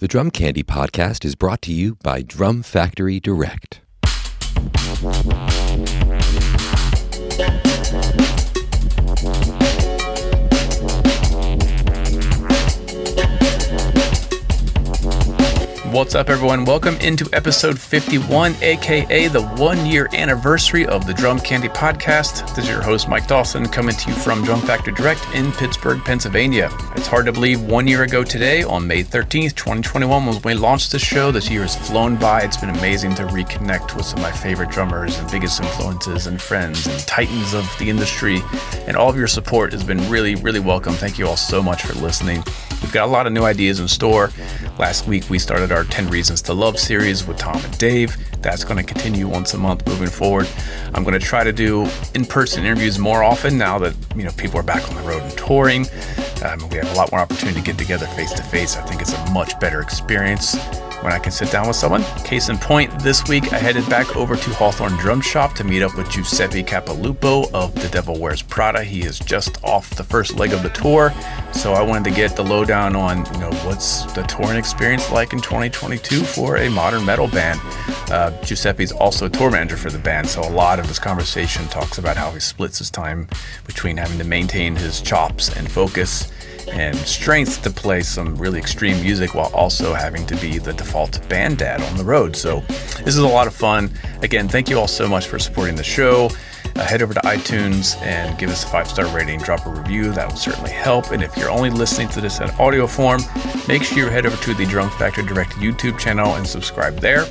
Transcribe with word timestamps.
The 0.00 0.08
Drum 0.08 0.30
Candy 0.30 0.62
podcast 0.62 1.26
is 1.26 1.34
brought 1.34 1.60
to 1.60 1.74
you 1.74 1.96
by 1.96 2.22
Drum 2.22 2.62
Factory 2.62 3.20
Direct. 3.20 3.82
What's 15.90 16.14
up, 16.14 16.30
everyone? 16.30 16.64
Welcome 16.64 16.94
into 16.98 17.28
episode 17.32 17.76
51, 17.76 18.54
aka 18.62 19.26
the 19.26 19.42
one 19.42 19.84
year 19.84 20.08
anniversary 20.12 20.86
of 20.86 21.04
the 21.04 21.12
Drum 21.12 21.40
Candy 21.40 21.66
podcast. 21.66 22.46
This 22.54 22.66
is 22.66 22.70
your 22.70 22.80
host, 22.80 23.08
Mike 23.08 23.26
Dawson, 23.26 23.66
coming 23.66 23.96
to 23.96 24.10
you 24.10 24.14
from 24.14 24.44
Drum 24.44 24.60
Factory 24.60 24.92
Direct 24.92 25.20
in 25.34 25.50
Pittsburgh, 25.50 26.00
Pennsylvania. 26.04 26.70
It's 26.94 27.08
hard 27.08 27.26
to 27.26 27.32
believe 27.32 27.60
one 27.62 27.88
year 27.88 28.04
ago 28.04 28.22
today, 28.22 28.62
on 28.62 28.86
May 28.86 29.02
13th, 29.02 29.56
2021, 29.56 30.26
was 30.26 30.36
when 30.44 30.54
we 30.54 30.60
launched 30.60 30.92
this 30.92 31.02
show. 31.02 31.32
This 31.32 31.50
year 31.50 31.62
has 31.62 31.74
flown 31.74 32.14
by. 32.14 32.42
It's 32.42 32.56
been 32.56 32.70
amazing 32.70 33.16
to 33.16 33.24
reconnect 33.24 33.96
with 33.96 34.06
some 34.06 34.20
of 34.20 34.22
my 34.22 34.32
favorite 34.32 34.70
drummers 34.70 35.18
and 35.18 35.28
biggest 35.28 35.60
influences 35.60 36.28
and 36.28 36.40
friends 36.40 36.86
and 36.86 37.00
titans 37.00 37.52
of 37.52 37.68
the 37.80 37.90
industry. 37.90 38.42
And 38.86 38.96
all 38.96 39.10
of 39.10 39.16
your 39.16 39.26
support 39.26 39.72
has 39.72 39.82
been 39.82 40.08
really, 40.08 40.36
really 40.36 40.60
welcome. 40.60 40.92
Thank 40.92 41.18
you 41.18 41.26
all 41.26 41.36
so 41.36 41.60
much 41.60 41.82
for 41.82 41.94
listening. 41.94 42.44
We've 42.82 42.92
got 42.92 43.08
a 43.08 43.12
lot 43.12 43.26
of 43.26 43.32
new 43.32 43.44
ideas 43.44 43.80
in 43.80 43.88
store. 43.88 44.30
Last 44.78 45.06
week, 45.06 45.28
we 45.28 45.38
started 45.38 45.72
our 45.72 45.84
10 45.84 46.08
Reasons 46.08 46.42
to 46.42 46.54
Love 46.54 46.78
series 46.78 47.26
with 47.26 47.36
Tom 47.36 47.62
and 47.62 47.78
Dave. 47.78 48.16
That's 48.42 48.64
going 48.64 48.78
to 48.78 48.82
continue 48.82 49.28
once 49.28 49.52
a 49.54 49.58
month 49.58 49.86
moving 49.86 50.08
forward. 50.08 50.48
I'm 50.94 51.04
going 51.04 51.18
to 51.18 51.24
try 51.24 51.44
to 51.44 51.52
do 51.52 51.86
in 52.14 52.24
person 52.24 52.64
interviews 52.64 52.98
more 52.98 53.22
often 53.22 53.58
now 53.58 53.78
that 53.78 53.94
you 54.16 54.24
know 54.24 54.32
people 54.32 54.58
are 54.58 54.64
back 54.64 54.88
on 54.88 54.96
the 54.96 55.02
road 55.02 55.22
and 55.22 55.32
touring. 55.32 55.86
Um, 56.42 56.66
we 56.70 56.76
have 56.78 56.90
a 56.92 56.94
lot 56.94 57.12
more 57.12 57.20
opportunity 57.20 57.60
to 57.60 57.64
get 57.64 57.76
together 57.76 58.06
face 58.06 58.32
to 58.32 58.42
face. 58.42 58.76
I 58.76 58.82
think 58.82 59.02
it's 59.02 59.12
a 59.12 59.30
much 59.30 59.60
better 59.60 59.82
experience 59.82 60.56
when 61.02 61.12
I 61.12 61.18
can 61.18 61.32
sit 61.32 61.50
down 61.50 61.66
with 61.66 61.76
someone. 61.76 62.02
Case 62.24 62.48
in 62.48 62.58
point, 62.58 62.98
this 63.00 63.26
week 63.28 63.52
I 63.52 63.58
headed 63.58 63.88
back 63.88 64.16
over 64.16 64.36
to 64.36 64.50
Hawthorne 64.54 64.96
Drum 64.98 65.20
Shop 65.20 65.54
to 65.54 65.64
meet 65.64 65.82
up 65.82 65.96
with 65.96 66.10
Giuseppe 66.10 66.62
Capilupo 66.62 67.50
of 67.52 67.74
The 67.74 67.88
Devil 67.88 68.18
Wears 68.18 68.42
Prada. 68.42 68.84
He 68.84 69.02
is 69.02 69.18
just 69.18 69.62
off 69.64 69.90
the 69.96 70.04
first 70.04 70.36
leg 70.36 70.52
of 70.52 70.62
the 70.62 70.70
tour, 70.70 71.12
so 71.52 71.72
I 71.72 71.82
wanted 71.82 72.10
to 72.10 72.16
get 72.16 72.36
the 72.36 72.44
lowdown 72.44 72.69
on, 72.70 73.24
you 73.32 73.40
know, 73.40 73.50
what's 73.64 74.04
the 74.12 74.22
touring 74.22 74.56
experience 74.56 75.10
like 75.10 75.32
in 75.32 75.40
2022 75.40 76.22
for 76.22 76.56
a 76.56 76.70
modern 76.70 77.04
metal 77.04 77.28
band. 77.28 77.60
Uh, 78.10 78.30
Giuseppe's 78.42 78.92
also 78.92 79.26
a 79.26 79.28
tour 79.28 79.50
manager 79.50 79.76
for 79.76 79.90
the 79.90 79.98
band, 79.98 80.28
so 80.28 80.42
a 80.42 80.50
lot 80.50 80.78
of 80.78 80.86
this 80.88 80.98
conversation 80.98 81.66
talks 81.68 81.98
about 81.98 82.16
how 82.16 82.30
he 82.30 82.40
splits 82.40 82.78
his 82.78 82.90
time 82.90 83.28
between 83.66 83.96
having 83.96 84.18
to 84.18 84.24
maintain 84.24 84.76
his 84.76 85.00
chops 85.00 85.54
and 85.56 85.70
focus 85.70 86.30
and 86.70 86.96
strength 86.98 87.62
to 87.62 87.70
play 87.70 88.02
some 88.02 88.36
really 88.36 88.58
extreme 88.58 89.00
music 89.02 89.34
while 89.34 89.50
also 89.54 89.92
having 89.92 90.24
to 90.26 90.36
be 90.36 90.58
the 90.58 90.72
default 90.72 91.26
band 91.28 91.58
dad 91.58 91.80
on 91.80 91.96
the 91.96 92.04
road. 92.04 92.36
So, 92.36 92.60
this 92.98 93.08
is 93.08 93.18
a 93.18 93.28
lot 93.28 93.46
of 93.46 93.54
fun. 93.54 93.90
Again, 94.22 94.48
thank 94.48 94.68
you 94.68 94.78
all 94.78 94.88
so 94.88 95.08
much 95.08 95.26
for 95.26 95.38
supporting 95.38 95.74
the 95.74 95.84
show. 95.84 96.30
Uh, 96.80 96.84
head 96.86 97.02
over 97.02 97.12
to 97.12 97.20
iTunes 97.20 98.00
and 98.00 98.38
give 98.38 98.48
us 98.48 98.64
a 98.64 98.66
five 98.68 98.88
star 98.88 99.04
rating, 99.14 99.38
drop 99.40 99.66
a 99.66 99.70
review. 99.70 100.10
That 100.12 100.30
will 100.30 100.36
certainly 100.36 100.70
help. 100.70 101.10
And 101.10 101.22
if 101.22 101.36
you're 101.36 101.50
only 101.50 101.68
listening 101.68 102.08
to 102.08 102.22
this 102.22 102.40
in 102.40 102.48
audio 102.52 102.86
form, 102.86 103.20
make 103.68 103.82
sure 103.82 103.98
you 103.98 104.06
head 104.06 104.24
over 104.24 104.42
to 104.44 104.54
the 104.54 104.64
Drum 104.64 104.88
Factory 104.92 105.26
Direct 105.26 105.52
YouTube 105.52 105.98
channel 105.98 106.36
and 106.36 106.46
subscribe 106.46 106.98
there. 106.98 107.26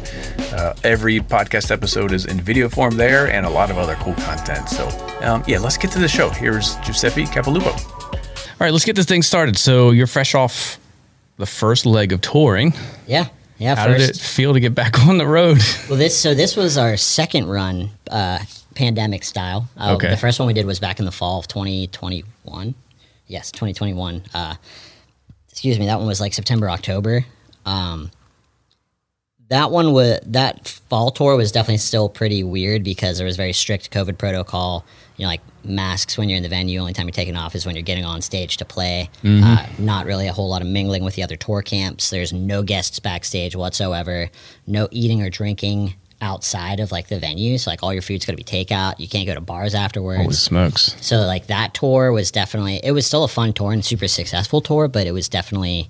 Uh, 0.54 0.76
every 0.84 1.20
podcast 1.20 1.72
episode 1.72 2.12
is 2.12 2.26
in 2.26 2.40
video 2.40 2.70
form 2.70 2.96
there 2.96 3.32
and 3.32 3.44
a 3.44 3.50
lot 3.50 3.72
of 3.72 3.80
other 3.80 3.96
cool 3.96 4.14
content. 4.14 4.70
So, 4.70 4.88
um, 5.22 5.44
yeah, 5.48 5.58
let's 5.58 5.78
get 5.78 5.90
to 5.94 6.00
the 6.00 6.08
show. 6.08 6.30
Here's 6.30 6.76
Giuseppe 6.78 7.26
Capilupo. 7.26 7.74
All 7.74 8.66
right, 8.66 8.72
let's 8.72 8.86
get 8.86 8.96
this 8.96 9.08
thing 9.08 9.24
started. 9.24 9.58
So 9.58 9.90
you're 9.90 10.06
fresh 10.06 10.36
off 10.36 10.78
the 11.38 11.48
first 11.48 11.88
leg 11.88 12.14
of 12.14 12.22
touring. 12.22 12.74
Yeah, 13.08 13.30
yeah. 13.58 13.76
How 13.76 13.86
first. 13.86 14.00
did 14.00 14.10
it 14.12 14.20
feel 14.20 14.54
to 14.54 14.60
get 14.60 14.76
back 14.76 15.00
on 15.08 15.18
the 15.18 15.26
road? 15.26 15.58
Well, 15.90 15.98
this 15.98 16.16
so 16.16 16.36
this 16.36 16.56
was 16.56 16.78
our 16.78 16.98
second 16.98 17.48
run, 17.48 17.90
uh, 18.12 18.40
pandemic 18.76 19.24
style. 19.24 19.70
Uh, 19.78 19.96
okay. 19.96 20.10
The 20.10 20.18
first 20.18 20.40
one 20.40 20.48
we 20.48 20.54
did 20.54 20.66
was 20.66 20.80
back 20.80 21.00
in 21.00 21.06
the 21.06 21.12
fall 21.12 21.40
of 21.40 21.48
2021. 21.48 22.76
Yes, 23.28 23.52
2021. 23.52 24.24
Uh, 24.34 24.56
excuse 25.50 25.80
me. 25.80 25.86
That 25.86 26.00
one 26.00 26.08
was 26.08 26.22
like 26.22 26.34
September, 26.34 26.70
October. 26.70 27.26
Um, 27.66 28.12
that 29.50 29.72
one 29.72 29.94
was 29.94 30.20
that 30.28 30.68
fall 30.68 31.12
tour 31.12 31.36
was 31.36 31.52
definitely 31.52 31.78
still 31.78 32.08
pretty 32.08 32.44
weird 32.44 32.84
because 32.84 33.18
there 33.18 33.26
was 33.26 33.36
very 33.36 33.54
strict 33.54 33.92
COVID 33.92 34.18
protocol. 34.18 34.86
You 35.18 35.24
know, 35.24 35.30
like 35.30 35.42
masks 35.64 36.18
when 36.18 36.30
you're 36.30 36.38
in 36.38 36.44
the 36.44 36.50
venue. 36.50 36.80
Only 36.80 36.94
time 36.94 37.08
you're 37.08 37.12
taking 37.12 37.36
off 37.36 37.56
is 37.56 37.66
when 37.66 37.76
you're 37.76 37.84
getting 37.84 38.06
on 38.06 38.22
stage 38.22 38.58
to 38.58 38.66
play. 38.66 39.10
Mm-hmm. 39.24 39.44
Uh, 39.44 39.66
not 39.80 40.06
really 40.06 40.28
a 40.28 40.34
whole 40.34 40.50
lot 40.50 40.62
of 40.62 40.68
mingling 40.68 41.04
with 41.04 41.16
the 41.16 41.24
other 41.24 41.36
tour 41.36 41.62
camps. 41.62 42.10
There's 42.10 42.32
no 42.32 42.64
guests 42.64 43.00
backstage 43.00 43.56
whatsoever. 43.56 44.30
No 44.66 44.88
eating 44.92 45.22
or 45.22 45.30
drinking 45.30 45.96
outside 46.22 46.80
of 46.80 46.92
like 46.92 47.08
the 47.08 47.20
venue. 47.20 47.58
So 47.58 47.72
like 47.72 47.84
all 47.84 47.94
your 47.94 48.02
food's 48.02 48.26
gonna 48.26 48.38
be 48.38 48.44
takeout. 48.44 49.00
You 49.00 49.08
can't 49.08 49.28
go 49.28 49.34
to 49.34 49.42
bars 49.42 49.76
afterwards. 49.76 50.22
Holy 50.22 50.34
smokes! 50.34 50.96
So 51.02 51.18
like 51.22 51.48
that 51.48 51.74
tour 51.74 52.12
was 52.12 52.32
definitely 52.32 52.80
it 52.84 52.92
was 52.92 53.06
still 53.06 53.24
a 53.24 53.28
fun 53.28 53.54
tour 53.54 53.72
and 53.72 53.84
super 53.84 54.08
successful 54.08 54.62
tour, 54.62 54.88
but 54.88 55.08
it 55.08 55.12
was 55.12 55.30
definitely 55.30 55.90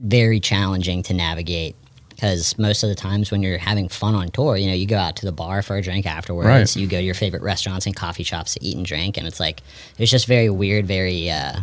very 0.00 0.40
challenging 0.40 1.02
to 1.04 1.14
navigate 1.14 1.76
because 2.10 2.56
most 2.58 2.82
of 2.82 2.88
the 2.88 2.94
times 2.94 3.30
when 3.30 3.42
you're 3.42 3.58
having 3.58 3.88
fun 3.88 4.14
on 4.14 4.28
tour, 4.28 4.56
you 4.56 4.68
know, 4.68 4.74
you 4.74 4.86
go 4.86 4.96
out 4.96 5.16
to 5.16 5.26
the 5.26 5.32
bar 5.32 5.62
for 5.62 5.76
a 5.76 5.82
drink 5.82 6.06
afterwards. 6.06 6.46
Right. 6.46 6.76
You 6.76 6.86
go 6.86 6.98
to 6.98 7.02
your 7.02 7.14
favorite 7.14 7.42
restaurants 7.42 7.86
and 7.86 7.94
coffee 7.94 8.22
shops 8.22 8.54
to 8.54 8.64
eat 8.64 8.76
and 8.76 8.86
drink, 8.86 9.16
and 9.16 9.26
it's 9.26 9.40
like 9.40 9.62
it's 9.98 10.10
just 10.10 10.26
very 10.26 10.50
weird, 10.50 10.86
very 10.86 11.30
uh, 11.30 11.60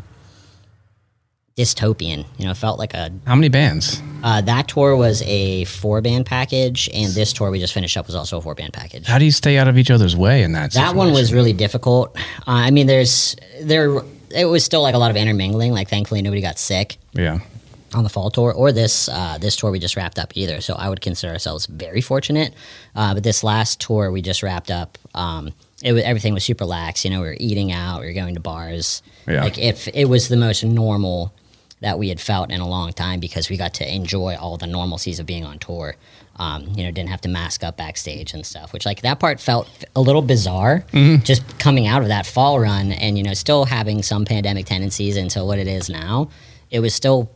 dystopian. 1.58 2.26
You 2.38 2.46
know, 2.46 2.52
it 2.52 2.58
felt 2.58 2.80
like 2.80 2.94
a. 2.94 3.12
How 3.26 3.36
many 3.36 3.50
bands? 3.50 4.02
Uh, 4.24 4.42
that 4.42 4.68
tour 4.68 4.96
was 4.96 5.22
a 5.24 5.66
four 5.66 6.02
band 6.02 6.26
package, 6.26 6.90
and 6.94 7.12
this 7.14 7.34
tour 7.34 7.52
we 7.52 7.60
just 7.60 7.74
finished 7.74 7.98
up 7.98 8.08
was 8.08 8.16
also 8.16 8.38
a 8.38 8.42
four 8.42 8.56
band 8.56 8.74
package. 8.74 9.08
How 9.08 9.18
do 9.18 9.26
you 9.26 9.32
stay 9.32 9.58
out 9.58 9.68
of 9.68 9.78
each 9.78 9.92
other's 9.92 10.16
way 10.16 10.44
in 10.44 10.54
that? 10.54 10.74
That 10.74 10.96
one 10.96 11.12
was 11.14 11.34
really 11.34 11.54
difficult. 11.54 12.18
Uh, 12.40 12.66
I 12.68 12.72
mean, 12.72 12.88
there's 12.88 13.36
there. 13.62 14.02
It 14.34 14.46
was 14.46 14.64
still 14.64 14.82
like 14.82 14.96
a 14.96 14.98
lot 14.98 15.12
of 15.12 15.18
intermingling. 15.18 15.74
Like, 15.74 15.90
thankfully, 15.90 16.22
nobody 16.22 16.42
got 16.42 16.58
sick. 16.58 16.98
Yeah 17.14 17.40
on 17.94 18.04
the 18.04 18.10
fall 18.10 18.32
tour 18.32 18.54
or 18.54 18.72
this 18.72 19.10
uh, 19.10 19.38
this 19.40 19.56
tour 19.56 19.72
we 19.72 19.80
just 19.80 19.96
wrapped 19.96 20.18
up 20.18 20.32
either. 20.36 20.62
So 20.62 20.76
I 20.76 20.90
would 20.90 21.02
consider 21.02 21.34
ourselves 21.34 21.66
very 21.66 22.02
fortunate. 22.02 22.54
Uh, 22.96 23.14
but 23.14 23.24
this 23.24 23.44
last 23.44 23.82
tour 23.82 24.12
we 24.12 24.22
just 24.22 24.44
wrapped 24.44 24.72
up, 24.72 24.98
um, 25.14 25.52
it 25.84 25.94
was, 25.94 26.04
everything 26.04 26.34
was 26.34 26.44
super 26.44 26.66
lax. 26.66 27.04
You 27.04 27.12
know, 27.12 27.22
we 27.22 27.28
were 27.28 27.38
eating 27.40 27.72
out, 27.72 28.02
we 28.02 28.08
were 28.08 28.14
going 28.14 28.36
to 28.36 28.40
bars. 28.40 29.04
Yeah. 29.28 29.44
Like 29.44 29.58
if 29.58 29.88
it 29.94 30.06
was 30.06 30.30
the 30.30 30.38
most 30.38 30.64
normal 30.64 31.34
that 31.82 32.00
we 32.00 32.10
had 32.10 32.20
felt 32.20 32.52
in 32.52 32.62
a 32.62 32.68
long 32.68 32.94
time 32.94 33.20
because 33.20 33.50
we 33.50 33.58
got 33.58 33.74
to 33.76 33.94
enjoy 33.96 34.36
all 34.36 34.58
the 34.58 34.66
normalcies 34.66 35.20
of 35.20 35.26
being 35.26 35.44
on 35.44 35.60
tour. 35.60 35.96
Um, 36.38 36.70
you 36.76 36.84
know, 36.84 36.92
didn't 36.92 37.10
have 37.10 37.22
to 37.22 37.30
mask 37.30 37.64
up 37.64 37.78
backstage 37.78 38.34
and 38.34 38.46
stuff, 38.46 38.74
which 38.74 38.86
like 38.86 39.02
that 39.02 39.20
part 39.20 39.40
felt 39.40 39.70
a 39.96 40.02
little 40.02 40.22
bizarre 40.22 40.86
mm-hmm. 40.92 41.24
just 41.24 41.60
coming 41.60 41.86
out 41.86 42.02
of 42.02 42.08
that 42.08 42.26
fall 42.26 42.60
run 42.60 42.92
and, 42.94 43.18
you 43.18 43.24
know, 43.24 43.34
still 43.34 43.66
having 43.66 44.02
some 44.02 44.26
pandemic 44.26 44.66
tendencies 44.66 45.18
into 45.18 45.44
what 45.44 45.60
it 45.60 45.68
is 45.68 45.90
now. 45.90 46.30
It 46.72 46.80
was 46.80 46.96
still 46.96 47.30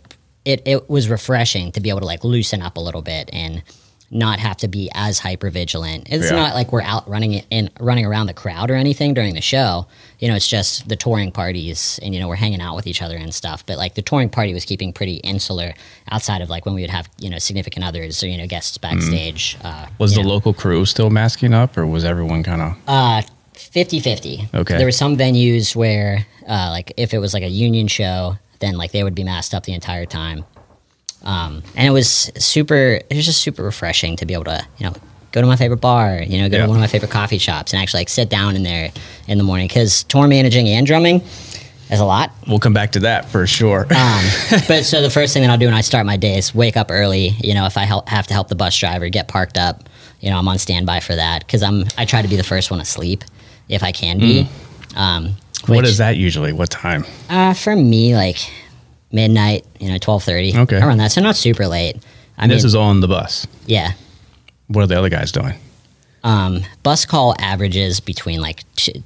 it, 0.46 0.62
it 0.66 0.90
was 0.90 1.10
refreshing 1.10 1.72
to 1.74 1.82
be 1.82 1.90
able 1.90 2.00
to 2.02 2.06
like 2.06 2.24
loosen 2.24 2.62
up 2.62 2.78
a 2.78 2.80
little 2.80 3.02
bit 3.02 3.30
and 3.34 3.64
not 4.12 4.40
have 4.40 4.58
to 4.58 4.68
be 4.68 4.90
as 4.94 5.20
hyper 5.20 5.50
vigilant. 5.50 6.08
It's 6.10 6.30
yeah. 6.30 6.38
not 6.38 6.54
like 6.54 6.72
we're 6.72 6.84
out 6.84 7.10
running 7.10 7.44
and 7.52 7.72
running 7.80 8.06
around 8.06 8.28
the 8.28 8.34
crowd 8.34 8.70
or 8.70 8.76
anything 8.76 9.16
during 9.16 9.34
the 9.34 9.42
show. 9.42 9.88
You 10.20 10.28
know, 10.28 10.36
it's 10.36 10.48
just 10.48 10.88
the 10.88 10.96
touring 10.96 11.32
parties 11.32 12.00
and 12.02 12.14
you 12.14 12.20
know, 12.20 12.28
we're 12.28 12.36
hanging 12.36 12.62
out 12.62 12.76
with 12.76 12.88
each 12.88 13.02
other 13.02 13.18
and 13.18 13.34
stuff. 13.34 13.66
But 13.66 13.78
like 13.78 13.96
the 13.96 14.02
touring 14.02 14.30
party 14.30 14.54
was 14.54 14.66
keeping 14.66 14.94
pretty 14.94 15.16
insular 15.18 15.74
outside 16.12 16.42
of 16.42 16.50
like 16.50 16.66
when 16.66 16.76
we 16.76 16.82
would 16.82 16.90
have, 16.90 17.10
you 17.20 17.30
know, 17.30 17.38
significant 17.38 17.86
others 17.86 18.24
or, 18.24 18.28
you 18.28 18.38
know, 18.38 18.48
guests 18.48 18.78
backstage. 18.78 19.58
Mm. 19.60 19.66
Uh, 19.66 19.88
was 20.00 20.16
the 20.16 20.24
know. 20.24 20.30
local 20.30 20.54
crew 20.54 20.86
still 20.86 21.10
masking 21.10 21.54
up 21.54 21.78
or 21.78 21.86
was 21.86 22.04
everyone 22.04 22.44
kind 22.44 22.62
of 22.62 22.78
uh 22.88 23.22
50 23.54 24.00
50. 24.00 24.50
Okay. 24.54 24.78
There 24.78 24.88
were 24.88 24.92
some 24.92 25.18
venues 25.18 25.76
where, 25.76 26.26
uh, 26.48 26.70
like, 26.72 26.94
if 26.98 27.14
it 27.14 27.20
was 27.20 27.34
like 27.34 27.44
a 27.44 27.50
union 27.50 27.88
show, 27.88 28.38
then 28.60 28.78
like 28.78 28.92
they 28.92 29.04
would 29.04 29.16
be 29.16 29.24
masked 29.24 29.54
up 29.54 29.64
the 29.64 29.74
entire 29.74 30.06
time. 30.06 30.46
Um, 31.24 31.64
and 31.76 31.88
it 31.88 31.92
was 31.92 32.32
super. 32.38 33.02
It 33.10 33.16
was 33.16 33.26
just 33.26 33.42
super 33.42 33.64
refreshing 33.64 34.16
to 34.18 34.26
be 34.26 34.34
able 34.34 34.46
to, 34.46 34.66
you 34.78 34.86
know, 34.86 34.94
go 35.36 35.42
to 35.42 35.48
my 35.48 35.58
favorite 35.58 35.82
bar, 35.82 36.24
you 36.24 36.42
know, 36.42 36.50
go 36.50 36.58
yeah. 36.58 36.64
to 36.64 36.70
one 36.70 36.78
of 36.78 36.82
my 36.82 36.88
favorite 36.88 37.12
coffee 37.12 37.38
shops, 37.38 37.74
and 37.74 37.82
actually 37.82 38.00
like 38.00 38.10
sit 38.10 38.30
down 38.30 38.56
in 38.56 38.64
there 38.64 38.92
in 39.28 39.38
the 39.38 39.44
morning 39.44 39.68
because 39.68 40.04
tour 40.06 40.28
managing 40.28 40.70
and 40.70 40.88
drumming 40.88 41.22
is 41.92 42.00
a 42.00 42.06
lot. 42.06 42.32
We'll 42.48 42.60
come 42.60 42.74
back 42.74 42.94
to 42.94 43.00
that 43.02 43.26
for 43.26 43.46
sure. 43.46 43.82
um, 43.82 44.26
but 44.68 44.86
so 44.86 45.02
the 45.02 45.10
first 45.10 45.34
thing 45.34 45.44
that 45.44 45.52
I'll 45.52 45.58
do 45.58 45.66
when 45.66 45.76
I 45.76 45.82
start 45.82 46.06
my 46.06 46.16
day 46.16 46.38
is 46.38 46.56
wake 46.56 46.78
up 46.78 46.88
early. 46.90 47.30
You 47.44 47.54
know, 47.54 47.66
if 47.66 47.78
I 47.78 47.84
help, 47.84 48.08
have 48.08 48.26
to 48.28 48.34
help 48.34 48.48
the 48.48 48.56
bus 48.56 48.80
driver 48.80 49.10
get 49.10 49.28
parked 49.28 49.58
up, 49.58 49.90
you 50.22 50.30
know, 50.30 50.38
I'm 50.38 50.48
on 50.48 50.58
standby 50.58 51.02
for 51.02 51.16
that 51.16 51.46
because 51.46 51.62
I'm 51.62 51.84
I 51.98 52.06
try 52.06 52.22
to 52.22 52.30
be 52.30 52.38
the 52.38 52.44
first 52.44 52.72
one 52.72 52.80
asleep 52.80 53.26
if 53.68 53.84
I 53.84 53.92
can 53.92 54.18
be. 54.20 54.48
Mm. 54.94 54.98
Um, 54.98 55.24
which, 55.68 55.76
what 55.76 55.86
is 55.86 55.98
that 55.98 56.16
usually? 56.16 56.54
What 56.54 56.70
time? 56.70 57.06
Uh, 57.30 57.54
for 57.54 57.76
me, 57.76 58.16
like 58.16 58.38
midnight, 59.12 59.66
you 59.82 59.90
know, 59.90 59.98
twelve 59.98 60.24
thirty. 60.24 60.56
Okay, 60.56 60.78
around 60.78 61.00
that. 61.00 61.12
So 61.12 61.20
not 61.20 61.36
super 61.36 61.68
late. 61.68 61.98
I 62.38 62.44
and 62.44 62.50
mean, 62.50 62.56
this 62.56 62.64
is 62.64 62.76
on 62.76 63.02
the 63.02 63.08
bus. 63.08 63.48
Yeah. 63.66 63.92
What 64.68 64.84
are 64.84 64.88
the 64.88 64.98
other 64.98 65.10
guys 65.10 65.32
doing? 65.32 65.56
Um, 66.24 66.62
bus 66.82 67.06
call 67.06 67.36
averages 67.38 68.00
between 68.00 68.42
like 68.42 68.64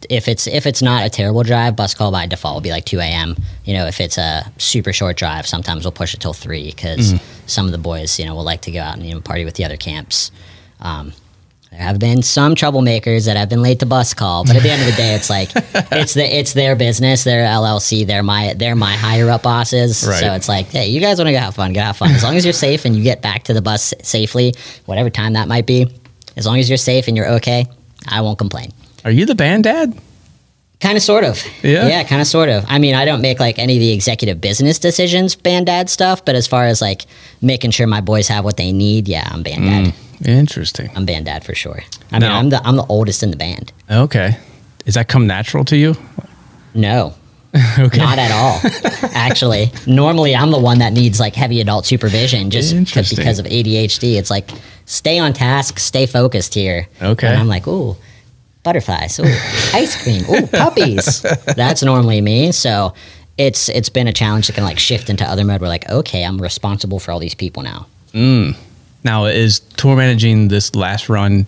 if 0.09 0.29
it's 0.29 0.47
if 0.47 0.65
it's 0.65 0.81
not 0.81 1.05
a 1.05 1.09
terrible 1.09 1.43
drive, 1.43 1.75
bus 1.75 1.93
call 1.93 2.11
by 2.13 2.25
default 2.27 2.55
will 2.55 2.61
be 2.61 2.71
like 2.71 2.85
two 2.85 2.99
a.m. 2.99 3.35
You 3.65 3.73
know, 3.73 3.87
if 3.87 3.99
it's 3.99 4.17
a 4.17 4.49
super 4.57 4.93
short 4.93 5.17
drive, 5.17 5.45
sometimes 5.45 5.83
we'll 5.83 5.91
push 5.91 6.13
it 6.13 6.21
till 6.21 6.31
three 6.31 6.69
because 6.71 7.13
some 7.45 7.65
of 7.65 7.73
the 7.73 7.77
boys, 7.77 8.17
you 8.19 8.25
know, 8.25 8.35
will 8.35 8.45
like 8.45 8.61
to 8.61 8.71
go 8.71 8.79
out 8.79 8.95
and 8.95 9.05
you 9.05 9.13
know, 9.13 9.19
party 9.19 9.43
with 9.43 9.55
the 9.55 9.65
other 9.65 9.75
camps. 9.75 10.31
Um, 10.79 11.11
there 11.71 11.81
have 11.81 11.99
been 11.99 12.23
some 12.23 12.55
troublemakers 12.55 13.25
that 13.25 13.37
have 13.37 13.47
been 13.47 13.61
late 13.61 13.79
to 13.79 13.85
bus 13.85 14.13
call, 14.15 14.43
but 14.43 14.55
at 14.55 14.63
the 14.63 14.71
end 14.71 14.81
of 14.81 14.87
the 14.87 14.93
day, 14.93 15.13
it's 15.13 15.29
like 15.29 15.51
it's 15.91 16.15
the 16.15 16.23
it's 16.23 16.53
their 16.53 16.75
business, 16.75 17.23
their 17.23 17.45
LLC, 17.45 18.07
they're 18.07 18.23
my 18.23 18.53
they're 18.55 18.75
my 18.75 18.93
higher 18.93 19.29
up 19.29 19.43
bosses. 19.43 20.05
Right. 20.05 20.19
So 20.19 20.33
it's 20.33 20.49
like, 20.49 20.67
hey, 20.67 20.87
you 20.87 20.99
guys 20.99 21.19
want 21.19 21.27
to 21.27 21.33
go 21.33 21.39
have 21.39 21.55
fun, 21.55 21.73
go 21.73 21.81
have 21.81 21.97
fun. 21.97 22.11
As 22.11 22.23
long 22.23 22.35
as 22.35 22.43
you're 22.43 22.53
safe 22.53 22.85
and 22.85 22.95
you 22.95 23.03
get 23.03 23.21
back 23.21 23.43
to 23.45 23.53
the 23.53 23.61
bus 23.61 23.93
safely, 24.01 24.55
whatever 24.85 25.09
time 25.11 25.33
that 25.33 25.47
might 25.47 25.67
be, 25.67 25.87
as 26.35 26.45
long 26.45 26.57
as 26.57 26.69
you're 26.69 26.77
safe 26.77 27.07
and 27.07 27.15
you're 27.15 27.29
okay, 27.33 27.67
I 28.07 28.21
won't 28.21 28.39
complain. 28.39 28.71
Are 29.05 29.11
you 29.11 29.25
the 29.25 29.35
band 29.35 29.65
dad? 29.65 29.97
Kind 30.79 30.95
of, 30.95 31.03
sort 31.03 31.25
of. 31.25 31.43
Yeah? 31.61 31.87
Yeah, 31.87 32.03
kind 32.03 32.21
of, 32.21 32.27
sort 32.27 32.47
of. 32.47 32.63
I 32.67 32.79
mean, 32.79 32.95
I 32.95 33.03
don't 33.03 33.21
make 33.21 33.39
like 33.39 33.59
any 33.59 33.75
of 33.75 33.81
the 33.81 33.91
executive 33.91 34.39
business 34.39 34.79
decisions, 34.79 35.35
band 35.35 35.65
dad 35.65 35.89
stuff, 35.89 36.23
but 36.23 36.35
as 36.35 36.47
far 36.47 36.65
as 36.65 36.81
like 36.81 37.05
making 37.41 37.71
sure 37.71 37.85
my 37.85 37.99
boys 37.99 38.29
have 38.29 38.45
what 38.45 38.55
they 38.55 38.71
need, 38.71 39.09
yeah, 39.09 39.27
I'm 39.29 39.43
band 39.43 39.63
dad. 39.63 39.93
Hmm. 39.93 40.08
Interesting. 40.25 40.89
I'm 40.95 41.05
band 41.05 41.25
dad 41.25 41.43
for 41.43 41.55
sure. 41.55 41.83
I 42.11 42.19
mean, 42.19 42.29
Now- 42.29 42.37
I'm 42.39 42.49
the 42.49 42.61
I'm 42.67 42.75
the 42.75 42.85
oldest 42.87 43.23
in 43.23 43.31
the 43.31 43.37
band. 43.37 43.71
Okay. 43.89 44.37
Does 44.85 44.95
that 44.95 45.07
come 45.07 45.27
natural 45.27 45.63
to 45.65 45.77
you? 45.77 45.95
No, 46.73 47.13
Okay. 47.79 47.97
not 47.97 48.19
at 48.19 48.31
all. 48.31 48.59
Actually, 49.13 49.71
normally 49.87 50.35
I'm 50.35 50.51
the 50.51 50.59
one 50.59 50.79
that 50.79 50.93
needs 50.93 51.19
like 51.19 51.35
heavy 51.35 51.61
adult 51.61 51.85
supervision 51.85 52.49
just 52.49 52.69
'cause- 52.71 52.77
Interesting. 52.77 53.17
because 53.17 53.39
of 53.39 53.45
ADHD. 53.45 54.17
It's 54.17 54.29
like 54.29 54.49
stay 54.85 55.19
on 55.19 55.33
task, 55.33 55.79
stay 55.79 56.05
focused 56.05 56.53
here. 56.53 56.87
Okay. 57.01 57.27
And 57.27 57.37
I'm 57.37 57.47
like, 57.47 57.67
ooh, 57.67 57.95
butterflies, 58.63 59.19
ooh, 59.19 59.23
ice 59.73 60.01
cream, 60.03 60.23
ooh, 60.29 60.47
puppies. 60.51 61.21
That's 61.55 61.81
normally 61.83 62.21
me. 62.21 62.51
So 62.51 62.93
it's 63.37 63.69
it's 63.69 63.89
been 63.89 64.07
a 64.07 64.13
challenge 64.13 64.47
to 64.47 64.51
kind 64.53 64.63
of 64.65 64.69
like 64.69 64.79
shift 64.79 65.09
into 65.09 65.23
other 65.25 65.43
mode. 65.45 65.61
We're 65.61 65.67
like, 65.69 65.89
okay, 65.89 66.23
I'm 66.23 66.41
responsible 66.41 66.99
for 66.99 67.11
all 67.11 67.19
these 67.19 67.35
people 67.35 67.63
now. 67.63 67.87
Hmm. 68.11 68.51
Now, 69.03 69.25
is 69.25 69.59
tour 69.59 69.95
managing 69.95 70.49
this 70.49 70.75
last 70.75 71.09
run 71.09 71.45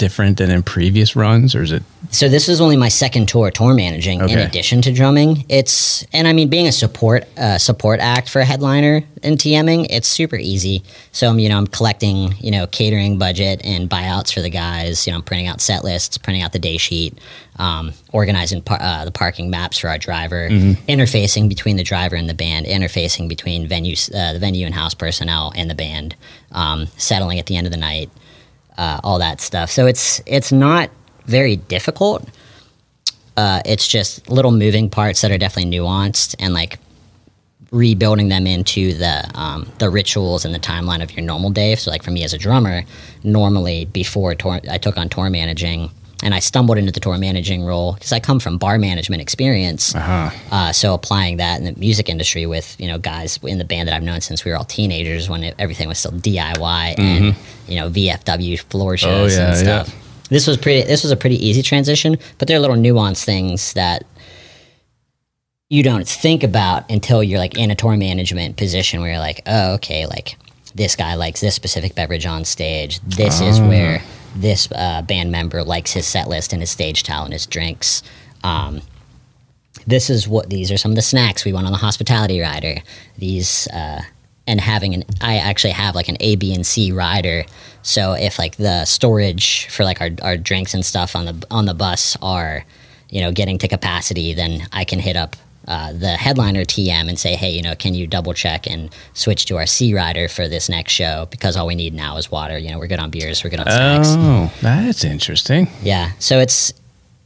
different 0.00 0.38
than 0.38 0.50
in 0.50 0.62
previous 0.62 1.14
runs, 1.14 1.54
or 1.54 1.62
is 1.62 1.70
it? 1.70 1.82
So 2.10 2.28
this 2.28 2.48
is 2.48 2.60
only 2.60 2.76
my 2.76 2.88
second 2.88 3.28
tour 3.28 3.50
tour 3.50 3.74
managing 3.74 4.20
in 4.20 4.38
addition 4.38 4.82
to 4.82 4.92
drumming. 4.92 5.44
It's 5.48 6.04
and 6.12 6.26
I 6.26 6.32
mean 6.32 6.48
being 6.48 6.66
a 6.66 6.72
support 6.72 7.28
uh, 7.38 7.58
support 7.58 8.00
act 8.00 8.28
for 8.28 8.40
a 8.40 8.44
headliner 8.44 9.04
in 9.22 9.34
TMing, 9.34 9.86
it's 9.90 10.08
super 10.08 10.36
easy. 10.36 10.82
So 11.12 11.28
I'm 11.28 11.38
you 11.38 11.48
know 11.50 11.58
I'm 11.58 11.66
collecting 11.66 12.34
you 12.40 12.50
know 12.50 12.66
catering 12.66 13.18
budget 13.18 13.60
and 13.62 13.88
buyouts 13.88 14.32
for 14.32 14.40
the 14.40 14.50
guys. 14.50 15.06
You 15.06 15.12
know 15.12 15.18
I'm 15.18 15.22
printing 15.22 15.46
out 15.46 15.60
set 15.60 15.84
lists, 15.84 16.16
printing 16.18 16.42
out 16.42 16.52
the 16.52 16.58
day 16.58 16.78
sheet, 16.78 17.18
um, 17.56 17.92
organizing 18.12 18.62
par- 18.62 18.80
uh, 18.80 19.04
the 19.04 19.12
parking 19.12 19.50
maps 19.50 19.78
for 19.78 19.88
our 19.88 19.98
driver, 19.98 20.48
interfacing 20.48 21.48
between 21.48 21.76
the 21.76 21.84
driver 21.84 22.16
and 22.16 22.28
the 22.28 22.34
band, 22.34 22.66
interfacing 22.66 23.28
between 23.28 23.68
venue 23.68 23.94
uh, 24.14 24.32
the 24.32 24.38
venue 24.40 24.64
and 24.64 24.74
house 24.74 24.94
personnel 24.94 25.52
and 25.54 25.68
the 25.68 25.74
band, 25.74 26.16
um, 26.52 26.86
settling 26.96 27.38
at 27.38 27.46
the 27.46 27.56
end 27.56 27.66
of 27.66 27.72
the 27.72 27.76
night 27.78 28.10
uh, 28.80 28.98
all 29.04 29.18
that 29.18 29.40
stuff. 29.42 29.70
So 29.70 29.86
it's 29.86 30.22
it's 30.24 30.50
not 30.50 30.90
very 31.26 31.56
difficult. 31.56 32.26
Uh, 33.36 33.60
it's 33.64 33.86
just 33.86 34.28
little 34.28 34.52
moving 34.52 34.88
parts 34.88 35.20
that 35.20 35.30
are 35.30 35.38
definitely 35.38 35.78
nuanced 35.78 36.34
and 36.38 36.54
like 36.54 36.78
rebuilding 37.70 38.28
them 38.28 38.46
into 38.46 38.94
the 38.94 39.30
um, 39.34 39.70
the 39.78 39.90
rituals 39.90 40.44
and 40.46 40.54
the 40.54 40.58
timeline 40.58 41.02
of 41.02 41.12
your 41.12 41.24
normal 41.24 41.50
day. 41.50 41.74
So 41.74 41.90
like 41.90 42.02
for 42.02 42.10
me 42.10 42.24
as 42.24 42.32
a 42.32 42.38
drummer, 42.38 42.82
normally 43.22 43.84
before 43.84 44.34
tour, 44.34 44.60
I 44.68 44.78
took 44.78 44.96
on 44.96 45.10
tour 45.10 45.28
managing. 45.28 45.90
And 46.22 46.34
I 46.34 46.38
stumbled 46.38 46.76
into 46.76 46.92
the 46.92 47.00
tour 47.00 47.16
managing 47.16 47.64
role 47.64 47.94
because 47.94 48.12
I 48.12 48.20
come 48.20 48.40
from 48.40 48.58
bar 48.58 48.78
management 48.78 49.22
experience. 49.22 49.94
Uh-huh. 49.94 50.30
Uh, 50.50 50.72
so 50.72 50.92
applying 50.92 51.38
that 51.38 51.58
in 51.60 51.64
the 51.64 51.80
music 51.80 52.08
industry 52.08 52.44
with 52.46 52.78
you 52.78 52.88
know 52.88 52.98
guys 52.98 53.38
in 53.42 53.58
the 53.58 53.64
band 53.64 53.88
that 53.88 53.94
I've 53.96 54.02
known 54.02 54.20
since 54.20 54.44
we 54.44 54.50
were 54.50 54.56
all 54.58 54.64
teenagers 54.64 55.28
when 55.30 55.42
it, 55.44 55.54
everything 55.58 55.88
was 55.88 55.98
still 55.98 56.12
DIY 56.12 56.98
and 56.98 57.36
you 57.66 57.76
know 57.76 57.88
VFW 57.90 58.58
floor 58.60 58.96
shows 58.96 59.10
Mm-hmm. 59.10 59.40
Oh, 59.40 59.44
yeah, 59.44 59.48
and 59.48 59.56
stuff. 59.86 59.96
This 60.28 60.46
was 60.46 60.56
pretty. 60.56 60.86
This 60.86 61.02
was 61.02 61.10
a 61.10 61.16
pretty 61.16 61.44
easy 61.44 61.62
transition, 61.62 62.16
but 62.38 62.48
there 62.48 62.56
are 62.56 62.60
little 62.60 62.76
nuanced 62.76 63.24
things 63.24 63.72
that 63.72 64.04
you 65.68 65.82
don't 65.82 66.06
think 66.06 66.42
about 66.42 66.90
until 66.90 67.22
you're 67.22 67.38
like 67.38 67.56
in 67.56 67.70
a 67.70 67.74
tour 67.74 67.96
management 67.96 68.56
position 68.56 69.00
where 69.00 69.10
you're 69.10 69.20
like, 69.20 69.40
oh, 69.46 69.74
okay, 69.74 70.06
like 70.06 70.36
this 70.74 70.96
guy 70.96 71.14
likes 71.14 71.40
this 71.40 71.54
specific 71.54 71.94
beverage 71.94 72.26
on 72.26 72.44
stage. 72.44 73.00
This 73.00 73.40
is 73.40 73.60
where 73.60 74.02
this 74.34 74.68
uh, 74.72 75.02
band 75.02 75.30
member 75.30 75.62
likes 75.62 75.92
his 75.92 76.06
set 76.06 76.28
list 76.28 76.52
and 76.52 76.62
his 76.62 76.70
stage 76.70 77.08
and 77.08 77.32
his 77.32 77.46
drinks. 77.46 78.02
Um, 78.42 78.82
this 79.86 80.10
is 80.10 80.28
what 80.28 80.50
these 80.50 80.70
are 80.70 80.76
some 80.76 80.92
of 80.92 80.96
the 80.96 81.02
snacks 81.02 81.44
we 81.44 81.52
want 81.52 81.66
on 81.66 81.72
the 81.72 81.78
hospitality 81.78 82.40
rider. 82.40 82.76
These 83.18 83.66
uh, 83.68 84.02
and 84.46 84.60
having 84.60 84.94
an 84.94 85.04
I 85.20 85.36
actually 85.36 85.72
have 85.72 85.94
like 85.94 86.08
an 86.08 86.16
A, 86.20 86.36
B, 86.36 86.54
and 86.54 86.66
C 86.66 86.92
rider. 86.92 87.44
So 87.82 88.12
if 88.12 88.38
like 88.38 88.56
the 88.56 88.84
storage 88.84 89.68
for 89.68 89.84
like 89.84 90.00
our, 90.00 90.10
our 90.22 90.36
drinks 90.36 90.74
and 90.74 90.84
stuff 90.84 91.16
on 91.16 91.24
the 91.24 91.46
on 91.50 91.66
the 91.66 91.74
bus 91.74 92.16
are, 92.20 92.64
you 93.08 93.20
know, 93.20 93.32
getting 93.32 93.58
to 93.58 93.68
capacity, 93.68 94.34
then 94.34 94.66
I 94.72 94.84
can 94.84 94.98
hit 94.98 95.16
up 95.16 95.36
uh, 95.68 95.92
the 95.92 96.10
headliner 96.10 96.64
TM 96.64 97.08
and 97.08 97.18
say, 97.18 97.36
hey, 97.36 97.50
you 97.50 97.62
know, 97.62 97.74
can 97.74 97.94
you 97.94 98.06
double 98.06 98.34
check 98.34 98.66
and 98.66 98.90
switch 99.14 99.44
to 99.46 99.56
our 99.56 99.66
C 99.66 99.94
rider 99.94 100.28
for 100.28 100.48
this 100.48 100.68
next 100.68 100.92
show 100.92 101.26
because 101.30 101.56
all 101.56 101.66
we 101.66 101.74
need 101.74 101.94
now 101.94 102.16
is 102.16 102.30
water. 102.30 102.58
You 102.58 102.70
know, 102.70 102.78
we're 102.78 102.86
good 102.86 102.98
on 102.98 103.10
beers, 103.10 103.44
we're 103.44 103.50
good 103.50 103.60
on 103.60 103.66
snacks. 103.66 104.08
Oh, 104.10 104.52
that's 104.62 105.04
interesting. 105.04 105.68
Yeah. 105.82 106.12
So 106.18 106.38
it's 106.38 106.72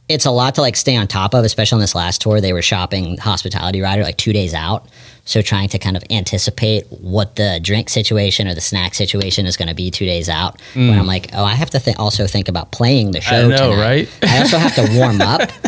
it's 0.07 0.25
a 0.25 0.31
lot 0.31 0.53
to 0.55 0.61
like 0.61 0.75
stay 0.75 0.95
on 0.95 1.07
top 1.07 1.33
of, 1.33 1.43
especially 1.45 1.77
on 1.77 1.81
this 1.81 1.95
last 1.95 2.21
tour. 2.21 2.39
They 2.39 2.53
were 2.53 2.61
shopping 2.61 3.17
hospitality 3.17 3.81
rider 3.81 4.03
like 4.03 4.17
two 4.17 4.33
days 4.33 4.53
out. 4.53 4.87
So 5.27 5.41
trying 5.41 5.69
to 5.69 5.79
kind 5.79 5.97
of 5.97 6.03
anticipate 6.11 6.85
what 6.91 7.35
the 7.37 7.59
drink 7.63 7.89
situation 7.89 8.47
or 8.47 8.53
the 8.53 8.61
snack 8.61 8.93
situation 8.93 9.47
is 9.47 9.57
going 9.57 9.69
to 9.69 9.73
be 9.73 9.89
two 9.89 10.05
days 10.05 10.29
out. 10.29 10.61
When 10.75 10.99
I'm 10.99 11.07
like, 11.07 11.31
oh, 11.33 11.43
I 11.43 11.55
have 11.55 11.71
to 11.71 11.79
th- 11.79 11.97
also 11.97 12.27
think 12.27 12.47
about 12.47 12.71
playing 12.71 13.09
the 13.11 13.21
show. 13.21 13.47
know, 13.47 13.71
tonight. 13.71 13.81
right? 13.81 14.19
I 14.21 14.37
also 14.41 14.59
have 14.59 14.75
to 14.75 14.87
warm 14.97 15.21
up. 15.21 15.49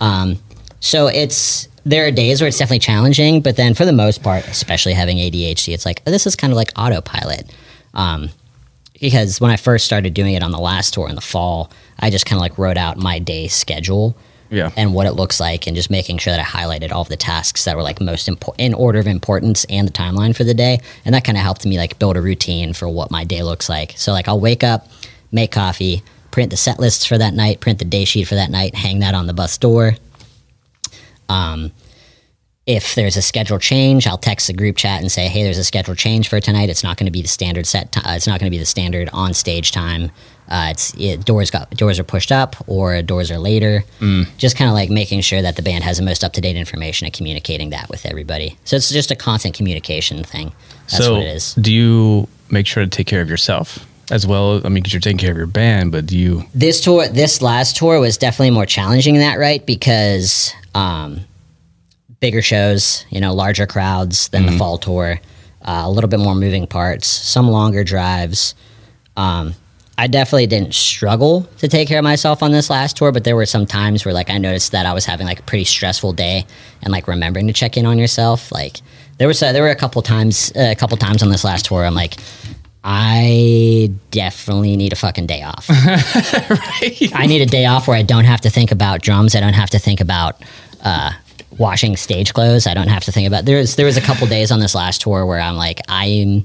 Um, 0.00 0.38
so 0.80 1.08
it's 1.08 1.67
there 1.84 2.06
are 2.06 2.10
days 2.10 2.40
where 2.40 2.48
it's 2.48 2.58
definitely 2.58 2.80
challenging, 2.80 3.40
but 3.40 3.56
then 3.56 3.74
for 3.74 3.84
the 3.84 3.92
most 3.92 4.22
part, 4.22 4.46
especially 4.48 4.92
having 4.94 5.18
ADHD, 5.18 5.72
it's 5.74 5.86
like 5.86 6.02
oh, 6.06 6.10
this 6.10 6.26
is 6.26 6.36
kind 6.36 6.52
of 6.52 6.56
like 6.56 6.70
autopilot. 6.76 7.50
Um, 7.94 8.30
because 9.00 9.40
when 9.40 9.50
I 9.50 9.56
first 9.56 9.84
started 9.84 10.12
doing 10.14 10.34
it 10.34 10.42
on 10.42 10.50
the 10.50 10.58
last 10.58 10.92
tour 10.94 11.08
in 11.08 11.14
the 11.14 11.20
fall, 11.20 11.70
I 12.00 12.10
just 12.10 12.26
kind 12.26 12.36
of 12.38 12.40
like 12.40 12.58
wrote 12.58 12.76
out 12.76 12.96
my 12.96 13.18
day 13.20 13.46
schedule 13.46 14.16
Yeah. 14.50 14.70
and 14.76 14.92
what 14.92 15.06
it 15.06 15.12
looks 15.12 15.38
like, 15.38 15.66
and 15.68 15.76
just 15.76 15.88
making 15.90 16.18
sure 16.18 16.32
that 16.32 16.40
I 16.40 16.42
highlighted 16.44 16.90
all 16.90 17.02
of 17.02 17.08
the 17.08 17.16
tasks 17.16 17.64
that 17.64 17.76
were 17.76 17.82
like 17.84 18.00
most 18.00 18.26
important 18.28 18.60
in 18.60 18.74
order 18.74 18.98
of 18.98 19.06
importance 19.06 19.64
and 19.70 19.86
the 19.86 19.92
timeline 19.92 20.34
for 20.34 20.42
the 20.44 20.54
day, 20.54 20.80
and 21.04 21.14
that 21.14 21.24
kind 21.24 21.38
of 21.38 21.44
helped 21.44 21.64
me 21.64 21.78
like 21.78 21.98
build 22.00 22.16
a 22.16 22.20
routine 22.20 22.72
for 22.72 22.88
what 22.88 23.10
my 23.12 23.24
day 23.24 23.42
looks 23.42 23.68
like. 23.68 23.94
So 23.96 24.12
like 24.12 24.26
I'll 24.28 24.40
wake 24.40 24.64
up, 24.64 24.88
make 25.30 25.52
coffee, 25.52 26.02
print 26.32 26.50
the 26.50 26.56
set 26.56 26.80
lists 26.80 27.04
for 27.04 27.16
that 27.18 27.34
night, 27.34 27.60
print 27.60 27.78
the 27.78 27.84
day 27.84 28.04
sheet 28.04 28.24
for 28.26 28.34
that 28.34 28.50
night, 28.50 28.74
hang 28.74 28.98
that 28.98 29.14
on 29.14 29.26
the 29.28 29.32
bus 29.34 29.56
door. 29.58 29.94
Um, 31.28 31.72
if 32.66 32.94
there's 32.94 33.16
a 33.16 33.22
schedule 33.22 33.58
change, 33.58 34.06
I'll 34.06 34.18
text 34.18 34.46
the 34.46 34.52
group 34.52 34.76
chat 34.76 35.00
and 35.00 35.10
say, 35.10 35.26
"Hey, 35.26 35.42
there's 35.42 35.56
a 35.56 35.64
schedule 35.64 35.94
change 35.94 36.28
for 36.28 36.38
tonight. 36.38 36.68
It's 36.68 36.84
not 36.84 36.98
going 36.98 37.06
to 37.06 37.10
be 37.10 37.22
the 37.22 37.28
standard 37.28 37.66
set. 37.66 37.92
T- 37.92 38.00
uh, 38.04 38.14
it's 38.14 38.26
not 38.26 38.38
going 38.38 38.50
to 38.50 38.54
be 38.54 38.58
the 38.58 38.66
standard 38.66 39.08
on 39.14 39.32
stage 39.32 39.72
time. 39.72 40.10
Uh, 40.50 40.68
it's 40.70 40.94
it, 40.98 41.24
doors 41.24 41.50
got 41.50 41.70
doors 41.70 41.98
are 41.98 42.04
pushed 42.04 42.30
up 42.30 42.56
or 42.66 43.00
doors 43.00 43.30
are 43.30 43.38
later. 43.38 43.84
Just 44.36 44.56
kind 44.56 44.68
of 44.68 44.74
like 44.74 44.90
making 44.90 45.22
sure 45.22 45.40
that 45.40 45.56
the 45.56 45.62
band 45.62 45.84
has 45.84 45.96
the 45.96 46.02
most 46.02 46.22
up 46.22 46.34
to 46.34 46.40
date 46.40 46.56
information 46.56 47.06
and 47.06 47.14
communicating 47.14 47.70
that 47.70 47.88
with 47.88 48.04
everybody. 48.06 48.58
So 48.64 48.76
it's 48.76 48.90
just 48.90 49.10
a 49.10 49.16
constant 49.16 49.54
communication 49.54 50.22
thing. 50.22 50.52
That's 50.90 51.04
so, 51.04 51.14
what 51.14 51.22
it 51.22 51.28
is. 51.28 51.54
do 51.54 51.72
you 51.72 52.28
make 52.50 52.66
sure 52.66 52.82
to 52.82 52.88
take 52.88 53.06
care 53.06 53.20
of 53.20 53.28
yourself 53.30 53.86
as 54.10 54.26
well? 54.26 54.60
I 54.64 54.68
mean, 54.68 54.74
because 54.82 54.92
you're 54.92 55.00
taking 55.00 55.18
care 55.18 55.30
of 55.30 55.36
your 55.36 55.46
band, 55.46 55.92
but 55.92 56.06
do 56.06 56.18
you? 56.18 56.44
this 56.54 56.82
tour 56.82 57.08
this 57.08 57.42
last 57.42 57.76
tour 57.76 57.98
was 57.98 58.16
definitely 58.18 58.50
more 58.50 58.66
challenging 58.66 59.14
in 59.14 59.20
that 59.22 59.38
right 59.38 59.64
because 59.64 60.54
um, 60.78 61.20
bigger 62.20 62.40
shows 62.40 63.04
you 63.10 63.20
know 63.20 63.34
larger 63.34 63.66
crowds 63.66 64.28
than 64.28 64.46
the 64.46 64.52
fall 64.52 64.78
tour 64.78 65.20
uh, 65.62 65.82
a 65.84 65.90
little 65.90 66.08
bit 66.08 66.20
more 66.20 66.34
moving 66.34 66.66
parts 66.66 67.06
some 67.08 67.48
longer 67.48 67.82
drives 67.82 68.54
um, 69.16 69.54
i 69.96 70.06
definitely 70.06 70.46
didn't 70.46 70.72
struggle 70.74 71.48
to 71.58 71.66
take 71.66 71.88
care 71.88 71.98
of 71.98 72.04
myself 72.04 72.42
on 72.42 72.52
this 72.52 72.70
last 72.70 72.96
tour 72.96 73.10
but 73.10 73.24
there 73.24 73.34
were 73.34 73.46
some 73.46 73.66
times 73.66 74.04
where 74.04 74.14
like 74.14 74.30
i 74.30 74.38
noticed 74.38 74.70
that 74.72 74.86
i 74.86 74.92
was 74.92 75.04
having 75.04 75.26
like 75.26 75.40
a 75.40 75.42
pretty 75.42 75.64
stressful 75.64 76.12
day 76.12 76.46
and 76.82 76.92
like 76.92 77.08
remembering 77.08 77.48
to 77.48 77.52
check 77.52 77.76
in 77.76 77.84
on 77.84 77.98
yourself 77.98 78.52
like 78.52 78.80
there 79.18 79.26
was 79.26 79.42
a, 79.42 79.52
there 79.52 79.62
were 79.62 79.70
a 79.70 79.76
couple 79.76 80.00
times 80.00 80.52
uh, 80.54 80.68
a 80.70 80.76
couple 80.76 80.96
times 80.96 81.24
on 81.24 81.28
this 81.28 81.42
last 81.44 81.66
tour 81.66 81.84
i'm 81.84 81.94
like 81.94 82.14
I 82.90 83.92
definitely 84.12 84.76
need 84.76 84.92
a 84.92 84.96
fucking 84.96 85.26
day 85.26 85.42
off. 85.42 85.66
I 85.70 87.26
need 87.26 87.42
a 87.42 87.46
day 87.46 87.66
off 87.66 87.88
where 87.88 87.96
I 87.96 88.02
don't 88.02 88.24
have 88.24 88.40
to 88.42 88.50
think 88.50 88.70
about 88.70 89.02
drums. 89.02 89.34
I 89.34 89.40
don't 89.40 89.52
have 89.52 89.70
to 89.70 89.78
think 89.78 90.00
about 90.00 90.40
uh, 90.84 91.12
washing 91.58 91.96
stage 91.96 92.32
clothes. 92.34 92.66
I 92.66 92.74
don't 92.74 92.88
have 92.88 93.04
to 93.04 93.12
think 93.12 93.26
about. 93.26 93.44
There 93.44 93.58
was 93.58 93.76
there 93.76 93.86
was 93.86 93.96
a 93.96 94.00
couple 94.02 94.26
days 94.26 94.50
on 94.50 94.60
this 94.60 94.74
last 94.74 95.00
tour 95.00 95.24
where 95.26 95.40
I'm 95.40 95.56
like, 95.56 95.80
I'm 95.88 96.44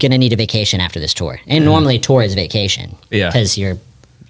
gonna 0.00 0.18
need 0.18 0.32
a 0.32 0.36
vacation 0.36 0.80
after 0.80 1.00
this 1.00 1.14
tour. 1.14 1.40
And 1.46 1.64
normally, 1.64 1.98
tour 1.98 2.22
is 2.22 2.34
vacation. 2.34 2.96
Yeah. 3.10 3.28
Because 3.30 3.56
you're 3.58 3.78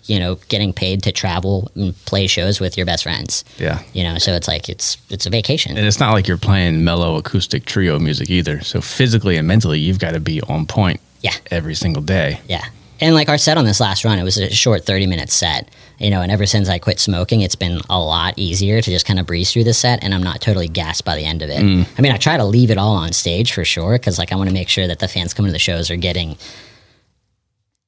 you 0.05 0.21
know 0.21 0.37
getting 0.49 0.73
paid 0.73 1.03
to 1.03 1.11
travel 1.13 1.69
and 1.75 1.93
play 2.05 2.27
shows 2.29 2.61
with 2.61 2.77
your 2.77 2.87
best 2.87 3.03
friends. 3.03 3.45
Yeah. 3.59 3.83
You 3.93 4.05
know, 4.05 4.19
so 4.19 4.33
it's 4.35 4.49
like 4.49 4.69
it's 4.69 4.97
it's 5.11 5.27
a 5.27 5.31
vacation. 5.31 5.77
And 5.77 5.87
it's 5.87 6.01
not 6.01 6.13
like 6.13 6.29
you're 6.29 6.39
playing 6.39 6.85
mellow 6.85 7.17
acoustic 7.17 7.65
trio 7.65 7.99
music 7.99 8.31
either. 8.31 8.61
So 8.63 8.81
physically 8.81 9.37
and 9.37 9.47
mentally, 9.49 9.79
you've 9.81 9.99
got 9.99 10.13
to 10.15 10.21
be 10.21 10.41
on 10.43 10.67
point 10.67 11.01
Yeah. 11.23 11.35
every 11.51 11.75
single 11.75 12.03
day. 12.03 12.41
Yeah. 12.49 12.65
And 13.01 13.15
like 13.15 13.29
our 13.29 13.39
set 13.39 13.59
on 13.59 13.65
this 13.65 13.81
last 13.81 14.05
run, 14.05 14.19
it 14.19 14.23
was 14.23 14.39
a 14.39 14.51
short 14.51 14.85
30 14.85 15.07
minute 15.07 15.31
set, 15.31 15.69
you 15.99 16.11
know, 16.11 16.23
and 16.23 16.33
ever 16.33 16.47
since 16.47 16.69
I 16.69 16.79
quit 16.79 16.99
smoking, 16.99 17.43
it's 17.43 17.55
been 17.55 17.81
a 17.91 18.01
lot 18.01 18.35
easier 18.37 18.81
to 18.81 18.91
just 18.91 19.07
kind 19.07 19.19
of 19.19 19.27
breeze 19.27 19.53
through 19.53 19.65
the 19.65 19.75
set 19.75 20.03
and 20.03 20.15
I'm 20.15 20.23
not 20.23 20.41
totally 20.41 20.69
gassed 20.69 21.05
by 21.05 21.15
the 21.17 21.25
end 21.25 21.43
of 21.43 21.51
it. 21.51 21.63
Mm. 21.63 21.87
I 21.99 22.03
mean, 22.03 22.13
I 22.13 22.17
try 22.17 22.37
to 22.37 22.45
leave 22.45 22.71
it 22.71 22.79
all 22.79 22.95
on 22.95 23.13
stage 23.13 23.53
for 23.53 23.65
sure 23.65 23.93
because 23.93 24.19
like 24.19 24.33
I 24.33 24.37
want 24.37 24.49
to 24.49 24.55
make 24.55 24.69
sure 24.69 24.87
that 24.87 24.99
the 24.99 25.09
fans 25.09 25.35
coming 25.35 25.51
to 25.51 25.53
the 25.53 25.59
shows 25.59 25.91
are 25.91 25.97
getting 25.97 26.37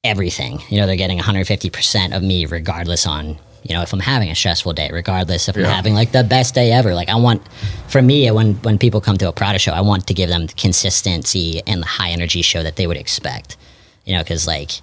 everything. 0.03 0.61
You 0.69 0.79
know, 0.79 0.87
they're 0.87 0.95
getting 0.95 1.19
150% 1.19 2.15
of 2.15 2.23
me 2.23 2.45
regardless 2.45 3.05
on, 3.05 3.37
you 3.63 3.75
know, 3.75 3.81
if 3.81 3.91
I'm 3.91 3.99
having 3.99 4.29
a 4.29 4.35
stressful 4.35 4.73
day, 4.73 4.89
regardless 4.91 5.49
if 5.49 5.57
I'm 5.57 5.63
having 5.63 5.93
like 5.93 6.11
the 6.11 6.23
best 6.23 6.55
day 6.55 6.71
ever. 6.71 6.93
Like 6.93 7.09
I 7.09 7.15
want 7.15 7.41
for 7.87 8.01
me 8.01 8.29
when 8.31 8.53
when 8.55 8.77
people 8.77 9.01
come 9.01 9.17
to 9.17 9.27
a 9.27 9.33
Prada 9.33 9.59
show, 9.59 9.73
I 9.73 9.81
want 9.81 10.07
to 10.07 10.13
give 10.13 10.29
them 10.29 10.47
the 10.47 10.53
consistency 10.53 11.61
and 11.67 11.81
the 11.81 11.87
high 11.87 12.11
energy 12.11 12.41
show 12.41 12.63
that 12.63 12.75
they 12.77 12.87
would 12.87 12.97
expect. 12.97 13.57
You 14.05 14.15
know, 14.15 14.23
cuz 14.23 14.47
like 14.47 14.81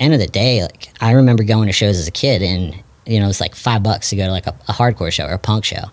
end 0.00 0.14
of 0.14 0.20
the 0.20 0.26
day, 0.26 0.62
like 0.62 0.88
I 1.00 1.12
remember 1.12 1.44
going 1.44 1.66
to 1.66 1.72
shows 1.72 1.98
as 1.98 2.08
a 2.08 2.12
kid 2.12 2.42
and 2.42 2.82
you 3.06 3.18
know, 3.18 3.28
it's 3.28 3.40
like 3.40 3.54
5 3.54 3.82
bucks 3.82 4.10
to 4.10 4.16
go 4.16 4.26
to 4.26 4.30
like 4.30 4.46
a, 4.46 4.54
a 4.68 4.72
hardcore 4.72 5.12
show 5.12 5.26
or 5.26 5.32
a 5.32 5.38
punk 5.38 5.64
show. 5.64 5.84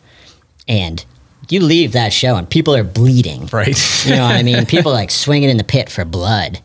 And 0.68 1.04
you 1.50 1.62
leave 1.62 1.94
that 1.94 2.14
show 2.14 2.36
and 2.36 2.50
people 2.50 2.76
are 2.76 2.84
bleeding. 2.84 3.48
Right. 3.48 4.06
You 4.06 4.16
know 4.16 4.24
what 4.24 4.36
I 4.36 4.44
mean? 4.44 4.66
People 4.66 4.92
like 4.92 5.12
swinging 5.12 5.50
in 5.50 5.58
the 5.58 5.64
pit 5.64 5.90
for 5.90 6.06
blood. 6.06 6.60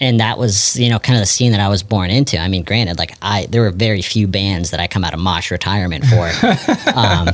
And 0.00 0.20
that 0.20 0.38
was, 0.38 0.78
you 0.78 0.90
know, 0.90 0.98
kind 0.98 1.16
of 1.16 1.22
the 1.22 1.26
scene 1.26 1.52
that 1.52 1.60
I 1.60 1.68
was 1.68 1.82
born 1.82 2.10
into. 2.10 2.38
I 2.38 2.48
mean, 2.48 2.64
granted, 2.64 2.98
like 2.98 3.16
I, 3.22 3.46
there 3.46 3.62
were 3.62 3.70
very 3.70 4.02
few 4.02 4.26
bands 4.26 4.70
that 4.70 4.80
I 4.80 4.86
come 4.86 5.04
out 5.04 5.14
of 5.14 5.20
mosh 5.20 5.50
retirement 5.50 6.04
for. 6.04 6.30
Um, 6.96 7.28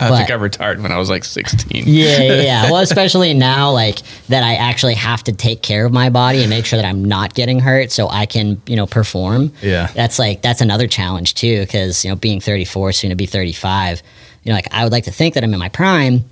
I 0.00 0.08
but- 0.08 0.16
think 0.18 0.30
I 0.30 0.34
retired 0.34 0.82
when 0.82 0.92
I 0.92 0.98
was 0.98 1.10
like 1.10 1.24
16. 1.24 1.84
yeah, 1.86 2.20
yeah, 2.20 2.40
yeah. 2.40 2.62
Well, 2.70 2.80
especially 2.80 3.34
now, 3.34 3.72
like 3.72 4.00
that, 4.28 4.42
I 4.42 4.54
actually 4.54 4.94
have 4.94 5.24
to 5.24 5.32
take 5.32 5.62
care 5.62 5.86
of 5.86 5.92
my 5.92 6.10
body 6.10 6.40
and 6.40 6.50
make 6.50 6.66
sure 6.66 6.76
that 6.76 6.86
I'm 6.86 7.04
not 7.04 7.34
getting 7.34 7.60
hurt, 7.60 7.90
so 7.90 8.08
I 8.08 8.26
can, 8.26 8.60
you 8.66 8.76
know, 8.76 8.86
perform. 8.86 9.52
Yeah. 9.62 9.88
that's 9.94 10.18
like 10.18 10.42
that's 10.42 10.60
another 10.60 10.86
challenge 10.86 11.34
too, 11.34 11.60
because 11.60 12.04
you 12.04 12.10
know, 12.10 12.16
being 12.16 12.40
34, 12.40 12.92
soon 12.92 13.10
to 13.10 13.16
be 13.16 13.26
35, 13.26 14.02
you 14.42 14.50
know, 14.50 14.56
like 14.56 14.68
I 14.72 14.84
would 14.84 14.92
like 14.92 15.04
to 15.04 15.10
think 15.10 15.34
that 15.34 15.44
I'm 15.44 15.52
in 15.52 15.58
my 15.60 15.68
prime, 15.68 16.24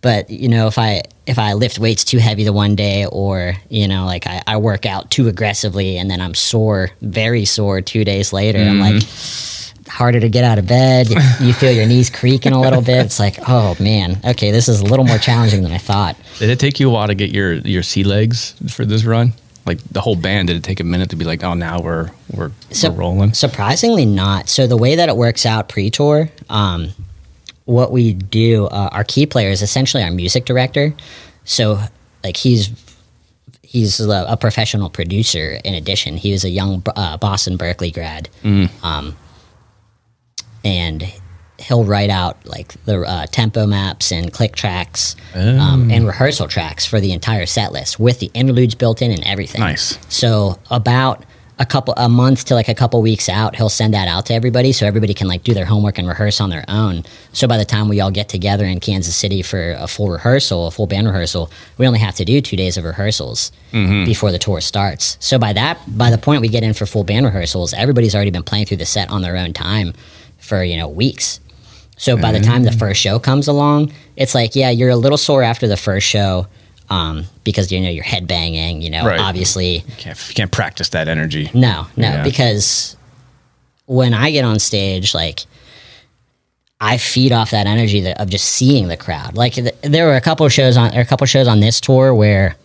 but 0.00 0.30
you 0.30 0.48
know, 0.48 0.66
if 0.66 0.78
I 0.78 1.02
if 1.26 1.38
I 1.38 1.52
lift 1.54 1.78
weights 1.78 2.04
too 2.04 2.18
heavy 2.18 2.44
the 2.44 2.52
one 2.52 2.74
day, 2.76 3.06
or 3.06 3.54
you 3.68 3.88
know, 3.88 4.06
like 4.06 4.26
I, 4.26 4.42
I 4.46 4.56
work 4.56 4.86
out 4.86 5.10
too 5.10 5.28
aggressively 5.28 5.98
and 5.98 6.10
then 6.10 6.20
I'm 6.20 6.34
sore, 6.34 6.90
very 7.02 7.44
sore 7.44 7.80
two 7.80 8.04
days 8.04 8.32
later, 8.32 8.58
I'm 8.58 8.80
like 8.80 8.94
mm-hmm. 8.94 9.57
Harder 9.88 10.20
to 10.20 10.28
get 10.28 10.44
out 10.44 10.58
of 10.58 10.66
bed. 10.66 11.08
You 11.40 11.52
feel 11.52 11.72
your 11.72 11.86
knees 11.86 12.10
creaking 12.10 12.52
a 12.52 12.60
little 12.60 12.82
bit. 12.82 13.04
It's 13.06 13.18
like, 13.18 13.38
oh 13.48 13.76
man, 13.80 14.20
okay, 14.24 14.50
this 14.50 14.68
is 14.68 14.80
a 14.80 14.84
little 14.84 15.04
more 15.04 15.18
challenging 15.18 15.62
than 15.62 15.72
I 15.72 15.78
thought. 15.78 16.16
Did 16.38 16.50
it 16.50 16.58
take 16.60 16.78
you 16.78 16.88
a 16.88 16.92
while 16.92 17.06
to 17.08 17.14
get 17.14 17.30
your, 17.30 17.54
your 17.54 17.82
sea 17.82 18.04
legs 18.04 18.54
for 18.70 18.84
this 18.84 19.04
run? 19.04 19.32
Like 19.66 19.80
the 19.90 20.00
whole 20.00 20.16
band, 20.16 20.48
did 20.48 20.56
it 20.56 20.62
take 20.64 20.80
a 20.80 20.84
minute 20.84 21.10
to 21.10 21.16
be 21.16 21.24
like, 21.24 21.42
oh, 21.44 21.54
now 21.54 21.80
we're, 21.80 22.10
we're, 22.32 22.52
So- 22.70 22.90
we're 22.90 22.98
rolling? 23.00 23.34
Surprisingly, 23.34 24.06
not. 24.06 24.48
So 24.48 24.66
the 24.66 24.76
way 24.76 24.94
that 24.96 25.08
it 25.08 25.16
works 25.16 25.44
out 25.44 25.68
pre-tour, 25.68 26.30
um, 26.48 26.90
what 27.64 27.90
we 27.92 28.14
do, 28.14 28.64
uh, 28.66 28.88
our 28.92 29.04
key 29.04 29.26
player 29.26 29.50
is 29.50 29.60
essentially 29.60 30.02
our 30.02 30.10
music 30.10 30.44
director. 30.46 30.94
So 31.44 31.80
like 32.24 32.36
he's 32.36 32.70
he's 33.62 34.00
a, 34.00 34.24
a 34.28 34.36
professional 34.38 34.88
producer. 34.88 35.60
In 35.64 35.74
addition, 35.74 36.16
he 36.16 36.32
was 36.32 36.44
a 36.44 36.48
young 36.48 36.82
uh, 36.96 37.18
Boston 37.18 37.58
Berklee 37.58 37.92
grad, 37.92 38.30
um, 38.82 39.14
and 40.64 41.12
he'll 41.58 41.84
write 41.84 42.10
out 42.10 42.44
like 42.46 42.72
the 42.84 43.00
uh, 43.02 43.26
tempo 43.26 43.66
maps 43.66 44.12
and 44.12 44.32
click 44.32 44.54
tracks 44.54 45.16
um, 45.34 45.90
and 45.90 46.06
rehearsal 46.06 46.46
tracks 46.46 46.86
for 46.86 47.00
the 47.00 47.12
entire 47.12 47.46
set 47.46 47.72
list 47.72 47.98
with 47.98 48.20
the 48.20 48.30
interludes 48.32 48.74
built 48.74 49.02
in 49.02 49.10
and 49.10 49.24
everything. 49.24 49.60
Nice. 49.60 49.98
So 50.08 50.58
about 50.70 51.24
a 51.60 51.66
couple 51.66 51.92
a 51.96 52.08
month 52.08 52.44
to 52.44 52.54
like 52.54 52.68
a 52.68 52.74
couple 52.74 53.02
weeks 53.02 53.28
out, 53.28 53.56
he'll 53.56 53.68
send 53.68 53.92
that 53.92 54.06
out 54.06 54.26
to 54.26 54.34
everybody 54.34 54.70
so 54.70 54.86
everybody 54.86 55.12
can 55.12 55.26
like 55.26 55.42
do 55.42 55.52
their 55.52 55.64
homework 55.64 55.98
and 55.98 56.06
rehearse 56.06 56.40
on 56.40 56.50
their 56.50 56.64
own. 56.68 57.02
So 57.32 57.48
by 57.48 57.56
the 57.56 57.64
time 57.64 57.88
we 57.88 58.00
all 58.00 58.12
get 58.12 58.28
together 58.28 58.64
in 58.64 58.78
Kansas 58.78 59.16
City 59.16 59.42
for 59.42 59.72
a 59.72 59.88
full 59.88 60.08
rehearsal, 60.08 60.68
a 60.68 60.70
full 60.70 60.86
band 60.86 61.08
rehearsal, 61.08 61.50
we 61.76 61.86
only 61.86 61.98
have 61.98 62.14
to 62.16 62.24
do 62.24 62.40
two 62.40 62.56
days 62.56 62.76
of 62.76 62.84
rehearsals 62.84 63.50
before 63.72 64.30
the 64.30 64.38
tour 64.38 64.60
starts. 64.60 65.16
So 65.20 65.38
by 65.38 65.52
that 65.54 65.78
by 65.88 66.10
the 66.10 66.18
point 66.18 66.42
we 66.42 66.48
get 66.48 66.62
in 66.62 66.74
for 66.74 66.86
full 66.86 67.04
band 67.04 67.26
rehearsals, 67.26 67.74
everybody's 67.74 68.14
already 68.14 68.30
been 68.30 68.44
playing 68.44 68.66
through 68.66 68.76
the 68.76 68.86
set 68.86 69.10
on 69.10 69.22
their 69.22 69.36
own 69.36 69.52
time 69.52 69.94
for, 70.48 70.64
you 70.64 70.76
know, 70.76 70.88
weeks. 70.88 71.40
So 71.96 72.16
by 72.16 72.32
the 72.32 72.40
time 72.40 72.62
the 72.62 72.72
first 72.72 73.00
show 73.00 73.18
comes 73.18 73.48
along, 73.48 73.92
it's 74.16 74.34
like, 74.34 74.54
yeah, 74.56 74.70
you're 74.70 74.88
a 74.90 74.96
little 74.96 75.18
sore 75.18 75.42
after 75.42 75.66
the 75.66 75.76
first 75.76 76.06
show 76.06 76.46
um, 76.90 77.24
because 77.44 77.70
you 77.72 77.80
know 77.80 77.90
you're 77.90 78.04
headbanging. 78.04 78.82
You 78.82 78.90
know, 78.90 79.04
Right. 79.04 79.18
obviously, 79.20 79.84
Can't, 79.98 80.28
you 80.28 80.34
can't 80.34 80.50
practice 80.52 80.88
that 80.90 81.08
energy. 81.08 81.50
no, 81.54 81.86
no, 81.96 82.08
Yeah. 82.08 82.22
because 82.22 82.96
when 83.86 84.14
I 84.14 84.30
get 84.30 84.44
on 84.44 84.58
stage, 84.60 85.12
like 85.14 85.40
I 86.80 86.96
feed 86.98 87.32
off 87.32 87.50
that 87.50 87.66
energy 87.66 88.00
that, 88.02 88.20
of 88.20 88.30
just 88.30 88.44
seeing 88.46 88.86
the 88.88 88.96
crowd. 88.96 89.34
Like 89.36 89.54
th- 89.54 89.74
there 89.82 90.06
were 90.06 90.14
a 90.14 90.20
couple 90.20 90.46
of 90.46 90.52
shows 90.52 90.76
on, 90.76 90.92
there 90.92 91.00
a 91.00 91.04
couple 91.04 91.24
of 91.24 91.28
shows 91.30 91.48
on 91.48 91.58
this 91.60 91.80
tour 91.80 92.14
where 92.14 92.56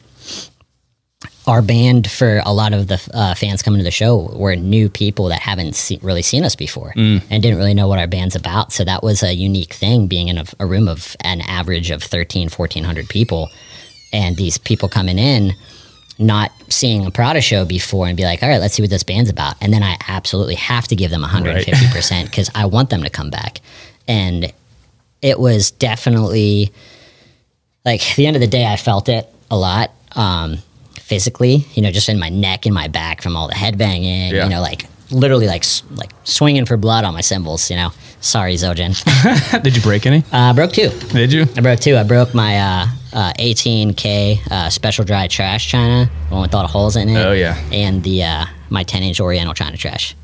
our 1.45 1.61
band 1.61 2.09
for 2.09 2.41
a 2.45 2.53
lot 2.53 2.73
of 2.73 2.87
the 2.87 3.09
uh, 3.13 3.35
fans 3.35 3.61
coming 3.61 3.79
to 3.79 3.83
the 3.83 3.91
show 3.91 4.31
were 4.33 4.55
new 4.55 4.89
people 4.89 5.27
that 5.27 5.41
haven't 5.41 5.75
see, 5.75 5.99
really 6.01 6.21
seen 6.21 6.43
us 6.43 6.55
before 6.55 6.93
and 7.29 7.43
didn't 7.43 7.57
really 7.57 7.73
know 7.73 7.87
what 7.87 7.99
our 7.99 8.07
band's 8.07 8.35
about. 8.35 8.71
So 8.71 8.85
that 8.85 9.03
was 9.03 9.23
a 9.23 9.33
unique 9.33 9.73
thing 9.73 10.07
being 10.07 10.29
in 10.29 10.37
a, 10.37 10.45
a 10.59 10.65
room 10.65 10.87
of 10.87 11.17
an 11.21 11.41
average 11.41 11.91
of 11.91 12.01
13, 12.01 12.49
1400 12.49 13.09
people. 13.09 13.49
And 14.13 14.37
these 14.37 14.57
people 14.57 14.87
coming 14.87 15.19
in, 15.19 15.53
not 16.19 16.51
seeing 16.69 17.05
a 17.05 17.11
Prada 17.11 17.41
show 17.41 17.65
before 17.65 18.07
and 18.07 18.15
be 18.15 18.23
like, 18.23 18.41
all 18.41 18.49
right, 18.49 18.61
let's 18.61 18.75
see 18.75 18.83
what 18.83 18.89
this 18.89 19.03
band's 19.03 19.29
about. 19.29 19.55
And 19.59 19.73
then 19.73 19.83
I 19.83 19.97
absolutely 20.07 20.55
have 20.55 20.87
to 20.89 20.95
give 20.95 21.11
them 21.11 21.23
150% 21.23 22.25
because 22.25 22.49
I 22.55 22.67
want 22.67 22.89
them 22.89 23.03
to 23.03 23.09
come 23.09 23.29
back. 23.29 23.59
And 24.07 24.53
it 25.21 25.39
was 25.39 25.71
definitely 25.71 26.71
like 27.83 28.11
at 28.11 28.15
the 28.15 28.27
end 28.27 28.35
of 28.35 28.41
the 28.41 28.47
day, 28.47 28.65
I 28.65 28.77
felt 28.77 29.09
it 29.09 29.27
a 29.51 29.57
lot 29.57 29.91
um, 30.15 30.57
physically, 31.03 31.65
you 31.73 31.81
know, 31.81 31.91
just 31.91 32.09
in 32.09 32.17
my 32.19 32.29
neck 32.29 32.65
and 32.65 32.73
my 32.73 32.87
back 32.87 33.21
from 33.21 33.35
all 33.35 33.47
the 33.47 33.53
headbanging, 33.53 34.31
Yeah. 34.31 34.43
you 34.45 34.49
know, 34.49 34.61
like 34.61 34.85
literally 35.11 35.47
like 35.47 35.63
like 35.95 36.11
swinging 36.23 36.65
for 36.65 36.77
blood 36.77 37.03
on 37.03 37.13
my 37.13 37.21
cymbals, 37.21 37.69
you 37.69 37.75
know. 37.75 37.91
Sorry, 38.21 38.53
Zildjian. 38.55 38.93
Did 39.63 39.75
you 39.75 39.81
break 39.81 40.05
any? 40.05 40.23
uh, 40.31 40.53
broke 40.53 40.71
two. 40.71 40.89
Did 41.11 41.33
you? 41.33 41.41
I 41.57 41.61
broke 41.61 41.79
two. 41.81 41.97
I 41.97 42.03
broke 42.03 42.33
my 42.33 42.57
uh, 42.57 42.87
uh, 43.11 43.33
18K 43.37 44.39
uh, 44.49 44.69
special 44.69 45.03
dry 45.03 45.27
trash 45.27 45.67
china, 45.67 46.09
the 46.29 46.33
one 46.35 46.41
with 46.43 46.53
all 46.55 46.61
the 46.61 46.69
holes 46.69 46.95
in 46.95 47.09
it. 47.09 47.17
Oh, 47.17 47.33
yeah. 47.33 47.61
And 47.71 48.01
the 48.03 48.23
uh, 48.23 48.45
my 48.69 48.83
10 48.83 49.03
inch 49.03 49.19
Oriental 49.19 49.53
china 49.53 49.75
trash. 49.75 50.15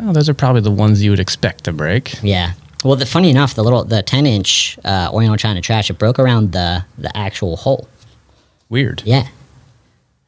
Oh, 0.00 0.12
those 0.12 0.28
are 0.28 0.34
probably 0.34 0.62
the 0.62 0.72
ones 0.72 1.00
you 1.00 1.10
would 1.10 1.20
expect 1.20 1.62
to 1.64 1.72
break. 1.72 2.20
Yeah. 2.24 2.54
Well, 2.84 2.96
the, 2.96 3.06
funny 3.06 3.30
enough, 3.30 3.54
the 3.54 3.62
little 3.62 3.84
the 3.84 4.02
10 4.02 4.26
inch 4.26 4.76
uh, 4.84 5.10
Oriental 5.12 5.36
china 5.38 5.60
trash 5.60 5.88
it 5.90 5.98
broke 5.98 6.18
around 6.18 6.50
the 6.50 6.84
the 6.98 7.16
actual 7.16 7.56
hole. 7.56 7.86
Weird. 8.68 9.02
Yeah. 9.06 9.28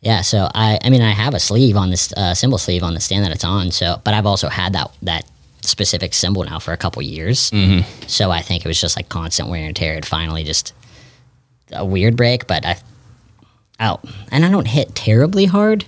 Yeah, 0.07 0.21
so 0.21 0.49
I 0.55 0.79
I 0.85 0.89
mean 0.91 1.03
I 1.03 1.11
have 1.11 1.35
a 1.35 1.41
sleeve 1.41 1.77
on 1.77 1.91
this 1.91 2.13
uh, 2.13 2.33
cymbal 2.33 2.59
sleeve 2.59 2.85
on 2.85 2.95
the 2.95 3.01
stand 3.01 3.25
that 3.25 3.33
it's 3.33 3.43
on. 3.43 3.73
So, 3.73 4.01
but 4.05 4.15
I've 4.15 4.25
also 4.25 4.49
had 4.49 4.73
that 4.75 4.93
that 5.03 5.25
specific 5.63 6.15
cymbal 6.15 6.45
now 6.45 6.61
for 6.61 6.73
a 6.73 6.77
couple 6.77 7.03
years. 7.03 7.51
Mm-hmm. 7.51 7.81
So 8.07 8.31
I 8.31 8.41
think 8.41 8.65
it 8.65 8.69
was 8.69 8.81
just 8.81 8.97
like 8.97 9.09
constant 9.09 9.49
wear 9.49 9.67
and 9.67 9.75
tear. 9.75 9.95
It 9.97 10.05
finally 10.05 10.45
just 10.45 10.75
a 11.73 11.85
weird 11.85 12.17
break, 12.17 12.47
but 12.47 12.65
I 12.65 12.77
out 13.81 14.05
and 14.31 14.45
I 14.45 14.51
don't 14.51 14.69
hit 14.69 14.95
terribly 14.95 15.47
hard 15.47 15.85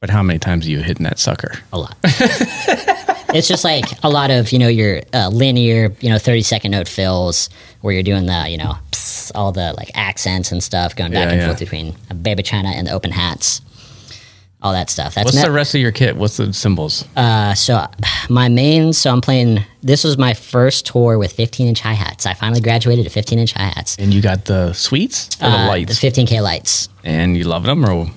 But 0.00 0.10
how 0.10 0.22
many 0.22 0.38
times 0.38 0.66
are 0.66 0.70
you 0.70 0.80
hitting 0.82 1.04
that 1.04 1.18
sucker? 1.18 1.52
a 1.72 1.78
lot. 1.78 1.96
it's 3.34 3.48
just 3.48 3.64
like 3.64 3.84
a 4.02 4.08
lot 4.10 4.30
of 4.30 4.52
you 4.52 4.58
know 4.58 4.68
your 4.68 5.00
uh, 5.12 5.28
linear 5.28 5.92
you 6.00 6.08
know 6.10 6.18
thirty 6.18 6.42
second 6.42 6.70
note 6.72 6.88
fills 6.88 7.48
where 7.80 7.92
you're 7.94 8.02
doing 8.02 8.26
the 8.26 8.46
you 8.48 8.56
know 8.58 8.74
pss, 8.90 9.30
all 9.34 9.52
the 9.52 9.72
like 9.76 9.90
accents 9.94 10.52
and 10.52 10.62
stuff 10.62 10.94
going 10.96 11.12
back 11.12 11.26
Yeah, 11.26 11.32
and 11.32 11.40
yeah. 11.40 11.46
forth 11.48 11.58
between 11.60 11.94
a 12.10 12.14
baby 12.14 12.42
china 12.42 12.68
and 12.70 12.86
the 12.86 12.92
open 12.92 13.10
hats, 13.10 13.60
all 14.62 14.72
that 14.72 14.88
stuff. 14.90 15.14
That's 15.14 15.24
What's 15.26 15.42
the 15.42 15.50
rest 15.50 15.74
of 15.74 15.80
your 15.80 15.90
kit? 15.92 16.16
What's 16.16 16.36
the 16.36 16.52
cymbals? 16.52 17.04
uh, 17.16 17.54
so 17.54 17.84
my 18.28 18.48
main. 18.48 18.92
So 18.92 19.10
I'm 19.10 19.20
playing. 19.20 19.60
This 19.82 20.04
was 20.04 20.16
my 20.16 20.34
first 20.34 20.86
tour 20.86 21.18
with 21.18 21.32
15 21.32 21.66
inch 21.68 21.80
hi 21.80 21.94
hats. 21.94 22.26
I 22.26 22.34
finally 22.34 22.60
graduated 22.60 23.04
to 23.04 23.10
15 23.10 23.38
inch 23.40 23.52
hi 23.54 23.64
hats. 23.64 23.96
and 23.98 24.14
you 24.14 24.22
got 24.22 24.44
the 24.44 24.72
sweets 24.72 25.28
or 25.42 25.50
the 25.50 25.58
Uh, 25.58 25.66
lights? 25.68 26.00
The 26.00 26.06
15k 26.10 26.40
lights. 26.42 26.88
and 27.02 27.36
you 27.36 27.44
love 27.44 27.64
them 27.64 27.84
or 27.84 28.08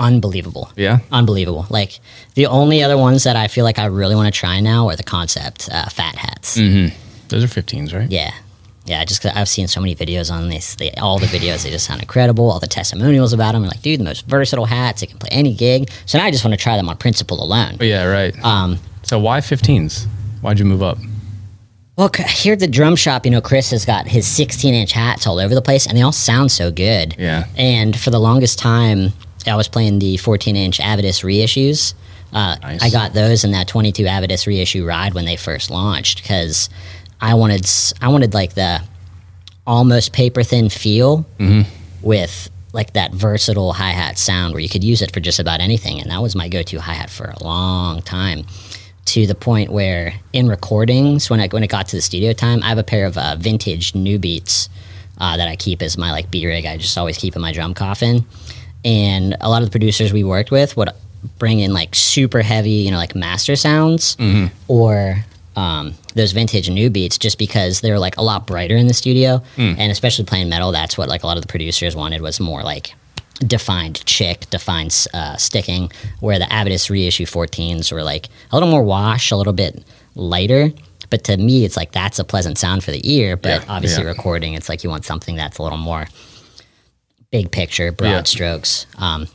Unbelievable. 0.00 0.70
yeah? 0.76 0.98
Unbelievable. 1.12 1.66
Like 1.70 2.00
the 2.34 2.46
only 2.46 2.82
other 2.82 2.96
ones 2.98 3.24
that 3.24 3.36
I 3.36 3.46
feel 3.48 3.64
like 3.64 3.78
I 3.78 3.84
really 3.86 4.14
want 4.16 4.32
to 4.32 4.38
try 4.38 4.58
now 4.60 4.88
are 4.88 4.96
the 4.96 5.02
concept 5.04 5.68
uh, 5.70 5.88
fat 5.90 6.16
hats. 6.16 6.54
Those 6.54 7.44
are 7.44 7.46
15s, 7.62 7.94
right? 7.94 8.10
Yeah. 8.10 8.32
yeah, 8.86 9.04
just 9.04 9.22
'cause 9.22 9.32
I've 9.36 9.48
seen 9.48 9.68
so 9.68 9.80
many 9.80 9.94
videos 9.94 10.32
on 10.32 10.48
this. 10.48 10.74
They, 10.74 10.90
all 10.92 11.18
the 11.18 11.26
videos, 11.26 11.62
they 11.62 11.70
just 11.70 11.86
sound 11.86 12.00
incredible. 12.00 12.50
All 12.50 12.58
the 12.58 12.66
testimonials 12.66 13.32
about 13.32 13.52
them 13.52 13.62
are 13.64 13.68
like, 13.68 13.82
dude, 13.82 14.00
the 14.00 14.04
most 14.04 14.26
versatile 14.26 14.64
hats. 14.64 15.02
It 15.02 15.08
can 15.10 15.18
play 15.18 15.28
any 15.30 15.54
gig. 15.54 15.90
So 16.06 16.18
now 16.18 16.24
I 16.24 16.30
just 16.32 16.44
want 16.44 16.54
to 16.58 16.62
try 16.62 16.76
them 16.76 16.88
on 16.88 16.96
principle 16.96 17.40
alone. 17.44 17.76
Yeah, 17.80 18.04
right. 18.06 18.34
Um, 18.44 18.78
so 19.04 19.18
why 19.20 19.40
15s? 19.40 20.06
Why'd 20.40 20.58
you 20.58 20.64
move 20.64 20.82
up? 20.82 20.98
Well, 21.96 22.10
here 22.28 22.54
at 22.54 22.60
the 22.60 22.66
drum 22.66 22.96
shop, 22.96 23.26
you 23.26 23.30
know, 23.30 23.42
Chris 23.42 23.70
has 23.72 23.84
got 23.84 24.06
his 24.08 24.26
16 24.26 24.72
inch 24.72 24.92
hats 24.92 25.26
all 25.26 25.38
over 25.38 25.54
the 25.54 25.60
place, 25.60 25.86
and 25.86 25.96
they 25.98 26.02
all 26.02 26.12
sound 26.12 26.50
so 26.50 26.70
good. 26.72 27.14
Yeah. 27.18 27.44
And 27.56 27.94
for 27.98 28.10
the 28.10 28.18
longest 28.18 28.58
time, 28.58 29.12
I 29.46 29.56
was 29.56 29.68
playing 29.68 29.98
the 29.98 30.16
14 30.16 30.56
inch 30.56 30.78
Avedis 30.78 31.22
reissues. 31.24 31.94
Uh, 32.32 32.56
Nice. 32.62 32.82
I 32.82 32.90
got 32.90 33.12
those 33.12 33.42
in 33.44 33.50
that 33.52 33.66
22 33.68 34.04
Avedis 34.04 34.46
reissue 34.46 34.84
ride 34.86 35.14
when 35.14 35.24
they 35.24 35.36
first 35.36 35.70
launched 35.70 36.22
because 36.22 36.68
I 37.20 37.34
wanted 37.34 37.68
I 38.00 38.08
wanted 38.08 38.34
like 38.34 38.54
the 38.54 38.82
almost 39.66 40.12
paper 40.12 40.42
thin 40.42 40.68
feel 40.68 41.26
with 42.02 42.48
like 42.72 42.92
that 42.92 43.12
versatile 43.12 43.72
hi 43.72 43.90
hat 43.90 44.16
sound 44.18 44.54
where 44.54 44.60
you 44.62 44.68
could 44.68 44.84
use 44.84 45.02
it 45.02 45.12
for 45.12 45.18
just 45.20 45.38
about 45.40 45.60
anything, 45.60 46.00
and 46.00 46.10
that 46.10 46.22
was 46.22 46.36
my 46.36 46.48
go 46.48 46.62
to 46.62 46.80
hi 46.80 46.92
hat 46.94 47.10
for 47.10 47.24
a 47.24 47.42
long 47.42 48.00
time. 48.02 48.46
To 49.06 49.26
the 49.26 49.34
point 49.34 49.72
where 49.72 50.14
in 50.32 50.46
recordings, 50.48 51.28
when 51.30 51.40
I 51.40 51.48
when 51.48 51.64
it 51.64 51.66
got 51.68 51.88
to 51.88 51.96
the 51.96 52.02
studio 52.02 52.32
time, 52.32 52.62
I 52.62 52.68
have 52.68 52.78
a 52.78 52.84
pair 52.84 53.06
of 53.06 53.18
uh, 53.18 53.34
vintage 53.40 53.94
new 53.96 54.18
beats 54.20 54.68
uh, 55.18 55.36
that 55.36 55.48
I 55.48 55.56
keep 55.56 55.82
as 55.82 55.98
my 55.98 56.12
like 56.12 56.30
B 56.30 56.46
rig. 56.46 56.64
I 56.64 56.76
just 56.76 56.96
always 56.96 57.18
keep 57.18 57.34
in 57.34 57.42
my 57.42 57.52
drum 57.52 57.74
coffin, 57.74 58.24
and 58.84 59.36
a 59.40 59.48
lot 59.48 59.62
of 59.62 59.66
the 59.68 59.70
producers 59.70 60.12
we 60.12 60.24
worked 60.24 60.50
with 60.50 60.76
would 60.76 60.88
bring 61.38 61.58
in 61.60 61.72
like 61.72 61.94
super 61.94 62.42
heavy, 62.42 62.70
you 62.70 62.90
know, 62.90 62.96
like 62.96 63.14
master 63.14 63.56
sounds 63.56 64.16
or 64.68 65.24
um, 65.56 65.94
those 66.14 66.32
vintage 66.32 66.70
new 66.70 66.88
beats 66.88 67.18
just 67.18 67.38
because 67.38 67.80
they're 67.82 67.98
like 67.98 68.16
a 68.16 68.22
lot 68.22 68.46
brighter 68.46 68.76
in 68.76 68.86
the 68.86 68.94
studio. 68.94 69.42
And 69.56 69.92
especially 69.92 70.24
playing 70.24 70.48
metal 70.48 70.72
that's 70.72 70.96
what 70.96 71.08
like 71.08 71.22
a 71.22 71.26
lot 71.26 71.36
of 71.36 71.42
the 71.42 71.48
producers 71.48 71.94
wanted 71.94 72.22
was 72.22 72.40
more 72.40 72.62
like 72.62 72.94
defined 73.46 74.04
chick 74.06 74.48
defined 74.50 75.06
uh, 75.14 75.36
sticking 75.36 75.90
where 76.20 76.38
the 76.38 76.44
Avedis 76.46 76.90
reissue 76.90 77.24
14s 77.26 77.90
were 77.92 78.02
like 78.02 78.28
a 78.50 78.56
little 78.56 78.68
more 78.70 78.82
wash 78.82 79.30
a 79.30 79.36
little 79.36 79.52
bit 79.54 79.82
lighter. 80.14 80.70
But 81.10 81.24
to 81.24 81.36
me 81.36 81.64
it's 81.64 81.76
like 81.76 81.92
that's 81.92 82.18
a 82.18 82.24
pleasant 82.24 82.56
sound 82.58 82.84
for 82.84 82.92
the 82.92 83.00
ear 83.12 83.36
but 83.36 83.62
Yeah, 83.62 83.64
obviously 83.68 84.04
yeah. 84.04 84.10
recording 84.10 84.54
it's 84.54 84.68
like 84.68 84.84
you 84.84 84.90
want 84.90 85.04
something 85.04 85.36
that's 85.36 85.58
a 85.58 85.62
little 85.62 85.78
more 85.78 86.06
big 87.30 87.50
picture 87.50 87.92
broad 87.92 88.08
Yeah. 88.10 88.22
strokes 88.24 88.86
um, 88.98 89.28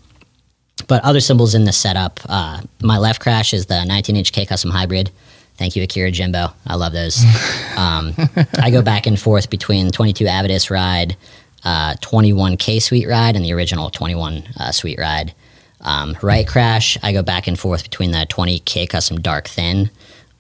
but 0.88 1.04
other 1.04 1.22
cymbals 1.22 1.56
in 1.56 1.64
the 1.64 1.72
setup, 1.72 2.20
uh, 2.28 2.62
my 2.82 2.98
left 2.98 3.22
crash 3.22 3.54
is 3.54 3.66
the 3.68 3.86
19 3.86 4.18
inch 4.18 4.32
K 4.34 4.46
Custom 4.46 4.70
Hybrid. 4.72 5.10
Thank 5.58 5.76
you, 5.78 5.82
Akira 5.84 6.12
Jimbo. 6.12 6.54
I 6.68 6.76
love 6.76 6.92
those. 6.92 7.24
um, 7.78 8.14
I 8.60 8.70
go 8.72 8.82
back 8.82 9.08
and 9.08 9.18
forth 9.20 9.50
between 9.50 9.90
22 9.90 10.26
Avedis 10.26 10.70
ride, 10.70 11.16
uh, 11.64 11.96
21 12.02 12.58
K 12.58 12.80
Sweet 12.80 13.08
ride, 13.08 13.36
and 13.38 13.44
the 13.46 13.54
original 13.54 13.90
21 13.90 14.44
uh, 14.60 14.72
Sweet 14.74 15.00
ride. 15.00 15.34
Um, 15.82 16.18
right 16.22 16.46
crash, 16.46 16.98
I 17.02 17.14
go 17.14 17.24
back 17.24 17.48
and 17.48 17.58
forth 17.58 17.84
between 17.84 18.12
the 18.12 18.26
20K 18.30 18.88
Custom 18.90 19.22
Dark 19.22 19.48
Thin 19.48 19.90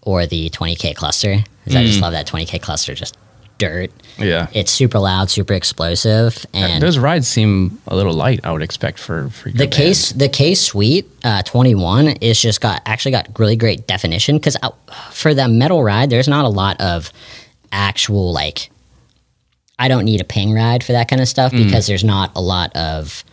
or 0.02 0.26
the 0.28 0.50
20K 0.50 0.94
Cluster. 0.96 1.44
'cause 1.64 1.76
I 1.76 1.84
just 1.86 2.02
love 2.02 2.12
that 2.12 2.28
20K 2.28 2.60
Cluster, 2.60 2.94
just 2.94 3.16
dirt. 3.58 3.92
Yeah. 4.18 4.48
It's 4.54 4.72
super 4.72 5.00
loud, 5.00 5.30
super 5.30 5.54
explosive, 5.54 6.46
and 6.54 6.82
Those 6.82 6.98
rides 6.98 7.28
seem 7.28 7.80
a 7.88 7.96
little 7.96 8.14
light, 8.14 8.40
I 8.44 8.52
would 8.52 8.62
expect 8.62 8.98
for, 9.00 9.30
for 9.30 9.50
the 9.50 9.58
band. 9.60 9.72
case 9.74 10.12
the 10.14 10.30
case 10.30 10.62
Sweet 10.62 11.10
uh, 11.24 11.42
21 11.44 12.08
is 12.08 12.40
just 12.40 12.62
got 12.62 12.82
actually 12.86 13.12
got 13.12 13.38
really 13.40 13.56
great 13.56 13.88
definition 13.88 14.38
because 14.38 14.56
for 15.12 15.34
the 15.34 15.48
metal 15.48 15.84
ride 15.84 16.10
there's 16.10 16.28
not 16.28 16.46
a 16.46 16.50
lot 16.50 16.80
of 16.80 17.12
actual 17.72 18.32
like 18.32 18.70
i 19.80 19.88
don't 19.90 20.06
need 20.06 20.22
a 20.22 20.24
ping 20.24 20.54
ride 20.54 20.84
for 20.84 20.94
that 20.94 21.08
kind 21.10 21.22
of 21.22 21.28
stuff 21.28 21.52
Mm. 21.52 21.66
because 21.66 21.88
there's 21.88 22.04
not 22.04 22.32
a 22.36 22.42
lot 22.42 22.74
of 22.76 23.24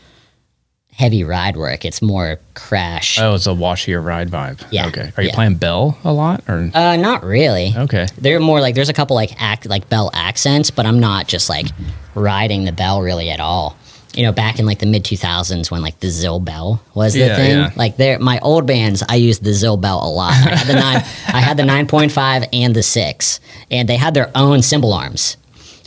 heavy 0.95 1.25
ride 1.25 1.57
work 1.57 1.85
it's 1.85 2.03
more 2.03 2.39
crash 2.55 3.19
Oh, 3.19 3.35
it's 3.35 3.47
a 3.47 3.51
washier 3.51 4.05
ride 4.05 4.29
vibe. 4.31 4.63
Yeah, 4.71 4.87
Okay. 4.89 5.11
Are 5.17 5.23
you 5.23 5.31
yeah. 5.31 5.35
playing 5.35 5.57
Bell 5.57 5.99
a 6.05 6.13
lot 6.13 6.45
or? 6.49 6.71
uh, 6.75 6.97
not 6.97 7.25
really 7.25 7.73
okay. 7.77 8.07
they're 8.19 8.41
more 8.41 8.61
like 8.61 8.75
there's 8.75 8.91
a 8.91 8.93
couple 8.93 9.17
like 9.17 9.41
act 9.41 9.67
like 9.67 9.89
bell 9.89 10.11
accents 10.13 10.71
but 10.71 10.85
i'm 10.87 11.01
not 11.01 11.27
just 11.29 11.49
like 11.49 11.67
riding 12.15 12.65
the 12.65 12.73
bell 12.73 13.01
really 13.01 13.31
at 13.31 13.41
all 13.41 13.77
you 14.15 14.23
know 14.23 14.33
back 14.33 14.59
in 14.59 14.67
like 14.67 14.79
the 14.81 14.87
mid 14.87 15.03
2000s 15.03 15.71
when 15.71 15.81
like 15.81 15.99
the 16.01 16.11
Zil-Bel 16.11 16.83
was 16.95 17.15
the 17.15 17.21
Yeah, 17.21 17.37
thing 17.37 17.59
yeah. 17.59 17.71
like 17.75 17.97
there 17.97 18.19
my 18.19 18.39
old 18.41 18.67
bands 18.67 19.03
i 19.09 19.15
used 19.15 19.43
the 19.43 19.55
Zil-Bel 19.55 19.99
a 20.07 20.11
lot 20.11 20.33
i 20.35 20.55
had 20.55 20.67
the 20.67 20.75
nine 20.75 20.97
i 21.29 21.41
had 21.41 21.57
the 21.57 21.63
9.5 21.63 22.49
and 22.53 22.77
the 22.77 22.83
6 22.83 23.41
and 23.71 23.89
they 23.89 23.97
had 23.97 24.13
their 24.13 24.31
own 24.35 24.61
cymbal 24.61 24.93
arms 24.93 25.39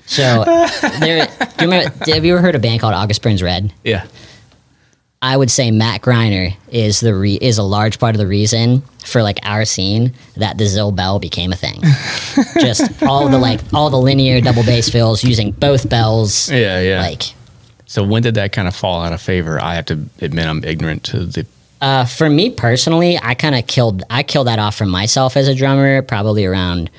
so 0.08 0.44
there 1.00 1.26
do 1.28 1.34
you 1.66 1.70
remember 1.72 2.12
have 2.12 2.26
you 2.26 2.34
ever 2.34 2.42
heard 2.42 2.56
a 2.56 2.60
band 2.60 2.82
called 2.82 2.96
august 2.96 3.22
burns 3.22 3.44
red 3.44 3.72
Yeah. 3.84 4.08
I 5.22 5.36
would 5.36 5.50
say 5.50 5.72
Matt 5.72 6.02
Griner 6.02 6.56
is 6.70 7.00
the 7.00 7.16
re- 7.16 7.40
is 7.42 7.58
a 7.58 7.64
large 7.64 8.00
part 8.00 8.14
of 8.16 8.20
the 8.20 8.28
reason 8.28 8.84
for 9.06 9.24
like 9.24 9.40
our 9.44 9.66
scene 9.66 10.14
that 10.36 10.58
the 10.58 10.66
Zil-Bel 10.66 11.20
became 11.20 11.52
a 11.52 11.56
thing. 11.56 11.82
Just 12.60 13.02
all 13.04 13.28
the 13.30 13.38
like 13.40 13.60
all 13.74 13.90
the 13.90 13.98
linear 13.98 14.40
double 14.42 14.64
bass 14.64 14.90
fills 14.90 15.24
using 15.24 15.52
both 15.52 15.90
bells. 15.90 16.52
Yeah. 16.52 16.80
Yeah. 16.82 17.02
Like 17.02 17.24
so 17.88 18.04
when 18.04 18.24
did 18.24 18.36
that 18.36 18.52
kind 18.52 18.68
of 18.68 18.76
fall 18.76 19.02
out 19.02 19.14
of 19.14 19.22
favor? 19.22 19.60
I 19.62 19.76
have 19.76 19.86
to 19.86 20.06
admit 20.22 20.48
I'm 20.48 20.64
ignorant 20.64 21.04
to 21.06 21.26
the. 21.26 21.46
uh, 21.82 22.06
for 22.06 22.30
me 22.30 22.50
personally, 22.52 23.18
I 23.22 23.34
kind 23.36 23.56
of 23.56 23.66
killed 23.68 24.04
I 24.10 24.22
killed 24.24 24.48
that 24.48 24.60
off 24.60 24.76
for 24.76 24.86
myself 24.86 25.38
as 25.38 25.48
a 25.48 25.56
drummer 25.56 26.02
probably 26.04 26.46
around 26.46 26.90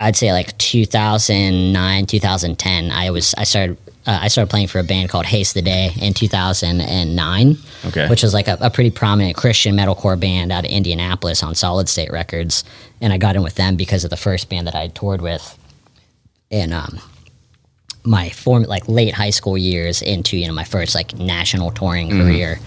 I'd 0.00 0.16
say 0.16 0.32
like 0.32 0.56
2009 0.58 2.06
2010. 2.06 2.90
I 2.90 3.10
was 3.10 3.34
I 3.38 3.44
started 3.44 3.76
uh, 4.06 4.20
I 4.22 4.28
started 4.28 4.50
playing 4.50 4.68
for 4.68 4.78
a 4.78 4.84
band 4.84 5.08
called 5.08 5.26
Haste 5.26 5.54
the 5.54 5.62
Day 5.62 5.92
in 6.00 6.14
2009. 6.14 7.56
Okay. 7.86 8.08
which 8.08 8.22
was 8.22 8.32
like 8.32 8.48
a, 8.48 8.56
a 8.60 8.70
pretty 8.70 8.90
prominent 8.90 9.36
Christian 9.36 9.76
metalcore 9.76 10.18
band 10.18 10.52
out 10.52 10.64
of 10.64 10.70
Indianapolis 10.70 11.42
on 11.42 11.54
Solid 11.54 11.88
State 11.88 12.10
Records, 12.10 12.64
and 13.00 13.12
I 13.12 13.18
got 13.18 13.36
in 13.36 13.42
with 13.42 13.56
them 13.56 13.76
because 13.76 14.04
of 14.04 14.10
the 14.10 14.16
first 14.16 14.48
band 14.48 14.66
that 14.66 14.74
I 14.74 14.88
toured 14.88 15.20
with, 15.20 15.58
in 16.50 16.72
um, 16.72 16.98
my 18.04 18.30
form 18.30 18.62
like 18.64 18.88
late 18.88 19.14
high 19.14 19.30
school 19.30 19.58
years 19.58 20.02
into 20.02 20.36
you 20.36 20.46
know 20.46 20.54
my 20.54 20.64
first 20.64 20.94
like 20.94 21.14
national 21.18 21.70
touring 21.72 22.10
career. 22.10 22.58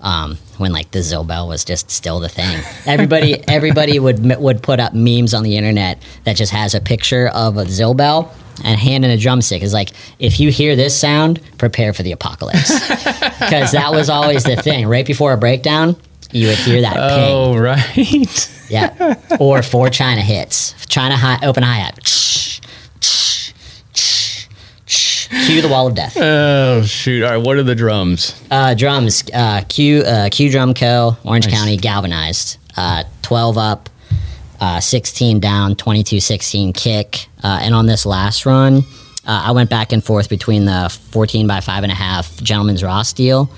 Um, 0.00 0.36
when 0.58 0.70
like 0.70 0.90
the 0.90 0.98
Zobel 0.98 1.48
was 1.48 1.64
just 1.64 1.90
still 1.90 2.20
the 2.20 2.28
thing, 2.28 2.60
everybody 2.84 3.42
everybody 3.48 3.98
would 3.98 4.24
would 4.38 4.62
put 4.62 4.78
up 4.78 4.92
memes 4.92 5.34
on 5.34 5.42
the 5.42 5.56
internet 5.56 6.00
that 6.24 6.36
just 6.36 6.52
has 6.52 6.74
a 6.74 6.80
picture 6.80 7.28
of 7.28 7.56
a 7.56 7.64
Zobel 7.64 8.30
and 8.62 8.78
hand 8.78 9.04
in 9.04 9.10
a 9.10 9.16
drumstick. 9.16 9.62
Is 9.62 9.72
like 9.72 9.90
if 10.18 10.38
you 10.38 10.50
hear 10.50 10.76
this 10.76 10.98
sound, 10.98 11.40
prepare 11.58 11.92
for 11.92 12.02
the 12.02 12.12
apocalypse 12.12 12.68
because 12.88 13.72
that 13.72 13.88
was 13.92 14.08
always 14.10 14.44
the 14.44 14.56
thing. 14.56 14.86
Right 14.86 15.06
before 15.06 15.32
a 15.32 15.36
breakdown, 15.36 15.96
you 16.30 16.48
would 16.48 16.58
hear 16.58 16.80
that 16.82 16.94
ping. 16.94 17.34
Oh 17.34 17.56
right. 17.58 18.50
Yeah. 18.70 19.14
Or 19.40 19.62
four 19.62 19.90
China 19.90 20.22
hits. 20.22 20.74
China 20.86 21.16
high, 21.16 21.38
open 21.46 21.62
hi 21.62 21.74
hat. 21.76 21.98
Cue 25.46 25.60
the 25.62 25.68
wall 25.68 25.86
of 25.86 25.94
death. 25.94 26.16
oh 26.16 26.82
shoot! 26.84 27.24
All 27.24 27.30
right. 27.30 27.36
What 27.44 27.56
are 27.56 27.62
the 27.62 27.74
drums? 27.74 28.40
Uh, 28.50 28.74
drums. 28.74 29.24
Uh, 29.32 29.62
Q 29.68 29.98
uh, 30.00 30.28
Q 30.30 30.50
Drum 30.50 30.74
Co. 30.74 31.16
Orange 31.24 31.48
County 31.48 31.76
galvanized. 31.76 32.58
Uh, 32.76 33.04
Twelve 33.22 33.58
up. 33.58 33.88
Uh, 34.60 34.80
16 34.80 35.40
down, 35.40 35.74
22 35.76 36.20
16 36.20 36.72
kick. 36.72 37.26
Uh, 37.42 37.58
and 37.62 37.74
on 37.74 37.86
this 37.86 38.06
last 38.06 38.46
run, 38.46 38.78
uh, 39.26 39.42
I 39.46 39.52
went 39.52 39.70
back 39.70 39.92
and 39.92 40.02
forth 40.02 40.28
between 40.28 40.64
the 40.64 40.88
14 41.10 41.46
by 41.46 41.58
5.5 41.58 42.42
Gentleman's 42.42 42.82
Raw 42.82 43.02
steel 43.02 43.50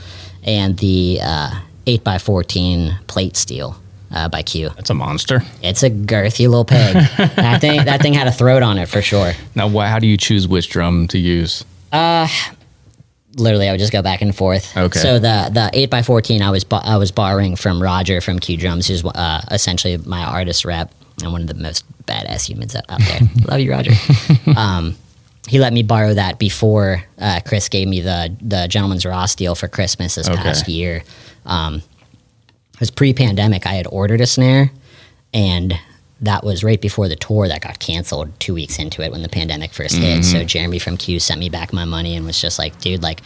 and 0.42 0.76
the 0.78 1.20
uh, 1.22 1.60
8 1.86 2.02
by 2.04 2.18
14 2.18 2.98
plate 3.06 3.36
steel 3.36 3.76
uh, 4.10 4.28
by 4.28 4.42
Q. 4.42 4.70
That's 4.70 4.90
a 4.90 4.94
monster. 4.94 5.42
It's 5.62 5.82
a 5.82 5.90
girthy 5.90 6.48
little 6.48 6.64
pig. 6.64 6.94
that 7.36 7.60
thing, 7.60 7.84
that 7.84 8.00
thing 8.00 8.14
had 8.14 8.26
a 8.26 8.32
throat 8.32 8.62
on 8.62 8.78
it 8.78 8.88
for 8.88 9.02
sure. 9.02 9.32
Now, 9.54 9.68
wh- 9.68 9.88
how 9.88 9.98
do 9.98 10.06
you 10.06 10.16
choose 10.16 10.48
which 10.48 10.68
drum 10.70 11.08
to 11.08 11.18
use? 11.18 11.64
Literally, 13.36 13.68
I 13.68 13.72
would 13.72 13.80
just 13.80 13.92
go 13.92 14.02
back 14.02 14.22
and 14.22 14.34
forth. 14.34 14.76
Okay. 14.76 14.98
So 14.98 15.18
the 15.18 15.50
the 15.52 15.70
eight 15.74 15.92
x 15.92 16.06
fourteen, 16.06 16.42
I 16.42 16.50
was 16.50 16.64
bo- 16.64 16.76
I 16.82 16.96
was 16.96 17.12
borrowing 17.12 17.54
from 17.56 17.82
Roger 17.82 18.20
from 18.20 18.38
Q 18.38 18.56
Drums, 18.56 18.86
who's 18.88 19.04
uh, 19.04 19.42
essentially 19.50 19.96
my 19.98 20.24
artist 20.24 20.64
rep 20.64 20.90
and 21.22 21.32
one 21.32 21.42
of 21.42 21.46
the 21.46 21.54
most 21.54 21.84
badass 22.06 22.48
humans 22.48 22.74
out 22.74 22.84
out 22.88 23.00
there. 23.00 23.20
Love 23.46 23.60
you, 23.60 23.70
Roger. 23.70 23.92
um, 24.56 24.96
he 25.48 25.58
let 25.60 25.72
me 25.72 25.82
borrow 25.82 26.14
that 26.14 26.38
before 26.38 27.04
uh, 27.18 27.40
Chris 27.46 27.68
gave 27.68 27.86
me 27.88 28.00
the 28.00 28.34
the 28.40 28.66
Gentleman's 28.68 29.04
Raw 29.04 29.26
deal 29.26 29.54
for 29.54 29.68
Christmas 29.68 30.14
this 30.14 30.28
Okay. 30.28 30.42
past 30.42 30.66
year. 30.68 31.02
Um, 31.44 31.76
it 32.74 32.80
was 32.80 32.90
pre-pandemic. 32.90 33.66
I 33.66 33.74
had 33.74 33.86
ordered 33.86 34.20
a 34.20 34.26
snare, 34.26 34.70
and 35.32 35.74
that 36.20 36.44
was 36.44 36.64
right 36.64 36.80
before 36.80 37.08
the 37.08 37.16
tour 37.16 37.46
that 37.48 37.60
got 37.60 37.78
canceled 37.78 38.38
two 38.40 38.54
weeks 38.54 38.78
into 38.78 39.02
it 39.02 39.12
when 39.12 39.22
the 39.22 39.28
pandemic 39.28 39.72
1st 39.72 39.98
hit. 39.98 40.24
So 40.24 40.44
Jeremy 40.44 40.78
from 40.78 40.96
Q 40.96 41.20
sent 41.20 41.38
me 41.40 41.48
back 41.50 41.72
my 41.72 41.84
money 41.84 42.16
and 42.16 42.24
was 42.24 42.40
just 42.40 42.58
like, 42.58 42.80
"Dude, 42.80 43.02
like." 43.02 43.20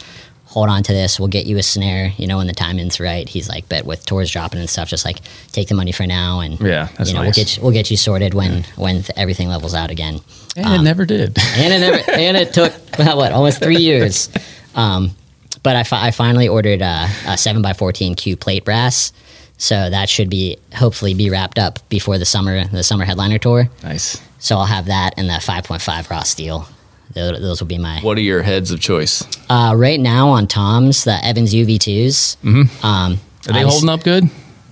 hold 0.45 0.67
on 0.67 0.83
to 0.83 0.91
this. 0.91 1.17
We'll 1.17 1.29
get 1.29 1.45
you 1.45 1.57
a 1.57 1.63
snare, 1.63 2.11
you 2.17 2.27
know, 2.27 2.35
when 2.35 2.47
the 2.47 2.51
timing's 2.51 2.99
right. 2.99 3.25
He's 3.29 3.47
like, 3.47 3.69
but 3.69 3.85
with 3.85 4.05
tours 4.05 4.29
dropping 4.29 4.59
and 4.59 4.69
stuff, 4.69 4.89
just 4.89 5.05
like 5.05 5.19
take 5.53 5.69
the 5.69 5.75
money 5.75 5.93
for 5.93 6.05
now, 6.05 6.41
and 6.41 6.59
Yeah, 6.59 6.89
that's 6.97 7.09
you 7.09 7.15
know, 7.15 7.23
nice. 7.23 7.37
we'll 7.37 7.45
get 7.45 7.55
you, 7.55 7.63
we'll 7.63 7.71
get 7.71 7.89
you 7.89 7.95
sorted 7.95 8.33
when 8.33 8.63
when 8.75 8.95
th- 8.95 9.11
everything 9.15 9.47
levels 9.47 9.73
out 9.73 9.91
again. 9.91 10.19
And 10.57 10.73
it 10.73 10.83
never 10.83 11.05
did. 11.05 11.37
And 11.55 11.73
it 11.73 11.79
never, 11.79 12.11
and 12.11 12.35
it 12.35 12.53
took 12.53 12.73
what 12.97 13.31
almost 13.31 13.63
three 13.63 13.77
years. 13.91 14.27
Um, 14.75 15.11
but 15.63 15.77
I, 15.77 15.83
fi- 15.83 16.07
I 16.07 16.11
finally 16.11 16.49
ordered 16.49 16.81
a, 16.81 17.07
a 17.27 17.37
seven 17.37 17.65
x 17.65 17.77
fourteen 17.79 18.15
Q 18.15 18.35
plate 18.35 18.65
brass, 18.65 19.13
so 19.61 19.89
that 19.91 20.09
should 20.09 20.27
be 20.29 20.57
hopefully 20.73 21.13
be 21.13 21.29
wrapped 21.29 21.59
up 21.59 21.77
before 21.89 22.17
the 22.17 22.25
summer 22.25 22.65
the 22.67 22.83
summer 22.83 23.05
headliner 23.05 23.37
tour. 23.37 23.69
nice. 23.83 24.19
So 24.39 24.57
I'll 24.57 24.65
have 24.65 24.87
that 24.87 25.13
and 25.17 25.29
the 25.29 25.39
five 25.39 25.63
point 25.65 25.81
five 25.83 26.09
raw 26.09 26.23
steel. 26.23 26.67
Those, 27.13 27.39
those 27.41 27.59
will 27.61 27.67
be 27.67 27.77
my 27.77 27.99
What 28.01 28.17
are 28.17 28.21
your 28.21 28.41
heads 28.41 28.71
of 28.71 28.79
choice? 28.79 29.21
uh, 29.49 29.73
right 29.77 29.99
now 29.99 30.29
on 30.29 30.47
Tom's 30.47 31.03
the 31.03 31.23
Evans 31.23 31.53
UV2s. 31.53 32.37
Mm-hmm. 32.37 32.85
Um, 32.85 33.19
Are 33.47 33.53
they 33.53 33.59
I 33.59 33.65
was- 33.65 33.73
holding 33.73 33.89
up 33.89 34.03
good? 34.03 34.23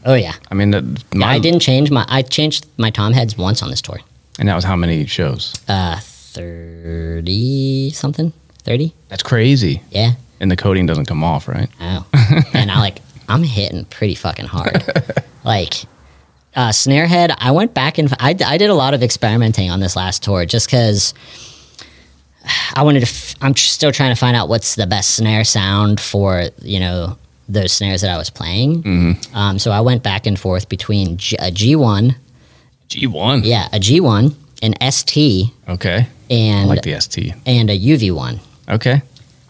Oh 0.05 0.15
yeah. 0.15 0.33
I 0.49 0.55
mean, 0.55 0.71
that, 0.71 0.83
Yeah, 1.13 1.27
I 1.27 1.37
didn't 1.39 1.59
change 1.59 1.91
my. 1.91 2.05
I 2.07 2.21
changed 2.23 2.65
my 2.77 2.89
Tom 2.89 3.11
heads 3.13 3.37
once 3.37 3.61
on 3.61 3.69
this 3.69 3.81
tour. 3.81 3.99
And 4.39 4.47
that 4.47 4.55
was 4.55 4.63
how 4.63 4.75
many 4.77 5.05
shows? 5.05 5.53
Uh, 5.67 5.99
thirty 5.99 7.89
something. 7.91 8.31
Thirty. 8.63 8.93
That's 9.09 9.23
crazy. 9.23 9.81
Yeah. 9.91 10.11
And 10.39 10.49
the 10.49 10.55
coating 10.55 10.85
doesn't 10.85 11.05
come 11.05 11.23
off, 11.23 11.47
right? 11.47 11.69
Oh. 11.81 12.05
and 12.53 12.71
I 12.71 12.79
like 12.79 12.99
I'm 13.29 13.43
hitting 13.43 13.85
pretty 13.85 14.15
fucking 14.15 14.45
hard. 14.47 14.83
like 15.45 15.75
uh, 16.55 16.71
snare 16.71 17.07
head, 17.07 17.31
I 17.37 17.51
went 17.51 17.73
back 17.73 17.97
and 17.97 18.11
I, 18.19 18.35
I 18.45 18.57
did 18.57 18.69
a 18.69 18.73
lot 18.73 18.93
of 18.93 19.03
experimenting 19.03 19.69
on 19.69 19.79
this 19.79 19.95
last 19.95 20.23
tour 20.23 20.45
just 20.45 20.67
because 20.67 21.13
I 22.73 22.83
wanted 22.83 23.01
to. 23.01 23.05
F- 23.05 23.35
I'm 23.41 23.55
still 23.55 23.91
trying 23.91 24.13
to 24.13 24.19
find 24.19 24.35
out 24.35 24.49
what's 24.49 24.75
the 24.75 24.87
best 24.87 25.11
snare 25.15 25.43
sound 25.43 25.99
for 25.99 26.45
you 26.61 26.79
know 26.79 27.17
those 27.47 27.71
snares 27.73 28.01
that 28.01 28.09
I 28.11 28.17
was 28.17 28.29
playing. 28.29 29.17
Um, 29.33 29.59
so 29.59 29.71
I 29.71 29.81
went 29.81 30.03
back 30.03 30.25
and 30.25 30.39
forth 30.39 30.69
between 30.69 31.17
G- 31.17 31.35
a 31.37 31.51
G1, 31.51 32.15
G1. 32.89 33.41
yeah, 33.43 33.67
a 33.73 33.79
G1, 33.79 34.33
an 34.61 34.91
ST, 34.91 35.51
Okay. 35.67 36.07
and 36.29 36.59
I 36.71 36.73
like 36.75 36.81
the 36.83 36.99
ST. 36.99 37.33
and 37.45 37.69
a 37.69 37.77
UV1. 37.77 38.39
Okay. 38.69 39.01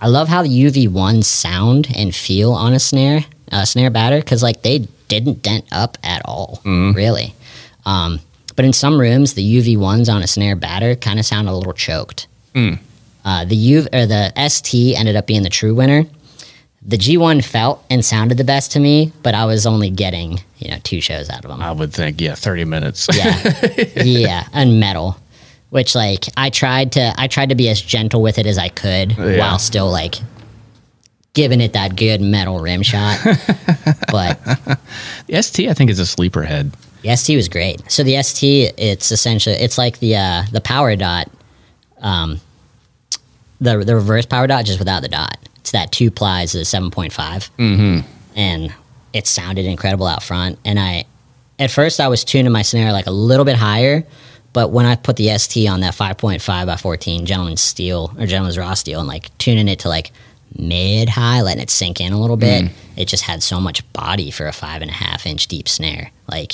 I 0.02 0.08
love 0.08 0.30
how 0.30 0.44
the 0.44 0.50
UV1s 0.50 1.26
sound 1.26 1.90
and 1.94 2.16
feel 2.16 2.54
on 2.54 2.72
a 2.74 2.80
snare, 2.80 3.26
uh, 3.52 3.66
snare 3.66 3.90
batter, 3.90 4.20
because 4.20 4.42
like 4.44 4.62
they 4.62 4.80
didn't 5.08 5.42
dent 5.42 5.66
up 5.72 5.98
at 6.04 6.22
all, 6.26 6.62
really. 6.66 7.34
Um, 7.86 8.20
but 8.56 8.66
in 8.66 8.74
some 8.74 9.00
rooms, 9.00 9.34
the 9.36 9.58
UV1s 9.58 10.14
on 10.14 10.22
a 10.22 10.28
snare 10.28 10.56
batter 10.56 10.96
kind 10.96 11.18
of 11.20 11.26
sound 11.26 11.48
a 11.48 11.56
little 11.56 11.74
choked. 11.74 12.28
Uh, 13.26 13.46
the 13.46 13.56
U 13.56 13.80
or 13.94 14.06
the 14.06 14.32
ST 14.50 14.98
ended 14.98 15.16
up 15.16 15.28
being 15.28 15.44
the 15.44 15.50
true 15.50 15.74
winner. 15.74 16.06
The 16.82 16.98
G1 16.98 17.44
felt 17.44 17.84
and 17.90 18.04
sounded 18.04 18.38
the 18.38 18.44
best 18.46 18.72
to 18.72 18.80
me, 18.80 19.12
but 19.22 19.34
I 19.36 19.46
was 19.46 19.66
only 19.66 19.90
getting 19.90 20.40
you 20.58 20.72
know 20.72 20.78
two 20.84 21.02
shows 21.02 21.30
out 21.30 21.44
of 21.44 21.52
them. 21.52 21.62
I 21.62 21.72
would 21.72 21.94
think, 21.94 22.20
yeah, 22.22 22.36
30 22.36 22.66
minutes. 22.66 23.08
Yeah, 23.14 23.54
yeah, 24.04 24.48
and 24.54 24.80
metal. 24.80 25.18
Which 25.70 25.94
like 25.94 26.26
I 26.36 26.50
tried 26.50 26.94
to 26.94 27.14
I 27.18 27.28
tried 27.28 27.50
to 27.50 27.56
be 27.56 27.70
as 27.70 27.80
gentle 27.82 28.22
with 28.22 28.40
it 28.40 28.46
as 28.48 28.58
I 28.58 28.70
could 28.70 29.12
Yeah. 29.12 29.38
while 29.40 29.60
still 29.60 29.92
like 29.92 30.16
giving 31.34 31.62
it 31.62 31.74
that 31.74 31.96
good 31.96 32.22
metal 32.22 32.60
rim 32.60 32.82
shot. 32.82 33.20
but 34.12 34.40
the 35.28 35.42
ST, 35.42 35.70
I 35.70 35.74
think, 35.74 35.90
is 35.90 36.00
a 36.00 36.06
sleeper 36.06 36.44
head. 36.44 36.72
the 37.02 37.16
ST 37.16 37.36
was 37.36 37.48
great. 37.48 37.90
So 37.92 38.04
the 38.04 38.22
ST, 38.22 38.74
it's 38.78 39.12
essentially 39.12 39.56
it's 39.56 39.78
like 39.78 40.00
the 40.00 40.16
uh, 40.16 40.44
the 40.52 40.62
power 40.62 40.96
dot, 40.96 41.30
um, 42.00 42.40
the 43.62 43.80
the 43.80 43.96
reverse 43.96 44.26
power 44.26 44.48
dot 44.48 44.66
just 44.66 44.80
without 44.80 45.02
the 45.02 45.10
dot. 45.10 45.38
It's 45.58 45.72
that 45.72 45.92
two 45.92 46.10
plies 46.10 46.56
is 46.56 46.70
seven 46.70 46.90
mm-hmm. 46.90 48.00
and 48.36 48.74
it 49.14 49.28
sounded 49.28 49.66
incredible 49.66 50.08
out 50.08 50.24
front. 50.24 50.58
And 50.66 50.80
I, 50.80 51.06
at 51.58 51.72
first, 51.72 52.00
I 52.00 52.08
was 52.08 52.24
tuning 52.24 52.52
my 52.52 52.62
snare 52.62 52.92
like 52.92 53.08
a 53.08 53.12
little 53.12 53.46
bit 53.46 53.56
higher, 53.56 54.06
but 54.54 54.72
when 54.72 54.86
I 54.86 54.96
put 54.96 55.18
the 55.18 55.38
ST 55.38 55.70
on 55.70 55.82
that 55.82 55.94
five 55.94 56.18
point 56.18 56.42
five 56.42 56.68
by 56.68 56.78
fourteen 56.78 57.26
gentleman's 57.26 57.62
steel 57.62 58.14
or 58.18 58.26
gentleman's 58.26 58.58
raw 58.58 58.74
steel 58.74 59.00
and 59.00 59.08
like 59.08 59.38
tuning 59.38 59.68
it 59.68 59.80
to 59.80 59.90
like 59.90 60.12
mid 60.58 61.10
high, 61.10 61.42
letting 61.42 61.62
it 61.64 61.70
sink 61.70 62.00
in 62.02 62.14
a 62.14 62.20
little 62.20 62.38
bit, 62.38 62.72
it 62.98 63.06
just 63.08 63.24
had 63.24 63.44
so 63.44 63.60
much 63.60 63.92
body 63.94 64.32
for 64.32 64.48
a 64.48 64.52
five 64.52 64.82
and 64.82 64.90
a 64.92 64.94
half 64.94 65.26
inch 65.26 65.48
deep 65.48 65.68
snare. 65.70 66.12
Like 66.30 66.54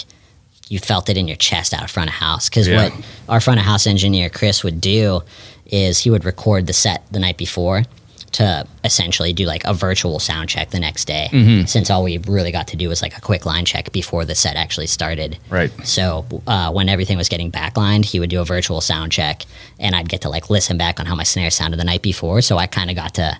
you 0.67 0.79
felt 0.79 1.09
it 1.09 1.17
in 1.17 1.27
your 1.27 1.37
chest 1.37 1.73
out 1.73 1.83
of 1.83 1.91
front 1.91 2.09
of 2.09 2.15
house. 2.15 2.49
Because 2.49 2.67
Yeah. 2.67 2.89
what 2.89 2.93
our 3.29 3.39
front 3.39 3.59
of 3.59 3.65
house 3.65 3.85
engineer 3.87 4.29
Chris 4.29 4.63
would 4.63 4.81
do 4.81 5.21
is 5.67 5.99
he 5.99 6.09
would 6.09 6.25
record 6.25 6.67
the 6.67 6.73
set 6.73 7.03
the 7.11 7.19
night 7.19 7.37
before 7.37 7.83
to 8.31 8.67
essentially 8.83 9.31
do 9.31 9.45
like 9.45 9.63
a 9.63 9.73
virtual 9.73 10.19
sound 10.19 10.49
check 10.49 10.71
the 10.71 10.79
next 10.79 11.05
day. 11.05 11.29
Mm-hmm. 11.31 11.65
Since 11.67 11.89
all 11.89 12.03
we 12.03 12.17
really 12.17 12.51
got 12.51 12.67
to 12.69 12.75
do 12.75 12.89
was 12.89 13.01
like 13.01 13.17
a 13.17 13.21
quick 13.21 13.45
line 13.45 13.63
check 13.63 13.93
before 13.93 14.25
the 14.25 14.35
set 14.35 14.57
actually 14.57 14.87
started. 14.87 15.37
Right. 15.49 15.71
So 15.87 16.25
uh, 16.45 16.71
when 16.73 16.89
everything 16.89 17.17
was 17.17 17.29
getting 17.29 17.49
backlined, 17.49 18.03
he 18.03 18.19
would 18.19 18.29
do 18.29 18.41
a 18.41 18.45
virtual 18.45 18.81
sound 18.81 19.13
check, 19.13 19.45
and 19.79 19.95
I'd 19.95 20.09
get 20.09 20.21
to 20.21 20.29
like 20.29 20.49
listen 20.49 20.77
back 20.77 20.99
on 20.99 21.05
how 21.05 21.15
my 21.15 21.23
snare 21.23 21.49
sounded 21.49 21.77
the 21.79 21.85
night 21.85 22.01
before. 22.01 22.41
So 22.41 22.57
I 22.57 22.67
kind 22.67 22.89
of 22.89 22.97
got 22.97 23.13
to 23.13 23.37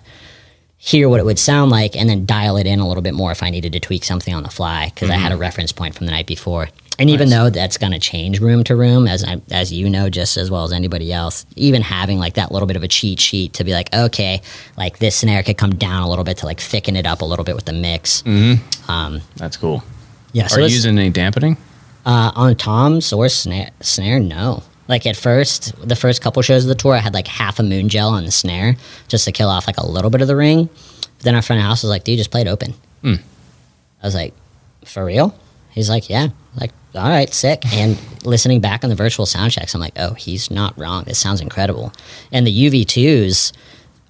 hear 0.78 1.08
what 1.08 1.20
it 1.20 1.26
would 1.26 1.38
sound 1.38 1.70
like, 1.70 1.96
and 1.96 2.08
then 2.08 2.26
dial 2.26 2.56
it 2.56 2.66
in 2.66 2.78
a 2.78 2.86
little 2.86 3.02
bit 3.02 3.14
more 3.14 3.32
if 3.32 3.42
I 3.42 3.50
needed 3.50 3.72
to 3.72 3.80
tweak 3.80 4.04
something 4.04 4.34
on 4.34 4.42
the 4.42 4.50
fly 4.50 4.90
because 4.94 5.10
I 5.10 5.14
had 5.14 5.32
a 5.32 5.34
mm-hmm. 5.34 5.42
reference 5.42 5.72
point 5.72 5.94
from 5.94 6.06
the 6.06 6.12
night 6.12 6.26
before. 6.26 6.68
And 6.98 7.10
even 7.10 7.28
though 7.28 7.50
that's 7.50 7.76
going 7.76 7.92
to 7.92 7.98
change 7.98 8.40
room 8.40 8.64
to 8.64 8.74
room, 8.74 9.06
as 9.06 9.22
I, 9.22 9.40
as 9.50 9.70
you 9.70 9.90
know, 9.90 10.08
just 10.08 10.38
as 10.38 10.50
well 10.50 10.64
as 10.64 10.72
anybody 10.72 11.12
else, 11.12 11.44
even 11.54 11.82
having 11.82 12.18
like 12.18 12.34
that 12.34 12.52
little 12.52 12.66
bit 12.66 12.76
of 12.76 12.82
a 12.82 12.88
cheat 12.88 13.20
sheet 13.20 13.52
to 13.54 13.64
be 13.64 13.72
like, 13.72 13.92
okay, 13.94 14.40
like 14.78 14.98
this 14.98 15.16
snare 15.16 15.42
could 15.42 15.58
come 15.58 15.74
down 15.74 16.02
a 16.02 16.08
little 16.08 16.24
bit 16.24 16.38
to 16.38 16.46
like 16.46 16.58
thicken 16.58 16.96
it 16.96 17.04
up 17.04 17.20
a 17.20 17.24
little 17.24 17.44
bit 17.44 17.54
with 17.54 17.66
the 17.66 17.74
mix. 17.74 18.22
Mm-hmm. 18.22 18.90
Um, 18.90 19.20
that's 19.36 19.58
cool. 19.58 19.84
Yeah, 20.32 20.48
Are 20.52 20.60
you 20.60 20.68
using 20.68 20.98
any 20.98 21.10
dampening? 21.10 21.58
Uh, 22.06 22.32
on 22.34 22.54
toms 22.54 23.12
or 23.12 23.28
snare, 23.28 23.70
snare, 23.80 24.20
no. 24.20 24.62
Like 24.88 25.06
at 25.06 25.16
first, 25.16 25.74
the 25.86 25.96
first 25.96 26.22
couple 26.22 26.42
shows 26.42 26.64
of 26.64 26.68
the 26.68 26.74
tour, 26.74 26.94
I 26.94 26.98
had 26.98 27.14
like 27.14 27.26
half 27.26 27.58
a 27.58 27.62
moon 27.62 27.88
gel 27.88 28.10
on 28.10 28.24
the 28.24 28.30
snare 28.30 28.76
just 29.08 29.24
to 29.24 29.32
kill 29.32 29.48
off 29.48 29.66
like 29.66 29.78
a 29.78 29.86
little 29.86 30.10
bit 30.10 30.20
of 30.20 30.28
the 30.28 30.36
ring. 30.36 30.66
But 30.66 31.24
then 31.24 31.34
our 31.34 31.42
front 31.42 31.58
of 31.58 31.64
the 31.64 31.68
house 31.68 31.82
was 31.82 31.90
like, 31.90 32.04
dude, 32.04 32.18
just 32.18 32.30
play 32.30 32.42
it 32.42 32.48
open. 32.48 32.74
Hmm. 33.02 33.14
I 34.02 34.06
was 34.06 34.14
like, 34.14 34.34
for 34.84 35.04
real? 35.04 35.36
He's 35.70 35.90
like, 35.90 36.08
yeah. 36.08 36.28
Like, 36.58 36.72
all 36.94 37.08
right, 37.08 37.32
sick. 37.32 37.64
And 37.72 37.98
listening 38.24 38.60
back 38.60 38.84
on 38.84 38.90
the 38.90 38.96
virtual 38.96 39.26
sound 39.26 39.52
checks, 39.52 39.74
I'm 39.74 39.80
like, 39.80 39.94
oh, 39.96 40.14
he's 40.14 40.50
not 40.50 40.78
wrong. 40.78 41.04
This 41.04 41.18
sounds 41.18 41.40
incredible. 41.40 41.92
And 42.32 42.46
the 42.46 42.70
UV2s 42.70 43.52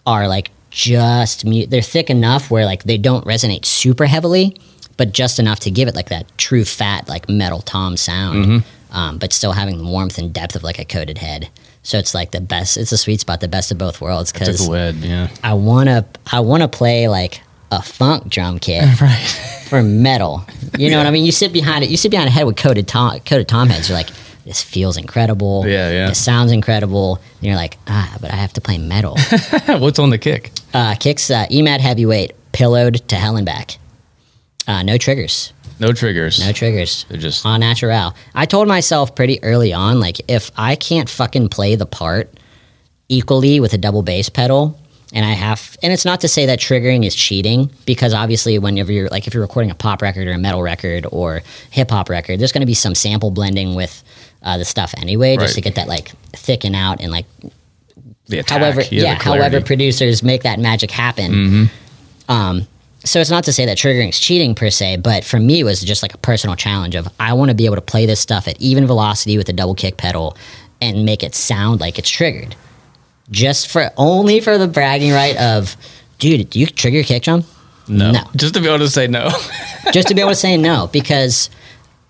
are 0.07 0.29
like 0.29 0.51
just 0.71 1.45
mute. 1.45 1.71
They're 1.71 1.83
thick 1.83 2.11
enough 2.11 2.51
where 2.51 2.67
like 2.67 2.85
they 2.85 2.99
don't 2.99 3.25
resonate 3.25 3.65
super 3.65 4.07
heavily, 4.07 4.57
but 4.97 5.12
just 5.12 5.39
enough 5.39 5.61
to 5.61 5.71
give 5.71 5.89
it 5.89 5.95
like 5.95 6.11
that 6.11 6.27
true 6.39 6.65
fat 6.65 7.09
like 7.09 7.29
metal 7.29 7.61
tom 7.61 7.97
sound, 7.97 8.45
mm-hmm. 8.45 8.69
Um, 8.97 9.19
but 9.19 9.33
still 9.33 9.53
having 9.53 9.79
the 9.79 9.85
warmth 9.85 10.19
and 10.19 10.33
depth 10.33 10.57
of 10.57 10.65
like 10.65 10.79
a 10.81 10.85
coated 10.85 11.19
head. 11.19 11.51
So 11.83 11.99
it's 11.99 12.15
like 12.15 12.33
the 12.33 12.41
best. 12.41 12.77
It's 12.77 12.91
a 12.91 12.97
sweet 12.99 13.21
spot, 13.21 13.41
the 13.41 13.47
best 13.47 13.71
of 13.71 13.79
both 13.79 14.01
worlds. 14.01 14.33
Because 14.33 14.67
yeah. 14.69 15.29
I 15.45 15.53
wanna, 15.55 16.05
I 16.33 16.41
wanna 16.41 16.67
play 16.67 17.07
like 17.07 17.41
a 17.71 17.83
funk 17.83 18.29
drum 18.29 18.59
kit 18.59 18.83
Right. 19.01 19.65
for 19.69 19.83
metal. 19.83 20.45
You 20.79 20.91
know 20.91 20.99
what 20.99 21.07
I 21.07 21.11
mean? 21.11 21.25
You 21.25 21.31
sit 21.33 21.53
behind 21.53 21.85
it. 21.85 21.91
You 21.91 21.97
sit 21.97 22.11
behind 22.11 22.29
a 22.29 22.33
head 22.33 22.45
with 22.45 22.57
coated 22.57 22.89
tom, 22.89 23.21
coated 23.21 23.47
tom 23.49 23.69
heads. 23.69 23.89
You're 23.89 23.99
like, 23.99 24.11
this 24.45 24.63
feels 24.63 24.97
incredible. 24.97 25.65
Yeah, 25.67 25.91
yeah. 25.91 26.09
This 26.09 26.25
sounds 26.25 26.51
incredible. 26.53 27.17
And 27.39 27.43
you're 27.43 27.57
like, 27.57 27.77
ah, 27.89 28.17
but 28.21 28.33
I 28.33 28.37
have 28.37 28.53
to 28.55 28.61
play 28.61 28.79
metal. 28.79 29.17
What's 29.67 29.99
on 29.99 30.11
the 30.11 30.19
kick? 30.19 30.53
uh, 30.73 30.95
kicks 30.99 31.31
uh, 31.31 31.47
EMAD 31.51 31.81
heavyweight, 31.81 32.33
pillowed 32.53 33.07
to 33.09 33.17
hell 33.17 33.37
and 33.37 33.45
back. 33.47 33.79
Uh, 34.69 34.83
no 34.83 34.99
triggers. 34.99 35.53
No 35.79 35.93
triggers. 35.93 36.41
No 36.45 36.53
triggers. 36.53 37.05
They're 37.09 37.19
just 37.19 37.45
On 37.45 37.61
natural. 37.61 38.15
I 38.35 38.47
told 38.47 38.67
myself 38.69 39.15
pretty 39.15 39.43
early 39.43 39.73
on, 39.73 40.01
like, 40.01 40.21
if 40.29 40.51
I 40.57 40.75
can't 40.77 41.09
fucking 41.09 41.49
play 41.51 41.75
the 41.75 41.87
part 41.87 42.33
equally 43.09 43.61
with 43.61 43.73
a 43.75 43.79
double 43.79 44.03
bass 44.03 44.29
pedal, 44.29 44.79
and 45.12 45.25
I 45.25 45.33
have, 45.33 45.77
and 45.83 45.93
it's 45.93 46.05
not 46.05 46.23
to 46.23 46.29
say 46.29 46.47
that 46.47 46.59
triggering 46.59 47.05
is 47.07 47.15
cheating, 47.15 47.71
because 47.85 48.12
obviously, 48.15 48.59
whenever 48.59 48.91
you're 48.91 49.09
like, 49.09 49.27
if 49.27 49.35
you're 49.35 49.43
recording 49.43 49.71
a 49.71 49.75
pop 49.75 50.03
record 50.03 50.27
or 50.27 50.33
a 50.33 50.39
metal 50.39 50.62
record 50.62 51.07
or 51.12 51.43
hip 51.71 51.91
hop 51.91 52.09
record, 52.09 52.41
there's 52.41 52.53
going 52.53 52.62
to 52.62 52.67
be 52.67 52.75
some 52.75 52.95
sample 52.95 53.31
blending 53.31 53.75
with 53.75 54.03
uh, 54.43 54.59
the 54.59 54.65
stuff 54.65 54.95
anyway, 54.97 55.37
just 55.37 55.49
Right. 55.49 55.55
to 55.55 55.61
get 55.61 55.75
that 55.77 55.89
like 55.89 56.09
thicken 56.33 56.75
out 56.75 57.01
and 57.01 57.12
like 57.12 57.27
the 58.27 58.39
attack. 58.41 58.59
however, 58.59 58.81
yeah, 58.83 59.03
yeah, 59.03 59.15
however 59.15 59.61
producers 59.61 60.23
make 60.23 60.43
that 60.43 60.59
magic 60.59 60.91
happen. 60.91 61.71
Um, 62.29 62.67
so 63.07 63.21
it's 63.21 63.31
not 63.31 63.45
to 63.45 63.53
say 63.53 63.64
that 63.66 63.79
triggering 63.79 64.09
is 64.09 64.19
cheating 64.19 64.55
per 64.55 64.69
se, 64.69 64.97
but 64.99 65.25
for 65.25 65.38
me, 65.38 65.61
it 65.61 65.64
was 65.64 65.81
just 65.81 66.03
like 66.03 66.12
a 66.14 66.19
personal 66.19 66.57
challenge 66.57 66.95
of 66.95 67.09
I 67.21 67.33
want 67.35 67.51
to 67.51 67.55
be 67.55 67.64
able 67.64 67.77
to 67.77 67.83
play 67.83 68.05
this 68.05 68.21
stuff 68.21 68.49
at 68.49 68.61
even 68.61 68.87
velocity 68.87 69.38
with 69.38 69.49
a 69.49 69.53
double 69.53 69.75
kick 69.75 69.97
pedal 69.97 70.37
and 70.81 71.05
make 71.05 71.23
it 71.23 71.35
sound 71.35 71.81
like 71.81 71.99
it's 71.99 72.11
triggered. 72.11 72.57
Just 73.31 73.71
for 73.71 73.90
only 73.97 74.40
for 74.40 74.59
the 74.59 74.69
bragging 74.69 75.12
right 75.12 75.37
of, 75.37 75.77
dude, 76.19 76.51
do 76.51 76.61
you 76.61 76.66
trigger 76.66 76.97
your 76.97 77.05
kick 77.05 77.23
drum? 77.23 77.45
no. 77.88 78.11
no. 78.11 78.25
Just 78.35 78.55
to 78.55 78.61
be 78.61 78.66
able 78.66 78.81
to 78.81 78.88
say 78.88 79.07
no. 79.07 79.31
just 79.92 80.09
to 80.09 80.14
be 80.14 80.21
able 80.21 80.33
to 80.33 80.37
say 80.37 80.57
no 80.57 80.88
because 80.92 81.49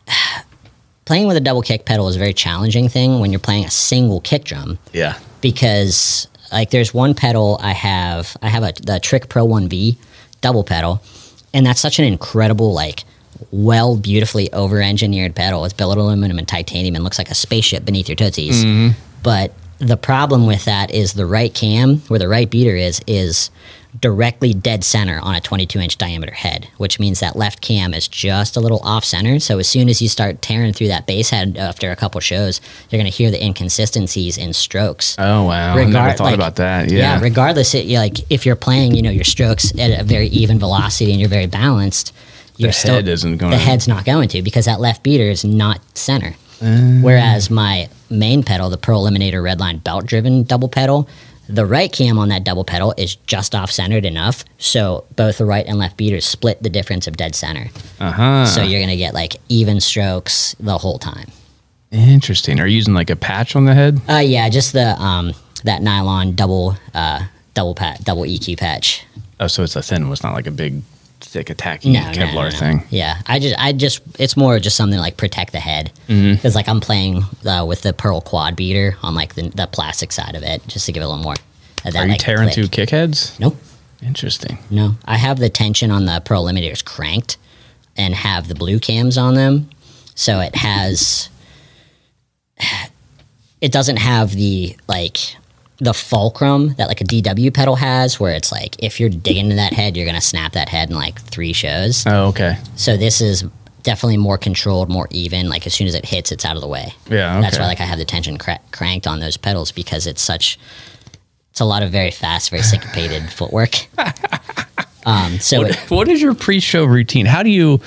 playing 1.04 1.26
with 1.26 1.37
a 1.37 1.40
double 1.40 1.62
kick 1.62 1.85
pedal 1.85 2.09
is 2.09 2.16
a 2.16 2.18
very 2.18 2.32
challenging 2.32 2.88
thing 2.88 3.20
when 3.20 3.32
you're 3.32 3.38
playing 3.38 3.64
a 3.64 3.70
single 3.70 4.20
kick 4.22 4.44
drum 4.44 4.78
yeah. 4.92 5.18
because 5.40 6.26
like 6.52 6.70
there's 6.70 6.94
one 6.94 7.14
pedal 7.14 7.59
I 7.61 7.72
have 7.72 8.37
I 8.42 8.48
have 8.48 8.62
a 8.62 8.72
the 8.82 8.98
Trick 9.00 9.28
Pro 9.28 9.46
1V 9.46 9.96
double 10.40 10.64
pedal, 10.64 11.03
and 11.53 11.64
that's 11.64 11.81
such 11.81 11.99
an 11.99 12.05
incredible 12.05 12.72
like 12.72 13.05
well 13.51 13.96
beautifully 13.96 14.53
over 14.53 14.81
engineered 14.81 15.35
pedal. 15.35 15.64
It's 15.64 15.75
billet 15.75 15.99
aluminum 15.99 16.38
and 16.38 16.49
titanium 16.49 16.94
and 16.94 17.05
looks 17.05 17.18
like 17.18 17.31
a 17.31 17.35
spaceship 17.35 17.85
beneath 17.85 18.09
your 18.09 18.16
tootsies. 18.16 18.64
Mm-hmm. 18.64 18.99
But 19.22 19.53
the 19.79 19.96
problem 19.96 20.46
with 20.46 20.64
that 20.64 20.90
is 20.90 21.14
the 21.14 21.27
right 21.27 21.53
cam, 21.53 21.99
where 22.09 22.18
the 22.18 22.29
right 22.29 22.49
beater 22.49 22.77
is, 22.77 23.01
is 23.07 23.51
directly 24.00 24.52
dead 24.52 24.85
center 24.85 25.18
on 25.20 25.35
a 25.35 25.40
22 25.40 25.78
inch 25.78 25.98
diameter 25.98 26.35
head, 26.35 26.68
which 26.76 26.98
means 26.98 27.20
that 27.20 27.37
left 27.37 27.61
cam 27.61 27.94
is 27.94 28.09
just 28.09 28.56
a 28.56 28.61
little 28.61 28.80
off 28.80 29.04
center. 29.04 29.38
So 29.40 29.59
as 29.59 29.68
soon 29.68 29.88
as 29.88 30.02
you 30.02 30.09
start 30.09 30.42
tearing 30.42 30.72
through 30.72 30.88
that 30.88 31.06
bass 31.06 31.30
head 31.30 31.56
after 31.56 31.90
a 31.90 31.96
couple 31.96 32.20
shows, 32.20 32.61
you're 32.90 32.98
going 33.00 33.11
to 33.11 33.16
hear 33.16 33.30
the 33.30 33.42
inconsistencies 33.44 34.38
in 34.38 34.52
strokes. 34.52 35.16
Oh 35.18 35.44
wow, 35.44 35.76
I 35.76 35.85
never 35.85 36.12
thought 36.12 36.24
like- 36.24 36.35
about 36.35 36.56
that. 36.56 36.90
Yeah. 36.90 37.20
regardless, 37.20 37.74
it, 37.74 37.88
like 37.88 38.30
if 38.30 38.46
you're 38.46 38.56
playing, 38.56 38.94
you 38.94 39.02
know, 39.02 39.11
your 39.11 39.24
strokes 39.24 39.72
at 39.78 40.00
a 40.00 40.04
very 40.04 40.28
even 40.28 40.59
velocity 40.59 41.11
and 41.12 41.20
you're 41.20 41.28
very 41.28 41.46
balanced, 41.46 42.12
you're 42.56 42.72
still 42.72 42.94
head 42.96 43.09
isn't 43.09 43.37
gonna- 43.37 43.56
the 43.56 43.62
head's 43.62 43.87
not 43.87 44.04
going 44.04 44.28
to 44.30 44.42
because 44.42 44.64
that 44.64 44.80
left 44.80 45.02
beater 45.02 45.24
is 45.30 45.44
not 45.44 45.80
center. 45.94 46.35
Uh. 46.62 47.00
Whereas 47.02 47.50
my 47.50 47.88
main 48.09 48.42
pedal, 48.42 48.70
the 48.70 48.78
Pearl 48.78 49.04
Eliminator 49.04 49.42
Redline 49.42 49.82
belt 49.85 50.06
driven 50.06 50.42
double 50.42 50.68
pedal, 50.68 51.09
the 51.48 51.64
right 51.66 51.92
cam 51.92 52.18
on 52.18 52.28
that 52.30 52.44
double 52.44 52.64
pedal 52.64 52.94
is 52.96 53.16
just 53.16 53.54
off 53.54 53.70
centered 53.70 54.04
enough, 54.04 54.44
so 54.59 55.04
both 55.16 55.38
the 55.38 55.44
right 55.44 55.64
and 55.66 55.78
left 55.78 55.96
beaters 55.96 56.26
split 56.26 56.62
the 56.62 56.70
difference 56.70 57.06
of 57.06 57.16
dead 57.16 57.35
center. 57.35 57.68
uh 58.00 58.11
huh. 58.12 58.46
So 58.46 58.62
you're 58.62 58.80
gonna 58.80 58.96
get 58.96 59.14
like 59.14 59.37
even 59.48 59.80
strokes 59.80 60.54
the 60.59 60.78
whole 60.78 60.98
time. 60.98 61.26
Interesting. 61.92 62.61
Are 62.61 62.66
you 62.66 62.76
using 62.76 62.94
like 62.94 63.11
a 63.11 63.16
patch 63.16 63.54
on 63.56 63.64
the 63.64 63.74
head? 63.74 64.00
Uh, 64.09 64.18
yeah, 64.18 64.48
just 64.48 64.72
the 64.72 65.00
um 65.00 65.32
that 65.64 65.82
nylon 65.82 66.35
double 66.35 66.76
uh 66.94 67.24
double 67.54 67.74
pat 67.74 68.04
double 68.04 68.22
EQ 68.24 68.59
patch. 68.59 69.04
Oh, 69.38 69.46
so 69.46 69.62
it's 69.62 69.76
a 69.76 69.82
thin 69.82 70.04
one. 70.04 70.12
It's 70.12 70.22
not 70.22 70.35
like 70.35 70.46
a 70.46 70.50
big, 70.50 70.82
thick 71.37 71.51
attacking 71.51 71.92
No, 71.92 72.01
Kevlar 72.01 72.35
no, 72.35 72.42
no. 72.49 72.51
thing. 72.51 72.83
Yeah, 72.88 73.20
I 73.27 73.38
just, 73.38 73.55
I 73.59 73.72
just, 73.72 74.01
it's 74.18 74.37
more 74.38 74.59
just 74.59 74.75
something 74.77 74.99
like 74.99 75.18
protect 75.18 75.53
the 75.53 75.61
head 75.61 75.92
because 76.07 76.55
like 76.55 76.66
I'm 76.66 76.81
playing 76.81 77.25
uh, 77.44 77.64
with 77.68 77.83
the 77.83 77.92
pearl 77.92 78.22
quad 78.22 78.57
beater 78.57 78.96
on 79.03 79.14
like 79.14 79.35
the, 79.35 79.51
the 79.51 79.66
plastic 79.66 80.12
side 80.12 80.35
of 80.35 80.42
it, 80.42 80.66
just 80.66 80.87
to 80.87 80.92
give 80.92 81.03
it 81.03 81.07
a 81.07 81.09
little 81.09 81.22
more. 81.22 81.35
That, 81.85 81.94
Are 81.96 82.05
you 82.07 82.12
like, 82.12 82.20
tearing 82.20 82.44
click. 82.44 82.55
through 82.55 82.68
kick 82.68 82.88
heads? 82.90 83.38
Nope, 83.38 83.57
Interesting. 84.03 84.59
no. 84.70 84.94
I 85.05 85.18
have 85.18 85.38
the 85.38 85.51
tension 85.51 85.90
on 85.90 86.07
the 86.07 86.22
Pearl 86.25 86.44
Eliminators 86.46 86.83
cranked 86.85 87.37
and 87.99 88.14
have 88.14 88.49
the 88.49 88.55
blue 88.55 88.79
cams 88.81 89.18
on 89.18 89.35
them, 89.35 89.68
so 90.14 90.40
it 90.40 90.55
has. 90.57 91.29
It 93.61 93.72
doesn't 93.72 93.96
have 93.96 94.33
the 94.33 94.77
like 94.87 95.37
the 95.78 95.92
fulcrum 95.92 96.74
that 96.74 96.88
like 96.88 97.00
a 97.00 97.04
DW 97.04 97.52
pedal 97.52 97.76
has, 97.76 98.18
where 98.18 98.32
it's 98.34 98.50
like 98.50 98.76
if 98.82 98.98
you're 98.98 99.10
digging 99.10 99.44
into 99.46 99.56
that 99.56 99.72
head, 99.72 99.96
you're 99.96 100.06
gonna 100.06 100.20
snap 100.20 100.52
that 100.52 100.68
head 100.68 100.90
in 100.90 100.96
like 100.96 101.20
three 101.20 101.52
shows. 101.52 102.04
Oh, 102.06 102.28
okay. 102.28 102.56
So 102.76 102.96
this 102.96 103.20
is 103.20 103.44
definitely 103.82 104.16
more 104.16 104.38
controlled, 104.38 104.88
more 104.88 105.06
even. 105.10 105.48
Like 105.48 105.66
as 105.66 105.74
soon 105.74 105.86
as 105.86 105.94
it 105.94 106.04
hits, 106.06 106.32
it's 106.32 106.44
out 106.44 106.56
of 106.56 106.62
the 106.62 106.68
way. 106.68 106.94
Yeah, 107.10 107.40
That's 107.40 107.58
why 107.58 107.66
like 107.66 107.80
I 107.80 107.84
have 107.84 107.98
the 107.98 108.04
tension 108.04 108.36
cra- 108.38 108.60
cranked 108.72 109.06
on 109.06 109.20
those 109.20 109.36
pedals 109.36 109.70
because 109.72 110.06
it's 110.06 110.22
such. 110.22 110.58
It's 111.50 111.60
a 111.60 111.64
lot 111.64 111.82
of 111.82 111.90
very 111.90 112.10
fast, 112.10 112.50
very 112.50 112.62
syncopated 112.62 113.30
footwork. 113.32 113.74
Um, 115.06 115.38
so 115.38 115.58
What, 115.62 115.70
it, 115.70 115.76
what 115.90 116.08
is 116.08 116.20
your 116.20 116.34
pre-show 116.34 116.84
routine? 116.84 117.26
How 117.26 117.42
do 117.42 117.48
you 117.50 117.80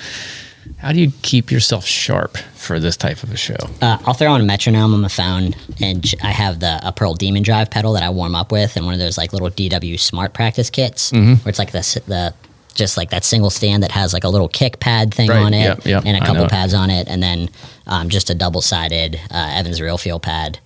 how 0.80 0.92
do 0.92 1.00
you 1.00 1.12
keep 1.22 1.50
yourself 1.50 1.84
sharp 1.84 2.36
for 2.54 2.80
this 2.80 2.96
type 2.96 3.22
of 3.22 3.30
a 3.32 3.36
show? 3.36 3.56
uh, 3.82 3.98
I'll 4.06 4.14
throw 4.14 4.32
on 4.32 4.40
a 4.40 4.44
metronome 4.44 4.94
on 4.94 5.00
my 5.00 5.08
phone, 5.08 5.54
and 5.80 6.04
I 6.22 6.30
have 6.30 6.60
the 6.60 6.80
a 6.86 6.92
Pearl 6.92 7.14
Demon 7.14 7.42
Drive 7.42 7.70
pedal 7.70 7.92
that 7.94 8.02
I 8.02 8.10
warm 8.10 8.34
up 8.34 8.50
with, 8.52 8.76
and 8.76 8.84
one 8.84 8.94
of 8.94 9.00
those 9.00 9.16
like 9.18 9.32
little 9.32 9.50
DW 9.50 9.98
Smart 10.00 10.32
Practice 10.34 10.70
kits, 10.70 11.10
Mm-hmm. 11.12 11.34
where 11.44 11.48
it's 11.50 11.58
like 11.58 11.72
the 11.72 12.02
the 12.06 12.34
just 12.74 12.96
like 12.96 13.10
that 13.10 13.24
single 13.24 13.50
stand 13.50 13.82
that 13.82 13.90
has 13.90 14.12
like 14.12 14.24
a 14.24 14.28
little 14.28 14.48
kick 14.48 14.78
pad 14.80 15.12
thing 15.12 15.28
Right, 15.28 15.42
on 15.42 15.52
it, 15.54 15.64
yep, 15.64 15.84
yep, 15.84 16.02
and 16.06 16.16
a 16.16 16.24
couple 16.24 16.46
pads 16.48 16.72
on 16.72 16.88
it, 16.88 17.08
and 17.08 17.22
then 17.22 17.48
um, 17.86 18.08
just 18.08 18.30
a 18.30 18.34
double 18.34 18.60
sided 18.62 19.16
uh, 19.30 19.50
Evans 19.54 19.80
Real 19.80 19.98
Feel 19.98 20.20
pad. 20.20 20.58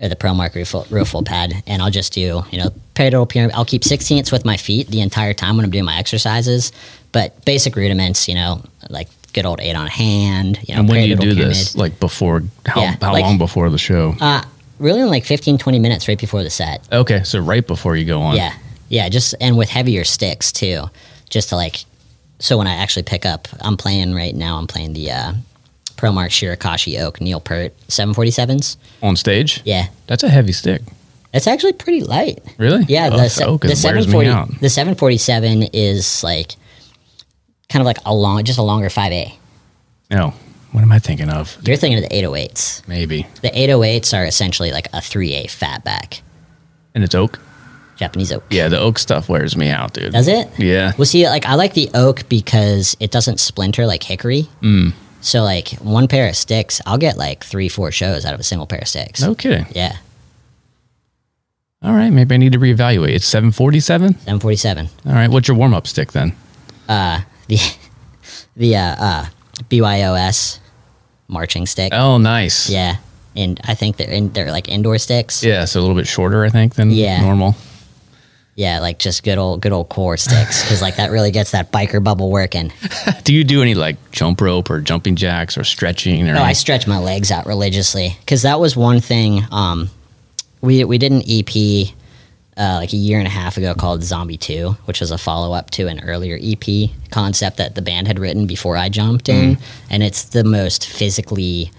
Or 0.00 0.08
the 0.08 0.16
ProMark 0.16 0.54
real 0.56 0.86
real 0.90 1.04
full 1.04 1.22
pad, 1.22 1.62
and 1.66 1.80
I'll 1.80 1.90
just 1.90 2.12
do 2.12 2.42
you 2.50 2.58
know 2.58 2.70
parallel 2.94 3.26
pyramid. 3.26 3.54
I'll 3.54 3.64
keep 3.64 3.84
sixteenths 3.84 4.32
with 4.32 4.44
my 4.44 4.56
feet 4.56 4.88
the 4.88 5.00
entire 5.00 5.32
time 5.34 5.54
when 5.56 5.64
I'm 5.64 5.70
doing 5.70 5.84
my 5.84 5.96
exercises, 5.96 6.72
but 7.12 7.44
basic 7.44 7.76
rudiments, 7.76 8.26
you 8.26 8.34
know, 8.34 8.62
like 8.88 9.08
good 9.32 9.46
old 9.46 9.60
eight 9.60 9.74
on 9.76 9.86
hand. 9.86 10.58
You 10.68 10.74
know, 10.74 10.80
and 10.80 10.88
when 10.88 11.02
do 11.02 11.08
you 11.08 11.16
do 11.16 11.34
pyramid. 11.34 11.50
this? 11.50 11.74
Like 11.76 11.98
before 12.00 12.42
how 12.66 12.80
Yeah, 12.80 12.96
how 13.00 13.12
like- 13.12 13.24
long 13.24 13.38
before 13.38 13.70
the 13.70 13.78
show? 13.78 14.14
Uh, 14.20 14.42
really, 14.78 15.00
in 15.00 15.08
like 15.08 15.24
15, 15.24 15.58
20 15.58 15.78
minutes 15.78 16.08
right 16.08 16.18
before 16.18 16.42
the 16.42 16.50
set. 16.50 16.86
okay, 16.92 17.22
so 17.24 17.38
right 17.40 17.66
before 17.66 17.96
you 17.96 18.04
go 18.04 18.20
on. 18.22 18.36
Yeah, 18.36 18.54
yeah, 18.88 19.08
just 19.08 19.34
and 19.40 19.56
with 19.56 19.68
heavier 19.70 20.04
sticks 20.04 20.52
too, 20.52 20.84
just 21.30 21.48
to 21.50 21.56
like. 21.56 21.84
So 22.38 22.58
when 22.58 22.66
I 22.66 22.74
actually 22.74 23.04
pick 23.04 23.24
up, 23.24 23.46
I'm 23.60 23.76
playing 23.76 24.14
right 24.14 24.34
now. 24.34 24.58
I'm 24.58 24.66
playing 24.66 24.94
the 24.94 25.12
uh, 25.12 25.32
ProMark 25.96 26.30
Shirakashi 26.30 27.00
Oak 27.00 27.20
Neil 27.20 27.38
Peart 27.38 27.72
747s. 27.86 28.76
On 29.00 29.14
stage? 29.16 29.60
Yeah, 29.64 29.86
That's 30.08 30.24
a 30.24 30.28
heavy 30.28 30.50
stick. 30.52 30.82
it's 31.32 31.46
actually 31.46 31.74
pretty 31.74 32.00
light. 32.02 32.40
Really? 32.58 32.84
Yeah, 32.88 33.10
Oh, 33.12 33.16
the, 33.18 33.28
se- 33.30 33.44
the 33.44 33.52
it 33.52 33.60
wears 33.84 34.08
me 34.08 34.24
740 34.24 34.28
out. 34.28 34.48
the 34.60 34.68
747 34.68 35.62
is 35.72 36.24
like 36.24 36.56
kind 37.72 37.80
of 37.82 37.86
like 37.86 37.98
a 38.06 38.14
long, 38.14 38.44
just 38.44 38.58
a 38.58 38.62
longer 38.62 38.88
5A. 38.88 39.32
No. 40.10 40.34
What 40.72 40.82
am 40.82 40.92
I 40.92 40.98
thinking 40.98 41.28
of? 41.28 41.56
You're 41.64 41.76
thinking 41.76 42.02
of 42.02 42.08
the 42.08 42.14
808s. 42.16 42.86
Maybe. 42.88 43.26
The 43.42 43.50
808s 43.50 44.16
are 44.16 44.24
essentially 44.24 44.70
like 44.72 44.86
a 44.88 44.98
3A 44.98 45.44
fatback 45.46 46.20
And 46.94 47.04
it's 47.04 47.14
oak? 47.14 47.38
Japanese 47.96 48.32
oak. 48.32 48.42
Yeah, 48.50 48.68
the 48.68 48.78
oak 48.80 48.98
stuff 48.98 49.28
wears 49.28 49.54
me 49.56 49.68
out, 49.68 49.92
dude. 49.92 50.12
Does 50.12 50.28
it? 50.28 50.48
Yeah. 50.58 50.92
Well, 50.96 51.04
see, 51.04 51.28
like 51.28 51.44
I 51.46 51.54
like 51.56 51.74
the 51.74 51.90
oak 51.94 52.28
because 52.28 52.96
it 53.00 53.10
doesn't 53.10 53.38
splinter 53.38 53.86
like 53.86 54.02
hickory. 54.02 54.48
Mm. 54.62 54.92
So, 55.20 55.42
like 55.44 55.68
one 55.74 56.08
pair 56.08 56.28
of 56.28 56.34
sticks, 56.34 56.80
I'll 56.86 56.98
get 56.98 57.16
like 57.16 57.44
three, 57.44 57.68
four 57.68 57.92
shows 57.92 58.24
out 58.24 58.34
of 58.34 58.40
a 58.40 58.42
single 58.42 58.66
pair 58.66 58.80
of 58.80 58.88
sticks. 58.88 59.20
No 59.22 59.34
kidding. 59.36 59.66
Yeah, 59.72 59.98
All 61.82 61.92
right, 61.92 62.10
maybe 62.10 62.34
I 62.34 62.38
need 62.38 62.52
to 62.54 62.58
reevaluate. 62.58 63.10
It's 63.14 63.26
747? 63.26 64.18
seven 64.18 64.40
forty 64.40 64.56
seven. 64.56 64.88
All 65.06 65.12
right, 65.12 65.30
what's 65.30 65.46
your 65.46 65.56
warm 65.56 65.74
up 65.74 65.86
stick 65.86 66.10
then? 66.12 66.34
The 67.56 67.76
the 68.56 68.76
uh, 68.76 68.96
uh, 68.98 69.26
BYOS 69.68 70.58
marching 71.28 71.66
stick. 71.66 71.92
Oh, 71.94 72.18
nice. 72.18 72.70
Yeah, 72.70 72.96
and 73.36 73.60
I 73.64 73.74
think 73.74 73.96
they're 73.96 74.10
in 74.10 74.32
they're 74.32 74.50
like 74.52 74.68
indoor 74.68 74.98
sticks. 74.98 75.42
Yeah, 75.42 75.64
so 75.64 75.80
a 75.80 75.82
little 75.82 75.96
bit 75.96 76.06
shorter, 76.06 76.44
I 76.44 76.48
think, 76.48 76.74
than 76.74 76.90
Yeah. 76.90 77.20
normal. 77.20 77.54
Yeah, 78.54 78.80
like 78.80 78.98
just 78.98 79.22
good 79.24 79.38
old 79.38 79.62
good 79.62 79.72
old 79.72 79.88
core 79.88 80.18
sticks 80.18 80.62
because 80.62 80.82
like 80.82 80.96
that 80.96 81.10
really 81.10 81.30
gets 81.30 81.52
that 81.52 81.72
biker 81.72 82.04
bubble 82.04 82.30
working. 82.30 82.70
Do 83.24 83.32
you 83.32 83.44
do 83.44 83.62
any 83.62 83.74
like 83.74 83.96
jump 84.12 84.42
rope 84.42 84.68
or 84.68 84.80
jumping 84.82 85.16
jacks 85.16 85.56
or 85.56 85.64
stretching 85.64 86.28
or 86.28 86.34
No, 86.34 86.42
I 86.42 86.52
stretch 86.52 86.86
my 86.86 86.98
legs 86.98 87.30
out 87.30 87.46
religiously 87.46 88.14
because 88.20 88.42
that 88.42 88.60
was 88.60 88.76
one 88.76 89.00
thing. 89.00 89.42
Um, 89.50 89.88
we 90.60 90.84
we 90.84 90.98
did 90.98 91.12
an 91.12 91.22
EP 91.26 91.94
uh, 92.56 92.76
like 92.76 92.92
a 92.92 92.96
year 92.96 93.18
and 93.18 93.26
a 93.26 93.30
half 93.30 93.56
ago 93.56 93.74
called 93.74 94.02
Zombie 94.02 94.36
Two, 94.36 94.76
which 94.84 95.00
was 95.00 95.10
a 95.10 95.18
follow 95.18 95.54
up 95.54 95.70
to 95.72 95.86
an 95.88 96.00
earlier 96.04 96.38
EP 96.40 96.90
concept 97.10 97.56
that 97.56 97.74
the 97.74 97.82
band 97.82 98.06
had 98.06 98.18
written 98.18 98.46
before 98.46 98.76
I 98.76 98.88
jumped 98.88 99.28
in, 99.28 99.58
and 99.90 100.02
it's 100.02 100.24
the 100.24 100.44
most 100.44 100.86
physically 100.86 101.70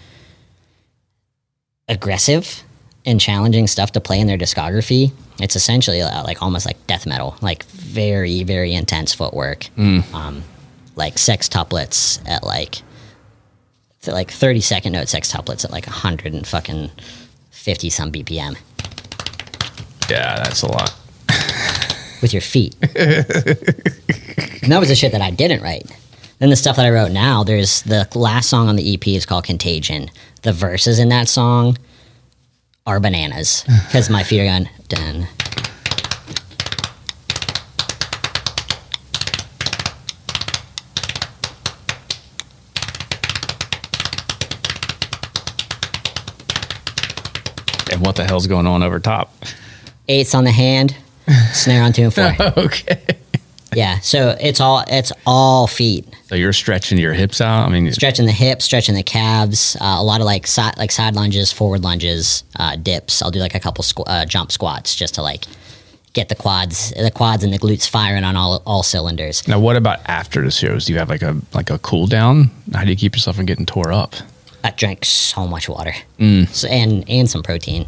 aggressive 1.88 2.64
and 3.06 3.20
challenging 3.20 3.68
stuff 3.68 3.92
to 3.92 4.00
play 4.02 4.20
in 4.20 4.28
their 4.28 4.38
discography. 4.38 5.12
It's 5.40 5.56
essentially 5.56 6.02
uh, 6.02 6.24
like 6.24 6.42
almost 6.42 6.66
like 6.66 6.88
death 6.88 7.06
metal, 7.06 7.36
like 7.42 7.64
very 7.66 8.44
very 8.44 8.74
intense 8.74 9.14
footwork, 9.14 9.70
um, 10.14 10.44
like 10.96 11.16
sextuplets 11.16 12.20
at 12.28 12.44
like 12.44 12.82
like 14.08 14.32
30 14.32 14.60
second 14.60 14.92
note 14.94 15.08
sextuplets 15.08 15.64
at 15.64 15.72
like 15.72 15.86
100 15.86 16.34
and 16.34 16.46
fucking 16.46 16.90
50 17.52 17.90
some 17.90 18.12
BPM 18.12 18.58
Yeah, 20.10 20.36
that's 20.44 20.62
a 20.62 20.68
lot. 20.68 20.94
with 22.22 22.34
your 22.34 22.42
feet. 22.42 22.76
and 22.82 22.92
that 24.72 24.78
was 24.80 24.90
the 24.90 24.96
shit 24.96 25.12
that 25.12 25.22
I 25.22 25.32
didn't 25.32 25.62
write. 25.62 25.92
Then 26.40 26.50
the 26.50 26.56
stuff 26.56 26.76
that 26.76 26.86
I 26.86 26.90
wrote 26.90 27.12
now, 27.12 27.44
there's 27.44 27.84
the 27.84 28.08
last 28.16 28.50
song 28.50 28.68
on 28.68 28.76
the 28.76 28.94
EP 28.94 29.08
is 29.08 29.26
called 29.26 29.46
Contagion. 29.46 30.10
The 30.42 30.52
verses 30.52 31.00
in 31.00 31.10
that 31.10 31.30
song 31.30 31.78
are 32.86 33.00
bananas 33.00 33.64
because 33.88 34.10
my 34.10 34.24
feet 34.24 34.42
are 34.42 34.46
going 34.46 34.70
dun. 34.90 35.28
And 47.92 48.02
what 48.06 48.16
the 48.16 48.26
hell's 48.26 48.48
going 48.48 48.66
on 48.66 48.82
over 48.82 49.00
top? 49.00 49.34
Eights 50.08 50.36
on 50.36 50.44
the 50.44 50.52
hand, 50.52 50.96
snare 51.54 51.84
on 51.84 51.94
two 51.94 52.04
and 52.04 52.14
four. 52.14 52.36
okay. 52.58 53.06
Yeah, 53.76 54.00
so 54.02 54.36
it's 54.40 54.60
all 54.62 54.84
it's 54.88 55.12
all 55.26 55.66
feet. 55.68 56.06
So 56.28 56.36
you're 56.36 56.54
stretching 56.54 56.98
your 57.00 57.14
hips 57.14 57.42
out. 57.42 57.66
I 57.66 57.70
mean, 57.70 57.92
stretching 57.92 58.26
the 58.26 58.32
hips, 58.32 58.66
stretching 58.66 58.94
the 58.96 59.02
calves, 59.04 59.76
uh, 59.82 59.96
a 59.98 60.04
lot 60.04 60.20
of 60.22 60.26
like 60.26 60.46
side 60.46 60.78
like 60.78 60.92
side 60.92 61.16
lunges, 61.16 61.52
forward 61.52 61.84
lunges, 61.84 62.44
uh, 62.60 62.76
dips. 62.76 63.22
I'll 63.22 63.32
do 63.32 63.40
like 63.40 63.56
a 63.56 63.60
couple 63.60 63.84
squ- 63.84 64.04
uh, 64.08 64.26
jump 64.26 64.52
squats 64.52 64.94
just 64.96 65.16
to 65.16 65.22
like 65.24 65.46
get 66.14 66.30
the 66.30 66.36
quads, 66.36 66.92
the 66.92 67.10
quads 67.10 67.44
and 67.44 67.52
the 67.52 67.58
glutes 67.58 67.90
firing 67.90 68.24
on 68.24 68.36
all 68.36 68.62
all 68.68 68.84
cylinders. 68.84 69.48
Now, 69.48 69.60
what 69.60 69.76
about 69.76 70.00
after 70.06 70.44
the 70.44 70.52
shows? 70.52 70.86
Do 70.86 70.94
you 70.94 71.00
have 71.00 71.10
like 71.10 71.24
a 71.24 71.36
like 71.54 71.70
a 71.72 71.80
cool 71.80 72.06
down? 72.06 72.52
How 72.74 72.84
do 72.84 72.92
you 72.92 72.96
keep 72.98 73.16
yourself 73.16 73.38
from 73.38 73.46
getting 73.46 73.66
tore 73.66 73.92
up? 73.92 74.14
I 74.66 74.70
drank 74.72 75.04
so 75.06 75.48
much 75.48 75.68
water 75.68 75.94
Mm. 76.20 76.48
so, 76.50 76.68
and 76.68 77.10
and 77.10 77.28
some 77.30 77.42
protein. 77.42 77.88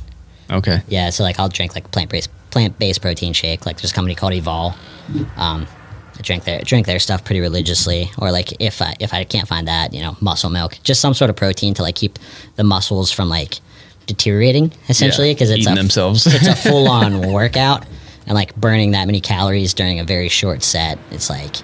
Okay. 0.50 0.82
Yeah, 0.88 1.10
so 1.10 1.24
like 1.24 1.40
I'll 1.40 1.50
drink 1.50 1.76
like 1.76 1.92
plant 1.92 2.10
based 2.10 2.30
plant 2.52 2.78
based 2.80 3.02
protein 3.02 3.34
shake. 3.34 3.66
Like 3.66 3.78
there's 3.78 3.92
a 3.92 3.94
company 3.94 4.16
called 4.16 4.34
Evolve. 4.34 4.76
Um, 5.38 5.68
I 6.18 6.22
drink 6.22 6.44
their 6.46 6.62
drink 6.62 6.86
their 6.86 7.00
stuff 7.00 7.24
pretty 7.24 7.42
religiously. 7.42 8.12
Or 8.18 8.32
like 8.32 8.54
if 8.62 8.82
I 8.82 8.96
if 9.00 9.14
I 9.14 9.24
can't 9.24 9.48
find 9.48 9.68
that, 9.68 9.94
you 9.94 10.02
know, 10.02 10.16
muscle 10.22 10.50
milk, 10.50 10.78
just 10.84 11.02
some 11.02 11.14
sort 11.14 11.30
of 11.30 11.36
protein 11.36 11.74
to 11.76 11.82
like 11.82 11.96
keep 11.96 12.20
the 12.56 12.64
muscles 12.64 13.12
from 13.12 13.30
like 13.30 13.60
deteriorating 14.06 14.72
essentially 14.88 15.30
Yeah, 15.30 15.34
because 15.34 15.50
it's 15.50 15.62
eating 15.62 15.74
a, 15.74 15.76
themselves. 15.76 16.26
it's 16.28 16.48
a 16.48 16.56
full 16.70 16.88
on 16.90 17.32
workout 17.32 17.86
and 18.28 18.36
like 18.36 18.56
burning 18.56 18.92
that 18.92 19.06
many 19.06 19.20
calories 19.20 19.74
during 19.74 20.00
a 20.00 20.04
very 20.04 20.30
short 20.30 20.64
set. 20.64 20.98
It's 21.12 21.30
like 21.30 21.56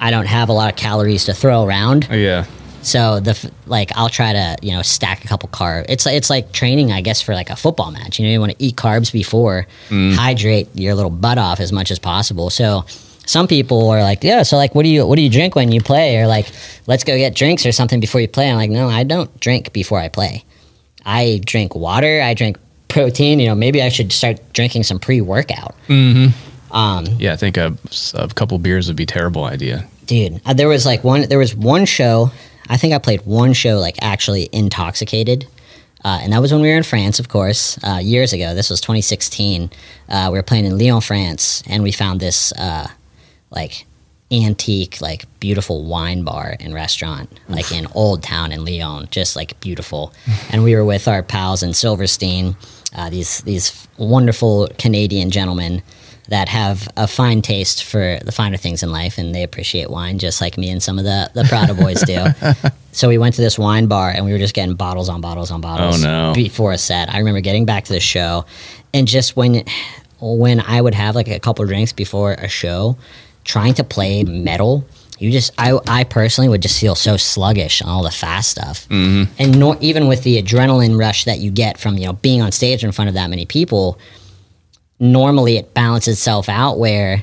I 0.00 0.10
don't 0.10 0.26
have 0.26 0.48
a 0.48 0.52
lot 0.52 0.70
of 0.70 0.76
calories 0.76 1.24
to 1.24 1.34
throw 1.34 1.64
around. 1.64 2.06
Oh, 2.10 2.14
yeah. 2.14 2.44
So 2.82 3.20
the 3.20 3.50
like 3.66 3.90
I'll 3.96 4.08
try 4.08 4.32
to 4.32 4.56
you 4.62 4.72
know 4.72 4.82
stack 4.82 5.24
a 5.24 5.28
couple 5.28 5.48
carbs. 5.48 5.86
It's 5.88 6.06
it's 6.06 6.30
like 6.30 6.52
training, 6.52 6.92
I 6.92 7.00
guess, 7.00 7.20
for 7.20 7.34
like 7.34 7.50
a 7.50 7.56
football 7.56 7.90
match. 7.90 8.18
You 8.18 8.26
know, 8.26 8.32
you 8.32 8.40
want 8.40 8.52
to 8.52 8.62
eat 8.62 8.76
carbs 8.76 9.12
before, 9.12 9.66
mm. 9.88 10.14
hydrate 10.14 10.68
your 10.74 10.94
little 10.94 11.10
butt 11.10 11.38
off 11.38 11.60
as 11.60 11.72
much 11.72 11.90
as 11.90 11.98
possible. 11.98 12.50
So 12.50 12.84
some 13.26 13.48
people 13.48 13.90
are 13.90 14.02
like, 14.02 14.22
yeah. 14.22 14.44
So 14.44 14.56
like, 14.56 14.74
what 14.74 14.84
do 14.84 14.88
you 14.88 15.06
what 15.06 15.16
do 15.16 15.22
you 15.22 15.30
drink 15.30 15.54
when 15.54 15.72
you 15.72 15.80
play? 15.80 16.16
Or 16.18 16.26
like, 16.26 16.50
let's 16.86 17.04
go 17.04 17.16
get 17.16 17.34
drinks 17.34 17.66
or 17.66 17.72
something 17.72 18.00
before 18.00 18.20
you 18.20 18.28
play. 18.28 18.50
I'm 18.50 18.56
like, 18.56 18.70
no, 18.70 18.88
I 18.88 19.04
don't 19.04 19.38
drink 19.40 19.72
before 19.72 19.98
I 19.98 20.08
play. 20.08 20.44
I 21.04 21.40
drink 21.44 21.74
water. 21.74 22.22
I 22.22 22.34
drink 22.34 22.58
protein. 22.88 23.40
You 23.40 23.48
know, 23.48 23.54
maybe 23.54 23.82
I 23.82 23.88
should 23.88 24.12
start 24.12 24.40
drinking 24.52 24.84
some 24.84 25.00
pre 25.00 25.20
workout. 25.20 25.74
Mm-hmm. 25.88 26.74
Um, 26.74 27.06
yeah, 27.18 27.32
I 27.32 27.36
think 27.36 27.56
a, 27.56 27.76
a 28.14 28.28
couple 28.28 28.58
beers 28.58 28.88
would 28.88 28.96
be 28.96 29.04
a 29.04 29.06
terrible 29.06 29.44
idea. 29.44 29.86
dude 30.06 30.40
uh, 30.46 30.54
there 30.54 30.68
was 30.68 30.86
like 30.86 31.02
one 31.04 31.28
there 31.28 31.38
was 31.38 31.54
one 31.54 31.84
show 31.84 32.30
i 32.68 32.76
think 32.76 32.92
i 32.94 32.98
played 32.98 33.20
one 33.24 33.52
show 33.52 33.78
like 33.78 33.96
actually 34.02 34.48
intoxicated 34.52 35.46
uh, 36.04 36.20
and 36.22 36.32
that 36.32 36.40
was 36.40 36.52
when 36.52 36.62
we 36.62 36.68
were 36.68 36.76
in 36.76 36.82
france 36.82 37.18
of 37.18 37.28
course 37.28 37.78
uh, 37.82 37.96
years 37.96 38.32
ago. 38.32 38.54
This 38.54 38.70
was 38.70 38.80
2016 38.80 39.70
uh, 40.08 40.28
we 40.30 40.38
were 40.38 40.42
playing 40.42 40.64
in 40.64 40.78
lyon 40.78 41.00
france 41.00 41.62
and 41.66 41.82
we 41.82 41.92
found 41.92 42.20
this 42.20 42.52
uh, 42.52 42.88
like 43.50 43.86
antique 44.32 45.00
like 45.00 45.24
beautiful 45.38 45.84
wine 45.84 46.22
bar 46.24 46.56
and 46.58 46.74
restaurant 46.74 47.28
like 47.48 47.70
in 47.70 47.86
old 47.94 48.22
town 48.22 48.50
in 48.52 48.64
lyon 48.64 49.06
just 49.10 49.36
like 49.36 49.58
beautiful. 49.60 50.12
And 50.50 50.64
we 50.64 50.74
were 50.74 50.84
with 50.84 51.06
our 51.06 51.22
pals 51.22 51.62
in 51.62 51.74
silverstein 51.74 52.56
uh, 52.96 53.08
these 53.10 53.40
these 53.42 53.86
wonderful 53.98 54.68
canadian 54.78 55.30
gentlemen 55.30 55.82
that 56.28 56.48
have 56.48 56.88
a 56.96 57.06
fine 57.06 57.40
taste 57.42 57.84
for 57.84 58.18
the 58.24 58.32
finer 58.32 58.56
things 58.56 58.82
in 58.82 58.90
life 58.90 59.16
and 59.18 59.34
they 59.34 59.42
appreciate 59.44 59.88
wine 59.90 60.18
just 60.18 60.40
like 60.40 60.58
me 60.58 60.70
and 60.70 60.82
some 60.82 60.98
of 60.98 61.04
the, 61.04 61.30
the 61.34 61.44
Prada 61.44 61.72
boys 61.74 62.02
do. 62.02 62.26
so 62.92 63.08
we 63.08 63.16
went 63.18 63.34
to 63.36 63.42
this 63.42 63.58
wine 63.58 63.86
bar 63.86 64.10
and 64.10 64.24
we 64.24 64.32
were 64.32 64.38
just 64.38 64.54
getting 64.54 64.74
bottles 64.74 65.08
on 65.08 65.20
bottles 65.20 65.50
on 65.52 65.60
bottles 65.60 66.04
Oh, 66.04 66.28
no. 66.28 66.34
before 66.34 66.72
a 66.72 66.78
set. 66.78 67.08
I 67.12 67.18
remember 67.18 67.40
getting 67.40 67.64
back 67.64 67.84
to 67.84 67.92
the 67.92 68.00
show 68.00 68.44
and 68.92 69.06
just 69.06 69.36
when 69.36 69.64
when 70.20 70.60
I 70.60 70.80
would 70.80 70.94
have 70.94 71.14
like 71.14 71.28
a 71.28 71.38
couple 71.38 71.64
drinks 71.66 71.92
before 71.92 72.32
a 72.32 72.48
show, 72.48 72.96
trying 73.44 73.74
to 73.74 73.84
play 73.84 74.24
metal, 74.24 74.84
you 75.18 75.30
just 75.30 75.52
I 75.58 75.78
I 75.86 76.04
personally 76.04 76.48
would 76.48 76.62
just 76.62 76.80
feel 76.80 76.94
so 76.94 77.16
sluggish 77.16 77.82
on 77.82 77.88
all 77.88 78.02
the 78.02 78.10
fast 78.10 78.50
stuff. 78.50 78.88
Mm-hmm. 78.88 79.32
And 79.38 79.58
nor, 79.60 79.76
even 79.80 80.08
with 80.08 80.22
the 80.24 80.42
adrenaline 80.42 80.98
rush 80.98 81.24
that 81.24 81.38
you 81.38 81.50
get 81.50 81.78
from, 81.78 81.98
you 81.98 82.06
know, 82.06 82.14
being 82.14 82.42
on 82.42 82.50
stage 82.50 82.82
in 82.82 82.92
front 82.92 83.08
of 83.08 83.14
that 83.14 83.28
many 83.30 83.44
people, 83.46 83.98
normally 84.98 85.56
it 85.56 85.74
balances 85.74 86.14
itself 86.14 86.48
out 86.48 86.78
where 86.78 87.22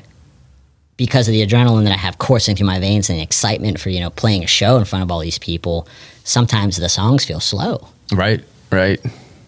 because 0.96 1.26
of 1.26 1.32
the 1.32 1.44
adrenaline 1.44 1.84
that 1.84 1.92
I 1.92 1.96
have 1.98 2.18
coursing 2.18 2.54
through 2.54 2.66
my 2.68 2.78
veins 2.78 3.10
and 3.10 3.18
the 3.18 3.22
excitement 3.22 3.80
for, 3.80 3.90
you 3.90 4.00
know, 4.00 4.10
playing 4.10 4.44
a 4.44 4.46
show 4.46 4.76
in 4.76 4.84
front 4.84 5.02
of 5.02 5.10
all 5.10 5.18
these 5.20 5.38
people, 5.38 5.88
sometimes 6.22 6.76
the 6.76 6.88
songs 6.88 7.24
feel 7.24 7.40
slow. 7.40 7.88
Right. 8.12 8.44
Right. 8.70 9.00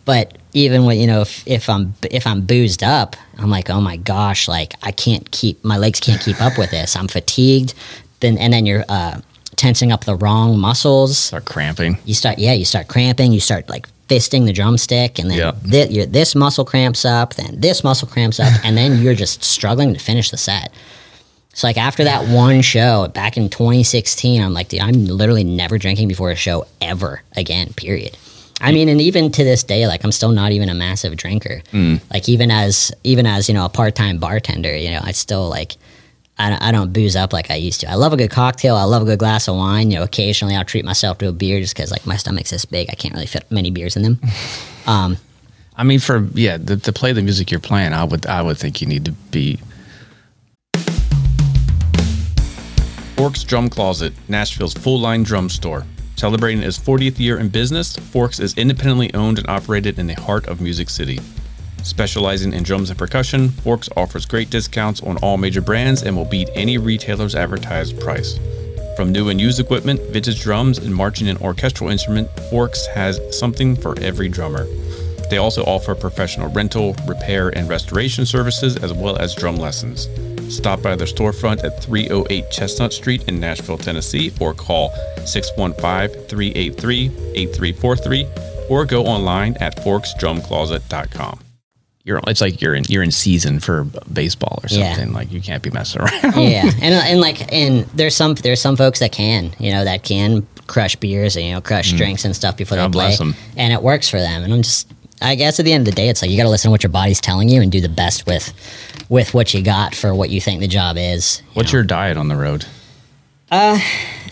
But 0.05 0.39
even 0.55 0.85
when, 0.87 0.99
you 0.99 1.07
know, 1.07 1.21
if, 1.21 1.47
if 1.47 1.69
I'm 1.69 1.95
if 2.11 2.27
I'm 2.27 2.41
boozed 2.43 2.83
up, 2.83 3.17
I'm 3.39 3.51
like, 3.51 3.71
oh 3.71 3.81
my 3.81 3.97
gosh, 3.97 4.49
like 4.49 4.75
I 4.83 4.91
can't 4.93 5.29
keep 5.31 5.65
my 5.65 5.77
legs 5.77 6.01
can't 6.01 6.21
keep 6.21 6.41
up 6.41 6.59
with 6.59 6.71
this. 6.71 6.97
I'm 6.97 7.09
fatigued. 7.09 7.75
Then 8.21 8.39
and 8.39 8.53
then 8.53 8.67
you're 8.67 8.85
uh, 8.89 9.21
tensing 9.57 9.93
up 9.93 10.05
the 10.05 10.17
wrong 10.17 10.59
muscles 10.59 11.19
Start 11.19 11.45
cramping. 11.45 11.99
you 12.05 12.15
start 12.15 12.39
yeah 12.39 12.53
you 12.53 12.65
start 12.65 12.89
cramping 12.89 13.33
you 13.33 13.41
start 13.41 13.69
like 13.69 13.87
fisting 14.09 14.47
the 14.47 14.53
drumstick 14.53 15.19
and 15.19 15.31
then 15.31 15.39
Yeah. 15.39 15.85
your- 15.87 16.07
this 16.07 16.35
muscle 16.35 16.65
cramps 16.65 17.05
up 17.05 17.35
then 17.35 17.57
this 17.61 17.83
muscle 17.83 18.07
cramps 18.09 18.39
up 18.41 18.53
and 18.65 18.77
then 18.77 19.03
you're 19.03 19.15
just 19.15 19.43
struggling 19.43 19.93
to 19.95 20.01
finish 20.01 20.31
the 20.31 20.37
set. 20.37 20.71
So 21.55 21.67
like 21.67 21.79
after 21.79 22.05
that 22.05 22.29
one 22.29 22.61
show 22.63 23.09
back 23.09 23.37
in 23.37 23.49
2016 23.49 24.43
i'm 24.43 24.53
like 24.53 24.69
dude, 24.69 24.81
i'm 24.81 25.07
literally 25.07 25.43
never 25.45 25.79
drinking 25.79 26.07
before 26.09 26.31
a 26.31 26.37
show 26.37 26.67
ever 26.81 27.23
again 27.35 27.73
period. 27.75 28.17
I 28.61 28.73
mean 28.73 28.89
and 28.89 29.01
even 29.01 29.33
to 29.33 29.43
this 29.45 29.63
day 29.65 29.87
like 29.87 30.05
i'm 30.05 30.13
still 30.13 30.33
not 30.33 30.53
even 30.53 30.69
a 30.69 30.75
massive 30.75 31.17
drinker. 31.17 31.63
Mm. 31.73 32.01
Like 32.13 32.29
even 32.29 32.51
as 32.51 32.93
even 33.05 33.27
as 33.27 33.49
you 33.49 33.55
know 33.55 33.65
a 33.65 33.69
part-time 33.71 34.19
bartender 34.19 34.77
you 34.77 34.91
know 34.91 35.01
i 35.03 35.13
still 35.13 35.49
like 35.49 35.77
I 36.39 36.51
don't, 36.51 36.63
I 36.63 36.71
don't 36.71 36.93
booze 36.93 37.17
up 37.17 37.33
like 37.33 37.51
I 37.51 37.55
used 37.55 37.81
to. 37.81 37.91
I 37.91 37.95
love 37.95 38.13
a 38.13 38.17
good 38.17 38.31
cocktail. 38.31 38.77
I 38.77 38.85
love 38.85 39.03
a 39.03 39.05
good 39.07 39.19
glass 39.19 39.49
of 39.49 39.57
wine. 39.57 39.91
You 39.91 39.99
know, 39.99 40.03
occasionally 40.03 40.55
I'll 40.55 40.65
treat 40.65 40.85
myself 40.85 41.19
to 41.19 41.29
a 41.29 41.33
beer 41.33 41.61
just 41.61 41.75
because 41.75 41.91
like 41.91 42.07
my 42.07 42.17
stomach's 42.17 42.51
this 42.51 42.65
big. 42.65 42.91
I 42.91 42.95
can't 42.95 43.15
really 43.15 43.27
fit 43.27 43.51
many 43.51 43.71
beers 43.71 43.97
in 43.97 44.03
them. 44.03 44.21
Um, 44.87 45.17
I 45.77 45.83
mean, 45.83 45.99
for 45.99 46.29
yeah, 46.35 46.59
the, 46.59 46.77
to 46.77 46.93
play 46.93 47.13
the 47.13 47.21
music 47.21 47.51
you're 47.51 47.59
playing, 47.59 47.93
I 47.93 48.05
would 48.05 48.25
I 48.27 48.41
would 48.41 48.57
think 48.57 48.81
you 48.81 48.87
need 48.87 49.05
to 49.07 49.13
be. 49.13 49.59
Forks 53.17 53.43
Drum 53.43 53.69
Closet, 53.69 54.13
Nashville's 54.29 54.75
full 54.75 55.01
line 55.01 55.25
drum 55.25 55.49
store. 55.49 55.85
Celebrating 56.17 56.63
its 56.63 56.79
40th 56.79 57.19
year 57.19 57.39
in 57.39 57.49
business, 57.49 57.97
Forks 57.97 58.41
is 58.41 58.57
independently 58.57 59.13
owned 59.13 59.39
and 59.39 59.49
operated 59.49 59.99
in 59.99 60.07
the 60.07 60.15
heart 60.15 60.47
of 60.47 60.61
Music 60.61 60.89
City. 60.89 61.19
Specializing 61.87 62.53
in 62.53 62.65
drums 62.65 62.91
and 62.91 62.99
percussion, 62.99 63.51
Forks 63.51 63.89
offers 63.97 64.27
great 64.27 64.51
discounts 64.51 65.01
on 65.03 65.19
all 65.19 65.37
major 65.37 65.61
brands 65.61 66.03
and 66.03 66.17
will 66.17 66.25
beat 66.25 66.51
any 66.53 66.79
retailer's 66.79 67.37
advertised 67.37 68.01
price. 68.01 68.41
From 68.97 69.13
new 69.13 69.29
and 69.29 69.41
used 69.41 69.61
equipment, 69.61 70.01
vintage 70.11 70.43
drums, 70.43 70.79
and 70.79 70.93
marching 70.93 71.29
and 71.29 71.39
orchestral 71.39 71.89
instrument, 71.89 72.29
Forks 72.51 72.89
has 72.89 73.21
something 73.39 73.77
for 73.77 73.97
every 74.01 74.29
drummer. 74.29 74.67
They 75.31 75.37
also 75.37 75.63
offer 75.63 75.95
professional 75.95 76.51
rental, 76.51 76.97
repair, 77.07 77.51
and 77.51 77.69
restoration 77.69 78.27
services 78.27 78.77
as 78.79 78.93
well 78.93 79.17
as 79.19 79.37
drum 79.37 79.55
lessons. 79.55 80.09
Stop 80.53 80.83
by 80.83 80.97
their 80.97 81.07
storefront 81.07 81.63
at 81.63 81.85
308 81.85 82.51
Chestnut 82.51 82.95
Street 82.95 83.29
in 83.29 83.39
Nashville, 83.39 83.79
Tennessee, 83.79 84.33
or 84.41 84.55
call 84.55 84.91
615 85.25 86.27
383 86.27 87.07
8343 87.35 88.27
or 88.69 88.85
go 88.85 89.05
online 89.05 89.57
at 89.59 89.77
forksdrumcloset.com. 89.85 91.46
You're, 92.07 92.21
it's 92.29 92.41
like 92.41 92.63
you're 92.63 92.75
in 92.77 92.85
you're 92.89 93.03
in 93.03 93.11
season 93.11 93.59
for 93.61 93.85
baseball 94.13 94.61
or 94.63 94.69
Yeah. 94.71 94.95
something. 94.95 95.13
Like 95.13 95.33
you 95.33 95.41
can't 95.43 95.61
be 95.63 95.71
messing 95.71 96.01
around. 96.03 96.23
yeah, 96.37 96.63
and 96.81 96.95
and 96.95 97.21
like 97.21 97.53
and 97.53 97.85
there's 97.95 98.15
some 98.15 98.35
there's 98.37 98.61
some 98.61 98.77
folks 98.77 99.01
that 99.01 99.11
can 99.13 99.53
you 99.59 99.73
know 99.73 99.83
that 99.85 100.05
can 100.05 100.47
crush 100.69 100.95
beers 100.97 101.35
and 101.37 101.45
you 101.47 101.53
know 101.53 101.61
crush 101.61 101.93
drinks 101.93 102.25
and 102.25 102.35
stuff 102.37 102.57
before 102.57 102.79
Mm. 102.79 102.81
God 102.83 102.89
they 102.93 102.93
play, 102.93 103.07
bless 103.09 103.21
'em. 103.21 103.35
and 103.57 103.73
it 103.73 103.83
works 103.83 104.09
for 104.09 104.19
them. 104.21 104.45
And 104.45 104.55
I'm 104.55 104.63
just 104.63 104.89
I 105.21 105.35
guess 105.35 105.59
at 105.59 105.65
the 105.65 105.73
end 105.73 105.89
of 105.89 105.95
the 105.95 105.97
day, 106.01 106.09
it's 106.09 106.23
like 106.23 106.31
you 106.31 106.37
got 106.37 106.43
to 106.45 106.49
listen 106.51 106.69
to 106.69 106.71
what 106.71 106.83
your 106.85 106.91
body's 106.91 107.21
telling 107.21 107.49
you 107.49 107.61
and 107.61 107.73
do 107.73 107.81
the 107.81 107.89
best 107.89 108.25
with 108.25 108.53
with 109.09 109.35
what 109.35 109.53
you 109.53 109.63
got 109.63 109.93
for 109.95 110.15
what 110.15 110.31
you 110.31 110.41
think 110.41 110.61
the 110.61 110.69
job 110.69 110.97
is. 110.97 111.41
you 111.41 111.51
What's 111.55 111.73
know. 111.73 111.79
your 111.79 111.85
diet 111.85 112.17
on 112.17 112.29
the 112.29 112.37
road? 112.37 112.67
Uh, 113.51 113.79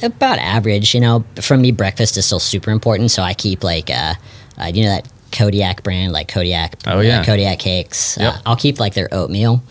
about 0.03 0.39
average. 0.39 0.95
You 0.95 1.01
know, 1.01 1.25
for 1.41 1.57
me, 1.57 1.73
breakfast 1.73 2.17
is 2.17 2.27
still 2.27 2.39
super 2.41 2.71
important. 2.71 3.11
So 3.11 3.23
I 3.23 3.33
keep 3.35 3.65
like, 3.65 3.89
uh, 3.91 4.15
uh, 4.61 4.67
you 4.67 4.83
know, 4.85 4.91
that 4.91 5.09
Kodiak 5.35 5.83
brand, 5.83 6.13
like 6.13 6.29
Kodiak, 6.29 6.77
Oh, 6.87 7.01
yeah. 7.01 7.21
uh, 7.21 7.25
Kodiak 7.25 7.59
cakes. 7.59 8.17
Yep. 8.19 8.35
Uh, 8.35 8.39
I'll 8.47 8.57
keep 8.57 8.81
like 8.81 8.95
their 8.95 9.09
oatmeal 9.13 9.63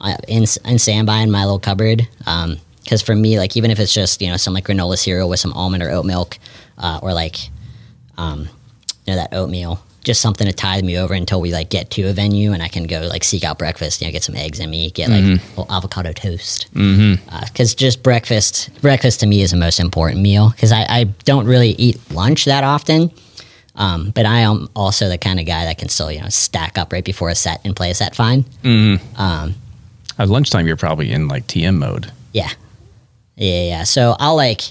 uh, 0.00 0.16
in 0.26 0.44
in 0.64 0.78
standby 0.78 1.18
in 1.18 1.30
my 1.30 1.44
little 1.44 1.58
cupboard. 1.58 2.06
Because 2.18 3.02
for 3.02 3.14
me, 3.14 3.38
like 3.38 3.56
even 3.56 3.70
if 3.70 3.78
it's 3.78 3.92
just 3.92 4.22
you 4.22 4.28
know 4.28 4.36
some 4.38 4.54
like 4.54 4.64
granola 4.64 4.96
cereal 4.96 5.28
with 5.28 5.40
some 5.40 5.52
almond 5.52 5.82
or 5.82 5.90
oat 5.90 6.06
milk, 6.06 6.38
uh, 6.78 7.00
or 7.02 7.12
like, 7.12 7.36
um, 8.16 8.48
you 9.06 9.12
know, 9.12 9.16
that 9.16 9.34
oatmeal. 9.34 9.82
Just 10.04 10.22
something 10.22 10.46
to 10.46 10.54
tide 10.54 10.84
me 10.84 10.96
over 10.96 11.12
until 11.12 11.38
we 11.38 11.52
like 11.52 11.68
get 11.68 11.90
to 11.90 12.02
a 12.08 12.14
venue 12.14 12.52
and 12.54 12.62
I 12.62 12.68
can 12.68 12.84
go 12.84 13.00
like 13.10 13.24
seek 13.24 13.44
out 13.44 13.58
breakfast. 13.58 14.00
You 14.00 14.06
know, 14.06 14.12
get 14.12 14.22
some 14.24 14.36
eggs 14.36 14.58
in 14.58 14.70
me, 14.70 14.90
get 14.90 15.10
like 15.10 15.22
Mm-hmm. 15.22 15.48
little 15.60 15.66
avocado 15.74 16.12
toast 16.14 16.66
because 16.72 17.74
just 17.74 18.02
breakfast 18.02 18.70
breakfast 18.80 19.20
to 19.20 19.26
me 19.26 19.42
is 19.42 19.50
the 19.50 19.58
most 19.58 19.78
important 19.80 20.22
meal 20.22 20.50
because 20.50 20.72
I, 20.72 20.86
I 20.88 21.04
don't 21.24 21.44
really 21.46 21.70
eat 21.72 21.98
lunch 22.10 22.46
that 22.46 22.64
often 22.64 23.10
um, 23.78 24.10
but 24.14 24.26
i 24.26 24.40
am 24.40 24.68
also 24.76 25.08
the 25.08 25.16
kind 25.16 25.40
of 25.40 25.46
guy 25.46 25.64
that 25.64 25.78
can 25.78 25.88
still 25.88 26.12
you 26.12 26.20
know 26.20 26.28
stack 26.28 26.76
up 26.76 26.92
right 26.92 27.04
before 27.04 27.30
a 27.30 27.34
set 27.34 27.60
and 27.64 27.74
play 27.74 27.90
a 27.90 27.94
set 27.94 28.14
fine. 28.14 28.44
At 30.18 30.28
lunchtime, 30.28 30.66
you're 30.66 30.76
probably 30.76 31.12
in 31.12 31.28
like 31.28 31.46
TM 31.46 31.76
mode. 31.78 32.12
yeah 32.32 32.50
yeah 33.36 33.62
yeah. 33.62 33.84
So 33.84 34.16
i'll 34.18 34.36
like 34.36 34.62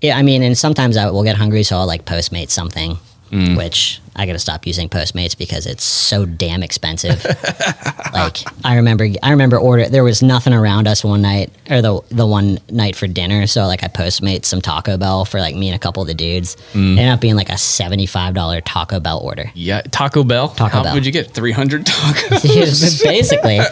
yeah 0.00 0.16
i 0.16 0.22
mean 0.22 0.42
and 0.42 0.56
sometimes 0.56 0.96
i 0.96 1.10
will 1.10 1.24
get 1.24 1.36
hungry 1.36 1.62
so 1.64 1.76
i'll 1.76 1.86
like 1.86 2.04
postmate 2.04 2.50
something 2.50 2.96
Mm. 3.30 3.56
which 3.56 4.00
I 4.14 4.26
got 4.26 4.34
to 4.34 4.38
stop 4.38 4.64
using 4.66 4.88
Postmates 4.88 5.36
because 5.36 5.66
it's 5.66 5.82
so 5.82 6.24
damn 6.24 6.62
expensive. 6.62 7.24
like 8.12 8.38
I 8.64 8.76
remember, 8.76 9.08
I 9.22 9.30
remember 9.30 9.58
order. 9.58 9.88
There 9.88 10.04
was 10.04 10.22
nothing 10.22 10.52
around 10.52 10.86
us 10.86 11.02
one 11.02 11.22
night, 11.22 11.50
or 11.68 11.82
the 11.82 12.00
the 12.10 12.26
one 12.26 12.58
night 12.70 12.94
for 12.96 13.06
dinner. 13.06 13.46
So 13.46 13.66
like 13.66 13.82
I 13.82 13.88
Postmates 13.88 14.44
some 14.44 14.60
Taco 14.60 14.96
Bell 14.96 15.24
for 15.24 15.40
like 15.40 15.56
me 15.56 15.68
and 15.68 15.74
a 15.76 15.78
couple 15.78 16.02
of 16.02 16.06
the 16.06 16.14
dudes. 16.14 16.56
Mm. 16.74 16.94
It 16.96 17.00
ended 17.00 17.08
up 17.08 17.20
being 17.20 17.34
like 17.34 17.48
a 17.50 17.58
seventy 17.58 18.06
five 18.06 18.34
dollar 18.34 18.60
Taco 18.60 19.00
Bell 19.00 19.18
order. 19.18 19.50
Yeah, 19.54 19.82
Taco 19.82 20.22
Bell. 20.22 20.48
Taco 20.50 20.76
How 20.76 20.82
Bell. 20.84 20.94
would 20.94 21.06
you 21.06 21.12
get? 21.12 21.32
Three 21.32 21.52
hundred 21.52 21.86
tacos. 21.86 23.02
basically. 23.04 23.58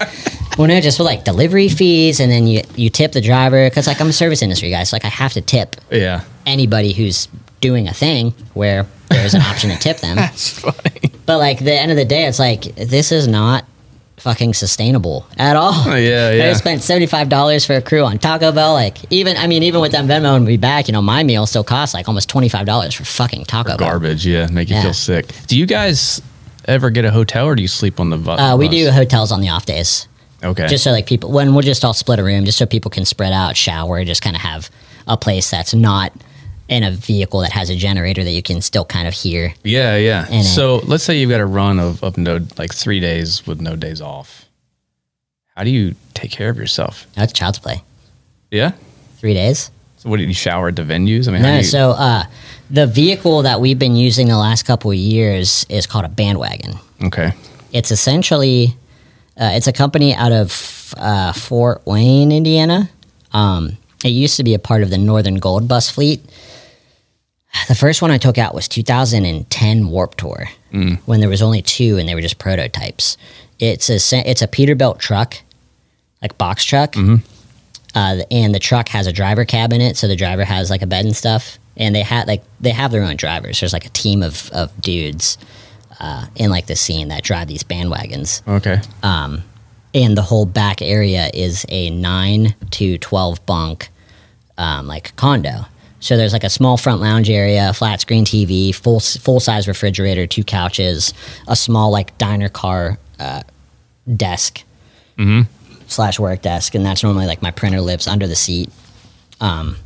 Well, 0.59 0.69
no, 0.69 0.79
just 0.83 0.99
for 0.99 1.03
like 1.03 1.25
delivery 1.25 1.71
fees, 1.71 2.21
and 2.21 2.31
then 2.31 2.47
you 2.47 2.63
you 2.77 2.91
tip 2.91 3.13
the 3.13 3.23
driver 3.23 3.71
because 3.71 3.87
like 3.87 4.01
I'm 4.03 4.09
a 4.09 4.13
service 4.13 4.43
industry 4.43 4.69
guy, 4.69 4.83
so 4.85 4.95
like 4.95 5.05
I 5.07 5.09
have 5.09 5.33
to 5.33 5.41
tip 5.41 5.77
yeah, 5.91 6.25
anybody 6.45 6.93
who's 6.93 7.27
doing 7.63 7.89
a 7.89 7.95
thing 7.95 8.33
where 8.53 8.87
there's 9.09 9.33
an 9.33 9.41
option 9.41 9.71
to 9.71 9.79
tip 9.79 9.99
them. 9.99 10.17
that's 10.17 10.59
funny. 10.61 11.11
But 11.25 11.39
like 11.39 11.59
the 11.61 11.73
end 11.73 11.91
of 11.91 11.97
the 11.97 12.05
day, 12.05 12.27
it's 12.27 12.39
like 12.39 12.63
this 12.75 13.11
is 13.13 13.27
not 13.27 13.65
fucking 14.19 14.55
sustainable 14.55 15.27
at 15.39 15.57
all. 15.57 15.73
Oh, 15.75 15.95
yeah, 15.97 16.31
yeah. 16.33 16.51
I 16.51 16.53
spent 16.53 16.83
seventy 16.83 17.07
five 17.07 17.29
dollars 17.31 17.65
for 17.65 17.75
a 17.75 17.83
crew 17.83 18.05
on 18.05 18.19
Taco 18.19 18.53
Bell. 18.53 18.75
Like 18.75 18.99
even 19.11 19.37
I 19.39 19.47
mean 19.47 19.63
even 19.63 19.81
with 19.81 19.93
them 19.93 20.07
Venmo 20.07 20.37
and 20.37 20.45
be 20.47 20.59
back, 20.59 20.89
you 20.89 20.93
know 20.93 21.01
my 21.03 21.23
meal 21.23 21.47
still 21.47 21.65
costs 21.65 21.95
like 21.95 22.09
almost 22.09 22.29
twenty 22.29 22.49
five 22.51 22.67
dollars 22.67 22.95
for 22.95 23.05
fucking 23.05 23.45
Taco 23.45 23.71
Bell. 23.71 23.79
Garbage. 23.79 24.27
Yeah, 24.27 24.49
make 24.49 24.69
you 24.69 24.77
Yeah. 24.77 24.83
feel 24.83 24.95
sick. 24.95 25.31
Do 25.47 25.57
you 25.59 25.65
guys 25.67 26.21
ever 26.67 26.91
get 26.91 27.05
a 27.05 27.11
hotel 27.11 27.47
or 27.47 27.55
do 27.57 27.63
you 27.63 27.69
sleep 27.69 27.99
on 27.99 28.11
the 28.11 28.17
bu- 28.17 28.31
Uh, 28.33 28.57
we 28.57 28.67
bus? 28.69 28.75
do 28.77 28.91
hotels 28.93 29.33
on 29.33 29.41
the 29.41 29.49
off 29.49 29.67
days. 29.67 30.07
Okay. 30.45 30.67
just 30.67 30.83
so 30.83 30.91
like 30.91 31.07
people 31.07 31.31
when 31.31 31.53
we'll 31.55 31.63
just 31.63 31.85
all 31.85 31.95
split 31.95 32.19
a 32.19 32.25
room 32.25 32.45
just 32.45 32.59
so 32.59 32.67
people 32.67 32.91
can 32.91 33.05
spread 33.05 33.33
out 33.33 33.57
shower 33.57 34.05
just 34.05 34.23
kind 34.23 34.35
of 34.35 34.43
have 34.43 34.69
a 35.07 35.17
place 35.17 35.49
that's 35.51 35.73
not 35.73 36.13
in 36.73 36.83
a 36.83 36.91
vehicle 36.91 37.41
that 37.41 37.53
has 37.53 37.69
a 37.69 37.77
generator 37.77 38.25
that 38.25 38.31
you 38.31 38.43
can 38.43 38.63
still 38.63 38.85
kind 38.85 39.07
of 39.07 39.13
hear 39.13 39.53
yeah, 39.63 39.97
yeah. 39.97 40.43
So 40.43 40.77
let's 40.87 41.05
say 41.05 41.19
you've 41.19 41.31
got 41.31 41.41
a 41.41 41.47
run 41.47 41.79
of, 41.79 42.03
of 42.03 42.17
no 42.17 42.39
like 42.57 42.73
three 42.73 42.99
days 42.99 43.47
with 43.47 43.61
no 43.61 43.77
days 43.77 44.01
off. 44.01 44.47
How 45.55 45.65
do 45.65 45.71
you 45.71 45.95
take 46.15 46.31
care 46.31 46.49
of 46.49 46.57
yourself? 46.57 47.07
that's 47.15 47.33
child's 47.33 47.59
play 47.59 47.83
Yeah. 48.51 48.73
three 49.19 49.35
days 49.35 49.71
So 49.99 50.09
what 50.09 50.17
do 50.17 50.25
you 50.25 50.33
shower 50.35 50.69
at 50.69 50.77
the 50.77 50.83
venues? 50.83 51.29
I 51.29 51.33
mean, 51.33 51.43
how 51.43 51.49
do 51.49 51.53
no 51.53 51.59
you, 51.59 51.65
so 51.65 51.91
uh, 51.91 52.25
the 52.71 52.87
vehicle 52.87 53.43
that 53.43 53.61
we've 53.61 53.79
been 53.79 53.95
using 53.97 54.29
the 54.29 54.39
last 54.39 54.65
couple 54.65 54.91
of 54.91 54.97
years 54.97 55.67
is 55.69 55.87
called 55.87 56.07
a 56.07 56.09
bandwagon 56.09 56.79
okay. 57.05 57.33
it's 57.73 57.91
essentially 57.91 58.75
uh, 59.37 59.53
it's 59.57 59.67
a 59.67 59.73
company 59.73 60.15
out 60.15 60.33
of 60.33 60.95
uh, 60.97 61.33
fort 61.35 61.83
wayne 61.85 62.33
indiana 62.33 62.89
um, 63.33 63.77
it 64.05 64.09
used 64.09 64.37
to 64.39 64.45
be 64.45 64.55
a 64.55 64.59
part 64.59 64.83
of 64.83 64.89
the 64.91 64.99
northern 64.99 65.37
gold 65.37 65.69
bus 65.69 65.91
fleet 65.91 66.21
the 67.69 67.75
first 67.75 68.03
one 68.03 68.11
i 68.11 68.19
took 68.19 68.39
out 68.39 68.55
was 68.55 68.67
2010 68.69 69.89
Warped 69.89 70.19
Tour 70.19 70.49
when 71.05 71.21
there 71.21 71.29
was 71.29 71.43
only 71.43 71.61
two 71.63 71.99
and 71.99 72.09
they 72.09 72.15
were 72.15 72.23
just 72.23 72.39
prototypes. 72.39 73.17
It's 73.59 73.91
a 73.91 73.97
it's 74.29 74.41
a 74.43 74.49
peterbilt 74.49 74.99
truck 74.99 75.37
like 76.23 76.39
box 76.39 76.65
truck. 76.65 76.95
Uh, 77.95 78.23
and 78.31 78.55
the 78.55 78.59
truck 78.59 78.89
has 78.89 79.07
a 79.07 79.13
driver 79.13 79.45
cab 79.45 79.71
in 79.73 79.83
it 79.83 79.99
so 79.99 80.09
the 80.09 80.17
driver 80.17 80.45
has 80.45 80.71
like 80.71 80.81
a 80.81 80.87
bed 80.87 81.05
and 81.05 81.15
stuff. 81.15 81.59
And 81.77 81.95
they 81.95 82.03
had 82.03 82.27
like 82.27 82.43
they 82.61 82.71
have 82.71 82.91
their 82.91 83.03
own 83.03 83.17
drivers. 83.17 83.61
There's 83.61 83.73
like 83.75 83.85
a 83.85 83.91
team 83.91 84.23
of, 84.23 84.51
of 84.53 84.73
dudes 84.81 85.37
uh, 86.01 86.27
in 86.37 86.51
like 86.51 86.67
the 86.67 86.77
scene 86.77 87.09
that 87.09 87.23
drive 87.23 87.49
these 87.49 87.63
bandwagons. 87.65 88.41
Okay. 88.49 88.81
and 89.95 90.17
the 90.17 90.23
whole 90.23 90.47
back 90.47 90.81
area 90.81 91.31
is 91.35 91.67
a 91.69 91.91
9 91.91 92.55
to 92.71 92.97
12 92.97 93.45
bunk 93.45 93.91
um, 94.57 94.87
like 94.87 95.15
condo 95.17 95.67
so 96.03 96.17
there's 96.17 96.33
like 96.35 96.45
a 96.45 96.51
small 96.51 96.77
front 96.77 97.01
lounge 97.01 97.31
area 97.31 97.73
flat 97.73 98.01
screen 98.01 98.25
tv 98.25 98.75
full 98.75 99.01
full 99.01 99.41
size 99.41 99.67
refrigerator 99.69 100.27
two 100.27 100.45
couches 100.45 101.15
a 101.49 101.57
small 101.57 101.91
like 101.91 102.17
diner 102.19 102.49
car 102.51 102.99
uh, 103.19 103.43
desk 104.17 104.63
slash 105.87 106.19
work 106.19 106.43
desk 106.43 106.75
and 106.75 106.85
that's 106.85 107.03
normally 107.03 107.27
like 107.27 107.41
my 107.43 107.51
printer 107.51 107.81
lives 107.81 108.07
under 108.07 108.27
the 108.27 108.35
seat 108.37 108.69
um, 109.41 109.77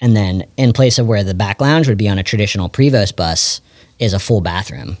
and 0.00 0.14
then 0.16 0.44
in 0.56 0.72
place 0.72 0.98
of 0.98 1.06
where 1.06 1.24
the 1.24 1.34
back 1.34 1.60
lounge 1.60 1.88
would 1.88 1.98
be 1.98 2.08
on 2.08 2.18
a 2.18 2.22
traditional 2.22 2.68
prevost 2.68 3.16
bus 3.16 3.60
is 3.98 4.12
a 4.12 4.18
full 4.18 4.40
bathroom 4.40 4.96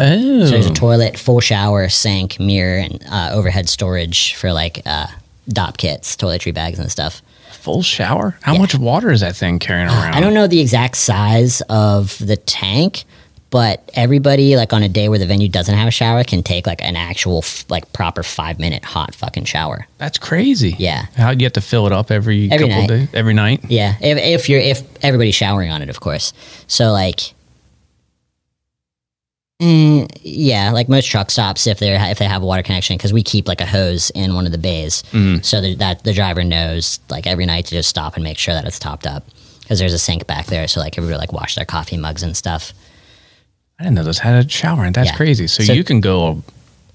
Oh. 0.00 0.44
so 0.46 0.50
there's 0.50 0.66
a 0.66 0.72
toilet, 0.72 1.18
full 1.18 1.38
shower, 1.40 1.88
sink, 1.88 2.40
mirror, 2.40 2.78
and 2.78 3.04
uh, 3.08 3.30
overhead 3.34 3.68
storage 3.68 4.34
for 4.34 4.52
like 4.52 4.80
uh, 4.86 5.06
Dopp 5.50 5.76
kits, 5.76 6.16
toiletry 6.16 6.52
bags, 6.52 6.78
and 6.80 6.90
stuff. 6.90 7.20
Full 7.62 7.82
shower? 7.82 8.36
How 8.42 8.54
Yeah. 8.54 8.58
much 8.58 8.74
water 8.74 9.10
is 9.10 9.20
that 9.20 9.36
thing 9.36 9.58
carrying 9.58 9.88
uh, 9.88 9.92
around? 9.92 10.14
I 10.14 10.20
don't 10.20 10.34
know 10.34 10.46
the 10.46 10.60
exact 10.60 10.96
size 10.96 11.62
of 11.68 12.18
the 12.18 12.36
tank, 12.36 13.04
but 13.50 13.88
everybody 13.94 14.56
like 14.56 14.72
on 14.72 14.82
a 14.82 14.88
day 14.88 15.08
where 15.08 15.18
the 15.18 15.26
venue 15.26 15.48
doesn't 15.48 15.74
have 15.74 15.86
a 15.86 15.90
shower 15.90 16.24
can 16.24 16.42
take 16.42 16.66
like 16.66 16.82
an 16.82 16.96
actual 16.96 17.38
f- 17.38 17.64
like 17.68 17.92
proper 17.92 18.22
five 18.22 18.58
minute 18.58 18.84
hot 18.84 19.14
fucking 19.14 19.44
shower. 19.44 19.86
That's 19.98 20.18
crazy. 20.18 20.74
Yeah. 20.78 21.06
How 21.16 21.34
do 21.34 21.42
you 21.42 21.46
have 21.46 21.52
to 21.52 21.60
fill 21.60 21.86
it 21.86 21.92
up 21.92 22.10
every, 22.10 22.50
Every 22.50 22.66
couple 22.68 22.80
night. 22.82 22.88
days? 22.88 23.08
Every 23.14 23.34
night? 23.34 23.60
Yeah, 23.68 23.94
if, 24.00 24.18
if 24.18 24.48
you're 24.48 24.60
if 24.60 24.82
everybody's 25.04 25.34
showering 25.34 25.70
on 25.70 25.82
it, 25.82 25.88
of 25.90 26.00
course. 26.00 26.32
So 26.66 26.90
like, 26.92 27.34
mm, 29.62 30.10
yeah, 30.22 30.72
like 30.72 30.88
most 30.88 31.06
truck 31.06 31.30
stops, 31.30 31.66
if 31.66 31.78
they 31.78 31.94
if 32.10 32.18
they 32.18 32.24
have 32.26 32.42
a 32.42 32.46
water 32.46 32.62
connection, 32.62 32.96
because 32.96 33.12
we 33.12 33.22
keep 33.22 33.46
like 33.48 33.60
a 33.60 33.66
hose 33.66 34.10
in 34.10 34.34
one 34.34 34.46
of 34.46 34.52
the 34.52 34.58
bays, 34.58 35.02
so 35.42 35.60
that, 35.60 35.76
that 35.78 36.04
the 36.04 36.12
driver 36.12 36.42
knows 36.44 36.98
like 37.08 37.26
every 37.26 37.46
night 37.46 37.66
to 37.66 37.70
just 37.74 37.88
stop 37.88 38.14
and 38.16 38.24
make 38.24 38.38
sure 38.38 38.54
that 38.54 38.64
it's 38.66 38.78
topped 38.78 39.06
up. 39.06 39.24
Because 39.60 39.78
there's 39.78 39.94
a 39.94 39.98
sink 39.98 40.26
back 40.26 40.46
there, 40.46 40.66
so 40.68 40.80
like 40.80 40.98
everybody 40.98 41.18
like 41.18 41.32
wash 41.32 41.54
their 41.54 41.64
coffee 41.64 41.96
mugs 41.96 42.22
and 42.22 42.36
stuff. 42.36 42.72
I 43.78 43.84
didn't 43.84 43.96
know 43.96 44.04
this 44.04 44.18
had 44.18 44.44
a 44.44 44.48
shower, 44.48 44.84
and 44.84 44.94
that's 44.94 45.10
Yeah. 45.10 45.16
crazy. 45.16 45.46
So, 45.46 45.62
So- 45.62 45.72
you 45.72 45.84
can 45.84 46.00
go 46.00 46.42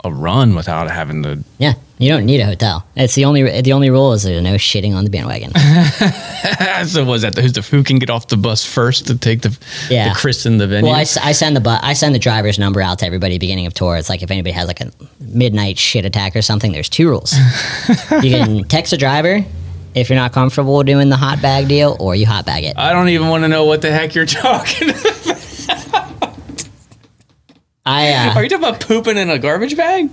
a, 0.07 0.11
run 0.11 0.55
without 0.55 0.89
having 0.89 1.23
to. 1.23 1.43
Yeah, 1.57 1.73
you 1.97 2.09
don't 2.09 2.25
need 2.25 2.39
a 2.39 2.45
hotel. 2.45 2.85
It's 2.95 3.15
the 3.15 3.25
only 3.25 3.61
the 3.61 3.73
only 3.73 3.89
rule 3.89 4.13
is 4.13 4.23
there's 4.23 4.41
no 4.43 4.55
shitting 4.55 4.95
on 4.95 5.03
the 5.03 5.09
bandwagon. 5.09 5.51
so 6.87 7.03
was 7.05 7.21
that 7.23 7.35
who's 7.37 7.53
the 7.53 7.61
who 7.61 7.83
can 7.83 7.99
get 7.99 8.09
off 8.09 8.27
the 8.27 8.37
bus 8.37 8.65
first 8.65 9.07
to 9.07 9.17
take 9.17 9.41
the 9.41 9.57
Yeah. 9.89 10.09
the 10.09 10.15
christen 10.15 10.57
the 10.57 10.67
venue? 10.67 10.89
Well, 10.91 10.95
I, 10.99 11.05
I 11.21 11.31
send 11.31 11.55
the 11.55 11.61
bu- 11.61 11.79
I 11.81 11.93
send 11.93 12.13
the 12.15 12.19
driver's 12.19 12.59
number 12.59 12.81
out 12.81 12.99
to 12.99 13.05
everybody 13.05 13.37
beginning 13.37 13.65
of 13.65 13.73
tour. 13.73 13.97
It's 13.97 14.09
like 14.09 14.21
if 14.23 14.31
anybody 14.31 14.51
has 14.53 14.67
like 14.67 14.81
a 14.81 14.91
midnight 15.19 15.77
shit 15.77 16.05
attack 16.05 16.35
or 16.35 16.41
something, 16.41 16.71
there's 16.71 16.89
two 16.89 17.07
rules. 17.09 17.33
you 18.23 18.31
can 18.31 18.63
text 18.65 18.93
a 18.93 18.97
driver 18.97 19.43
if 19.95 20.09
you're 20.09 20.17
not 20.17 20.31
comfortable 20.31 20.83
doing 20.83 21.09
the 21.09 21.17
hot 21.17 21.41
bag 21.41 21.67
deal, 21.67 21.97
or 21.99 22.15
you 22.15 22.27
hot 22.27 22.45
bag 22.45 22.63
it. 22.63 22.77
I 22.77 22.93
don't 22.93 23.09
even 23.09 23.29
want 23.29 23.43
to 23.43 23.47
know 23.47 23.65
what 23.65 23.81
the 23.81 23.91
heck 23.91 24.13
you're 24.13 24.27
talking. 24.27 24.89
I 27.87 28.11
uh, 28.11 28.33
Are 28.35 28.43
you 28.43 28.49
talking 28.49 28.65
about 28.65 28.81
pooping 28.81 29.17
in 29.17 29.29
a 29.29 29.39
garbage 29.39 29.77
bag? 29.77 30.09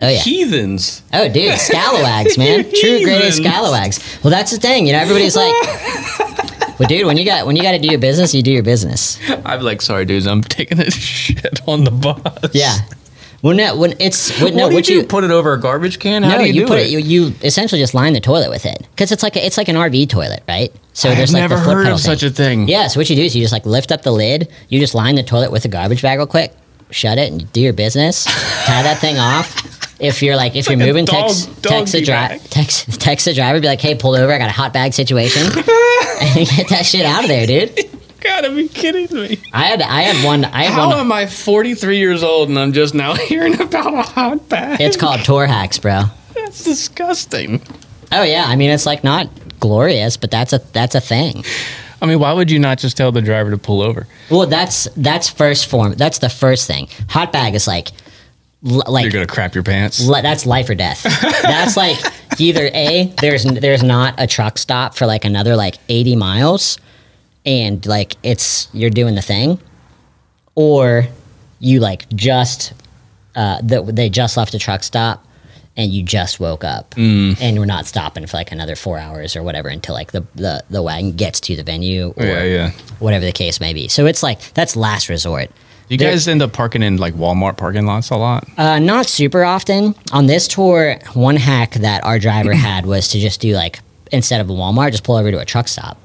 oh 0.00 0.08
yeah 0.08 0.18
Heathens. 0.18 1.02
oh 1.12 1.28
dude 1.28 1.52
scalawags 1.58 2.36
man 2.36 2.64
true 2.64 3.04
grade 3.04 3.22
A 3.22 3.32
scalawags. 3.32 4.00
Well, 4.24 4.30
that's 4.30 4.50
the 4.50 4.58
thing. 4.58 4.86
You 4.86 4.92
know, 4.94 5.00
everybody's 5.00 5.36
like. 5.36 5.54
Well, 6.76 6.88
dude, 6.88 7.06
when 7.06 7.16
you 7.16 7.24
got 7.24 7.46
when 7.46 7.54
you 7.54 7.62
got 7.62 7.70
to 7.70 7.78
do 7.78 7.86
your 7.86 8.00
business, 8.00 8.34
you 8.34 8.42
do 8.42 8.50
your 8.50 8.64
business. 8.64 9.16
I'm 9.44 9.60
like, 9.60 9.80
sorry, 9.80 10.04
dudes, 10.06 10.26
I'm 10.26 10.42
taking 10.42 10.76
this 10.76 10.92
shit 10.98 11.60
on 11.68 11.84
the 11.84 11.92
bus. 11.92 12.50
Yeah. 12.52 12.78
When 13.44 13.58
no, 13.58 13.76
when 13.76 13.92
it's 14.00 14.40
when, 14.40 14.56
no, 14.56 14.62
what 14.62 14.70
do 14.70 14.74
what 14.76 14.88
you, 14.88 15.00
you? 15.00 15.04
Put 15.06 15.22
it 15.22 15.30
over 15.30 15.52
a 15.52 15.60
garbage 15.60 15.98
can? 15.98 16.22
How 16.22 16.30
no, 16.30 16.38
do 16.38 16.44
you, 16.46 16.54
you, 16.54 16.60
do 16.60 16.66
put 16.66 16.78
it? 16.78 16.86
it. 16.86 16.90
You, 16.92 16.98
you 16.98 17.34
essentially 17.42 17.78
just 17.78 17.92
line 17.92 18.14
the 18.14 18.20
toilet 18.20 18.48
with 18.48 18.64
it 18.64 18.78
because 18.92 19.12
it's 19.12 19.22
like 19.22 19.36
a, 19.36 19.44
it's 19.44 19.58
like 19.58 19.68
an 19.68 19.76
RV 19.76 20.08
toilet, 20.08 20.42
right? 20.48 20.72
So 20.94 21.10
I've 21.10 21.18
there's 21.18 21.34
like 21.34 21.42
never 21.42 21.56
the 21.56 21.60
heard 21.60 21.82
pedal 21.82 21.96
of 21.96 22.00
such 22.00 22.22
a 22.22 22.30
thing. 22.30 22.68
Yeah, 22.68 22.86
so 22.86 22.98
what 22.98 23.10
you 23.10 23.16
do 23.16 23.20
is 23.22 23.36
you 23.36 23.42
just 23.42 23.52
like 23.52 23.66
lift 23.66 23.92
up 23.92 24.00
the 24.00 24.12
lid, 24.12 24.50
you 24.70 24.80
just 24.80 24.94
line 24.94 25.16
the 25.16 25.22
toilet 25.22 25.52
with 25.52 25.62
a 25.66 25.68
garbage 25.68 26.00
bag 26.00 26.16
real 26.16 26.26
quick, 26.26 26.54
shut 26.88 27.18
it, 27.18 27.32
and 27.32 27.42
you 27.42 27.48
do 27.48 27.60
your 27.60 27.74
business. 27.74 28.24
tie 28.24 28.82
that 28.82 28.96
thing 28.96 29.18
off. 29.18 30.00
If 30.00 30.22
you're 30.22 30.36
like 30.36 30.56
if 30.56 30.66
you're 30.66 30.78
like 30.78 30.86
moving, 30.86 31.04
dog- 31.04 31.28
text 31.28 31.62
text 31.62 31.92
the 31.92 32.00
driver, 32.00 32.42
text 32.48 32.98
text 32.98 33.26
the 33.26 33.34
driver, 33.34 33.60
be 33.60 33.66
like, 33.66 33.82
hey, 33.82 33.94
pull 33.94 34.16
over, 34.16 34.32
I 34.32 34.38
got 34.38 34.48
a 34.48 34.52
hot 34.52 34.72
bag 34.72 34.94
situation, 34.94 35.42
and 35.52 36.48
get 36.48 36.70
that 36.70 36.86
shit 36.86 37.04
out 37.04 37.24
of 37.24 37.28
there, 37.28 37.46
dude. 37.46 37.90
Gotta 38.24 38.50
be 38.50 38.68
kidding 38.68 39.06
me. 39.16 39.38
I 39.52 39.64
had 39.66 39.82
I 39.82 40.02
had 40.02 40.24
one 40.24 40.44
I 40.46 40.64
had 40.64 40.72
How 40.72 40.88
one. 40.88 40.98
am 40.98 41.12
I 41.12 41.26
43 41.26 41.98
years 41.98 42.22
old 42.22 42.48
and 42.48 42.58
I'm 42.58 42.72
just 42.72 42.94
now 42.94 43.14
hearing 43.28 43.60
about 43.60 43.92
a 43.94 44.02
hot 44.02 44.48
bag? 44.48 44.80
It's 44.80 44.96
called 44.96 45.24
tour 45.24 45.46
hacks, 45.46 45.78
bro. 45.78 46.04
That's 46.34 46.64
disgusting. 46.64 47.60
Oh 48.12 48.22
yeah, 48.22 48.44
I 48.46 48.56
mean 48.56 48.70
it's 48.70 48.86
like 48.86 49.04
not 49.04 49.28
glorious, 49.60 50.16
but 50.16 50.30
that's 50.30 50.52
a 50.52 50.58
that's 50.72 50.94
a 50.94 51.00
thing. 51.00 51.44
I 52.02 52.06
mean, 52.06 52.18
why 52.18 52.32
would 52.32 52.50
you 52.50 52.58
not 52.58 52.78
just 52.78 52.96
tell 52.96 53.12
the 53.12 53.22
driver 53.22 53.50
to 53.50 53.56
pull 53.58 53.80
over? 53.82 54.06
Well, 54.30 54.46
that's 54.46 54.84
that's 54.96 55.28
first 55.28 55.66
form. 55.66 55.94
That's 55.94 56.18
the 56.18 56.28
first 56.28 56.66
thing. 56.66 56.88
Hot 57.10 57.32
bag 57.32 57.54
is 57.54 57.66
like, 57.66 57.88
l- 58.66 58.82
like 58.88 59.04
You're 59.04 59.12
gonna 59.12 59.26
crap 59.26 59.54
your 59.54 59.64
pants. 59.64 60.06
li- 60.06 60.20
that's 60.22 60.44
life 60.44 60.68
or 60.68 60.74
death. 60.74 61.02
that's 61.42 61.76
like 61.76 61.96
either 62.38 62.70
a 62.74 63.12
there's 63.20 63.44
there's 63.44 63.82
not 63.82 64.14
a 64.18 64.26
truck 64.26 64.58
stop 64.58 64.94
for 64.96 65.06
like 65.06 65.24
another 65.24 65.56
like 65.56 65.76
eighty 65.88 66.14
miles, 66.14 66.78
and 67.44 67.84
like 67.86 68.16
it's 68.22 68.68
you're 68.72 68.90
doing 68.90 69.14
the 69.14 69.22
thing, 69.22 69.58
or 70.54 71.06
you 71.60 71.80
like 71.80 72.08
just 72.10 72.72
uh 73.36 73.58
the, 73.62 73.82
they 73.82 74.08
just 74.08 74.36
left 74.36 74.54
a 74.54 74.58
truck 74.58 74.82
stop, 74.82 75.24
and 75.76 75.92
you 75.92 76.02
just 76.02 76.38
woke 76.40 76.64
up 76.64 76.94
Mm. 76.94 77.36
and 77.40 77.58
we're 77.58 77.64
not 77.66 77.86
stopping 77.86 78.26
for 78.26 78.36
like 78.36 78.52
another 78.52 78.76
four 78.76 78.98
hours 78.98 79.34
or 79.36 79.42
whatever 79.42 79.68
until 79.68 79.94
like 79.94 80.12
the, 80.12 80.24
the, 80.36 80.62
the 80.70 80.82
wagon 80.82 81.12
gets 81.12 81.40
to 81.40 81.56
the 81.56 81.64
venue 81.64 82.14
or 82.16 82.24
Yeah, 82.24 82.42
yeah. 82.44 82.70
whatever 83.00 83.24
the 83.24 83.32
case 83.32 83.60
may 83.60 83.72
be. 83.72 83.88
So 83.88 84.06
it's 84.06 84.22
like 84.22 84.40
that's 84.54 84.76
last 84.76 85.08
resort. 85.08 85.50
You 85.88 85.98
There- 85.98 86.10
guys 86.12 86.28
end 86.28 86.40
up 86.42 86.52
parking 86.52 86.82
in 86.82 86.96
like 86.98 87.14
Walmart 87.14 87.56
parking 87.56 87.86
lots 87.86 88.10
a 88.10 88.16
lot. 88.16 88.46
Uh, 88.56 88.78
not 88.78 89.06
super 89.06 89.44
often. 89.44 89.94
On 90.12 90.26
this 90.26 90.46
tour, 90.48 90.96
one 91.14 91.36
hack 91.36 91.72
that 91.74 92.04
our 92.04 92.18
driver 92.18 92.52
had 92.68 92.86
was 92.86 93.08
to 93.08 93.18
just 93.18 93.40
do 93.40 93.54
like 93.54 93.80
instead 94.12 94.40
of 94.40 94.48
a 94.48 94.52
Walmart, 94.52 94.92
just 94.92 95.02
pull 95.04 95.16
over 95.16 95.30
to 95.32 95.38
a 95.40 95.44
truck 95.44 95.66
stop. 95.68 95.98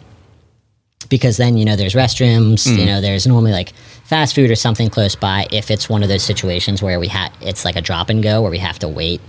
Because 1.10 1.38
then 1.38 1.58
you 1.58 1.66
know 1.66 1.76
there's 1.76 1.96
restrooms, 1.96 2.68
you 2.68 2.84
mm. 2.84 2.86
know 2.86 3.02
there's 3.02 3.26
normally 3.26 3.52
like 3.52 3.74
fast 4.04 4.36
food 4.36 4.52
or 4.52 4.56
something 4.56 4.90
close 4.90 5.16
by. 5.16 5.48
If 5.52 5.72
it's 5.72 5.90
one 5.90 6.04
of 6.04 6.10
those 6.10 6.24
situations 6.24 6.82
where 6.82 7.00
we 7.00 7.08
have 7.08 7.32
it's 7.42 7.66
like 7.66 7.76
a 7.76 7.82
drop 7.82 8.10
and 8.10 8.22
go 8.22 8.42
where 8.42 8.52
we 8.52 8.60
have 8.60 8.80
to 8.80 8.88
wait 8.88 9.22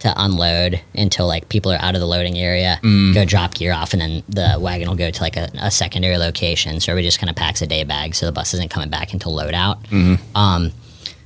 to 0.00 0.12
unload 0.16 0.80
until 0.94 1.26
like 1.26 1.48
people 1.50 1.70
are 1.70 1.80
out 1.80 1.94
of 1.94 2.00
the 2.00 2.06
loading 2.06 2.38
area, 2.38 2.80
mm. 2.82 3.12
go 3.14 3.24
drop 3.24 3.54
gear 3.54 3.72
off, 3.72 3.92
and 3.92 4.00
then 4.00 4.22
the 4.28 4.58
wagon 4.58 4.88
will 4.88 4.96
go 4.96 5.10
to 5.10 5.22
like 5.22 5.36
a, 5.36 5.50
a 5.60 5.70
secondary 5.70 6.16
location. 6.16 6.80
So 6.80 6.92
everybody 6.92 7.06
just 7.06 7.20
kind 7.20 7.30
of 7.30 7.36
packs 7.36 7.60
a 7.62 7.66
day 7.66 7.84
bag, 7.84 8.14
so 8.14 8.26
the 8.26 8.32
bus 8.32 8.54
isn't 8.54 8.70
coming 8.70 8.88
back 8.88 9.12
until 9.12 9.34
load 9.34 9.54
out. 9.54 9.82
Mm-hmm. 9.84 10.36
Um, 10.36 10.72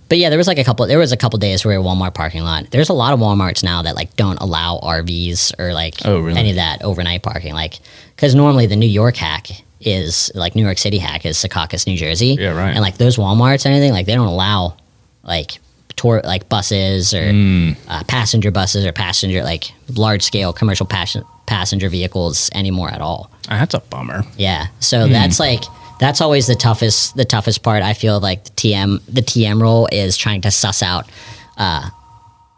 but 0.09 0.19
yeah, 0.19 0.29
there 0.29 0.39
was 0.39 0.47
like 0.47 0.59
a 0.59 0.65
couple. 0.65 0.87
There 0.87 0.99
was 0.99 1.13
a 1.13 1.17
couple 1.17 1.39
days 1.39 1.65
where 1.65 1.81
we 1.81 1.87
Walmart 1.87 2.15
parking 2.15 2.43
lot. 2.43 2.71
There's 2.71 2.89
a 2.89 2.93
lot 2.93 3.15
of 3.15 3.21
WalMarts 3.21 3.65
now 3.65 3.83
that 3.83 3.95
like 3.95 4.15
don't 4.17 4.41
allow 4.41 4.79
RVs 4.83 5.59
or 5.59 5.73
like 5.73 5.95
Oh, 6.05 6.21
really? 6.21 6.39
any 6.39 6.51
of 6.51 6.57
that 6.57 6.83
overnight 6.83 7.23
parking. 7.23 7.55
Like 7.55 7.81
because 8.15 8.35
normally 8.35 8.67
the 8.67 8.77
New 8.77 8.89
York 8.89 9.17
hack 9.17 9.49
is 9.87 10.31
like 10.35 10.55
New 10.55 10.65
York 10.65 10.79
City 10.79 10.99
hack 10.99 11.25
is 11.27 11.37
Secaucus, 11.37 11.87
New 11.87 11.97
Jersey. 11.97 12.37
Yeah, 12.39 12.57
right. 12.57 12.71
And 12.71 12.81
like 12.81 12.97
those 12.99 13.17
WalMarts 13.17 13.65
and 13.67 13.75
anything 13.75 13.93
like 13.93 14.07
they 14.07 14.15
don't 14.15 14.27
allow 14.27 14.77
like 15.23 15.59
tour 15.97 16.21
like 16.25 16.49
buses 16.49 17.15
or 17.15 17.31
Hmm. 17.31 17.71
uh, 17.89 18.03
passenger 18.05 18.51
buses 18.51 18.85
or 18.85 18.93
passenger 18.93 19.43
like 19.45 19.73
large 19.95 20.23
scale 20.23 20.53
commercial 20.53 20.87
pas- 20.87 21.17
passenger 21.47 21.89
vehicles 21.89 22.51
anymore 22.55 22.91
at 22.91 23.01
all. 23.01 23.31
Ah, 23.49 23.59
That's 23.61 23.75
a 23.75 23.81
bummer. 23.81 24.25
Yeah. 24.37 24.67
So 24.81 25.07
that's 25.07 25.39
like 25.39 25.63
that's 26.01 26.21
always 26.21 26.47
the 26.49 26.57
toughest 26.57 27.15
the 27.17 27.25
toughest 27.25 27.63
part. 27.63 27.83
I 27.83 27.95
feel 27.95 28.19
like 28.19 28.45
the 28.45 28.51
TM 28.51 29.01
the 29.07 29.23
TM 29.23 29.61
role 29.63 29.87
is 29.93 30.17
trying 30.17 30.41
to 30.41 30.51
suss 30.51 30.83
out 30.83 31.09
uh, 31.57 31.89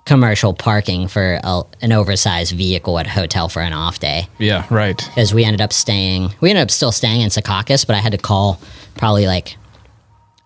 commercial 0.06 0.54
parking 0.54 1.08
for 1.08 1.40
a, 1.42 1.62
an 1.82 1.92
oversized 1.92 2.52
vehicle 2.52 2.98
at 2.98 3.06
a 3.06 3.10
hotel 3.10 3.48
for 3.48 3.60
an 3.60 3.74
off 3.74 3.98
day. 3.98 4.28
Yeah, 4.38 4.66
right. 4.70 4.96
Because 4.96 5.34
we 5.34 5.44
ended 5.44 5.60
up 5.60 5.72
staying, 5.72 6.32
we 6.40 6.48
ended 6.48 6.62
up 6.62 6.70
still 6.70 6.92
staying 6.92 7.20
in 7.20 7.28
Secaucus, 7.28 7.86
but 7.86 7.94
I 7.94 7.98
had 7.98 8.12
to 8.12 8.18
call 8.18 8.60
probably 8.96 9.26
like 9.26 9.56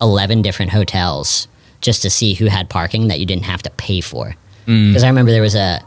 eleven 0.01 0.43
different 0.43 0.73
hotels 0.73 1.47
just 1.81 2.03
to 2.03 2.11
see 2.11 2.35
who 2.35 2.47
had 2.47 2.69
parking 2.69 3.09
that 3.09 3.21
you 3.21 3.27
didn't 3.27 3.45
have 3.45 3.63
to 3.63 3.71
pay 3.71 4.01
for. 4.01 4.35
Mm. 4.67 4.89
Because 4.89 5.05
I 5.05 5.09
remember 5.09 5.31
there 5.31 5.43
was 5.43 5.55
a 5.55 5.81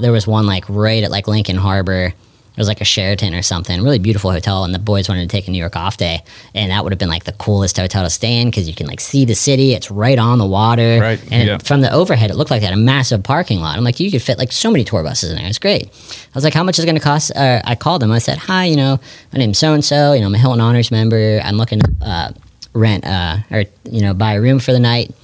there 0.00 0.12
was 0.12 0.26
one 0.26 0.46
like 0.46 0.64
right 0.68 1.02
at 1.04 1.10
like 1.10 1.28
Lincoln 1.28 1.56
Harbor. 1.56 2.12
It 2.52 2.58
was 2.58 2.68
like 2.68 2.82
a 2.82 2.84
Sheraton 2.84 3.34
or 3.34 3.40
something, 3.40 3.82
really 3.82 3.98
beautiful 3.98 4.30
hotel, 4.30 4.64
and 4.64 4.74
the 4.74 4.78
boys 4.78 5.08
wanted 5.08 5.22
to 5.22 5.26
take 5.28 5.48
a 5.48 5.50
New 5.50 5.58
York 5.58 5.74
off 5.74 5.96
day, 5.96 6.22
and 6.54 6.70
that 6.70 6.84
would 6.84 6.92
have 6.92 6.98
been 6.98 7.08
like 7.08 7.24
the 7.24 7.32
coolest 7.32 7.78
hotel 7.78 8.04
to 8.04 8.10
stay 8.10 8.40
in 8.40 8.48
because 8.48 8.68
you 8.68 8.74
can 8.74 8.86
like 8.86 9.00
see 9.00 9.24
the 9.24 9.34
city. 9.34 9.72
It's 9.72 9.90
right 9.90 10.18
on 10.18 10.38
the 10.38 10.46
water, 10.46 10.98
Right, 11.00 11.20
And 11.32 11.48
yeah. 11.48 11.58
from 11.58 11.80
the 11.80 11.90
overhead, 11.92 12.30
it 12.30 12.34
looked 12.36 12.50
like 12.50 12.60
that 12.60 12.72
a 12.72 12.76
massive 12.76 13.22
parking 13.22 13.60
lot. 13.60 13.78
I'm 13.78 13.84
like, 13.84 13.98
you 14.00 14.10
could 14.10 14.20
fit 14.22 14.36
like 14.38 14.52
so 14.52 14.70
many 14.70 14.84
tour 14.84 15.02
buses 15.02 15.30
in 15.30 15.36
there. 15.36 15.46
It's 15.46 15.58
great. 15.58 15.84
I 15.86 16.34
was 16.34 16.44
like, 16.44 16.52
how 16.54 16.62
much 16.62 16.78
is 16.78 16.84
it 16.84 16.86
going 16.86 16.96
to 16.98 17.02
cost? 17.02 17.34
Uh, 17.34 17.62
I 17.64 17.74
called 17.74 18.02
them. 18.02 18.12
I 18.12 18.18
said, 18.18 18.36
hi, 18.38 18.66
you 18.66 18.76
know, 18.76 19.00
my 19.32 19.38
name's 19.38 19.58
so 19.58 19.72
and 19.72 19.84
so. 19.84 20.12
You 20.12 20.20
know, 20.20 20.26
I'm 20.26 20.34
a 20.34 20.38
Hilton 20.38 20.60
Honors 20.60 20.90
member. 20.90 21.40
I'm 21.42 21.56
looking 21.56 21.80
to 21.80 21.92
uh, 22.02 22.32
rent 22.74 23.06
uh, 23.06 23.38
or 23.50 23.64
you 23.90 24.02
know 24.02 24.12
buy 24.14 24.34
a 24.34 24.40
room 24.40 24.58
for 24.58 24.72
the 24.72 24.80
night. 24.80 25.14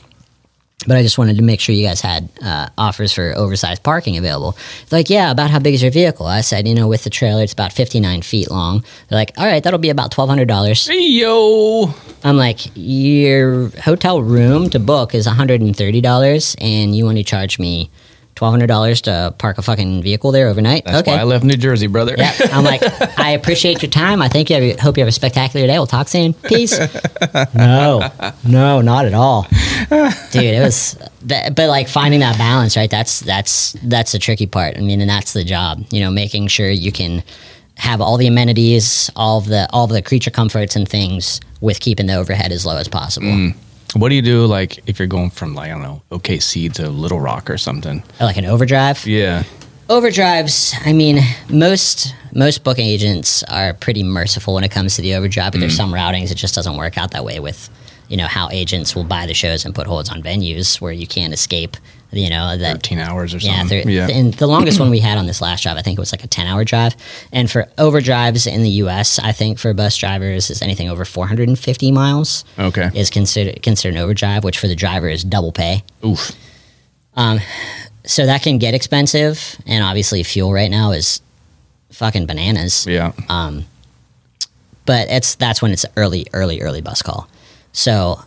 But 0.87 0.97
I 0.97 1.03
just 1.03 1.18
wanted 1.18 1.37
to 1.39 1.43
make 1.43 1.61
sure 1.61 1.74
you 1.74 1.85
guys 1.85 2.01
had 2.01 2.29
uh, 2.41 2.68
offers 2.79 3.12
for 3.12 3.35
oversized 3.37 3.83
parking 3.83 4.16
available. 4.16 4.57
They're 4.89 5.01
like, 5.01 5.11
yeah, 5.11 5.33
about 5.33 5.51
how 5.51 5.59
big 5.59 5.74
is 5.74 5.83
your 5.83 5.91
vehicle? 5.91 6.26
I 6.26 6.41
said, 6.41 6.68
you 6.68 6.74
know, 6.74 6.87
with 6.87 7.03
the 7.03 7.11
trailer, 7.11 7.43
it's 7.43 7.53
about 7.53 7.72
59 7.72 8.22
feet 8.22 8.49
long. 8.49 8.85
They're 9.09 9.18
like, 9.18 9.33
all 9.37 9.45
right, 9.45 9.62
that'll 9.62 9.81
be 9.81 9.91
about 9.91 10.12
$1,200. 10.12 10.89
Hey, 10.89 11.01
yo. 11.01 11.93
I'm 12.22 12.37
like, 12.37 12.61
your 12.74 13.70
hotel 13.81 14.22
room 14.22 14.70
to 14.70 14.79
book 14.79 15.16
is 15.16 15.26
$130, 15.26 16.57
and 16.61 16.97
you 16.97 17.05
want 17.05 17.18
to 17.18 17.24
charge 17.24 17.59
me 17.59 17.91
$1,200 18.39 19.03
to 19.03 19.34
park 19.39 19.59
a 19.59 19.62
fucking 19.62 20.03
vehicle 20.03 20.32
there 20.32 20.49
overnight? 20.49 20.84
That's 20.84 20.99
okay. 20.99 21.12
why 21.12 21.20
I 21.20 21.24
left 21.24 21.45
New 21.45 21.57
Jersey, 21.57 21.86
brother. 21.86 22.14
Yeah, 22.16 22.32
I'm 22.53 22.64
like, 22.64 22.82
I 23.18 23.30
appreciate 23.30 23.82
your 23.82 23.91
time. 23.91 24.22
I 24.22 24.28
think 24.28 24.51
you 24.51 24.57
have, 24.57 24.80
hope 24.80 24.97
you 24.97 25.03
have 25.03 25.09
a 25.09 25.12
spectacular 25.12 25.66
day. 25.66 25.78
We'll 25.78 25.86
talk 25.86 26.09
soon. 26.09 26.34
Peace. 26.34 26.78
no, 27.55 28.11
no, 28.47 28.80
not 28.80 29.07
at 29.07 29.14
all, 29.14 29.47
dude. 30.30 30.45
It 30.45 30.62
was, 30.62 30.99
that, 31.22 31.55
but 31.55 31.68
like 31.68 31.89
finding 31.89 32.20
that 32.20 32.39
balance, 32.39 32.76
right? 32.76 32.91
That's 32.91 33.20
that's 33.20 33.72
that's 33.82 34.12
the 34.12 34.18
tricky 34.18 34.47
part. 34.47 34.76
I 34.76 34.80
mean, 34.80 35.01
and 35.01 35.11
that's 35.11 35.32
the 35.32 35.45
job. 35.45 35.84
You 35.91 36.01
know, 36.01 36.11
making 36.11 36.49
sure 36.49 36.70
you 36.70 36.93
can 36.93 37.22
have 37.76 38.01
all 38.01 38.16
the 38.16 38.26
amenities, 38.26 39.11
all 39.16 39.39
of 39.39 39.47
the 39.47 39.68
all 39.72 39.84
of 39.84 39.91
the 39.91 40.03
creature 40.03 40.30
comforts 40.30 40.76
and 40.76 40.89
things 40.89 41.41
with 41.61 41.80
keeping 41.80 42.07
the 42.07 42.14
overhead 42.14 42.53
as 42.53 42.66
low 42.66 42.76
as 42.76 42.89
possible. 42.89 43.28
Mm. 43.28 43.55
What 43.95 44.11
do 44.11 44.14
you 44.14 44.22
do 44.22 44.45
like 44.47 44.86
if 44.86 44.99
you're 44.99 45.09
going 45.09 45.30
from 45.30 45.55
like 45.55 45.70
I 45.70 45.74
don't 45.74 45.82
know 45.82 46.03
OKC 46.11 46.72
to 46.74 46.89
Little 46.89 47.20
Rock 47.20 47.49
or 47.49 47.59
something? 47.59 48.03
Oh, 48.20 48.26
like 48.26 48.36
an 48.36 48.45
overdrive. 48.45 49.07
Yeah. 49.07 49.45
Overdrives, 49.89 50.74
I 50.84 50.93
mean, 50.93 51.20
most 51.49 52.14
most 52.34 52.62
booking 52.62 52.86
agents 52.86 53.43
are 53.45 53.72
pretty 53.72 54.03
merciful 54.03 54.55
when 54.55 54.64
it 54.64 54.70
comes 54.70 54.97
to 54.97 55.03
the 55.03 55.14
overdrive, 55.14 55.53
but 55.53 55.61
there's 55.61 55.74
mm. 55.74 55.78
some 55.78 55.93
routings 55.93 56.30
it 56.30 56.34
just 56.34 56.55
doesn't 56.55 56.76
work 56.76 56.99
out 56.99 57.12
that 57.12 57.24
way 57.24 57.41
with, 57.41 57.70
you 58.09 58.16
know, 58.18 58.26
how 58.26 58.51
agents 58.51 58.95
will 58.95 59.05
buy 59.05 59.26
the 59.26 59.32
shows 59.32 59.64
and 59.64 59.74
put 59.74 59.86
holds 59.86 60.11
on 60.11 60.22
venues 60.22 60.78
where 60.80 60.93
you 60.93 61.07
can't 61.07 61.32
escape, 61.32 61.76
you 62.11 62.31
know, 62.31 62.57
that 62.57 62.77
13 62.77 62.99
hours 62.99 63.35
or 63.35 63.39
yeah, 63.39 63.59
something. 63.59 63.89
yeah. 63.89 64.09
and 64.09 64.33
the 64.35 64.47
longest 64.47 64.81
one 64.81 64.89
we 64.91 64.99
had 65.01 65.19
on 65.19 65.27
this 65.27 65.43
last 65.43 65.63
drive, 65.63 65.77
I 65.77 65.83
think 65.83 65.99
it 65.99 66.01
was 66.01 66.13
like 66.13 66.25
a 66.25 66.27
10 66.27 66.47
hour 66.47 66.65
drive. 66.65 66.97
And 67.33 67.51
for 67.51 67.65
overdrives 67.77 68.51
in 68.51 68.63
the 68.63 68.71
US, 68.83 69.19
I 69.19 69.33
think 69.33 69.59
for 69.59 69.75
bus 69.75 69.97
drivers 69.97 70.51
is 70.51 70.63
anything 70.63 70.89
over 70.89 71.05
450 71.05 71.93
miles 71.93 72.45
okay. 72.59 72.91
is 72.95 73.11
considered 73.11 73.63
considered 73.63 73.97
an 73.97 74.03
overdrive, 74.03 74.43
which 74.45 74.59
for 74.59 74.69
the 74.69 74.77
driver 74.77 75.09
is 75.09 75.23
double 75.23 75.53
pay 75.53 75.83
Oof. 76.05 76.33
um, 77.15 77.41
so 78.05 78.25
that 78.25 78.43
can 78.43 78.57
get 78.59 78.73
expensive 78.75 79.57
and 79.67 79.85
obviously 79.85 80.23
fuel 80.23 80.53
right 80.53 80.71
now 80.71 80.93
is 80.93 81.21
fucking 81.91 82.25
bananas 82.27 82.87
Yeah. 82.87 83.13
um, 83.29 83.65
but 84.87 85.09
it's 85.11 85.35
that's 85.35 85.61
when 85.61 85.73
it's 85.73 85.85
early 85.97 86.27
early 86.33 86.63
early 86.63 86.81
bus 86.81 87.03
call 87.03 87.29
so 87.73 88.21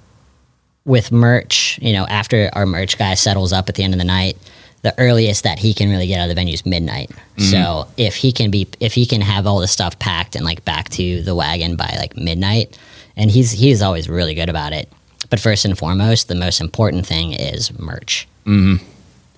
with 0.85 1.11
merch 1.11 1.79
you 1.81 1.93
know 1.93 2.05
after 2.07 2.49
our 2.53 2.65
merch 2.65 2.97
guy 2.97 3.13
settles 3.13 3.53
up 3.53 3.69
at 3.69 3.75
the 3.75 3.83
end 3.83 3.93
of 3.93 3.99
the 3.99 4.05
night 4.05 4.37
the 4.81 4.97
earliest 4.97 5.43
that 5.43 5.59
he 5.59 5.73
can 5.73 5.89
really 5.89 6.07
get 6.07 6.19
out 6.19 6.23
of 6.23 6.29
the 6.29 6.35
venue 6.35 6.53
is 6.53 6.65
midnight. 6.65 7.11
So 7.37 7.87
if 7.97 8.15
he 8.15 8.31
can 8.31 8.49
be 8.49 8.67
if 8.79 8.93
he 8.93 9.05
can 9.05 9.21
have 9.21 9.45
all 9.45 9.59
the 9.59 9.67
stuff 9.67 9.99
packed 9.99 10.35
and 10.35 10.43
like 10.43 10.65
back 10.65 10.89
to 10.89 11.21
the 11.21 11.35
wagon 11.35 11.75
by 11.75 11.95
like 11.99 12.17
midnight 12.17 12.77
and 13.15 13.29
he's 13.29 13.51
he's 13.51 13.81
always 13.81 14.09
really 14.09 14.33
good 14.33 14.49
about 14.49 14.73
it. 14.73 14.91
But 15.29 15.39
first 15.39 15.65
and 15.65 15.77
foremost 15.77 16.27
the 16.27 16.35
most 16.35 16.61
important 16.61 17.05
thing 17.05 17.33
is 17.33 17.77
merch. 17.77 18.27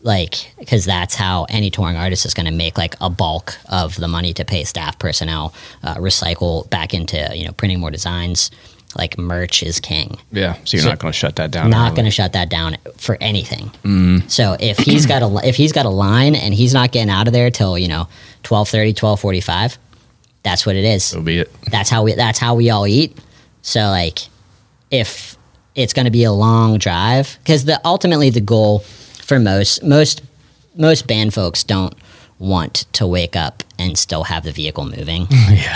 Like 0.02 0.54
because 0.60 0.86
that's 0.86 1.16
how 1.16 1.46
any 1.50 1.70
touring 1.70 1.98
artist 1.98 2.26
is 2.26 2.34
going 2.34 2.46
to 2.46 2.52
make 2.52 2.78
like 2.78 2.96
a 3.02 3.10
bulk 3.10 3.58
of 3.70 3.96
the 3.96 4.08
money 4.08 4.34
to 4.34 4.46
pay 4.46 4.64
staff 4.64 4.98
personnel 5.00 5.54
uh, 5.84 5.96
recycle 5.96 6.70
back 6.70 6.94
into 6.94 7.30
you 7.36 7.46
know 7.46 7.52
printing 7.54 7.80
more 7.80 7.92
designs 7.92 8.50
like 8.96 9.18
merch 9.18 9.64
is 9.64 9.80
king 9.80 10.18
yeah. 10.32 10.54
So 10.66 10.78
you're 10.78 10.84
So- 10.84 10.90
not 10.90 11.00
going 11.00 11.12
to 11.12 11.18
shut 11.18 11.36
that 11.38 11.52
down. 11.52 11.70
not 11.70 11.96
going 11.96 12.06
to 12.06 12.12
shut 12.12 12.34
that 12.34 12.50
down 12.50 12.78
for 12.98 13.18
anything 13.22 13.72
mm. 13.84 14.30
so 14.30 14.56
if 14.60 14.78
he's 14.78 15.06
got 15.06 15.22
a 15.22 15.48
if 15.48 15.56
he's 15.56 15.72
got 15.72 15.86
a 15.86 15.90
line 15.90 16.36
and 16.36 16.54
he's 16.54 16.74
not 16.74 16.92
getting 16.92 17.10
out 17.10 17.28
of 17.28 17.34
there 17.34 17.50
till 17.52 17.78
you 17.78 17.88
know 17.88 18.08
1230 18.48 18.90
1245 18.92 19.78
that's 20.44 20.66
what 20.66 20.76
it 20.76 20.84
is 20.84 21.04
So 21.04 21.22
be 21.22 21.40
it. 21.40 21.52
that's 21.72 21.90
how 21.90 22.04
we 22.04 22.14
that's 22.16 22.40
how 22.40 22.56
we 22.56 22.70
all 22.70 22.86
eat 22.88 23.18
so 23.62 23.80
like 23.90 24.20
if 24.92 25.38
it's 25.76 25.94
going 25.94 26.06
to 26.06 26.12
be 26.12 26.24
a 26.24 26.32
long 26.32 26.78
drive 26.78 27.38
because 27.44 27.66
the 27.66 27.80
ultimately 27.86 28.30
the 28.30 28.42
goal 28.42 28.80
for 28.80 29.40
most 29.40 29.84
most 29.84 30.22
most 30.76 31.08
band 31.08 31.34
folks 31.34 31.64
don't 31.64 31.94
want 32.44 32.86
to 32.94 33.08
wake 33.08 33.36
up 33.36 33.64
and 33.80 33.98
still 33.98 34.24
have 34.24 34.44
the 34.44 34.52
vehicle 34.52 34.86
moving 34.86 35.28
Yeah. 35.32 35.76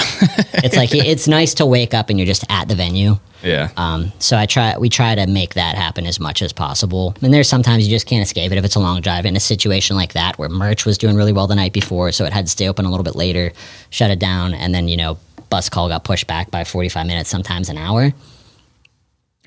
it's 0.63 0.75
like 0.75 0.93
it's 0.93 1.27
nice 1.27 1.53
to 1.55 1.65
wake 1.65 1.93
up 1.93 2.09
and 2.09 2.19
you're 2.19 2.25
just 2.25 2.43
at 2.49 2.67
the 2.67 2.75
venue 2.75 3.17
yeah. 3.43 3.69
um, 3.77 4.11
so 4.19 4.37
I 4.37 4.45
try 4.45 4.77
we 4.77 4.89
try 4.89 5.15
to 5.15 5.27
make 5.27 5.53
that 5.53 5.75
happen 5.75 6.05
as 6.07 6.19
much 6.19 6.41
as 6.41 6.51
possible. 6.51 7.15
And 7.21 7.31
there's 7.33 7.47
sometimes 7.47 7.87
you 7.87 7.95
just 7.95 8.07
can't 8.07 8.23
escape 8.23 8.51
it 8.51 8.57
if 8.57 8.65
it's 8.65 8.75
a 8.75 8.79
long 8.79 8.99
drive. 8.99 9.25
In 9.27 9.35
a 9.35 9.39
situation 9.39 9.95
like 9.95 10.13
that 10.13 10.39
where 10.39 10.49
merch 10.49 10.85
was 10.85 10.97
doing 10.97 11.15
really 11.15 11.33
well 11.33 11.45
the 11.47 11.55
night 11.55 11.71
before, 11.71 12.11
so 12.11 12.25
it 12.25 12.33
had 12.33 12.45
to 12.45 12.51
stay 12.51 12.67
open 12.67 12.85
a 12.85 12.89
little 12.89 13.03
bit 13.03 13.15
later, 13.15 13.53
shut 13.91 14.09
it 14.09 14.17
down, 14.19 14.55
and 14.55 14.73
then 14.73 14.87
you 14.87 14.97
know 14.97 15.19
bus 15.49 15.69
call 15.69 15.87
got 15.87 16.03
pushed 16.03 16.25
back 16.27 16.49
by 16.49 16.63
45 16.63 17.05
minutes, 17.05 17.29
sometimes 17.29 17.69
an 17.69 17.77
hour. 17.77 18.11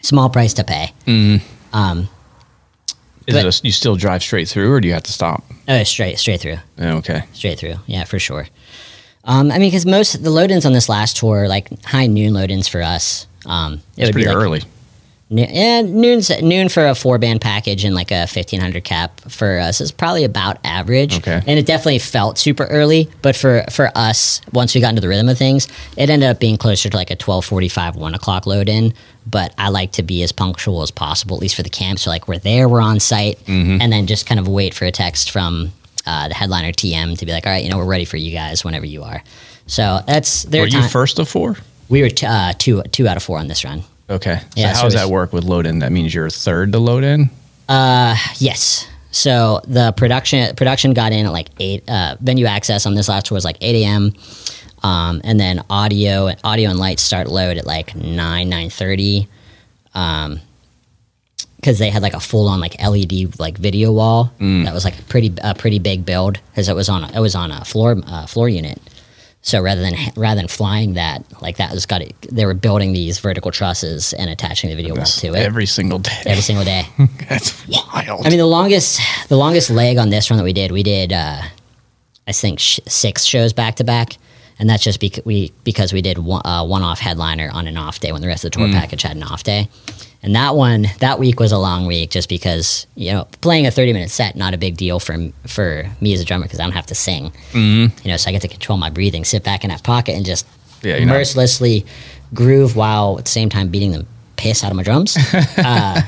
Small 0.03 0.31
price 0.31 0.55
to 0.55 0.65
pay. 0.65 0.95
Is 3.31 3.35
but- 3.37 3.47
it 3.47 3.61
a, 3.61 3.67
you 3.67 3.73
still 3.73 3.97
drive 3.97 4.23
straight 4.23 4.49
through 4.49 4.73
or 4.73 4.81
do 4.81 4.89
you 4.89 4.95
have 4.95 5.03
to 5.05 5.13
stop? 5.13 5.45
Oh, 5.69 5.83
straight 5.85 6.19
straight 6.19 6.41
through. 6.41 6.59
Okay. 6.81 7.23
straight 7.33 7.59
through. 7.59 7.77
Yeah, 7.87 8.05
for 8.05 8.19
sure. 8.19 8.47
Um, 9.25 9.51
I 9.53 9.59
mean, 9.59 9.69
because 9.71 9.87
most 9.87 10.23
the 10.23 10.31
load-ins 10.31 10.65
on 10.67 10.73
this 10.73 10.89
last 10.89 11.17
tour, 11.19 11.47
like 11.49 11.69
high 11.85 12.07
noon 12.07 12.33
load-ins 12.35 12.69
for 12.69 12.83
us, 12.83 13.27
um, 13.47 13.75
it 13.97 14.05
It's 14.05 14.11
pretty 14.13 14.29
like, 14.29 14.37
early. 14.37 14.63
Noon, 15.33 15.49
yeah, 15.55 15.83
noon's 15.83 16.29
noon 16.43 16.69
for 16.69 16.87
a 16.89 16.95
four 16.95 17.17
band 17.19 17.41
package 17.41 17.85
and 17.85 17.95
like 17.95 18.11
a 18.11 18.27
fifteen 18.27 18.61
hundred 18.61 18.83
cap 18.83 19.21
for 19.29 19.61
us 19.61 19.81
is 19.81 19.93
probably 19.93 20.25
about 20.25 20.57
average. 20.65 21.19
Okay. 21.19 21.41
and 21.47 21.57
it 21.59 21.67
definitely 21.67 22.01
felt 22.01 22.37
super 22.39 22.65
early, 22.65 23.09
but 23.23 23.37
for 23.37 23.65
for 23.71 23.93
us, 23.95 24.41
once 24.53 24.75
we 24.75 24.81
got 24.81 24.89
into 24.89 25.01
the 25.03 25.07
rhythm 25.09 25.29
of 25.29 25.39
things, 25.39 25.69
it 25.97 26.11
ended 26.11 26.29
up 26.29 26.41
being 26.41 26.57
closer 26.57 26.89
to 26.91 26.97
like 26.97 27.13
a 27.13 27.17
twelve 27.17 27.45
forty 27.45 27.69
five, 27.69 27.95
one 27.95 28.15
o'clock 28.15 28.45
load 28.47 28.69
in. 28.69 28.93
But 29.27 29.55
I 29.59 29.69
like 29.69 29.93
to 29.93 30.03
be 30.03 30.23
as 30.23 30.33
punctual 30.33 30.83
as 30.83 30.91
possible, 30.91 31.37
at 31.37 31.43
least 31.43 31.55
for 31.55 31.63
the 31.63 31.69
camp. 31.71 31.99
So 31.99 32.11
like 32.11 32.27
we're 32.29 32.39
there, 32.39 32.69
we're 32.69 32.81
on 32.81 33.01
site, 33.01 33.39
Mm-hmm. 33.47 33.81
and 33.81 33.93
then 33.93 34.07
just 34.07 34.27
kind 34.27 34.41
of 34.41 34.49
wait 34.49 34.75
for 34.75 34.85
a 34.87 34.91
text 34.91 35.31
from 35.31 35.73
uh, 36.07 36.29
the 36.29 36.35
headliner 36.35 36.73
TM 36.73 37.19
to 37.19 37.27
be 37.27 37.33
like, 37.33 37.47
all 37.47 37.53
right, 37.53 37.63
you 37.63 37.71
know, 37.71 37.77
we're 37.77 37.85
ready 37.85 38.05
for 38.07 38.17
you 38.17 38.33
guys 38.33 38.65
whenever 38.65 38.87
you 38.87 39.03
are. 39.03 39.23
So 39.67 40.01
that's 40.07 40.45
their 40.45 40.63
Were 40.63 40.69
you 40.69 40.83
first 40.89 41.19
of 41.19 41.29
four? 41.29 41.57
We 41.89 42.03
were 42.03 42.09
t- 42.09 42.27
uh, 42.27 42.55
two 42.59 42.83
two 42.85 43.07
out 43.09 43.17
of 43.17 43.23
four 43.23 43.39
on 43.39 43.47
this 43.49 43.65
run. 43.65 43.83
Okay. 44.09 44.39
So 44.41 44.47
Yeah, 44.57 44.69
how 44.69 44.75
so 44.75 44.83
does 44.85 44.95
that 44.95 45.09
work 45.11 45.33
with 45.33 45.45
load 45.45 45.67
in? 45.67 45.81
That 45.81 45.93
means 45.93 46.13
you're 46.15 46.31
third 46.31 46.73
to 46.73 46.79
load 46.79 47.05
in? 47.05 47.31
Uh, 47.69 48.17
Yes. 48.39 48.87
So 49.13 49.61
the 49.67 49.93
production 49.93 50.55
production 50.57 50.95
got 50.95 51.13
in 51.13 51.27
at 51.27 51.33
like 51.33 51.49
eight. 51.59 51.83
Uh, 51.89 52.17
venue 52.21 52.47
access 52.47 52.87
on 52.87 52.95
this 52.95 53.09
last 53.09 53.27
tour 53.27 53.35
was 53.37 53.45
like 53.45 53.57
eight 53.61 53.85
a.m. 53.85 54.13
Um, 54.83 55.21
and 55.25 55.39
then 55.39 55.63
audio 55.69 56.31
audio 56.45 56.71
and 56.71 56.79
lights 56.79 57.03
start 57.03 57.29
load 57.29 57.59
at 57.59 57.67
like 57.67 57.95
nine 57.95 58.49
nine 58.49 58.71
thirty. 58.71 59.29
Um, 59.95 60.41
because 61.57 61.79
they 61.79 61.91
had 61.91 62.01
like 62.01 62.15
a 62.15 62.21
full 62.21 62.49
on 62.49 62.59
like 62.61 62.81
LED 62.83 63.39
like 63.39 63.59
video 63.59 63.93
wall 63.93 64.33
that 64.39 64.73
was 64.73 64.83
like 64.85 64.99
a 64.99 65.03
pretty 65.03 65.35
a 65.45 65.55
pretty 65.55 65.79
big 65.79 66.07
build 66.07 66.39
because 66.51 66.71
it 66.71 66.75
was 66.75 66.89
on 66.89 67.05
a, 67.05 67.13
it 67.15 67.21
was 67.21 67.35
on 67.35 67.51
a 67.51 67.65
floor 67.67 67.97
uh, 68.07 68.25
floor 68.27 68.49
unit. 68.49 68.81
So 69.43 69.61
rather 69.61 69.83
than 69.83 69.95
rather 70.17 70.39
than 70.41 70.49
flying 70.49 70.95
that 70.95 71.23
like 71.43 71.59
that 71.59 71.73
was 71.73 71.85
got 71.85 72.01
it, 72.01 72.15
they 72.33 72.47
were 72.47 72.55
building 72.55 72.93
these 72.95 73.19
vertical 73.19 73.51
trusses 73.51 74.15
and 74.15 74.31
attaching 74.31 74.71
the 74.71 74.77
video 74.77 74.95
wall 74.95 75.05
to 75.05 75.29
it 75.29 75.37
Every 75.37 75.67
single 75.67 75.99
day. 75.99 76.17
every 76.25 76.43
single 76.43 76.65
day. 76.65 76.85
That's 77.29 77.67
wild. 77.69 78.27
I 78.27 78.31
mean, 78.31 78.39
the 78.39 78.47
longest 78.47 78.99
the 79.29 79.37
longest 79.37 79.69
leg 79.69 79.99
on 79.99 80.09
this 80.09 80.31
run 80.31 80.39
that 80.39 80.45
we 80.45 80.53
did, 80.55 80.73
we 80.73 80.83
did 80.83 81.13
uh, 81.13 81.43
I 82.27 82.33
think 82.33 82.59
sh- 82.59 82.81
six 82.87 83.25
shows 83.25 83.53
back 83.53 83.77
to 83.77 83.85
back, 83.85 84.17
and 84.61 84.69
that's 84.69 84.85
just 84.85 85.01
because 85.01 85.25
we 85.25 85.53
because 85.65 85.93
we 85.93 86.03
did 86.03 86.19
one, 86.19 86.43
uh, 86.45 86.65
one 86.65 86.83
off 86.83 87.01
headliner 87.01 87.51
on 87.53 87.67
an 87.67 87.77
off 87.77 87.99
day 87.99 88.13
when 88.13 88.21
the 88.21 88.29
rest 88.29 88.45
of 88.45 88.53
the 88.53 88.59
tour 88.59 88.69
package 88.69 89.03
had 89.03 89.17
an 89.17 89.23
off 89.23 89.43
day, 89.43 89.69
and 90.23 90.37
that 90.37 90.55
one 90.55 90.87
that 91.01 91.19
week 91.19 91.41
was 91.41 91.51
a 91.51 91.59
long 91.59 91.87
week 91.87 92.11
just 92.11 92.29
because 92.29 92.87
you 92.95 93.11
know 93.11 93.27
playing 93.41 93.67
a 93.67 93.71
thirty 93.71 93.93
minute 93.93 94.11
set 94.11 94.37
not 94.37 94.53
a 94.53 94.59
big 94.59 94.77
deal 94.77 95.01
for 95.01 95.17
for 95.47 95.91
me 96.01 96.13
as 96.13 96.21
a 96.21 96.25
drummer 96.25 96.45
because 96.45 96.61
I 96.61 96.65
don't 96.65 96.75
have 96.75 96.87
to 96.87 96.95
sing, 96.95 97.31
mm-hmm. 97.53 97.97
you 98.05 98.11
know, 98.11 98.17
so 98.19 98.29
I 98.29 98.33
get 98.33 98.43
to 98.43 98.49
control 98.49 98.77
my 98.79 98.91
breathing, 98.91 99.25
sit 99.25 99.43
back 99.43 99.65
in 99.65 99.71
that 99.71 99.83
pocket, 99.83 100.15
and 100.15 100.25
just 100.27 100.47
Yeah, 100.83 100.97
you're 100.97 101.07
not- 101.07 101.15
mercilessly 101.15 101.87
groove 102.35 102.77
while 102.77 103.19
at 103.19 103.25
the 103.25 103.31
same 103.31 103.49
time 103.49 103.69
beating 103.69 103.93
the 103.93 104.07
piss 104.37 104.63
out 104.63 104.71
of 104.71 104.77
my 104.77 104.83
drums. 104.83 105.17
uh, 105.59 106.01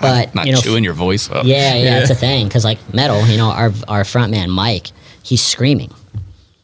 but 0.00 0.34
Not 0.34 0.46
you 0.46 0.52
know, 0.52 0.60
chewing 0.60 0.82
your 0.84 0.94
voice 0.94 1.30
up. 1.30 1.44
yeah, 1.44 1.74
yeah, 1.74 2.00
it's 2.00 2.10
a 2.10 2.14
thing 2.14 2.48
because 2.48 2.64
like 2.64 2.78
metal, 2.94 3.26
you 3.26 3.36
know, 3.36 3.50
our 3.50 3.70
our 3.86 4.04
front 4.04 4.30
man 4.30 4.50
Mike, 4.50 4.88
he's 5.22 5.42
screaming, 5.42 5.92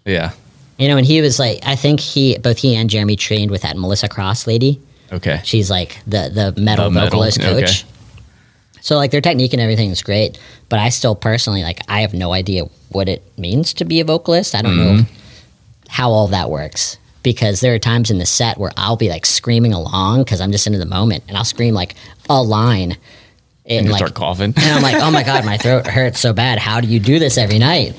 Yeah. 0.06 0.32
You 0.80 0.88
know, 0.88 0.96
and 0.96 1.06
he 1.06 1.20
was 1.20 1.38
like, 1.38 1.60
I 1.64 1.76
think 1.76 2.00
he 2.00 2.36
both 2.38 2.58
he 2.58 2.74
and 2.74 2.90
Jeremy 2.90 3.14
trained 3.16 3.50
with 3.52 3.62
that 3.62 3.76
Melissa 3.76 4.08
Cross 4.08 4.46
lady. 4.48 4.80
Okay. 5.12 5.40
She's 5.44 5.70
like 5.70 5.98
the 6.06 6.30
the 6.32 6.60
metal 6.60 6.86
The 6.86 6.90
metal, 6.90 7.10
vocalist 7.10 7.38
okay. 7.38 7.60
coach. 7.60 7.84
So 8.80 8.96
like 8.96 9.10
their 9.10 9.20
technique 9.20 9.52
and 9.52 9.60
everything 9.60 9.90
is 9.90 10.02
great, 10.02 10.38
but 10.68 10.78
I 10.78 10.88
still 10.88 11.14
personally 11.14 11.62
like 11.62 11.80
I 11.88 12.00
have 12.00 12.14
no 12.14 12.32
idea 12.32 12.64
what 12.90 13.08
it 13.08 13.22
means 13.38 13.74
to 13.74 13.84
be 13.84 14.00
a 14.00 14.04
vocalist. 14.04 14.54
I 14.54 14.62
don't 14.62 14.76
know 14.76 14.92
Mm-hmm. 15.02 15.12
how 15.88 16.10
all 16.12 16.28
that 16.28 16.48
works 16.50 16.96
because 17.22 17.60
there 17.60 17.74
are 17.74 17.78
times 17.78 18.10
in 18.10 18.16
the 18.18 18.24
set 18.26 18.56
where 18.56 18.70
I'll 18.78 18.96
be 18.96 19.10
like 19.10 19.26
screaming 19.26 19.74
along 19.74 20.20
because 20.24 20.40
I'm 20.40 20.50
just 20.52 20.66
into 20.66 20.78
the 20.78 20.86
moment 20.86 21.24
and 21.28 21.36
I'll 21.36 21.44
scream 21.44 21.74
like 21.74 21.94
a 22.30 22.42
line. 22.42 22.96
And 23.70 23.78
And 23.78 23.86
you 23.86 23.92
like, 23.92 23.98
start 24.00 24.14
coughing. 24.14 24.52
and 24.56 24.58
I'm 24.58 24.82
like, 24.82 25.00
oh 25.00 25.10
my 25.12 25.22
god, 25.22 25.44
my 25.44 25.56
throat 25.56 25.86
hurts 25.86 26.18
so 26.20 26.32
bad. 26.32 26.58
How 26.58 26.80
do 26.80 26.88
you 26.88 26.98
do 27.00 27.18
this 27.20 27.38
every 27.38 27.58
night? 27.58 27.94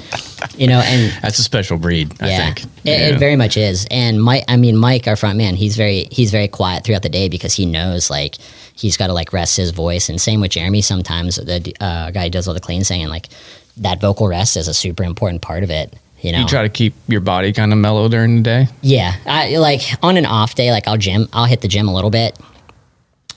You 0.57 0.67
know, 0.67 0.79
and 0.81 1.11
That's 1.21 1.39
a 1.39 1.43
special 1.43 1.77
breed, 1.77 2.13
I 2.21 2.27
yeah, 2.29 2.37
think. 2.53 2.63
It, 2.83 3.13
it 3.15 3.19
very 3.19 3.35
much 3.35 3.55
is. 3.57 3.87
And 3.89 4.21
Mike, 4.21 4.43
I 4.47 4.57
mean, 4.57 4.75
Mike, 4.75 5.07
our 5.07 5.15
front 5.15 5.37
man, 5.37 5.55
he's 5.55 5.77
very 5.77 6.07
he's 6.11 6.29
very 6.31 6.47
quiet 6.49 6.83
throughout 6.83 7.03
the 7.03 7.09
day 7.09 7.29
because 7.29 7.53
he 7.53 7.65
knows 7.65 8.09
like 8.09 8.35
he's 8.75 8.97
got 8.97 9.07
to 9.07 9.13
like 9.13 9.31
rest 9.33 9.55
his 9.57 9.71
voice. 9.71 10.09
And 10.09 10.19
same 10.19 10.41
with 10.41 10.51
Jeremy. 10.51 10.81
Sometimes 10.81 11.37
the 11.37 11.73
uh, 11.79 12.11
guy 12.11 12.25
who 12.25 12.29
does 12.29 12.47
all 12.47 12.53
the 12.53 12.59
clean 12.59 12.83
singing, 12.83 13.07
like 13.07 13.29
that 13.77 14.01
vocal 14.01 14.27
rest 14.27 14.57
is 14.57 14.67
a 14.67 14.73
super 14.73 15.03
important 15.03 15.41
part 15.41 15.63
of 15.63 15.69
it. 15.69 15.93
You 16.19 16.31
know, 16.33 16.39
You 16.39 16.45
try 16.47 16.61
to 16.63 16.69
keep 16.69 16.93
your 17.07 17.21
body 17.21 17.51
kind 17.53 17.71
of 17.71 17.79
mellow 17.79 18.07
during 18.09 18.35
the 18.35 18.41
day. 18.43 18.67
yeah, 18.81 19.15
I 19.25 19.57
like 19.57 19.81
on 20.03 20.17
an 20.17 20.25
off 20.25 20.53
day, 20.55 20.71
like 20.71 20.87
I'll 20.87 20.97
gym, 20.97 21.27
I'll 21.33 21.45
hit 21.45 21.61
the 21.61 21.67
gym 21.67 21.87
a 21.87 21.93
little 21.93 22.11
bit. 22.11 22.37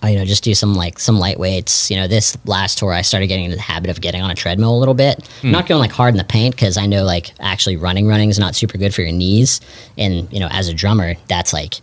You 0.06 0.18
know, 0.18 0.24
just 0.24 0.44
do 0.44 0.54
some 0.54 0.74
like 0.74 0.98
some 0.98 1.18
light 1.18 1.38
weights. 1.38 1.90
You 1.90 1.96
know, 1.96 2.06
this 2.06 2.36
last 2.44 2.78
tour, 2.78 2.92
I 2.92 3.02
started 3.02 3.26
getting 3.26 3.44
into 3.44 3.56
the 3.56 3.62
habit 3.62 3.90
of 3.90 4.00
getting 4.00 4.22
on 4.22 4.30
a 4.30 4.34
treadmill 4.34 4.76
a 4.76 4.78
little 4.78 4.94
bit. 4.94 5.26
Hmm. 5.42 5.50
Not 5.50 5.66
going 5.66 5.80
like 5.80 5.92
hard 5.92 6.14
in 6.14 6.18
the 6.18 6.24
paint 6.24 6.54
because 6.54 6.76
I 6.76 6.86
know 6.86 7.04
like 7.04 7.32
actually 7.40 7.76
running, 7.76 8.06
running 8.06 8.30
is 8.30 8.38
not 8.38 8.54
super 8.54 8.78
good 8.78 8.94
for 8.94 9.02
your 9.02 9.12
knees. 9.12 9.60
And 9.98 10.32
you 10.32 10.40
know, 10.40 10.48
as 10.50 10.68
a 10.68 10.74
drummer, 10.74 11.14
that's 11.28 11.52
like 11.52 11.74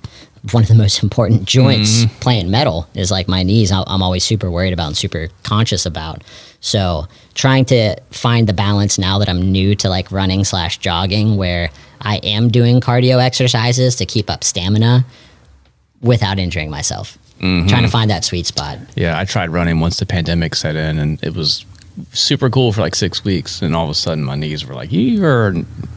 one 0.52 0.64
of 0.64 0.70
the 0.70 0.76
most 0.84 1.04
important 1.04 1.46
joints 1.46 2.04
mm-hmm. 2.04 2.20
playing 2.20 2.50
metal 2.50 2.88
is 2.96 3.12
like 3.12 3.28
my 3.28 3.44
knees. 3.44 3.72
I'm 3.72 4.02
always 4.02 4.24
super 4.24 4.50
worried 4.50 4.74
about 4.74 4.88
and 4.88 4.98
super 4.98 5.30
conscious 5.44 5.86
about. 5.86 6.24
So 6.60 7.08
trying 7.34 7.66
to 7.66 8.00
find 8.12 8.48
the 8.48 8.54
balance 8.54 8.98
now 8.98 9.18
that 9.20 9.30
I'm 9.30 9.52
new 9.52 9.76
to 9.76 9.90
like 9.90 10.12
running 10.12 10.44
slash 10.44 10.78
jogging, 10.78 11.38
where 11.38 11.70
I 12.02 12.18
am 12.18 12.50
doing 12.50 12.82
cardio 12.82 13.24
exercises 13.24 13.96
to 13.98 14.06
keep 14.06 14.30
up 14.30 14.44
stamina 14.44 15.06
without 16.02 16.40
injuring 16.40 16.70
myself. 16.70 17.18
Mm-hmm. 17.42 17.68
Trying 17.68 17.84
to 17.84 17.90
find 17.90 18.10
that 18.12 18.24
sweet 18.24 18.46
spot. 18.46 18.78
Yeah, 18.96 19.18
I 19.20 19.26
tried 19.26 19.50
running 19.50 19.80
once 19.80 19.98
the 20.00 20.06
pandemic 20.06 20.56
set 20.56 20.76
in, 20.76 21.00
and 21.00 21.22
it 21.24 21.36
was 21.36 21.66
super 22.14 22.50
cool 22.50 22.72
for 22.72 22.82
like 22.82 22.96
six 22.96 23.24
weeks. 23.24 23.62
And 23.62 23.76
all 23.76 23.84
of 23.86 23.90
a 23.90 23.96
sudden, 23.96 24.24
my 24.24 24.36
knees 24.36 24.66
were 24.66 24.76
like, 24.76 24.92
"You 24.92 25.26
are 25.26 25.54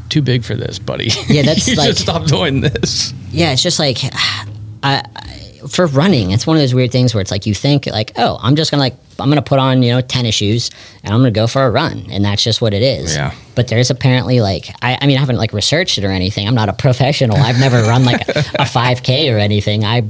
too 0.08 0.22
big 0.22 0.42
for 0.44 0.54
this, 0.54 0.78
buddy. 0.78 1.10
Yeah, 1.28 1.42
that's 1.42 1.68
you 1.68 1.76
like- 1.76 1.88
should 1.88 1.98
stop 1.98 2.26
doing 2.26 2.60
this." 2.62 3.12
Yeah, 3.30 3.52
it's 3.52 3.62
just 3.62 3.78
like 3.78 3.98
I, 4.82 5.02
I 5.14 5.40
for 5.68 5.86
running, 5.86 6.30
it's 6.30 6.46
one 6.46 6.56
of 6.56 6.62
those 6.62 6.74
weird 6.74 6.92
things 6.92 7.14
where 7.14 7.20
it's 7.20 7.30
like 7.30 7.46
you 7.46 7.54
think 7.54 7.86
like, 7.86 8.12
oh, 8.16 8.38
I'm 8.42 8.56
just 8.56 8.70
gonna 8.70 8.82
like 8.82 8.96
I'm 9.18 9.28
gonna 9.28 9.42
put 9.42 9.58
on 9.58 9.82
you 9.82 9.92
know 9.92 10.00
tennis 10.00 10.34
shoes 10.34 10.70
and 11.02 11.12
I'm 11.12 11.20
gonna 11.20 11.30
go 11.30 11.46
for 11.46 11.64
a 11.64 11.70
run, 11.70 12.06
and 12.10 12.24
that's 12.24 12.42
just 12.42 12.60
what 12.60 12.74
it 12.74 12.82
is. 12.82 13.14
Yeah. 13.14 13.34
But 13.54 13.68
there's 13.68 13.90
apparently 13.90 14.40
like 14.40 14.68
I, 14.82 14.98
I 15.00 15.06
mean 15.06 15.16
I 15.16 15.20
haven't 15.20 15.36
like 15.36 15.52
researched 15.52 15.98
it 15.98 16.04
or 16.04 16.10
anything. 16.10 16.48
I'm 16.48 16.54
not 16.54 16.68
a 16.68 16.72
professional. 16.72 17.36
I've 17.36 17.58
never 17.58 17.82
run 17.82 18.04
like 18.04 18.26
a, 18.28 18.32
a 18.58 18.64
5K 18.64 19.34
or 19.34 19.38
anything. 19.38 19.84
I 19.84 20.02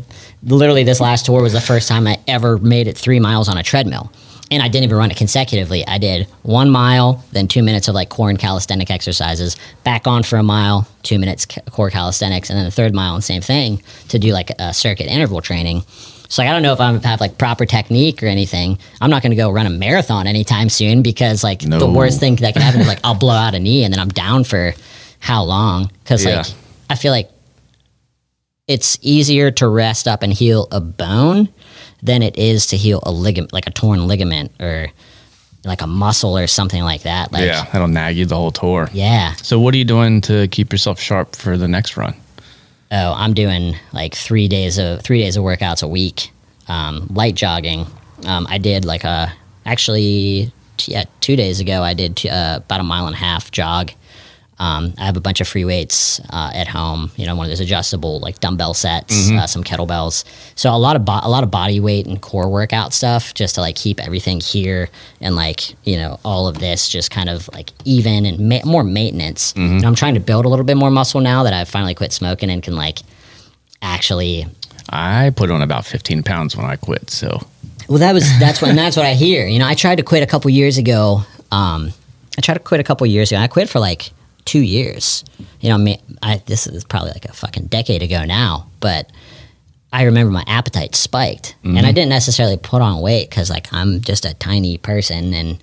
literally 0.44 0.84
this 0.84 1.00
last 1.00 1.26
tour 1.26 1.42
was 1.42 1.52
the 1.52 1.60
first 1.60 1.88
time 1.88 2.06
I 2.06 2.18
ever 2.26 2.58
made 2.58 2.88
it 2.88 2.96
three 2.96 3.20
miles 3.20 3.48
on 3.48 3.56
a 3.56 3.62
treadmill. 3.62 4.12
And 4.50 4.62
I 4.62 4.68
didn't 4.68 4.84
even 4.84 4.98
run 4.98 5.10
it 5.10 5.16
consecutively. 5.16 5.86
I 5.86 5.98
did 5.98 6.28
one 6.42 6.70
mile, 6.70 7.24
then 7.32 7.48
two 7.48 7.62
minutes 7.62 7.88
of 7.88 7.94
like 7.94 8.10
core 8.10 8.28
and 8.28 8.38
calisthenic 8.38 8.90
exercises, 8.90 9.56
back 9.84 10.06
on 10.06 10.22
for 10.22 10.36
a 10.36 10.42
mile, 10.42 10.86
two 11.02 11.18
minutes 11.18 11.46
core 11.70 11.90
calisthenics, 11.90 12.50
and 12.50 12.58
then 12.58 12.66
the 12.66 12.70
third 12.70 12.94
mile 12.94 13.14
and 13.14 13.24
same 13.24 13.40
thing 13.40 13.82
to 14.08 14.18
do 14.18 14.32
like 14.32 14.50
a 14.58 14.74
circuit 14.74 15.06
interval 15.06 15.40
training. 15.40 15.82
So 16.34 16.42
like, 16.42 16.48
I 16.48 16.52
don't 16.52 16.62
know 16.62 16.72
if 16.72 16.80
I'm 16.80 17.00
have 17.02 17.20
like 17.20 17.38
proper 17.38 17.64
technique 17.64 18.20
or 18.20 18.26
anything. 18.26 18.76
I'm 19.00 19.08
not 19.08 19.22
going 19.22 19.30
to 19.30 19.36
go 19.36 19.50
run 19.50 19.66
a 19.66 19.70
marathon 19.70 20.26
anytime 20.26 20.68
soon 20.68 21.00
because 21.00 21.44
like 21.44 21.60
the 21.60 21.88
worst 21.88 22.18
thing 22.18 22.34
that 22.36 22.54
can 22.54 22.62
happen 22.62 22.80
is 22.80 22.88
like 22.88 22.98
I'll 23.04 23.14
blow 23.14 23.34
out 23.36 23.54
a 23.54 23.60
knee 23.60 23.84
and 23.84 23.94
then 23.94 24.00
I'm 24.00 24.08
down 24.08 24.42
for 24.42 24.74
how 25.20 25.44
long? 25.44 25.92
Because 26.02 26.24
Yeah. 26.24 26.38
like 26.38 26.46
I 26.90 26.96
feel 26.96 27.12
like 27.12 27.30
it's 28.66 28.98
easier 29.00 29.52
to 29.52 29.68
rest 29.68 30.08
up 30.08 30.24
and 30.24 30.32
heal 30.32 30.66
a 30.72 30.80
bone 30.80 31.50
than 32.02 32.20
it 32.20 32.36
is 32.36 32.66
to 32.66 32.76
heal 32.76 32.98
a 33.04 33.12
ligament, 33.12 33.52
like 33.52 33.68
a 33.68 33.70
torn 33.70 34.08
ligament 34.08 34.50
or 34.60 34.88
like 35.64 35.82
a 35.82 35.86
muscle 35.86 36.36
or 36.36 36.48
something 36.48 36.82
like 36.82 37.02
that. 37.02 37.30
Like, 37.30 37.44
yeah, 37.44 37.64
that'll 37.72 37.86
nag 37.86 38.16
you 38.16 38.26
the 38.26 38.34
whole 38.34 38.50
tour. 38.50 38.90
yeah. 38.92 39.34
So, 39.34 39.60
what 39.60 39.72
are 39.72 39.78
you 39.78 39.84
doing 39.84 40.20
to 40.22 40.48
keep 40.48 40.72
yourself 40.72 40.98
sharp 40.98 41.36
for 41.36 41.56
the 41.56 41.68
next 41.68 41.96
run? 41.96 42.16
Oh, 42.96 43.12
I'm 43.16 43.34
doing 43.34 43.74
like 43.92 44.14
three 44.14 44.46
days 44.46 44.78
of 44.78 45.02
three 45.02 45.18
days 45.18 45.36
of 45.36 45.42
workouts 45.42 45.82
a 45.82 45.88
week. 45.88 46.30
Um, 46.68 47.08
light 47.10 47.34
jogging. 47.34 47.86
Um, 48.24 48.46
I 48.48 48.58
did 48.58 48.84
like 48.84 49.02
a 49.02 49.32
actually 49.66 50.52
yeah 50.86 51.02
two 51.20 51.34
days 51.34 51.58
ago. 51.58 51.82
I 51.82 51.94
did 51.94 52.16
t- 52.16 52.28
uh, 52.28 52.58
about 52.58 52.78
a 52.78 52.84
mile 52.84 53.08
and 53.08 53.16
a 53.16 53.18
half 53.18 53.50
jog. 53.50 53.90
Um, 54.58 54.94
I 54.98 55.06
have 55.06 55.16
a 55.16 55.20
bunch 55.20 55.40
of 55.40 55.48
free 55.48 55.64
weights 55.64 56.20
uh, 56.30 56.52
at 56.54 56.68
home. 56.68 57.10
You 57.16 57.26
know, 57.26 57.34
one 57.34 57.46
of 57.46 57.50
those 57.50 57.58
adjustable 57.60 58.20
like 58.20 58.38
dumbbell 58.38 58.72
sets, 58.72 59.30
uh, 59.30 59.46
some 59.48 59.64
kettlebells. 59.64 60.24
So 60.54 60.70
a 60.72 60.78
lot 60.78 60.94
of 60.94 61.04
bo- 61.04 61.20
a 61.22 61.28
lot 61.28 61.42
of 61.42 61.50
body 61.50 61.80
weight 61.80 62.06
and 62.06 62.22
core 62.22 62.48
workout 62.48 62.92
stuff, 62.94 63.34
just 63.34 63.56
to 63.56 63.60
like 63.60 63.74
keep 63.74 63.98
everything 64.00 64.40
here 64.40 64.90
and 65.20 65.34
like 65.34 65.74
you 65.84 65.96
know 65.96 66.20
all 66.24 66.46
of 66.46 66.58
this 66.58 66.88
just 66.88 67.10
kind 67.10 67.28
of 67.28 67.48
like 67.52 67.72
even 67.84 68.24
and 68.26 68.48
ma- 68.48 68.64
more 68.64 68.84
maintenance. 68.84 69.52
And 69.56 69.84
I'm 69.84 69.96
trying 69.96 70.14
to 70.14 70.20
build 70.20 70.44
a 70.44 70.48
little 70.48 70.64
bit 70.64 70.76
more 70.76 70.90
muscle 70.90 71.20
now 71.20 71.42
that 71.42 71.52
I've 71.52 71.68
finally 71.68 71.94
quit 71.94 72.12
smoking 72.12 72.48
and 72.50 72.62
can 72.62 72.76
like 72.76 73.00
actually. 73.82 74.46
I 74.90 75.30
put 75.34 75.50
on 75.50 75.62
about 75.62 75.86
15 75.86 76.22
pounds 76.22 76.56
when 76.56 76.66
I 76.66 76.76
quit. 76.76 77.08
So, 77.10 77.40
Well, 77.88 77.98
that 78.00 78.12
was 78.12 78.24
that's 78.38 78.60
what 78.60 78.68
and 78.68 78.78
that's 78.78 78.96
what 78.96 79.06
I 79.06 79.14
hear. 79.14 79.46
You 79.46 79.58
know, 79.58 79.66
I 79.66 79.74
tried 79.74 79.96
to 79.96 80.02
quit 80.02 80.22
a 80.22 80.26
couple 80.26 80.50
years 80.50 80.78
ago. 80.78 81.22
Um, 81.50 81.90
I 82.36 82.40
tried 82.42 82.54
to 82.54 82.60
quit 82.60 82.80
a 82.80 82.84
couple 82.84 83.06
years 83.06 83.32
ago. 83.32 83.40
I 83.40 83.46
quit 83.48 83.68
for 83.68 83.80
like 83.80 84.10
two 84.44 84.60
years. 84.60 85.24
You 85.60 85.70
know, 85.70 85.76
I 85.76 85.78
mean, 85.78 86.02
I, 86.22 86.42
this 86.46 86.66
is 86.66 86.84
probably 86.84 87.10
like 87.12 87.24
a 87.24 87.32
fucking 87.32 87.66
decade 87.66 88.02
ago 88.02 88.24
now, 88.24 88.68
but 88.80 89.10
I 89.92 90.02
remember 90.04 90.32
my 90.32 90.44
appetite 90.46 90.94
spiked, 90.96 91.54
and 91.62 91.78
I 91.78 91.92
didn't 91.92 92.08
necessarily 92.08 92.56
put 92.56 92.82
on 92.82 93.00
weight 93.00 93.30
because 93.30 93.48
like 93.48 93.72
I'm 93.72 94.00
just 94.00 94.24
a 94.24 94.34
tiny 94.34 94.76
person, 94.78 95.32
and 95.32 95.62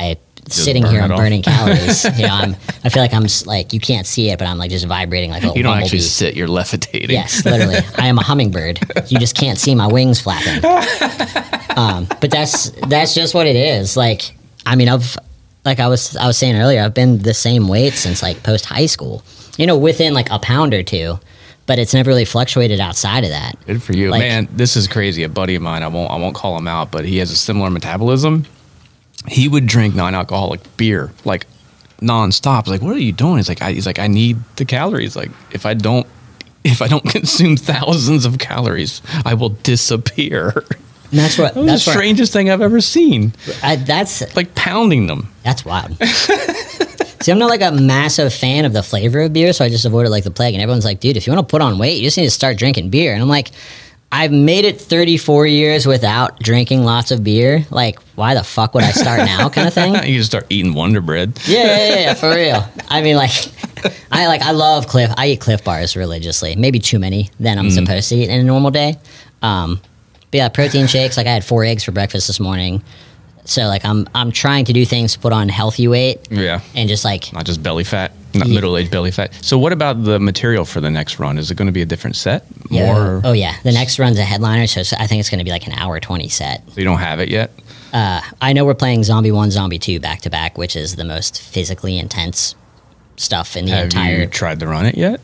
I 0.00 0.16
sitting 0.48 0.84
here 0.86 1.00
I'm 1.00 1.10
burning 1.14 1.42
calories. 1.42 2.04
you 2.18 2.26
know, 2.26 2.34
I'm 2.34 2.56
I 2.82 2.88
feel 2.88 3.02
like 3.02 3.14
I'm 3.14 3.26
like 3.46 3.72
you 3.72 3.78
can't 3.80 4.06
see 4.06 4.30
it, 4.30 4.38
but 4.38 4.48
I'm 4.48 4.58
like 4.58 4.70
just 4.70 4.86
vibrating 4.86 5.30
like 5.30 5.44
a 5.44 5.48
You 5.48 5.62
don't 5.62 5.72
bumblebee. 5.74 5.84
actually 5.84 5.98
sit, 6.00 6.34
you're 6.36 6.48
levitating. 6.48 7.10
Yes, 7.10 7.44
literally. 7.44 7.78
I 7.96 8.08
am 8.08 8.18
a 8.18 8.22
hummingbird. 8.22 8.80
You 9.08 9.18
just 9.20 9.36
can't 9.36 9.58
see 9.58 9.74
my 9.74 9.86
wings 9.86 10.20
flapping. 10.20 10.62
Um, 11.78 12.08
but 12.20 12.32
that's 12.32 12.70
that's 12.88 13.14
just 13.14 13.34
what 13.36 13.46
it 13.46 13.54
is. 13.54 13.96
Like, 13.96 14.34
I 14.66 14.74
mean, 14.74 14.88
I've 14.88 15.16
like 15.64 15.80
I 15.80 15.88
was 15.88 16.16
I 16.16 16.26
was 16.26 16.36
saying 16.38 16.56
earlier, 16.56 16.82
I've 16.82 16.94
been 16.94 17.18
the 17.18 17.34
same 17.34 17.68
weight 17.68 17.94
since 17.94 18.22
like 18.22 18.42
post 18.42 18.64
high 18.66 18.86
school. 18.86 19.22
You 19.56 19.66
know, 19.66 19.76
within 19.76 20.14
like 20.14 20.30
a 20.30 20.38
pound 20.38 20.72
or 20.72 20.82
two, 20.84 21.18
but 21.66 21.78
it's 21.80 21.92
never 21.92 22.08
really 22.10 22.24
fluctuated 22.24 22.78
outside 22.80 23.24
of 23.24 23.30
that. 23.30 23.56
Good 23.66 23.82
for 23.82 23.92
you, 23.92 24.10
Like- 24.10 24.20
man. 24.20 24.48
This 24.52 24.76
is 24.76 24.86
crazy. 24.86 25.24
A 25.24 25.28
buddy 25.28 25.56
of 25.56 25.62
mine, 25.62 25.82
I 25.82 25.88
won't, 25.88 26.10
I 26.12 26.16
won't 26.16 26.34
call 26.36 26.56
him 26.56 26.68
out, 26.68 26.90
but 26.92 27.04
he 27.04 27.18
has 27.18 27.30
a 27.32 27.36
similar 27.36 27.68
metabolism. 27.70 28.46
He 29.26 29.48
would 29.48 29.66
drink 29.66 29.96
non-alcoholic 29.96 30.60
beer 30.76 31.10
like 31.24 31.46
nonstop. 32.00 32.68
Like, 32.68 32.80
what 32.82 32.94
are 32.94 33.00
you 33.00 33.12
doing? 33.12 33.38
He's 33.38 33.48
like, 33.48 33.60
I, 33.60 33.72
he's 33.72 33.84
like, 33.86 33.98
I 33.98 34.06
need 34.06 34.36
the 34.56 34.64
calories. 34.64 35.16
Like, 35.16 35.30
if 35.50 35.66
I 35.66 35.74
don't, 35.74 36.06
if 36.62 36.80
I 36.80 36.86
don't 36.86 37.04
consume 37.10 37.56
thousands 37.56 38.24
of 38.24 38.38
calories, 38.38 39.02
I 39.24 39.34
will 39.34 39.50
disappear. 39.50 40.64
And 41.10 41.18
that's 41.18 41.38
what 41.38 41.54
That 41.54 41.64
that's 41.66 41.84
the 41.84 41.90
strangest 41.92 42.32
thing 42.32 42.50
I've 42.50 42.60
ever 42.60 42.80
seen. 42.80 43.32
I, 43.62 43.76
that's 43.76 44.34
Like 44.36 44.54
pounding 44.54 45.06
them. 45.06 45.28
That's 45.42 45.64
wild. 45.64 45.96
See, 47.20 47.32
I'm 47.32 47.38
not 47.38 47.48
like 47.48 47.62
a 47.62 47.72
massive 47.72 48.32
fan 48.32 48.64
of 48.64 48.72
the 48.72 48.82
flavor 48.82 49.20
of 49.22 49.32
beer, 49.32 49.52
so 49.52 49.64
I 49.64 49.68
just 49.68 49.84
avoid 49.84 50.06
it 50.06 50.10
like 50.10 50.24
the 50.24 50.30
plague. 50.30 50.54
And 50.54 50.62
everyone's 50.62 50.84
like, 50.84 51.00
dude, 51.00 51.16
if 51.16 51.26
you 51.26 51.32
want 51.32 51.48
to 51.48 51.50
put 51.50 51.60
on 51.60 51.78
weight, 51.78 51.98
you 51.98 52.04
just 52.04 52.16
need 52.16 52.24
to 52.24 52.30
start 52.30 52.56
drinking 52.58 52.90
beer. 52.90 53.12
And 53.12 53.20
I'm 53.20 53.28
like, 53.28 53.50
I've 54.10 54.32
made 54.32 54.64
it 54.64 54.80
34 54.80 55.46
years 55.46 55.86
without 55.86 56.38
drinking 56.40 56.84
lots 56.84 57.10
of 57.10 57.22
beer. 57.24 57.66
Like, 57.70 57.98
why 58.14 58.34
the 58.34 58.44
fuck 58.44 58.72
would 58.74 58.84
I 58.84 58.92
start 58.92 59.18
now, 59.18 59.48
kind 59.50 59.66
of 59.68 59.74
thing? 59.74 59.94
You 60.04 60.18
just 60.18 60.30
start 60.30 60.46
eating 60.48 60.74
Wonder 60.74 61.00
Bread. 61.00 61.38
Yeah, 61.46 61.64
yeah, 61.64 61.76
yeah, 61.88 62.00
yeah, 62.00 62.14
for 62.14 62.30
real. 62.30 62.64
I 62.88 63.02
mean, 63.02 63.16
like, 63.16 63.32
I 64.12 64.28
like, 64.28 64.40
I 64.42 64.52
love 64.52 64.86
Clif. 64.86 65.10
I 65.16 65.28
eat 65.28 65.40
Clif 65.40 65.62
bars 65.64 65.96
religiously. 65.96 66.54
Maybe 66.56 66.78
too 66.78 66.98
many 66.98 67.30
than 67.40 67.58
I'm 67.58 67.70
supposed 67.70 68.08
to 68.10 68.14
eat 68.16 68.30
in 68.30 68.40
a 68.40 68.44
normal 68.44 68.70
day. 68.70 68.94
Um, 69.42 69.80
but 70.30 70.38
yeah, 70.38 70.48
protein 70.48 70.86
shakes. 70.86 71.16
Like, 71.16 71.26
I 71.26 71.32
had 71.32 71.44
four 71.44 71.64
eggs 71.64 71.84
for 71.84 71.92
breakfast 71.92 72.26
this 72.26 72.38
morning. 72.40 72.82
So 73.44 73.62
like, 73.62 73.82
I'm 73.84 74.06
I'm 74.14 74.30
trying 74.30 74.66
to 74.66 74.74
do 74.74 74.84
things 74.84 75.14
to 75.14 75.18
put 75.18 75.32
on 75.32 75.48
healthy 75.48 75.88
weight 75.88 76.28
Yeah. 76.30 76.60
and 76.74 76.86
just 76.86 77.02
like 77.02 77.32
Not 77.32 77.46
just 77.46 77.62
belly 77.62 77.82
fat, 77.84 78.12
not 78.34 78.46
Yeah. 78.46 78.54
middle-aged 78.56 78.90
belly 78.90 79.10
fat. 79.10 79.32
So, 79.42 79.56
what 79.58 79.72
about 79.72 80.04
the 80.04 80.18
material 80.20 80.66
for 80.66 80.82
the 80.82 80.90
next 80.90 81.18
run? 81.18 81.38
Is 81.38 81.50
it 81.50 81.54
going 81.56 81.64
to 81.66 81.72
be 81.72 81.80
a 81.80 81.86
different 81.86 82.16
set? 82.16 82.44
Yeah. 82.70 82.92
More? 82.92 83.22
Oh 83.24 83.32
yeah. 83.32 83.54
The 83.62 83.72
next 83.72 83.98
run's 83.98 84.18
a 84.18 84.22
headliner, 84.24 84.66
so 84.66 84.82
I 84.98 85.06
think 85.06 85.20
it's 85.20 85.30
going 85.30 85.38
to 85.38 85.44
be 85.46 85.50
like 85.50 85.66
an 85.66 85.72
hour 85.72 85.98
twenty 85.98 86.28
set. 86.28 86.62
So 86.68 86.74
you 86.76 86.84
don't 86.84 86.98
have 86.98 87.20
it 87.20 87.30
yet? 87.30 87.50
Uh, 87.90 88.20
I 88.42 88.52
know 88.52 88.66
we're 88.66 88.74
playing 88.74 89.04
Zombie 89.04 89.32
One, 89.32 89.50
Zombie 89.50 89.78
Two 89.78 89.98
back 89.98 90.20
to 90.22 90.30
back, 90.30 90.58
which 90.58 90.76
is 90.76 90.96
the 90.96 91.04
most 91.04 91.40
physically 91.40 91.96
intense 91.98 92.54
stuff 93.16 93.56
in 93.56 93.64
the 93.64 93.70
entire. 93.70 93.80
Have 93.80 94.10
entire. 94.12 94.18
you 94.20 94.26
tried 94.26 94.60
to 94.60 94.66
run 94.66 94.84
it 94.84 94.98
yet? 94.98 95.22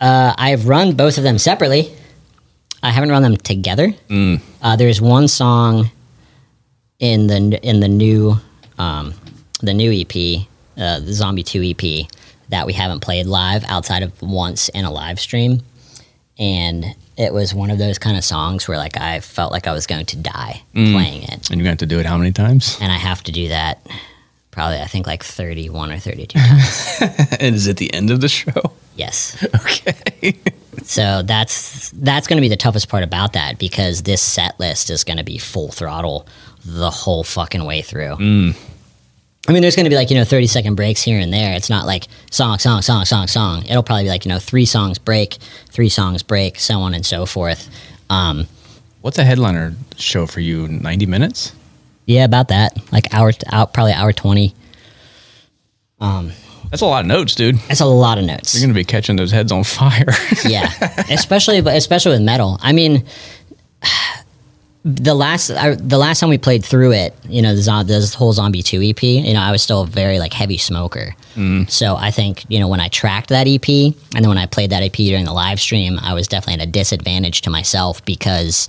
Uh, 0.00 0.32
I've 0.38 0.68
run 0.68 0.94
both 0.94 1.18
of 1.18 1.24
them 1.24 1.38
separately. 1.38 1.92
I 2.84 2.90
haven't 2.90 3.10
run 3.10 3.22
them 3.22 3.36
together. 3.38 3.88
Mm. 4.08 4.40
Uh, 4.62 4.76
there's 4.76 5.00
one 5.00 5.26
song 5.26 5.90
in 6.98 7.26
the 7.26 7.58
in 7.62 7.80
the 7.80 7.88
new 7.88 8.36
um, 8.78 9.14
the 9.60 9.72
new 9.74 9.90
EP, 9.92 10.46
uh, 10.76 11.00
the 11.00 11.12
Zombie 11.12 11.42
Two 11.42 11.62
EP, 11.62 12.06
that 12.50 12.66
we 12.66 12.72
haven't 12.74 13.00
played 13.00 13.26
live 13.26 13.64
outside 13.64 14.02
of 14.02 14.20
once 14.22 14.68
in 14.68 14.84
a 14.84 14.90
live 14.92 15.18
stream, 15.18 15.62
and 16.38 16.84
it 17.16 17.32
was 17.32 17.54
one 17.54 17.70
of 17.70 17.78
those 17.78 17.98
kind 17.98 18.16
of 18.16 18.24
songs 18.24 18.68
where 18.68 18.76
like 18.76 18.96
I 18.98 19.20
felt 19.20 19.50
like 19.52 19.66
I 19.66 19.72
was 19.72 19.86
going 19.86 20.04
to 20.06 20.16
die 20.16 20.62
Mm. 20.74 20.92
playing 20.92 21.22
it, 21.22 21.48
And 21.50 21.58
you're 21.60 21.64
going 21.64 21.64
to 21.64 21.70
have 21.70 21.78
to 21.78 21.86
do 21.86 22.00
it 22.00 22.06
how 22.06 22.18
many 22.18 22.32
times? 22.32 22.76
and 22.80 22.90
I 22.92 22.96
have 22.98 23.22
to 23.24 23.32
do 23.32 23.48
that 23.48 23.80
probably 24.54 24.78
I 24.80 24.86
think 24.86 25.06
like 25.06 25.22
31 25.22 25.92
or 25.92 25.98
32 25.98 26.38
times. 26.38 26.96
and 27.40 27.54
is 27.54 27.66
it 27.66 27.76
the 27.76 27.92
end 27.92 28.10
of 28.10 28.20
the 28.20 28.28
show? 28.28 28.72
yes. 28.96 29.36
Okay. 29.54 30.34
So 30.82 31.22
that's 31.22 31.90
that's 31.90 32.26
going 32.26 32.36
to 32.36 32.40
be 32.42 32.48
the 32.48 32.56
toughest 32.56 32.88
part 32.88 33.02
about 33.04 33.32
that 33.34 33.58
because 33.58 34.02
this 34.02 34.20
set 34.20 34.58
list 34.60 34.90
is 34.90 35.04
going 35.04 35.16
to 35.18 35.24
be 35.24 35.38
full 35.38 35.70
throttle 35.70 36.26
the 36.64 36.90
whole 36.90 37.22
fucking 37.24 37.64
way 37.64 37.80
through. 37.80 38.14
I 39.46 39.52
mean, 39.52 39.62
there's 39.62 39.76
going 39.76 39.84
to 39.84 39.90
be 39.90 39.96
like 39.96 40.10
you 40.10 40.16
know 40.16 40.24
30 40.24 40.46
second 40.46 40.74
breaks 40.74 41.02
here 41.02 41.18
and 41.18 41.32
there. 41.32 41.54
It's 41.54 41.70
not 41.70 41.86
like 41.86 42.04
song, 42.30 42.58
song, 42.58 42.82
song, 42.82 43.04
song, 43.04 43.28
song. 43.28 43.64
It'll 43.66 43.82
probably 43.82 44.04
be 44.04 44.08
like 44.10 44.24
you 44.24 44.30
know 44.30 44.38
three 44.38 44.64
songs 44.66 44.98
break, 44.98 45.34
three 45.70 45.88
songs 45.88 46.22
break, 46.22 46.58
so 46.58 46.80
on 46.80 46.92
and 46.94 47.04
so 47.06 47.24
forth. 47.24 47.70
Um, 48.10 48.46
What's 49.00 49.18
a 49.18 49.24
headliner 49.24 49.74
show 49.96 50.26
for 50.26 50.40
you? 50.40 50.66
90 50.68 51.06
minutes? 51.06 51.52
Yeah, 52.06 52.24
about 52.24 52.48
that. 52.48 52.78
Like 52.92 53.12
hour, 53.14 53.32
out 53.50 53.72
probably 53.72 53.92
hour 53.92 54.12
20. 54.12 54.54
Um, 56.00 56.32
That's 56.70 56.82
a 56.82 56.86
lot 56.86 57.00
of 57.00 57.06
notes, 57.06 57.34
dude. 57.34 57.56
That's 57.68 57.80
a 57.80 57.86
lot 57.86 58.18
of 58.18 58.24
notes. 58.24 58.54
You're 58.54 58.62
going 58.66 58.74
to 58.74 58.78
be 58.78 58.84
catching 58.84 59.16
those 59.16 59.30
heads 59.30 59.52
on 59.52 59.64
fire. 59.64 60.12
yeah, 60.44 60.70
especially 61.10 61.60
but 61.60 61.76
especially 61.76 62.12
with 62.12 62.22
metal. 62.22 62.58
I 62.60 62.72
mean, 62.72 63.06
the 64.84 65.14
last 65.14 65.50
I, 65.50 65.76
the 65.76 65.96
last 65.96 66.20
time 66.20 66.28
we 66.28 66.36
played 66.36 66.62
through 66.64 66.92
it, 66.92 67.14
you 67.26 67.40
know, 67.40 67.54
the 67.54 67.84
this 67.86 68.12
whole 68.12 68.32
Zombie 68.34 68.62
Two 68.62 68.82
EP, 68.82 69.02
you 69.02 69.32
know, 69.32 69.40
I 69.40 69.50
was 69.50 69.62
still 69.62 69.82
a 69.82 69.86
very 69.86 70.18
like 70.18 70.34
heavy 70.34 70.58
smoker. 70.58 71.14
So 71.68 71.96
I 71.96 72.10
think 72.10 72.44
you 72.48 72.60
know 72.60 72.68
when 72.68 72.80
I 72.80 72.88
tracked 72.88 73.30
that 73.30 73.46
EP 73.48 73.66
and 73.66 74.22
then 74.22 74.28
when 74.28 74.38
I 74.38 74.46
played 74.46 74.70
that 74.70 74.82
EP 74.82 74.92
during 74.92 75.24
the 75.24 75.32
live 75.32 75.58
stream, 75.60 75.98
I 76.00 76.12
was 76.12 76.28
definitely 76.28 76.62
at 76.62 76.68
a 76.68 76.70
disadvantage 76.70 77.42
to 77.42 77.50
myself 77.50 78.04
because. 78.04 78.68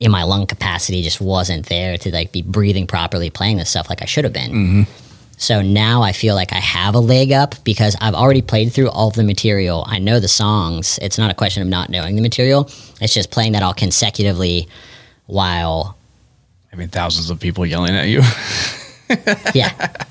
In 0.00 0.10
my 0.10 0.24
lung 0.24 0.46
capacity, 0.46 1.02
just 1.02 1.20
wasn't 1.20 1.66
there 1.66 1.96
to 1.98 2.12
like 2.12 2.32
be 2.32 2.42
breathing 2.42 2.86
properly, 2.86 3.30
playing 3.30 3.58
this 3.58 3.70
stuff 3.70 3.88
like 3.88 4.02
I 4.02 4.06
should 4.06 4.24
have 4.24 4.32
been. 4.32 4.50
Mm-hmm. 4.50 4.82
So 5.36 5.62
now 5.62 6.02
I 6.02 6.12
feel 6.12 6.34
like 6.34 6.52
I 6.52 6.58
have 6.58 6.94
a 6.94 7.00
leg 7.00 7.32
up 7.32 7.54
because 7.64 7.96
I've 8.00 8.14
already 8.14 8.42
played 8.42 8.72
through 8.72 8.90
all 8.90 9.08
of 9.08 9.14
the 9.14 9.24
material. 9.24 9.84
I 9.86 9.98
know 9.98 10.20
the 10.20 10.28
songs. 10.28 10.98
It's 11.02 11.18
not 11.18 11.30
a 11.30 11.34
question 11.34 11.62
of 11.62 11.68
not 11.68 11.90
knowing 11.90 12.16
the 12.16 12.22
material. 12.22 12.70
It's 13.00 13.14
just 13.14 13.30
playing 13.30 13.52
that 13.52 13.62
all 13.62 13.74
consecutively 13.74 14.68
while 15.26 15.96
I 16.72 16.76
mean, 16.76 16.88
thousands 16.88 17.30
of 17.30 17.38
people 17.38 17.64
yelling 17.64 17.94
at 17.94 18.08
you. 18.08 18.22
yeah. 19.54 20.04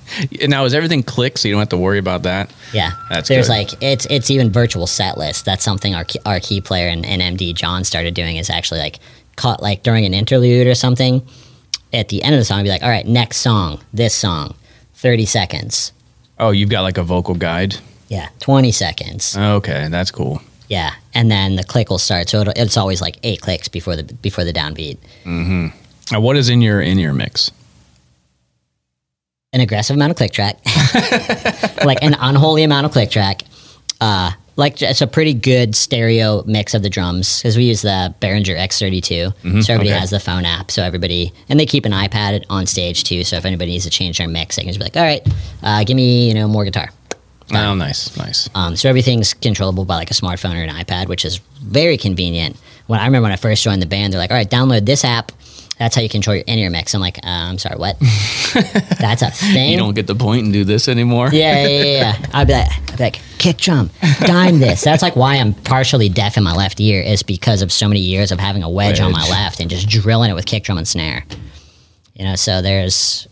Now, 0.47 0.63
is 0.65 0.73
everything 0.73 1.03
click 1.03 1.37
so 1.37 1.47
you 1.47 1.53
don't 1.53 1.59
have 1.59 1.69
to 1.69 1.77
worry 1.77 1.97
about 1.97 2.23
that? 2.23 2.53
Yeah. 2.73 2.91
That's 3.09 3.27
There's 3.27 3.47
good. 3.47 3.53
like 3.53 3.69
it's 3.81 4.05
it's 4.09 4.29
even 4.31 4.49
virtual 4.51 4.87
set 4.87 5.17
list. 5.17 5.45
That's 5.45 5.63
something 5.63 5.93
our 5.93 6.05
key, 6.05 6.19
our 6.25 6.39
key 6.39 6.61
player 6.61 6.87
and, 6.87 7.05
and 7.05 7.21
MD 7.37 7.53
John 7.53 7.83
started 7.83 8.13
doing 8.13 8.37
is 8.37 8.49
actually 8.49 8.79
like 8.79 8.99
caught 9.35 9.61
like 9.61 9.83
during 9.83 10.05
an 10.05 10.13
interlude 10.13 10.67
or 10.67 10.75
something. 10.75 11.25
At 11.91 12.09
the 12.09 12.23
end 12.23 12.33
of 12.33 12.39
the 12.39 12.45
song, 12.45 12.63
be 12.63 12.69
like, 12.69 12.81
all 12.81 12.89
right, 12.89 13.05
next 13.05 13.37
song, 13.37 13.79
this 13.93 14.15
song, 14.15 14.55
thirty 14.95 15.25
seconds. 15.25 15.93
Oh, 16.39 16.49
you've 16.49 16.69
got 16.69 16.81
like 16.81 16.97
a 16.97 17.03
vocal 17.03 17.35
guide? 17.35 17.75
Yeah, 18.07 18.29
twenty 18.39 18.71
seconds. 18.71 19.37
Okay, 19.37 19.87
that's 19.89 20.09
cool. 20.09 20.41
Yeah, 20.67 20.93
and 21.13 21.29
then 21.29 21.55
the 21.55 21.63
click 21.63 21.89
will 21.89 21.99
start. 21.99 22.29
So 22.29 22.41
it'll, 22.41 22.53
it's 22.55 22.77
always 22.77 22.99
like 23.01 23.17
eight 23.21 23.41
clicks 23.41 23.67
before 23.67 23.95
the 23.95 24.03
before 24.03 24.43
the 24.43 24.53
downbeat. 24.53 24.97
Hmm. 25.23 25.67
Now, 26.11 26.19
what 26.19 26.35
is 26.35 26.49
in 26.49 26.61
your 26.61 26.81
in 26.81 26.97
your 26.97 27.13
mix? 27.13 27.51
An 29.51 29.61
aggressive 29.61 29.95
amount 29.95 30.09
of 30.11 30.17
click 30.17 30.31
track, 30.31 30.57
like 31.85 32.01
an 32.01 32.15
unholy 32.19 32.63
amount 32.63 32.87
of 32.87 32.91
click 32.91 33.11
track. 33.11 33.43
Uh, 34.01 34.31
like 34.55 34.81
it's 34.81 35.01
a 35.01 35.07
pretty 35.07 35.33
good 35.33 35.75
stereo 35.75 36.43
mix 36.45 36.73
of 36.73 36.83
the 36.83 36.89
drums 36.89 37.39
because 37.39 37.57
we 37.57 37.65
use 37.65 37.81
the 37.81 38.13
Behringer 38.21 38.57
X32, 38.57 39.63
so 39.63 39.73
everybody 39.73 39.89
okay. 39.89 39.99
has 39.99 40.11
the 40.11 40.19
phone 40.19 40.45
app. 40.45 40.69
So 40.69 40.83
everybody 40.83 41.33
and 41.49 41.59
they 41.59 41.65
keep 41.65 41.85
an 41.85 41.91
iPad 41.91 42.45
on 42.49 42.65
stage 42.65 43.03
too. 43.03 43.23
So 43.23 43.37
if 43.37 43.45
anybody 43.45 43.71
needs 43.71 43.85
to 43.85 43.89
change 43.89 44.17
their 44.17 44.27
mix, 44.27 44.55
they 44.55 44.63
can 44.63 44.69
just 44.69 44.79
be 44.79 44.85
like, 44.85 44.97
"All 44.97 45.03
right, 45.03 45.27
uh, 45.63 45.83
give 45.83 45.95
me 45.95 46.27
you 46.27 46.33
know 46.33 46.47
more 46.47 46.65
guitar." 46.65 46.89
Oh, 47.51 47.75
nice, 47.75 48.15
nice. 48.17 48.49
Um, 48.55 48.75
so 48.75 48.89
everything's 48.89 49.33
controllable 49.33 49.85
by 49.85 49.95
like 49.95 50.11
a 50.11 50.13
smartphone 50.13 50.55
or 50.55 50.63
an 50.63 50.69
iPad, 50.69 51.07
which 51.07 51.25
is 51.25 51.37
very 51.61 51.97
convenient. 51.97 52.57
When 52.87 52.99
I 52.99 53.05
remember 53.05 53.23
when 53.23 53.31
I 53.31 53.37
first 53.37 53.63
joined 53.63 53.81
the 53.81 53.87
band, 53.87 54.13
they're 54.13 54.19
like, 54.19 54.31
"All 54.31 54.37
right, 54.37 54.49
download 54.49 54.85
this 54.85 55.03
app. 55.03 55.31
That's 55.83 55.95
how 55.97 56.01
you 56.01 56.07
control 56.07 56.35
your 56.35 56.45
in-ear 56.47 56.69
mix." 56.69 56.93
I'm 56.93 57.01
like, 57.01 57.17
uh, 57.17 57.27
"I'm 57.27 57.57
sorry, 57.57 57.75
what? 57.75 57.99
That's 58.99 59.21
a 59.21 59.29
thing." 59.29 59.71
You 59.71 59.77
don't 59.77 59.93
get 59.93 60.07
the 60.07 60.15
point 60.15 60.45
and 60.45 60.53
do 60.53 60.63
this 60.63 60.87
anymore. 60.87 61.29
yeah, 61.33 61.67
yeah, 61.67 61.67
yeah, 61.67 61.83
yeah. 61.83 62.25
I'd 62.33 62.47
be 62.47 62.53
like, 62.53 62.71
I'd 62.91 62.97
be 62.97 63.03
like, 63.03 63.21
kick 63.37 63.57
drum, 63.57 63.89
dime 64.21 64.59
this. 64.59 64.81
That's 64.81 65.03
like 65.03 65.17
why 65.17 65.35
I'm 65.35 65.53
partially 65.53 66.07
deaf 66.07 66.37
in 66.37 66.43
my 66.43 66.55
left 66.55 66.79
ear 66.79 67.01
is 67.01 67.21
because 67.21 67.61
of 67.61 67.71
so 67.71 67.89
many 67.89 67.99
years 67.99 68.31
of 68.31 68.39
having 68.39 68.63
a 68.63 68.69
wedge, 68.69 69.01
on 69.01 69.11
my 69.11 69.27
left 69.29 69.59
and 69.59 69.69
just 69.69 69.89
drilling 69.89 70.31
it 70.31 70.33
with 70.33 70.45
kick 70.45 70.63
drum 70.63 70.77
and 70.77 70.87
snare. 70.87 71.25
You 72.13 72.25
know, 72.25 72.35
so 72.35 72.61
there's, 72.61 73.27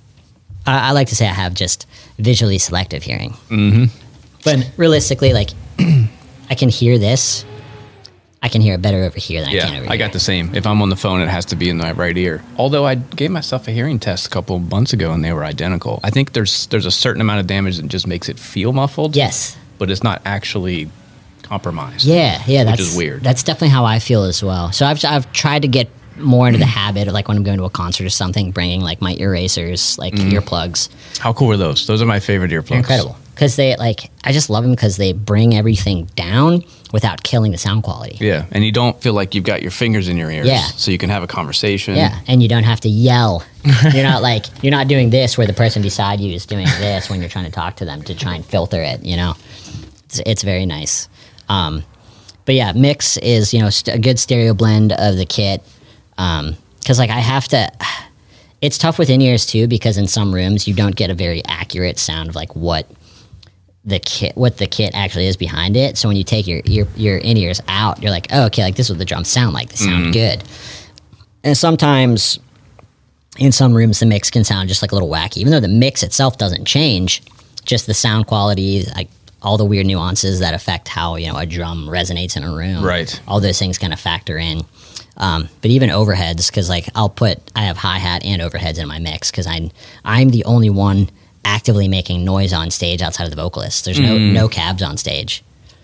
I, 0.66 0.90
I 0.90 0.92
like 0.92 1.08
to 1.10 1.16
say 1.16 1.28
I 1.28 1.34
have 1.34 1.54
just 1.54 1.88
visually 2.20 2.58
selective 2.58 3.04
hearing. 3.04 3.32
Mm-hmm. 3.50 3.86
But 4.44 4.72
realistically, 4.76 5.34
like, 5.34 5.52
I 6.50 6.56
can 6.56 6.70
hear 6.70 6.98
this. 6.98 7.46
I 8.44 8.50
can 8.50 8.62
hear 8.62 8.74
it 8.74 8.82
better 8.82 9.04
over 9.04 9.20
here 9.20 9.42
than 9.42 9.50
I 9.50 9.52
can 9.52 9.58
Yeah, 9.60 9.66
over 9.78 9.84
here. 9.84 9.92
I 9.92 9.98
got 9.98 10.14
the 10.14 10.20
same. 10.20 10.56
If 10.56 10.66
I'm 10.66 10.82
on 10.82 10.90
the 10.90 10.96
phone, 10.96 11.22
it 11.22 11.30
has 11.30 11.46
to 11.46 11.56
be 11.56 11.70
in 11.70 11.78
my 11.78 11.92
right 11.92 12.18
ear. 12.18 12.44
Although 12.58 12.86
I 12.86 12.96
gave 12.96 13.30
myself 13.30 13.68
a 13.68 13.72
hearing 13.72 14.00
test 14.00 14.26
a 14.26 14.30
couple 14.32 14.58
months 14.58 14.94
ago 14.94 15.12
and 15.14 15.24
they 15.24 15.32
were 15.32 15.44
identical. 15.46 16.00
I 16.04 16.10
think 16.10 16.34
there's 16.34 16.66
there's 16.68 16.88
a 16.88 16.92
certain 16.92 17.22
amount 17.22 17.40
of 17.42 17.48
damage 17.48 17.78
that 17.78 17.88
just 17.88 18.08
makes 18.08 18.30
it 18.30 18.40
feel 18.40 18.74
muffled. 18.74 19.16
Yes. 19.16 19.58
but 19.78 19.92
it's 19.92 20.04
not 20.04 20.22
actually 20.26 20.90
compromised. 21.44 22.06
Yeah, 22.06 22.42
yeah, 22.48 22.64
that's 22.64 22.82
is 22.82 22.96
weird. 22.98 23.22
That's 23.24 23.44
definitely 23.44 23.70
how 23.70 23.86
I 23.86 24.00
feel 24.00 24.24
as 24.24 24.42
well. 24.44 24.72
So 24.72 24.86
I've 24.86 25.04
I've 25.06 25.32
tried 25.34 25.62
to 25.64 25.68
get 25.68 25.90
more 26.18 26.48
into 26.48 26.60
the 26.60 26.66
habit 26.66 27.08
of 27.08 27.14
like 27.14 27.28
when 27.28 27.38
I'm 27.38 27.44
going 27.44 27.58
to 27.58 27.66
a 27.66 27.70
concert 27.70 28.06
or 28.06 28.10
something, 28.10 28.52
bringing 28.52 28.82
like 28.82 29.02
my 29.02 29.16
Earasers, 29.16 29.98
like 29.98 30.14
Mm-hmm. 30.14 30.38
earplugs. 30.38 30.90
How 31.20 31.34
cool 31.34 31.52
are 31.52 31.58
those? 31.58 31.86
Those 31.88 32.02
are 32.02 32.06
my 32.06 32.20
favorite 32.20 32.52
earplugs. 32.52 32.78
Incredible 32.78 33.18
because 33.42 33.56
they 33.56 33.76
like 33.78 34.12
I 34.24 34.34
just 34.34 34.52
love 34.52 34.64
them 34.64 34.72
because 34.72 34.98
they 34.98 35.14
bring 35.14 35.56
everything 35.56 36.06
down 36.16 36.64
without 36.94 37.24
killing 37.24 37.52
the 37.52 37.58
sound 37.58 37.82
quality. 37.82 38.16
Yeah, 38.24 38.46
and 38.52 38.64
you 38.64 38.72
don't 38.72 39.02
feel 39.02 39.14
like 39.14 39.34
you've 39.34 39.46
got 39.46 39.64
your 39.64 39.72
fingers 39.72 40.08
in 40.08 40.16
your 40.16 40.30
ears. 40.30 40.46
Yeah. 40.46 40.62
So 40.62 40.92
you 40.92 41.00
can 41.00 41.10
have 41.10 41.24
a 41.24 41.28
conversation. 41.28 41.96
Yeah, 41.96 42.20
and 42.28 42.44
you 42.44 42.48
don't 42.48 42.66
have 42.66 42.82
to 42.82 42.90
yell. 42.90 43.44
You're 43.94 44.04
not 44.04 44.22
like 44.22 44.46
you're 44.64 44.72
not 44.72 44.88
doing 44.88 45.10
this 45.10 45.40
where 45.40 45.48
the 45.48 45.54
person 45.54 45.82
beside 45.82 46.20
you 46.20 46.36
is 46.36 46.46
doing 46.46 46.66
this 46.66 47.10
when 47.10 47.20
you're 47.20 47.30
trying 47.30 47.46
to 47.46 47.52
talk 47.52 47.78
to 47.78 47.86
them 47.86 48.04
to 48.04 48.14
try 48.14 48.36
and 48.36 48.46
filter 48.46 48.82
it. 48.82 49.04
You 49.04 49.18
know, 49.18 49.34
it's, 50.06 50.22
it's 50.26 50.44
very 50.44 50.68
nice. 50.68 51.08
Um, 51.50 51.84
but 52.46 52.54
yeah, 52.54 52.74
mix 52.74 53.18
is 53.18 53.56
you 53.56 53.60
know 53.60 53.72
st- 53.72 53.98
a 53.98 54.00
good 54.00 54.20
stereo 54.20 54.54
blend 54.54 54.94
of 54.94 55.18
the 55.18 55.26
kit. 55.26 55.64
Because 56.16 57.00
like 57.00 57.10
I 57.10 57.20
have 57.20 57.48
to, 57.48 57.72
it's 58.62 58.78
tough 58.78 59.00
with 59.00 59.10
in 59.10 59.20
ears 59.20 59.48
too 59.48 59.68
because 59.68 59.98
in 59.98 60.08
some 60.08 60.32
rooms 60.32 60.68
you 60.68 60.76
don't 60.76 60.96
get 60.96 61.10
a 61.10 61.16
very 61.16 61.44
accurate 61.46 61.98
sound 61.98 62.30
of 62.30 62.36
like 62.36 62.56
what 62.56 62.88
the 63.84 64.00
kit 64.00 64.38
what 64.38 64.58
the 64.58 64.68
kit 64.68 64.92
actually 64.94 65.28
is 65.28 65.38
behind 65.38 65.76
it. 65.76 65.98
So 65.98 66.08
when 66.08 66.18
you 66.18 66.24
take 66.24 66.48
your 66.48 66.62
your, 66.66 66.88
your 66.96 67.18
in 67.18 67.38
ears 67.38 67.62
out, 67.68 68.02
you're 68.02 68.12
like, 68.12 68.28
oh 68.32 68.46
okay, 68.46 68.64
like 68.64 68.76
this 68.76 68.88
is 68.88 68.92
what 68.92 69.00
the 69.00 69.06
drums 69.06 69.28
sound 69.28 69.54
like. 69.54 69.70
They 69.70 69.78
sound 69.78 70.14
good. 70.14 70.44
And 71.44 71.58
sometimes 71.58 72.40
in 73.40 73.52
some 73.52 73.74
rooms 73.74 74.00
the 74.00 74.06
mix 74.06 74.30
can 74.30 74.44
sound 74.44 74.70
just 74.70 74.82
like 74.82 74.92
a 74.92 74.96
little 74.96 75.10
wacky, 75.10 75.38
even 75.38 75.52
though 75.52 75.60
the 75.60 75.68
mix 75.68 76.04
itself 76.04 76.38
doesn't 76.38 76.66
change. 76.66 77.24
Just 77.64 77.86
the 77.86 77.94
sound 77.94 78.26
quality, 78.26 78.86
like 78.96 79.10
all 79.44 79.58
the 79.58 79.66
weird 79.66 79.86
nuances 79.86 80.40
that 80.40 80.54
affect 80.54 80.88
how 80.88 81.16
you 81.16 81.32
know 81.32 81.38
a 81.38 81.46
drum 81.46 81.88
resonates 81.88 82.38
in 82.38 82.44
a 82.44 82.54
room. 82.54 82.84
Right. 82.84 83.20
All 83.28 83.40
those 83.40 83.58
things 83.58 83.78
kind 83.78 83.94
of 83.94 84.00
factor 84.00 84.38
in. 84.38 84.62
Um, 85.18 85.50
but 85.62 85.70
even 85.72 85.90
overheads, 85.90 86.50
because 86.50 86.70
like 86.70 86.90
I'll 86.96 87.10
put, 87.10 87.40
I 87.56 87.64
have 87.64 87.78
hi 87.78 88.00
hat 88.00 88.24
and 88.26 88.42
overheads 88.42 88.80
in 88.80 88.88
my 88.88 89.00
mix 89.00 89.30
because 89.30 89.46
I'm 89.46 89.72
I'm 90.06 90.30
the 90.30 90.46
only 90.46 90.70
one 90.70 91.10
actively 91.46 91.88
making 91.88 92.24
noise 92.24 92.54
on 92.54 92.72
stage 92.72 93.02
outside 93.02 93.24
of 93.26 93.30
the 93.30 93.36
vocalist. 93.36 93.86
There's 93.86 94.00
no 94.00 94.18
Mm. 94.18 94.32
no 94.34 94.48
cabs 94.48 94.82
on 94.84 94.98
stage. 94.98 95.44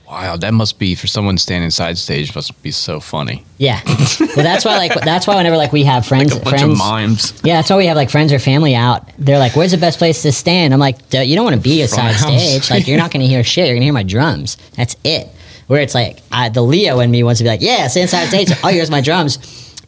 Wow, 0.10 0.38
that 0.38 0.54
must 0.54 0.80
be 0.80 0.96
for 0.96 1.06
someone 1.08 1.38
standing 1.38 1.70
side 1.70 1.98
stage. 1.98 2.34
Must 2.34 2.64
be 2.64 2.72
so 2.72 3.02
funny. 3.02 3.44
Yeah, 3.58 3.82
well, 3.86 4.28
that's 4.38 4.64
why 4.64 4.78
like 4.78 4.94
that's 5.04 5.28
why 5.28 5.36
whenever 5.36 5.58
like 5.58 5.74
we 5.74 5.84
have 5.84 6.06
friends, 6.06 6.34
A 6.34 6.40
bunch 6.40 6.50
friends, 6.60 6.72
of 6.72 6.78
mimes. 6.78 7.34
Yeah, 7.44 7.58
that's 7.58 7.70
why 7.70 7.76
we 7.76 7.88
have 7.88 7.98
like 7.98 8.10
friends 8.10 8.32
or 8.32 8.40
family 8.40 8.74
out. 8.74 9.10
They're 9.20 9.38
like, 9.40 9.58
"Where's 9.58 9.72
the 9.72 9.78
best 9.78 9.98
place 9.98 10.22
to 10.22 10.32
stand?" 10.32 10.74
I'm 10.74 10.80
like, 10.80 10.98
"You 11.14 11.36
don't 11.36 11.44
want 11.44 11.58
to 11.58 11.62
be 11.62 11.82
a 11.82 11.88
house. 11.94 12.22
stage. 12.22 12.70
Like, 12.72 12.88
you're 12.88 12.98
not 12.98 13.12
going 13.12 13.20
to 13.22 13.28
hear 13.28 13.44
shit. 13.44 13.66
You're 13.68 13.76
going 13.76 13.82
to 13.82 13.86
hear 13.86 13.94
my 13.94 14.04
drums. 14.04 14.56
That's 14.78 14.96
it." 15.04 15.28
Where 15.68 15.82
it's 15.82 15.94
like 15.94 16.20
I, 16.32 16.48
the 16.48 16.62
Leo 16.62 17.00
in 17.02 17.12
me 17.12 17.22
wants 17.24 17.40
to 17.40 17.44
be 17.44 17.50
like, 17.50 17.62
"Yeah, 17.62 17.88
stay 17.88 18.04
inside 18.04 18.28
stage. 18.28 18.50
Oh, 18.64 18.70
here's 18.70 18.90
my 18.92 19.02
drums." 19.02 19.40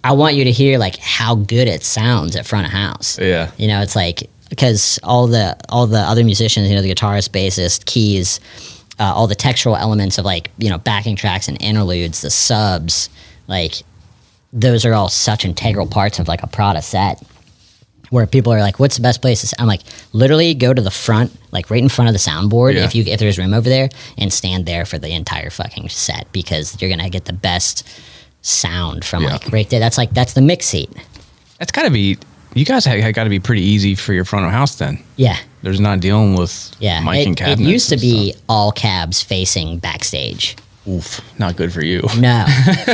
I 0.04 0.14
want 0.14 0.36
you 0.36 0.44
to 0.46 0.52
hear 0.52 0.78
like 0.80 0.98
how 0.98 1.36
good 1.36 1.68
it 1.70 1.84
sounds 1.86 2.36
at 2.36 2.46
front 2.46 2.66
of 2.68 2.74
house. 2.74 3.18
Yeah. 3.20 3.52
You 3.58 3.68
know, 3.68 3.82
it's 3.82 3.96
like 3.96 4.30
because 4.50 5.00
all 5.04 5.28
the 5.28 5.56
all 5.70 5.88
the 5.88 6.00
other 6.00 6.24
musicians, 6.24 6.70
you 6.70 6.76
know, 6.76 6.82
the 6.82 6.94
guitarist, 6.94 7.30
bassist, 7.30 7.86
keys, 7.86 8.40
uh, 9.00 9.04
all 9.16 9.28
the 9.28 9.36
textual 9.36 9.76
elements 9.76 10.18
of 10.18 10.26
like 10.26 10.52
you 10.58 10.70
know 10.70 10.78
backing 10.78 11.16
tracks 11.16 11.48
and 11.48 11.62
interludes, 11.62 12.22
the 12.22 12.30
subs, 12.30 13.10
like 13.48 13.84
those 14.52 14.86
are 14.86 14.94
all 14.94 15.10
such 15.10 15.46
integral 15.46 15.86
parts 15.88 16.20
of 16.20 16.28
like 16.28 16.42
a 16.44 16.48
Prada 16.48 16.82
set. 16.82 17.22
Where 18.10 18.26
people 18.26 18.52
are 18.52 18.60
like, 18.60 18.80
"What's 18.80 18.96
the 18.96 19.04
best 19.04 19.22
place?" 19.22 19.48
to 19.48 19.62
I'm 19.62 19.68
like, 19.68 19.82
literally 20.14 20.56
go 20.56 20.74
to 20.74 20.82
the 20.82 20.90
front, 20.90 21.32
like 21.52 21.70
right 21.70 21.84
in 21.84 21.90
front 21.90 22.08
of 22.10 22.14
the 22.14 22.20
soundboard, 22.20 22.74
Yeah. 22.74 22.86
if 22.86 22.96
you 22.96 23.04
if 23.06 23.20
there's 23.20 23.38
room 23.38 23.54
over 23.54 23.70
there, 23.70 23.88
and 24.18 24.34
stand 24.34 24.66
there 24.66 24.84
for 24.86 24.98
the 24.98 25.10
entire 25.14 25.52
fucking 25.52 25.90
set 25.90 26.26
because 26.32 26.82
you're 26.82 26.90
gonna 26.90 27.12
get 27.12 27.26
the 27.26 27.34
best 27.34 27.88
sound 28.42 29.06
from 29.06 29.22
Yeah. 29.26 29.34
like 29.34 29.52
right 29.52 29.70
there. 29.70 29.80
That's 29.80 29.96
like 30.00 30.12
that's 30.12 30.34
the 30.34 30.42
mix 30.42 30.66
seat. 30.66 30.90
That's 31.60 31.72
got 31.72 31.84
to 31.84 31.92
be. 31.92 32.18
You 32.54 32.66
guys 32.66 32.86
have 32.86 33.14
got 33.14 33.26
to 33.26 33.30
be 33.30 33.40
pretty 33.40 33.62
easy 33.62 33.96
for 33.96 34.14
your 34.14 34.26
front 34.26 34.46
of 34.46 34.52
house 34.52 34.76
then. 34.76 35.04
Yeah, 35.18 35.38
There's 35.62 35.80
not 35.80 36.00
dealing 36.00 36.36
with 36.36 36.76
Yeah, 36.80 37.02
mic 37.02 37.28
it, 37.28 37.42
and 37.42 37.62
it 37.62 37.64
used 37.64 37.90
to 37.90 37.98
be 37.98 38.34
all 38.48 38.72
cabs 38.72 39.22
facing 39.22 39.80
backstage. 39.80 40.56
Oof, 40.88 41.22
not 41.38 41.56
good 41.56 41.72
for 41.72 41.84
you. 41.84 42.02
No, 42.18 42.46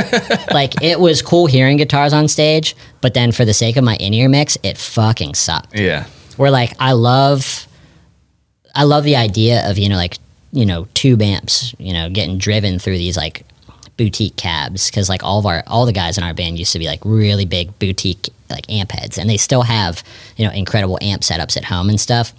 like 0.52 0.82
it 0.82 1.00
was 1.00 1.22
cool 1.22 1.46
hearing 1.46 1.78
guitars 1.78 2.12
on 2.12 2.28
stage, 2.28 2.76
but 3.00 3.14
then 3.14 3.32
for 3.32 3.44
the 3.46 3.54
sake 3.54 3.76
of 3.76 3.84
my 3.84 3.96
in-ear 3.96 4.28
mix, 4.28 4.58
it 4.62 4.76
fucking 4.76 5.34
sucked. 5.34 5.74
Yeah. 5.74 6.04
Where 6.36 6.50
like 6.50 6.74
I 6.78 6.92
love, 6.92 7.66
I 8.74 8.82
love 8.84 9.04
the 9.04 9.16
idea 9.16 9.68
of 9.70 9.78
you 9.78 9.88
know 9.88 9.96
like 9.96 10.18
you 10.52 10.66
know 10.66 10.86
tube 10.92 11.22
amps, 11.22 11.74
you 11.78 11.94
know 11.94 12.10
getting 12.10 12.36
driven 12.36 12.78
through 12.78 12.98
these 12.98 13.16
like 13.16 13.46
boutique 13.96 14.36
cabs 14.36 14.90
because 14.90 15.08
like 15.08 15.22
all 15.22 15.38
of 15.38 15.46
our 15.46 15.62
all 15.66 15.86
the 15.86 15.92
guys 15.92 16.18
in 16.18 16.24
our 16.24 16.34
band 16.34 16.58
used 16.58 16.72
to 16.72 16.78
be 16.78 16.86
like 16.86 17.00
really 17.04 17.44
big 17.46 17.76
boutique 17.78 18.28
like 18.50 18.70
amp 18.70 18.92
heads, 18.92 19.18
and 19.18 19.28
they 19.28 19.36
still 19.36 19.62
have 19.62 20.02
you 20.36 20.44
know 20.46 20.52
incredible 20.52 20.98
amp 21.02 21.22
setups 21.22 21.56
at 21.56 21.64
home 21.64 21.88
and 21.88 22.00
stuff. 22.00 22.32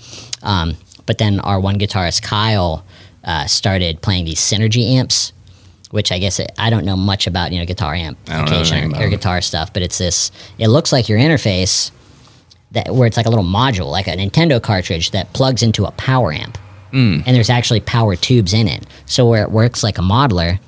Um, 0.43 0.76
but 1.05 1.18
then 1.18 1.39
our 1.39 1.60
one 1.60 1.78
guitarist 1.80 2.22
Kyle 2.22 2.86
uh, 3.24 3.45
started 3.47 4.01
playing 4.01 4.26
these 4.26 4.39
synergy 4.39 4.95
amps, 4.95 5.34
which 5.91 6.12
I 6.12 6.20
guess 6.20 6.39
it, 6.39 6.51
I 6.58 6.70
don't 6.70 6.86
know 6.86 6.95
much 6.97 7.28
about 7.28 7.51
you 7.51 7.60
know 7.60 7.66
guitar 7.66 7.93
amplification 7.95 8.95
or, 8.95 9.03
or 9.05 9.10
guitar 9.10 9.41
stuff, 9.41 9.74
but 9.74 9.82
it's 9.82 9.97
this. 9.97 10.32
It 10.60 10.68
looks 10.68 10.91
like 10.91 11.10
your 11.10 11.18
interface 11.20 11.91
that 12.72 12.93
where 12.93 13.08
it's 13.08 13.18
like 13.18 13.26
a 13.26 13.30
little 13.30 13.45
module, 13.45 13.89
like 13.89 14.08
a 14.08 14.12
Nintendo 14.12 14.62
cartridge 14.62 15.12
that 15.12 15.32
plugs 15.34 15.64
into 15.64 15.86
a 15.86 15.91
power 15.91 16.32
amp, 16.34 16.58
Hmm. 16.91 17.20
and 17.26 17.36
there's 17.36 17.49
actually 17.49 17.80
power 17.82 18.16
tubes 18.16 18.53
in 18.53 18.68
it. 18.68 18.86
So 19.08 19.28
where 19.28 19.43
it 19.43 19.51
works 19.51 19.84
like 19.84 19.97
a 19.97 20.01
modeler, 20.01 20.60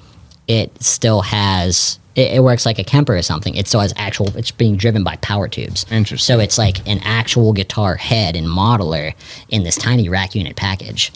it 0.49 0.83
still 0.83 1.21
has. 1.21 1.99
It, 2.15 2.33
it 2.33 2.43
works 2.43 2.65
like 2.65 2.79
a 2.79 2.83
Kemper 2.83 3.15
or 3.15 3.21
something. 3.21 3.55
It 3.55 3.67
still 3.67 3.79
has 3.79 3.93
actual. 3.95 4.35
It's 4.35 4.51
being 4.51 4.75
driven 4.75 5.05
by 5.05 5.15
power 5.17 5.47
tubes. 5.47 5.85
Interesting. 5.89 6.35
So 6.35 6.41
it's 6.41 6.57
like 6.57 6.85
an 6.87 6.99
actual 7.03 7.53
guitar 7.53 7.95
head 7.95 8.35
and 8.35 8.47
modeler 8.47 9.13
in 9.47 9.63
this 9.63 9.77
tiny 9.77 10.09
rack 10.09 10.35
unit 10.35 10.57
package. 10.57 11.13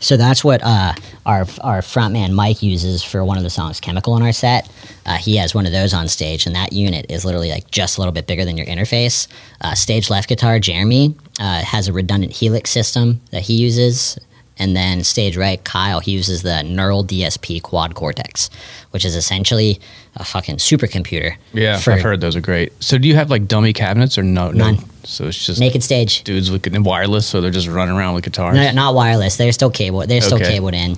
So 0.00 0.16
that's 0.16 0.42
what 0.42 0.62
uh, 0.64 0.94
our 1.26 1.42
our 1.60 1.80
frontman 1.80 2.32
Mike 2.32 2.62
uses 2.62 3.04
for 3.04 3.24
one 3.24 3.36
of 3.36 3.44
the 3.44 3.50
songs, 3.50 3.78
"Chemical" 3.78 4.14
on 4.14 4.22
our 4.22 4.32
set. 4.32 4.68
Uh, 5.04 5.16
he 5.18 5.36
has 5.36 5.54
one 5.54 5.66
of 5.66 5.72
those 5.72 5.92
on 5.92 6.08
stage, 6.08 6.46
and 6.46 6.56
that 6.56 6.72
unit 6.72 7.06
is 7.08 7.24
literally 7.24 7.50
like 7.50 7.70
just 7.70 7.98
a 7.98 8.00
little 8.00 8.12
bit 8.12 8.26
bigger 8.26 8.44
than 8.44 8.56
your 8.56 8.66
interface. 8.66 9.28
Uh, 9.60 9.74
stage 9.74 10.10
left 10.10 10.28
guitar, 10.28 10.58
Jeremy 10.58 11.14
uh, 11.38 11.62
has 11.62 11.86
a 11.86 11.92
redundant 11.92 12.32
Helix 12.32 12.70
system 12.70 13.20
that 13.30 13.42
he 13.42 13.54
uses, 13.54 14.18
and 14.58 14.76
then 14.76 15.02
stage 15.04 15.36
right, 15.36 15.62
Kyle 15.64 16.00
he 16.00 16.12
uses 16.12 16.42
the 16.42 16.62
Neural 16.62 17.04
DSP 17.04 17.62
Quad 17.62 17.94
Cortex, 17.94 18.50
which 18.90 19.04
is 19.04 19.16
essentially 19.16 19.80
a 20.16 20.24
fucking 20.24 20.56
supercomputer. 20.56 21.36
Yeah, 21.52 21.78
for 21.78 21.92
I've 21.92 22.02
heard 22.02 22.20
those 22.20 22.36
are 22.36 22.40
great. 22.40 22.72
So 22.82 22.98
do 22.98 23.08
you 23.08 23.14
have 23.14 23.30
like 23.30 23.48
dummy 23.48 23.72
cabinets 23.72 24.18
or 24.18 24.22
no? 24.22 24.50
None. 24.50 24.74
No. 24.76 24.80
So 25.04 25.26
it's 25.26 25.46
just 25.46 25.58
naked 25.58 25.82
stage. 25.82 26.22
dudes 26.22 26.50
with 26.50 26.64
wireless, 26.84 27.26
so 27.26 27.40
they're 27.40 27.50
just 27.50 27.66
running 27.68 27.96
around 27.96 28.14
with 28.14 28.24
guitars. 28.24 28.54
No, 28.54 28.70
not 28.72 28.94
wireless. 28.94 29.36
They're 29.36 29.50
still 29.52 29.70
cable. 29.70 30.06
They're 30.06 30.20
still 30.20 30.36
Okay. 30.38 30.52
cabled 30.54 30.74
in. 30.74 30.96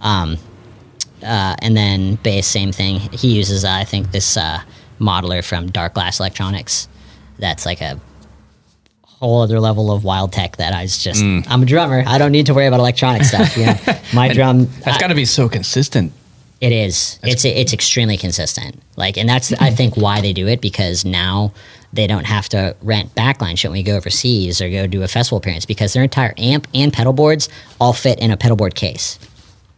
Um, 0.00 0.36
uh, 1.22 1.54
and 1.60 1.76
then 1.76 2.16
bass, 2.16 2.46
same 2.46 2.72
thing. 2.72 2.98
He 3.12 3.36
uses, 3.36 3.64
uh, 3.64 3.70
I 3.70 3.84
think, 3.84 4.10
this 4.10 4.36
uh, 4.36 4.60
modeler 5.00 5.44
from 5.44 5.68
Darkglass 5.70 6.18
Electronics. 6.20 6.88
That's 7.38 7.64
like 7.66 7.80
a 7.80 8.00
whole 9.18 9.40
other 9.42 9.60
level 9.60 9.90
of 9.90 10.04
wild 10.04 10.32
tech 10.32 10.56
that 10.56 10.72
I 10.72 10.82
was 10.82 11.02
just. 11.02 11.22
Mm. 11.22 11.46
I'm 11.48 11.62
a 11.62 11.66
drummer. 11.66 12.04
I 12.06 12.18
don't 12.18 12.32
need 12.32 12.46
to 12.46 12.54
worry 12.54 12.66
about 12.66 12.80
electronic 12.80 13.24
stuff. 13.24 13.56
You 13.56 13.66
know, 13.66 13.76
my 14.14 14.32
drum. 14.32 14.66
That's 14.84 14.98
got 14.98 15.08
to 15.08 15.14
be 15.14 15.24
so 15.24 15.48
consistent. 15.48 16.12
It 16.60 16.72
is. 16.72 17.18
It's 17.22 17.44
it's 17.44 17.72
extremely 17.72 18.16
consistent. 18.16 18.80
Like, 18.96 19.18
and 19.18 19.28
that's 19.28 19.52
I 19.54 19.70
think 19.70 19.96
why 19.96 20.20
they 20.20 20.32
do 20.32 20.46
it 20.48 20.60
because 20.60 21.04
now 21.04 21.52
they 21.92 22.06
don't 22.06 22.24
have 22.24 22.48
to 22.50 22.76
rent 22.82 23.14
backline 23.14 23.58
shit 23.58 23.70
when 23.70 23.78
we 23.78 23.82
go 23.82 23.96
overseas 23.96 24.60
or 24.60 24.70
go 24.70 24.86
do 24.86 25.02
a 25.02 25.08
festival 25.08 25.38
appearance 25.38 25.66
because 25.66 25.92
their 25.92 26.02
entire 26.02 26.34
amp 26.38 26.66
and 26.74 26.92
pedal 26.92 27.12
boards 27.12 27.48
all 27.80 27.92
fit 27.92 28.18
in 28.20 28.30
a 28.30 28.36
pedal 28.36 28.56
board 28.56 28.74
case. 28.74 29.18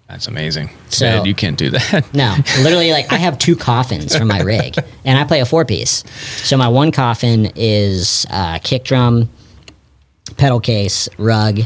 That's 0.09 0.27
amazing. 0.27 0.71
So- 0.89 1.23
you 1.25 1.35
can't 1.35 1.59
do 1.59 1.71
that. 1.71 2.09
No, 2.15 2.35
literally, 2.63 2.93
like 2.93 3.13
I 3.13 3.17
have 3.17 3.39
two 3.39 3.55
coffins 3.57 4.17
for 4.17 4.25
my 4.25 4.41
rig, 4.41 4.77
and 5.05 5.19
I 5.19 5.25
play 5.25 5.41
a 5.41 5.47
four 5.47 5.65
piece. 5.65 6.03
So 6.47 6.57
my 6.57 6.69
one 6.69 6.93
coffin 6.93 7.53
is 7.55 8.27
uh, 8.31 8.59
kick 8.63 8.85
drum, 8.85 9.29
pedal 10.39 10.61
case, 10.61 11.09
rug, 11.19 11.61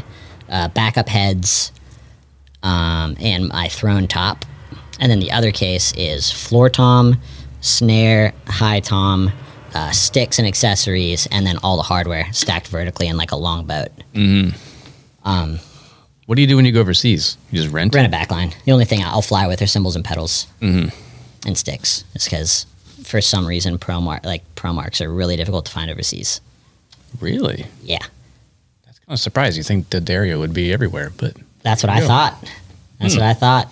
uh, 0.49 0.67
backup 0.69 1.07
heads, 1.07 1.71
um, 2.63 3.15
and 3.19 3.47
my 3.47 3.69
throne 3.69 4.07
top. 4.07 4.43
And 4.99 5.09
then 5.11 5.19
the 5.19 5.31
other 5.31 5.51
case 5.51 5.93
is 5.95 6.29
floor 6.31 6.69
tom, 6.69 7.21
snare, 7.61 8.33
high 8.47 8.79
tom, 8.81 9.31
uh, 9.73 9.91
sticks 9.91 10.37
and 10.37 10.47
accessories, 10.47 11.27
and 11.31 11.47
then 11.47 11.57
all 11.63 11.77
the 11.77 11.83
hardware 11.83 12.31
stacked 12.33 12.67
vertically 12.67 13.07
in 13.07 13.15
like 13.17 13.31
a 13.31 13.35
long 13.37 13.65
boat. 13.65 13.89
What 16.25 16.35
do 16.35 16.41
you 16.41 16.47
do 16.47 16.55
when 16.55 16.65
you 16.65 16.71
go 16.71 16.79
overseas? 16.79 17.37
You 17.51 17.61
just 17.61 17.73
rent? 17.73 17.93
Rent 17.93 18.11
a 18.11 18.15
backline. 18.15 18.53
The 18.65 18.71
only 18.71 18.85
thing 18.85 19.03
I'll 19.03 19.21
fly 19.21 19.47
with 19.47 19.61
are 19.61 19.67
cymbals 19.67 19.95
and 19.95 20.05
pedals 20.05 20.47
and 20.61 20.91
sticks. 21.55 22.03
It's 22.15 22.25
because 22.25 22.65
for 23.03 23.19
some 23.19 23.45
reason 23.45 23.77
Promark 23.77 24.25
like 24.25 24.43
Promarks 24.55 25.01
are 25.01 25.11
really 25.11 25.35
difficult 25.35 25.65
to 25.65 25.71
find 25.71 25.91
overseas. 25.91 26.39
Really? 27.19 27.65
Yeah, 27.83 27.99
That's 28.85 28.99
kind 28.99 29.13
of 29.15 29.19
surprised. 29.19 29.57
You 29.57 29.63
think 29.63 29.89
D'Addario 29.89 30.39
would 30.39 30.53
be 30.53 30.71
everywhere, 30.73 31.11
but 31.17 31.35
that's 31.61 31.83
what 31.83 31.89
I 31.91 31.99
Yeah. 32.01 32.07
thought. 32.07 32.49
That's 32.99 33.15
what 33.15 33.23
I 33.23 33.33
thought. 33.33 33.69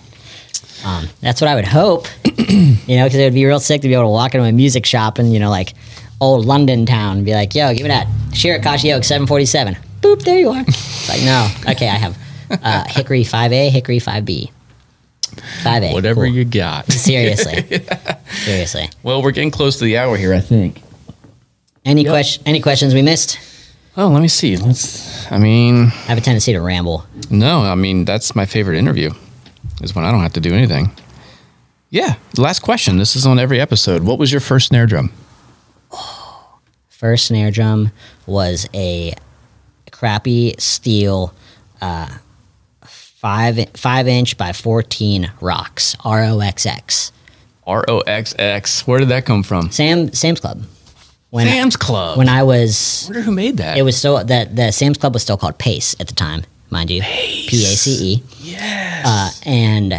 Um, 0.84 1.08
that's 1.20 1.40
what 1.40 1.48
I 1.48 1.54
would 1.54 1.64
hope, 1.64 2.06
you 2.48 2.96
know, 2.96 3.04
because 3.04 3.14
it 3.14 3.24
would 3.24 3.34
be 3.34 3.44
real 3.46 3.60
sick 3.60 3.80
to 3.82 3.88
be 3.88 3.94
able 3.94 4.04
to 4.04 4.08
walk 4.10 4.34
into 4.34 4.46
a 4.46 4.52
music 4.52 4.84
shop 4.84 5.18
and 5.18 5.32
you 5.32 5.38
know, 5.40 5.48
like 5.50 5.72
old 6.20 6.44
London 6.44 6.84
town, 6.86 7.16
and 7.18 7.24
be 7.26 7.32
like, 7.34 7.54
"Yo, 7.54 7.72
give 7.72 7.82
me 7.82 7.88
that 7.88 8.06
Shirakashi 8.30 8.94
Oak 8.94 9.04
747." 9.04 9.76
Boop, 10.02 10.22
there 10.24 10.38
you 10.38 10.50
are. 10.50 10.64
It's 10.66 11.08
like, 11.08 11.22
no, 11.22 11.48
okay, 11.72 11.88
I 11.88 11.94
have 11.96 12.16
uh, 12.62 12.84
Hickory 12.88 13.22
5A, 13.24 13.70
Hickory 13.70 13.98
5B, 13.98 14.50
5A. 15.62 15.92
Whatever 15.92 16.24
cool. 16.24 16.34
you 16.34 16.44
got. 16.44 16.90
seriously, 16.92 17.64
seriously. 18.30 18.88
Well, 19.02 19.22
we're 19.22 19.30
getting 19.32 19.50
close 19.50 19.78
to 19.78 19.84
the 19.84 19.98
hour 19.98 20.16
here, 20.16 20.34
I 20.34 20.40
think. 20.40 20.82
Any 21.84 22.04
question? 22.04 22.42
Any 22.46 22.60
questions 22.60 22.94
we 22.94 23.02
missed? 23.02 23.38
Oh, 23.96 24.08
let 24.08 24.22
me 24.22 24.28
see. 24.28 24.56
Let's. 24.56 25.30
I 25.30 25.38
mean, 25.38 25.86
I 25.86 25.88
have 26.08 26.18
a 26.18 26.20
tendency 26.20 26.52
to 26.52 26.60
ramble. 26.60 27.04
no. 27.30 27.62
I 27.62 27.74
mean, 27.74 28.04
that's 28.04 28.34
my 28.34 28.46
favorite 28.46 28.76
interview. 28.78 29.10
Is 29.82 29.94
when 29.94 30.04
I 30.04 30.12
don't 30.12 30.20
have 30.20 30.32
to 30.34 30.40
do 30.40 30.54
anything. 30.54 30.90
Yeah. 31.90 32.14
Last 32.38 32.60
question. 32.60 32.98
This 32.98 33.16
is 33.16 33.26
on 33.26 33.38
every 33.38 33.60
episode. 33.60 34.02
What 34.04 34.18
was 34.18 34.30
your 34.32 34.40
first 34.40 34.68
snare 34.68 34.86
drum? 34.86 35.12
First 36.88 37.26
snare 37.26 37.50
drum 37.50 37.90
was 38.26 38.68
a 38.72 39.14
crappy 39.90 40.54
steel 40.58 41.34
uh, 41.80 42.08
five 43.22 43.58
five 43.74 44.08
inch 44.08 44.36
by 44.36 44.52
fourteen 44.52 45.30
rocks 45.40 45.96
R 46.04 46.24
O 46.24 46.40
X 46.40 46.66
X. 46.66 47.12
R 47.66 47.84
O 47.88 48.00
X 48.00 48.34
X. 48.38 48.86
Where 48.86 48.98
did 48.98 49.08
that 49.10 49.24
come 49.24 49.42
from? 49.44 49.70
Sam 49.70 50.12
Sam's 50.12 50.40
Club. 50.40 50.64
When 51.30 51.46
Sam's 51.46 51.76
Club. 51.76 52.18
when 52.18 52.28
I 52.28 52.42
was 52.42 53.04
I 53.06 53.12
wonder 53.12 53.22
who 53.22 53.32
made 53.32 53.56
that. 53.58 53.78
it 53.78 53.82
was 53.82 53.96
so 53.96 54.22
that 54.22 54.54
the 54.56 54.70
Sam's 54.72 54.98
Club 54.98 55.14
was 55.14 55.22
still 55.22 55.38
called 55.38 55.56
Pace 55.58 55.94
at 56.00 56.08
the 56.08 56.14
time, 56.14 56.42
mind 56.70 56.90
you. 56.90 57.00
P 57.02 57.46
A 57.64 57.76
C 57.76 57.90
E. 58.14 58.22
Yes. 58.40 59.06
Uh, 59.06 59.30
and 59.48 59.94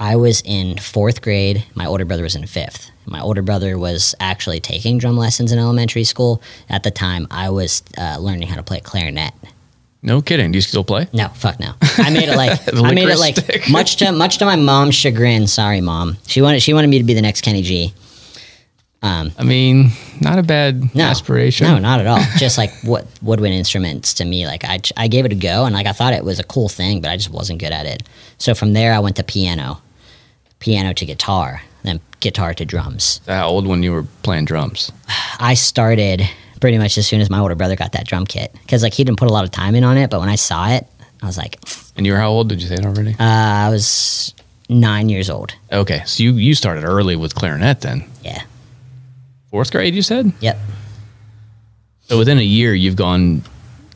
I 0.00 0.16
was 0.16 0.42
in 0.44 0.78
fourth 0.78 1.22
grade. 1.22 1.64
My 1.74 1.86
older 1.86 2.04
brother 2.04 2.22
was 2.24 2.34
in 2.34 2.46
fifth. 2.46 2.90
My 3.06 3.20
older 3.20 3.42
brother 3.42 3.78
was 3.78 4.14
actually 4.18 4.58
taking 4.60 4.96
drum 4.98 5.16
lessons 5.16 5.52
in 5.52 5.58
elementary 5.58 6.04
school. 6.04 6.42
At 6.70 6.82
the 6.82 6.90
time, 6.90 7.26
I 7.30 7.50
was 7.50 7.82
uh, 7.98 8.16
learning 8.18 8.48
how 8.48 8.56
to 8.56 8.62
play 8.62 8.80
clarinet. 8.80 9.32
No 10.04 10.20
kidding. 10.22 10.52
Do 10.52 10.58
you 10.58 10.62
still 10.62 10.84
play? 10.84 11.08
No, 11.12 11.28
fuck 11.28 11.58
no. 11.58 11.72
I 11.98 12.10
made 12.10 12.28
it 12.28 12.36
like 12.36 12.74
I 12.74 12.92
made 12.92 13.08
it 13.08 13.18
like 13.18 13.36
stick. 13.36 13.68
much 13.70 13.96
to 13.96 14.12
much 14.12 14.38
to 14.38 14.44
my 14.44 14.54
mom's 14.56 14.94
chagrin. 14.94 15.46
Sorry, 15.46 15.80
mom. 15.80 16.18
She 16.26 16.42
wanted 16.42 16.60
she 16.62 16.74
wanted 16.74 16.88
me 16.88 16.98
to 16.98 17.04
be 17.04 17.14
the 17.14 17.22
next 17.22 17.40
Kenny 17.40 17.62
G. 17.62 17.92
Um, 19.02 19.32
I 19.38 19.44
mean, 19.44 19.90
not 20.22 20.38
a 20.38 20.42
bad 20.42 20.94
No 20.94 21.04
aspiration. 21.04 21.66
No, 21.66 21.78
not 21.78 22.00
at 22.00 22.06
all. 22.06 22.20
just 22.38 22.56
like 22.56 22.70
what 22.84 23.06
woodwind 23.20 23.54
instruments 23.54 24.14
to 24.14 24.24
me, 24.24 24.46
like 24.46 24.64
I 24.64 24.80
I 24.96 25.08
gave 25.08 25.24
it 25.24 25.32
a 25.32 25.34
go 25.34 25.64
and 25.64 25.74
like 25.74 25.86
I 25.86 25.92
thought 25.92 26.12
it 26.12 26.24
was 26.24 26.38
a 26.38 26.44
cool 26.44 26.68
thing, 26.68 27.00
but 27.00 27.10
I 27.10 27.16
just 27.16 27.30
wasn't 27.30 27.58
good 27.58 27.72
at 27.72 27.86
it. 27.86 28.02
So 28.38 28.54
from 28.54 28.72
there, 28.72 28.92
I 28.94 28.98
went 29.00 29.16
to 29.16 29.24
piano, 29.24 29.80
piano 30.58 30.92
to 30.94 31.04
guitar, 31.06 31.62
then 31.82 32.00
guitar 32.20 32.54
to 32.54 32.64
drums. 32.64 33.20
How 33.26 33.48
old 33.48 33.66
when 33.66 33.82
you 33.82 33.92
were 33.92 34.06
playing 34.22 34.44
drums? 34.46 34.90
I 35.38 35.54
started 35.54 36.22
pretty 36.64 36.78
much 36.78 36.96
as 36.96 37.06
soon 37.06 37.20
as 37.20 37.28
my 37.28 37.38
older 37.40 37.54
brother 37.54 37.76
got 37.76 37.92
that 37.92 38.06
drum 38.06 38.24
kit 38.24 38.50
because 38.62 38.82
like 38.82 38.94
he 38.94 39.04
didn't 39.04 39.18
put 39.18 39.28
a 39.28 39.32
lot 39.32 39.44
of 39.44 39.50
time 39.50 39.74
in 39.74 39.84
on 39.84 39.98
it, 39.98 40.08
but 40.08 40.18
when 40.18 40.30
I 40.30 40.36
saw 40.36 40.70
it, 40.70 40.86
I 41.22 41.26
was 41.26 41.36
like, 41.36 41.58
And 41.94 42.06
you 42.06 42.12
were 42.14 42.18
how 42.18 42.30
old? 42.30 42.48
Did 42.48 42.62
you 42.62 42.68
say 42.68 42.76
it 42.76 42.86
already? 42.86 43.10
uh, 43.20 43.66
I 43.66 43.68
was 43.68 44.32
nine 44.70 45.10
years 45.10 45.28
old. 45.28 45.52
okay, 45.70 46.02
so 46.06 46.22
you 46.22 46.32
you 46.32 46.54
started 46.54 46.84
early 46.84 47.16
with 47.16 47.34
clarinet 47.34 47.82
then. 47.82 48.04
Yeah. 48.22 48.42
Fourth 49.50 49.70
grade, 49.72 49.94
you 49.94 50.00
said. 50.00 50.32
Yep. 50.40 50.58
So 52.08 52.16
within 52.16 52.38
a 52.38 52.42
year, 52.58 52.72
you've 52.74 52.96
gone 52.96 53.42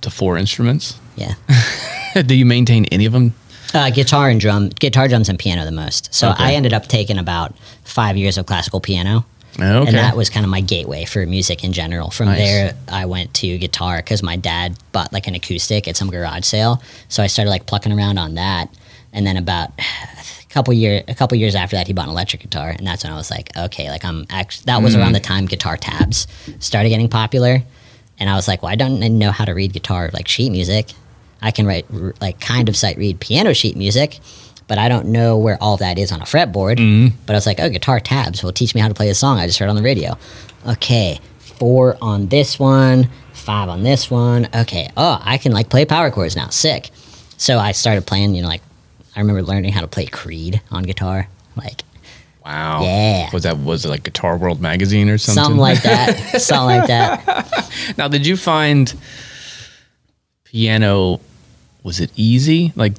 to 0.02 0.10
four 0.10 0.36
instruments. 0.36 0.98
Yeah. 1.16 1.34
Do 2.26 2.34
you 2.34 2.44
maintain 2.44 2.84
any 2.92 3.06
of 3.06 3.12
them? 3.14 3.32
Uh, 3.72 3.88
guitar 3.90 4.28
and 4.28 4.40
drum, 4.40 4.68
guitar, 4.68 5.08
drums, 5.08 5.28
and 5.30 5.38
piano 5.38 5.64
the 5.64 5.72
most. 5.72 6.12
So 6.14 6.30
Okay. 6.32 6.44
I 6.44 6.52
ended 6.52 6.72
up 6.74 6.86
taking 6.86 7.16
about 7.18 7.54
five 7.84 8.16
years 8.18 8.36
of 8.38 8.44
classical 8.46 8.80
piano. 8.80 9.24
Oh, 9.60 9.78
okay. 9.80 9.88
And 9.88 9.96
that 9.96 10.16
was 10.16 10.30
kind 10.30 10.44
of 10.44 10.50
my 10.50 10.60
gateway 10.60 11.04
for 11.04 11.24
music 11.26 11.64
in 11.64 11.72
general. 11.72 12.10
From 12.10 12.26
Nice. 12.26 12.38
there, 12.38 12.74
I 12.88 13.06
went 13.06 13.34
to 13.34 13.58
guitar 13.58 13.96
because 13.96 14.22
my 14.22 14.36
dad 14.36 14.76
bought 14.92 15.12
like 15.12 15.26
an 15.26 15.34
acoustic 15.34 15.88
at 15.88 15.96
some 15.96 16.10
garage 16.10 16.44
sale. 16.44 16.82
So 17.08 17.22
I 17.22 17.26
started 17.26 17.50
like 17.50 17.66
plucking 17.66 17.92
around 17.92 18.18
on 18.18 18.34
that. 18.34 18.72
And 19.12 19.26
then 19.26 19.36
about 19.36 19.70
a 19.78 19.84
couple 20.48 20.72
year, 20.74 21.02
a 21.08 21.14
couple 21.14 21.36
years 21.36 21.54
after 21.54 21.76
that, 21.76 21.86
he 21.86 21.92
bought 21.92 22.06
an 22.06 22.10
electric 22.10 22.42
guitar, 22.42 22.70
and 22.70 22.86
that's 22.86 23.04
when 23.04 23.12
I 23.12 23.16
was 23.16 23.30
like, 23.30 23.56
okay, 23.56 23.90
like 23.90 24.04
I'm 24.04 24.26
actually. 24.30 24.64
That 24.66 24.82
was 24.82 24.94
around 24.94 25.12
the 25.12 25.20
mm. 25.20 25.24
time 25.24 25.46
guitar 25.46 25.76
tabs 25.76 26.26
started 26.58 26.90
getting 26.90 27.08
popular, 27.08 27.62
and 28.18 28.30
I 28.30 28.34
was 28.34 28.48
like, 28.48 28.62
well, 28.62 28.72
I 28.72 28.76
don't 28.76 29.00
know 29.18 29.30
how 29.30 29.44
to 29.44 29.52
read 29.52 29.72
guitar 29.72 30.10
like 30.12 30.28
sheet 30.28 30.50
music. 30.50 30.90
I 31.40 31.50
can 31.52 31.66
write 31.66 31.86
r- 31.92 32.14
like 32.20 32.40
kind 32.40 32.68
of 32.68 32.76
sight 32.76 32.96
read 32.98 33.20
piano 33.20 33.52
sheet 33.54 33.76
music, 33.76 34.18
but 34.68 34.78
I 34.78 34.88
don't 34.88 35.06
know 35.06 35.36
where 35.36 35.58
all 35.60 35.76
that 35.78 35.98
is 35.98 36.12
on 36.12 36.20
a 36.20 36.24
fretboard. 36.24 36.76
Mm-hmm. 36.76 37.16
But 37.26 37.32
I 37.32 37.36
was 37.36 37.46
like, 37.46 37.58
oh, 37.58 37.68
guitar 37.68 37.98
tabs 37.98 38.42
will 38.44 38.52
teach 38.52 38.74
me 38.74 38.80
how 38.80 38.88
to 38.88 38.94
play 38.94 39.08
a 39.08 39.14
song 39.14 39.38
I 39.38 39.46
just 39.46 39.58
heard 39.58 39.68
on 39.68 39.76
the 39.76 39.82
radio. 39.82 40.16
Okay, 40.66 41.18
four 41.38 41.96
on 42.00 42.28
this 42.28 42.58
one, 42.58 43.08
five 43.32 43.68
on 43.68 43.82
this 43.82 44.10
one. 44.10 44.48
Okay, 44.54 44.90
oh, 44.96 45.20
I 45.24 45.38
can 45.38 45.52
like 45.52 45.70
play 45.70 45.84
power 45.84 46.10
chords 46.10 46.36
now. 46.36 46.48
Sick. 46.50 46.90
So 47.38 47.58
I 47.58 47.72
started 47.72 48.06
playing, 48.06 48.34
you 48.34 48.42
know, 48.42 48.48
like 48.48 48.62
I 49.16 49.20
remember 49.20 49.42
learning 49.42 49.72
how 49.72 49.80
to 49.80 49.88
play 49.88 50.06
Creed 50.06 50.60
on 50.70 50.84
guitar, 50.84 51.28
like 51.56 51.82
Wow. 52.48 52.82
Yeah. 52.82 53.28
Was 53.30 53.42
that 53.42 53.58
was 53.58 53.84
it 53.84 53.88
like 53.88 54.04
Guitar 54.04 54.38
World 54.38 54.58
magazine 54.58 55.10
or 55.10 55.18
something? 55.18 55.44
something 55.44 55.60
like 55.60 55.82
that. 55.82 56.16
something 56.40 56.78
like 56.78 56.86
that. 56.88 57.64
Now, 57.96 58.08
did 58.08 58.26
you 58.26 58.36
find 58.36 58.92
piano? 60.44 61.20
Was 61.82 62.00
it 62.00 62.10
easy? 62.16 62.72
Like, 62.74 62.94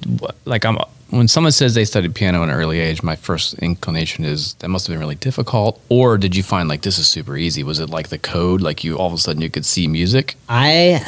like 0.45 0.65
I'm 0.65 0.78
when 1.10 1.28
someone 1.28 1.51
says 1.51 1.74
they 1.74 1.86
studied 1.86 2.14
piano 2.14 2.43
at 2.43 2.49
an 2.49 2.55
early 2.55 2.80
age, 2.80 3.01
my 3.01 3.16
first 3.16 3.55
inclination 3.55 4.26
is 4.26 4.53
that 4.55 4.70
must 4.70 4.88
have 4.88 4.93
been 4.93 4.99
really 4.99 5.16
difficult. 5.16 5.82
Or 5.89 6.18
did 6.18 6.36
you 6.36 6.43
find 6.43 6.70
like 6.70 6.82
this 6.82 6.97
is 6.97 7.07
super 7.07 7.36
easy? 7.36 7.64
Was 7.64 7.80
it 7.80 7.89
like 7.89 8.10
the 8.10 8.20
code? 8.20 8.62
Like 8.62 8.84
you 8.84 8.97
all 8.97 9.07
of 9.07 9.14
a 9.14 9.18
sudden 9.18 9.41
you 9.41 9.49
could 9.49 9.66
see 9.66 9.88
music? 9.88 10.36
I 10.47 11.03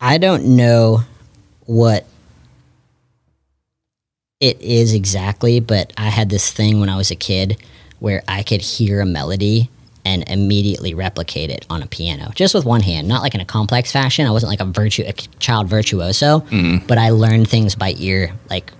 I 0.00 0.18
don't 0.18 0.56
know 0.56 1.02
what 1.66 2.06
it 4.40 4.60
is 4.60 4.94
exactly, 4.94 5.60
but 5.60 5.92
I 5.96 6.08
had 6.08 6.30
this 6.30 6.50
thing 6.50 6.80
when 6.80 6.88
I 6.88 6.96
was 6.96 7.10
a 7.10 7.16
kid 7.16 7.62
where 7.98 8.22
I 8.26 8.42
could 8.42 8.62
hear 8.62 9.00
a 9.00 9.06
melody 9.06 9.68
and 10.04 10.28
immediately 10.28 10.94
replicate 10.94 11.50
it 11.50 11.66
on 11.68 11.82
a 11.82 11.86
piano, 11.86 12.32
just 12.34 12.54
with 12.54 12.64
one 12.64 12.80
hand, 12.80 13.08
not 13.08 13.22
like 13.22 13.34
in 13.34 13.40
a 13.40 13.44
complex 13.44 13.92
fashion. 13.92 14.26
I 14.26 14.30
wasn't 14.30 14.50
like 14.50 14.60
a 14.60 14.64
virtu 14.64 15.04
a 15.06 15.12
child 15.12 15.68
virtuoso, 15.68 16.40
mm-hmm. 16.40 16.86
but 16.86 16.98
I 16.98 17.10
learned 17.10 17.48
things 17.48 17.74
by 17.74 17.94
ear 17.98 18.32
like 18.48 18.72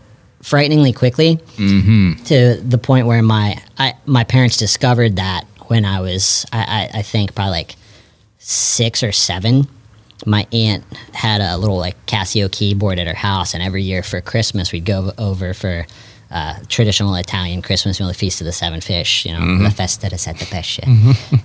frighteningly 0.42 0.92
quickly 0.92 1.36
mm-hmm. 1.56 2.22
to 2.24 2.56
the 2.56 2.78
point 2.78 3.06
where 3.06 3.22
my 3.22 3.62
I, 3.78 3.94
my 4.06 4.24
parents 4.24 4.56
discovered 4.56 5.16
that 5.16 5.44
when 5.66 5.84
I 5.84 6.00
was 6.00 6.46
I, 6.52 6.90
I, 6.94 6.98
I 6.98 7.02
think 7.02 7.34
probably 7.34 7.52
like 7.52 7.76
six 8.38 9.02
or 9.02 9.12
seven, 9.12 9.68
my 10.26 10.46
aunt 10.52 10.84
had 11.12 11.40
a 11.40 11.56
little 11.56 11.76
like 11.76 12.06
Casio 12.06 12.50
keyboard 12.50 12.98
at 12.98 13.06
her 13.06 13.14
house, 13.14 13.54
and 13.54 13.62
every 13.62 13.82
year 13.82 14.02
for 14.02 14.20
Christmas 14.20 14.72
we'd 14.72 14.84
go 14.84 15.12
over 15.18 15.54
for 15.54 15.86
uh, 16.30 16.54
traditional 16.68 17.14
Italian 17.16 17.60
Christmas 17.62 17.98
meal, 17.98 18.08
the 18.08 18.14
Feast 18.14 18.40
of 18.40 18.44
the 18.44 18.52
Seven 18.52 18.80
Fish, 18.80 19.24
you 19.26 19.32
know, 19.32 19.40
La 19.62 19.70
Festa 19.70 20.08
di 20.08 20.16
Sette 20.16 20.48
Pesce. 20.50 20.80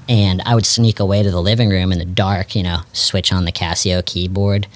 and 0.08 0.42
I 0.46 0.54
would 0.56 0.66
sneak 0.66 1.00
away 1.00 1.24
to 1.24 1.32
the 1.32 1.42
living 1.42 1.70
room 1.70 1.92
in 1.92 1.98
the 2.00 2.06
dark, 2.06 2.56
you 2.56 2.64
know, 2.64 2.80
switch 2.94 3.34
on 3.34 3.46
the 3.46 3.52
Casio 3.52 4.06
keyboard 4.06 4.68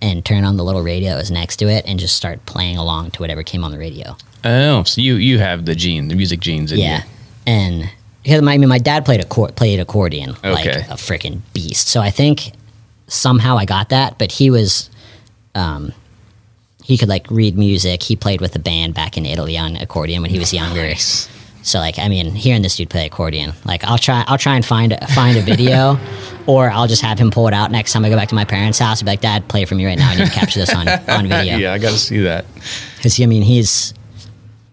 and 0.00 0.24
turn 0.24 0.44
on 0.44 0.56
the 0.56 0.64
little 0.64 0.82
radio 0.82 1.10
that 1.10 1.16
was 1.18 1.30
next 1.30 1.56
to 1.56 1.66
it 1.68 1.84
and 1.86 1.98
just 1.98 2.16
start 2.16 2.44
playing 2.46 2.76
along 2.76 3.10
to 3.10 3.20
whatever 3.20 3.42
came 3.42 3.62
on 3.64 3.70
the 3.72 3.78
radio. 3.78 4.16
Oh, 4.44 4.84
so 4.84 5.00
you 5.00 5.16
you 5.16 5.38
have 5.40 5.64
the 5.66 5.74
gene, 5.74 6.08
the 6.08 6.14
music 6.14 6.40
genes 6.40 6.70
in 6.72 6.78
Yeah, 6.78 6.98
you. 7.02 7.10
and 7.46 7.90
because 8.22 8.40
my, 8.42 8.52
I 8.54 8.58
mean, 8.58 8.68
my 8.68 8.78
dad 8.78 9.04
played 9.04 9.20
a 9.20 9.26
played 9.26 9.80
accordion 9.80 10.36
like 10.44 10.66
Okay. 10.66 10.80
a 10.88 10.94
freaking 10.94 11.40
beast. 11.52 11.88
So 11.88 12.00
I 12.00 12.10
think 12.10 12.52
somehow 13.06 13.58
I 13.58 13.64
got 13.64 13.88
that. 13.88 14.18
But 14.18 14.30
he 14.32 14.50
was, 14.50 14.88
um, 15.54 15.92
he 16.88 16.96
could 16.96 17.08
like 17.08 17.30
read 17.30 17.56
music. 17.56 18.02
He 18.02 18.16
played 18.16 18.40
with 18.40 18.56
a 18.56 18.58
band 18.58 18.94
back 18.94 19.16
in 19.18 19.26
Italy 19.26 19.58
on 19.58 19.76
accordion 19.76 20.22
when 20.22 20.30
he 20.30 20.38
was 20.38 20.52
younger. 20.54 20.94
So 21.62 21.78
like, 21.80 21.98
I 21.98 22.08
mean, 22.08 22.34
hearing 22.34 22.62
this 22.62 22.76
dude 22.76 22.88
play 22.88 23.04
accordion, 23.04 23.52
like 23.66 23.84
I'll 23.84 23.98
try, 23.98 24.24
I'll 24.26 24.38
try 24.38 24.56
and 24.56 24.64
find 24.64 24.96
find 25.14 25.36
a 25.36 25.42
video, 25.42 25.98
or 26.46 26.70
I'll 26.70 26.86
just 26.86 27.02
have 27.02 27.18
him 27.18 27.30
pull 27.30 27.46
it 27.46 27.52
out 27.52 27.70
next 27.70 27.92
time 27.92 28.06
I 28.06 28.08
go 28.08 28.16
back 28.16 28.28
to 28.30 28.34
my 28.34 28.46
parents' 28.46 28.78
house. 28.78 29.00
and 29.00 29.06
be 29.06 29.12
like, 29.12 29.20
Dad, 29.20 29.46
play 29.48 29.62
it 29.62 29.68
for 29.68 29.74
me 29.74 29.84
right 29.84 29.98
now. 29.98 30.08
I 30.08 30.16
need 30.16 30.26
to 30.28 30.32
capture 30.32 30.60
this 30.60 30.74
on 30.74 30.88
on 31.08 31.26
video. 31.28 31.58
Yeah, 31.58 31.74
I 31.74 31.78
got 31.78 31.90
to 31.90 31.98
see 31.98 32.20
that. 32.22 32.46
Because 32.96 33.20
I 33.20 33.26
mean, 33.26 33.42
he's 33.42 33.92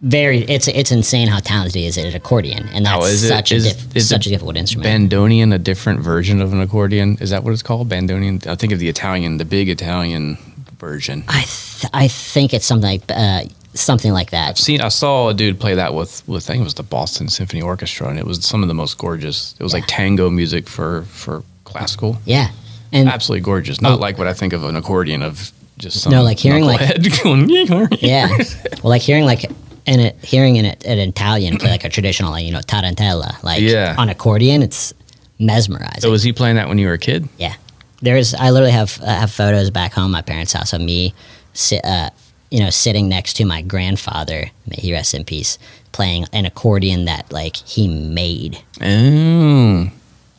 very. 0.02 0.40
It's 0.44 0.70
it's 0.70 0.92
insane 0.94 1.28
how 1.28 1.40
talented 1.40 1.76
he 1.76 1.86
is 1.86 1.98
at 1.98 2.16
accordion, 2.16 2.68
and 2.70 2.86
that's 2.86 3.08
is 3.08 3.24
it- 3.26 3.28
such 3.28 3.52
is- 3.52 3.66
a 3.66 3.74
diff, 3.74 3.96
is 3.98 4.08
such 4.08 4.26
a 4.28 4.30
difficult 4.30 4.56
instrument. 4.56 5.12
Bandoneon, 5.12 5.54
a 5.54 5.60
different 5.60 6.00
version 6.00 6.40
of 6.42 6.54
an 6.54 6.62
accordion. 6.62 7.18
Is 7.20 7.32
that 7.32 7.44
what 7.44 7.52
it's 7.52 7.64
called? 7.64 7.90
Bandoneon. 7.90 8.48
I 8.48 8.56
think 8.56 8.72
of 8.72 8.80
the 8.80 8.88
Italian, 8.88 9.36
the 9.38 9.46
big 9.46 9.68
Italian 9.68 10.38
version. 10.80 11.24
I 11.28 11.42
th- 11.42 11.65
I 11.94 12.08
think 12.08 12.54
it's 12.54 12.66
something 12.66 12.90
like 12.90 13.04
uh, 13.10 13.44
something 13.74 14.14
like 14.14 14.32
that. 14.32 14.58
seen 14.58 14.82
I 14.82 14.90
saw 14.90 15.30
a 15.30 15.34
dude 15.34 15.60
play 15.60 15.76
that 15.76 15.94
with 15.94 16.28
with 16.28 16.46
I 16.50 16.54
think 16.54 16.62
it 16.62 16.64
was 16.66 16.76
the 16.76 16.84
Boston 16.84 17.28
Symphony 17.30 17.62
Orchestra 17.62 18.08
and 18.10 18.18
it 18.20 18.26
was 18.26 18.44
some 18.46 18.62
of 18.62 18.68
the 18.68 18.74
most 18.74 18.98
gorgeous. 18.98 19.56
It 19.60 19.64
was 19.64 19.74
like 19.74 19.86
tango 19.88 20.30
music 20.30 20.68
for 20.70 21.04
for 21.04 21.44
classical. 21.64 22.18
Yeah, 22.26 22.50
and 22.92 23.10
Absolutely 23.10 23.42
gorgeous. 23.44 23.82
Not 23.82 24.00
like 24.00 24.18
what 24.18 24.28
I 24.28 24.34
think 24.34 24.54
of 24.54 24.64
an 24.64 24.76
accordion 24.76 25.22
of 25.22 25.52
just 25.78 26.02
some 26.02 26.12
No, 26.12 26.24
like 26.24 26.40
hearing, 26.40 26.64
like- 26.64 26.80
going 27.24 27.50
yeah, 27.50 28.28
well, 28.30 28.90
like 28.92 29.02
hearing 29.02 29.26
like 29.26 29.44
and 29.88 30.02
it, 30.02 30.16
hearing 30.24 30.58
an, 30.58 30.66
an 30.66 30.98
Italian 31.00 31.58
play 31.58 31.70
like 31.70 31.84
a 31.84 31.90
traditional, 31.90 32.32
like, 32.32 32.44
you 32.46 32.52
know, 32.52 32.60
tarantella, 32.62 33.42
like 33.44 33.62
Yeah. 33.62 33.94
on 33.98 34.10
accordion, 34.10 34.64
it's 34.64 34.94
mesmerizing. 35.38 36.02
So 36.02 36.10
was 36.12 36.24
he 36.24 36.32
playing 36.34 36.56
that 36.56 36.68
when 36.68 36.78
you 36.78 36.88
were 36.88 36.94
a 36.94 36.98
kid? 36.98 37.28
Yeah, 37.38 37.54
there's. 38.02 38.34
I 38.34 38.52
literally 38.52 38.72
have 38.72 39.00
I 39.06 39.12
have 39.14 39.32
photos 39.32 39.70
back 39.70 39.94
home, 39.94 40.12
my 40.12 40.22
parents' 40.22 40.54
house, 40.54 40.74
of 40.74 40.82
me, 40.82 41.14
sit, 41.56 41.84
uh, 41.84 42.12
you 42.52 42.60
know, 42.60 42.70
sitting 42.70 43.10
next 43.10 43.34
to 43.38 43.46
my 43.46 43.62
grandfather. 43.64 44.52
May 44.68 44.76
he 44.78 44.94
rest 44.94 45.14
in 45.16 45.24
peace, 45.26 45.58
playing 45.92 46.26
an 46.32 46.46
accordion 46.46 47.06
that 47.06 47.32
like 47.32 47.56
he 47.56 47.88
made. 47.88 48.60
Oh, 48.82 49.90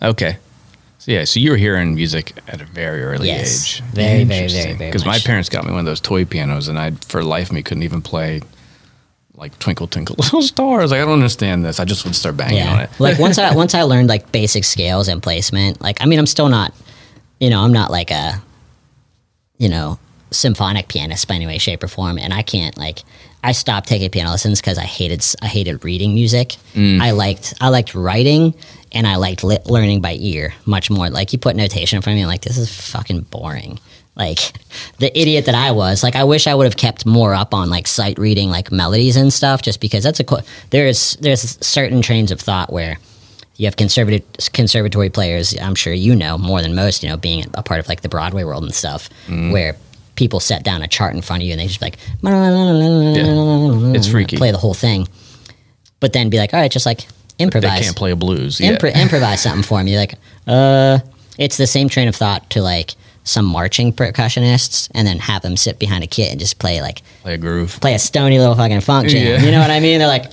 okay. 0.03 0.37
So 0.99 1.13
yeah, 1.13 1.25
so 1.25 1.39
you 1.41 1.51
were 1.53 1.57
hearing 1.57 1.95
music 1.95 2.33
at 2.49 2.61
a 2.61 2.65
very 2.65 3.03
early 3.03 3.29
Yes. 3.29 3.77
age. 3.77 3.83
Very, 3.93 4.25
very, 4.25 4.49
very, 4.49 4.73
very 4.75 4.91
Because 4.91 5.05
my 5.07 5.19
parents 5.19 5.49
got 5.49 5.65
me 5.65 5.71
one 5.71 5.81
of 5.81 5.87
those 5.87 6.01
toy 6.01 6.25
pianos, 6.25 6.69
and 6.69 6.79
I, 6.79 6.93
for 7.09 7.23
life 7.23 7.53
me, 7.53 7.63
couldn't 7.63 7.83
even 7.85 8.03
play 8.03 8.43
like 9.35 9.57
Twinkle 9.59 9.87
Twinkle 9.87 10.17
Little 10.19 10.43
Stars. 10.43 10.91
Like 10.91 11.01
I 11.01 11.05
don't 11.05 11.13
understand 11.13 11.65
this. 11.65 11.79
I 11.79 11.85
just 11.85 12.05
would 12.05 12.17
start 12.17 12.37
banging 12.37 12.63
on 12.67 12.81
it. 12.81 12.91
like 12.99 13.19
once 13.19 13.39
I 13.39 13.55
once 13.63 13.75
I 13.75 13.83
learned 13.83 14.09
like 14.09 14.33
basic 14.33 14.65
scales 14.65 15.09
and 15.09 15.23
placement, 15.23 15.81
like 15.81 16.01
I 16.01 16.07
mean 16.07 16.19
I'm 16.19 16.27
still 16.27 16.49
not, 16.49 16.73
you 17.39 17.51
know, 17.51 17.61
I'm 17.61 17.73
not 17.73 17.91
like 17.91 18.11
a, 18.11 18.43
you 19.59 19.69
know, 19.69 19.99
symphonic 20.31 20.89
pianist 20.89 21.29
by 21.29 21.35
any 21.35 21.47
way, 21.47 21.59
shape, 21.59 21.83
or 21.83 21.89
form, 21.89 22.19
and 22.19 22.33
I 22.33 22.43
can't 22.43 22.77
like. 22.77 23.03
I 23.45 23.53
stopped 23.53 23.87
taking 23.87 24.11
piano 24.11 24.31
lessons 24.31 24.61
because 24.61 24.77
I 24.77 24.85
hated 24.85 25.25
I 25.41 25.47
hated 25.47 25.85
reading 25.85 26.15
music. 26.15 26.57
Mm. 26.75 27.01
I 27.01 27.13
liked 27.13 27.55
I 27.61 27.69
liked 27.69 27.95
writing 27.95 28.55
and 28.91 29.07
I 29.07 29.17
liked 29.17 29.45
li- 29.45 29.59
learning 29.67 30.01
by 30.01 30.17
ear 30.19 30.53
much 30.65 30.91
more. 30.91 31.11
Like 31.11 31.33
you 31.33 31.39
put 31.39 31.55
notation 31.55 31.97
in 31.97 32.03
front 32.03 32.15
of 32.15 32.19
me, 32.19 32.23
I'm 32.23 32.29
like 32.29 32.43
this 32.43 32.59
is 32.59 32.91
fucking 32.91 33.21
boring. 33.23 33.79
Like 34.17 34.39
the 34.99 35.17
idiot 35.17 35.45
that 35.45 35.55
I 35.55 35.71
was, 35.71 36.03
like 36.03 36.17
I 36.17 36.25
wish 36.25 36.49
I 36.49 36.55
would 36.55 36.65
have 36.65 36.77
kept 36.77 37.07
more 37.07 37.35
up 37.35 37.55
on 37.55 37.71
like 37.71 37.87
sight 37.87 38.19
reading, 38.19 38.51
like 38.51 38.73
melodies 38.73 39.17
and 39.17 39.33
stuff, 39.33 39.63
just 39.63 39.81
because 39.81 40.03
that's 40.03 40.19
a 40.19 40.25
co- 40.25 40.41
there's 40.71 41.17
there's 41.21 41.57
certain 41.65 42.03
trains 42.03 42.33
of 42.33 42.41
thought 42.41 42.73
where 42.73 42.99
you 43.59 43.67
have 43.67 43.77
conservative 43.77 44.25
conservatory 44.53 45.09
players. 45.09 45.57
I'm 45.61 45.75
sure 45.75 45.93
you 45.93 46.15
know 46.17 46.37
more 46.37 46.63
than 46.63 46.75
most. 46.75 47.03
You 47.03 47.11
know, 47.11 47.17
being 47.17 47.45
a 47.55 47.63
part 47.63 47.81
of 47.81 47.89
like 47.89 48.01
the 48.01 48.09
Broadway 48.09 48.45
world 48.45 48.65
and 48.65 48.75
stuff, 48.75 49.09
where 49.53 49.77
people 50.17 50.41
set 50.41 50.65
down 50.65 50.83
a 50.83 50.89
chart 50.89 51.15
in 51.15 51.23
front 51.23 51.43
of 51.43 51.47
you 51.47 51.53
and 51.53 51.61
they 51.61 51.67
just 51.67 51.81
be 51.81 51.87
like, 51.87 51.99
It's 53.95 54.09
freaky. 54.09 54.37
play 54.37 54.51
the 54.51 54.59
whole 54.59 54.75
thing, 54.75 55.07
but 56.01 56.13
then 56.13 56.29
be 56.31 56.39
like, 56.39 56.53
all 56.55 56.61
right, 56.61 56.71
just 56.71 56.87
like 56.87 57.07
improvise 57.39 57.79
They 57.79 57.85
can't 57.85 57.97
play 57.97 58.11
a 58.13 58.17
blues. 58.17 58.61
Yeah. 58.61 58.77
Impro- 58.77 58.95
improvise 58.95 59.43
something 59.43 59.63
for 59.63 59.83
me. 59.83 59.97
Like, 59.97 60.15
uh, 60.47 60.99
it's 61.39 61.57
the 61.57 61.67
same 61.67 61.89
train 61.89 62.09
of 62.09 62.17
thought 62.17 62.49
to 62.51 62.63
like 62.63 62.95
some 63.25 63.45
marching 63.45 63.93
percussionists, 63.93 64.89
and 64.95 65.07
then 65.07 65.19
have 65.19 65.43
them 65.43 65.57
sit 65.57 65.79
behind 65.81 66.05
a 66.05 66.07
kit 66.07 66.31
and 66.31 66.39
just 66.39 66.59
play 66.61 66.81
like 66.81 67.03
play 67.23 67.35
a 67.35 67.39
groove. 67.39 67.77
play 67.81 67.93
a 67.95 67.99
stony 67.99 68.39
little 68.39 68.55
fucking 68.55 68.81
funk 68.81 69.09
jam. 69.09 69.27
Yeah. 69.27 69.43
You 69.45 69.51
know 69.51 69.61
what 69.61 69.71
I 69.71 69.81
mean? 69.81 69.99
They're 69.99 70.07
like 70.09 70.31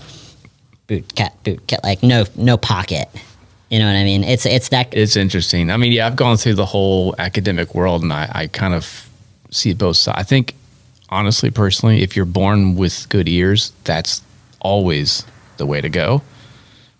boot 0.87 1.15
cat 1.15 1.33
boot 1.43 1.65
cat 1.67 1.83
like 1.83 2.03
no 2.03 2.25
no 2.35 2.55
pocket. 2.55 3.09
You 3.71 3.79
know 3.79 3.87
what 3.87 3.95
I 3.95 4.03
mean? 4.03 4.23
It's 4.23 4.45
it's 4.45 4.69
that 4.69 4.93
It's 4.95 5.15
interesting. 5.15 5.71
I 5.71 5.77
mean, 5.77 5.91
yeah, 5.91 6.05
I've 6.05 6.15
gone 6.15 6.37
through 6.37 6.53
the 6.53 6.67
whole 6.67 7.15
academic 7.17 7.73
world, 7.73 8.03
and 8.03 8.13
I, 8.13 8.29
I 8.31 8.47
kind 8.47 8.75
of 8.75 9.09
see 9.53 9.73
both 9.73 9.97
sides. 9.97 10.17
I 10.19 10.23
think, 10.23 10.55
honestly, 11.09 11.51
personally, 11.51 12.01
if 12.03 12.15
you're 12.15 12.25
born 12.25 12.75
with 12.75 13.07
good 13.09 13.27
ears, 13.29 13.71
that's 13.83 14.21
always 14.59 15.25
the 15.57 15.65
way 15.65 15.81
to 15.81 15.89
go. 15.89 16.21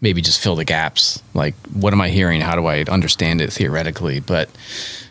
Maybe 0.01 0.21
just 0.21 0.41
fill 0.41 0.55
the 0.55 0.65
gaps. 0.65 1.21
Like, 1.33 1.55
what 1.73 1.93
am 1.93 2.01
I 2.01 2.09
hearing? 2.09 2.41
How 2.41 2.55
do 2.55 2.65
I 2.65 2.81
understand 2.83 3.39
it 3.39 3.53
theoretically? 3.53 4.19
But 4.19 4.49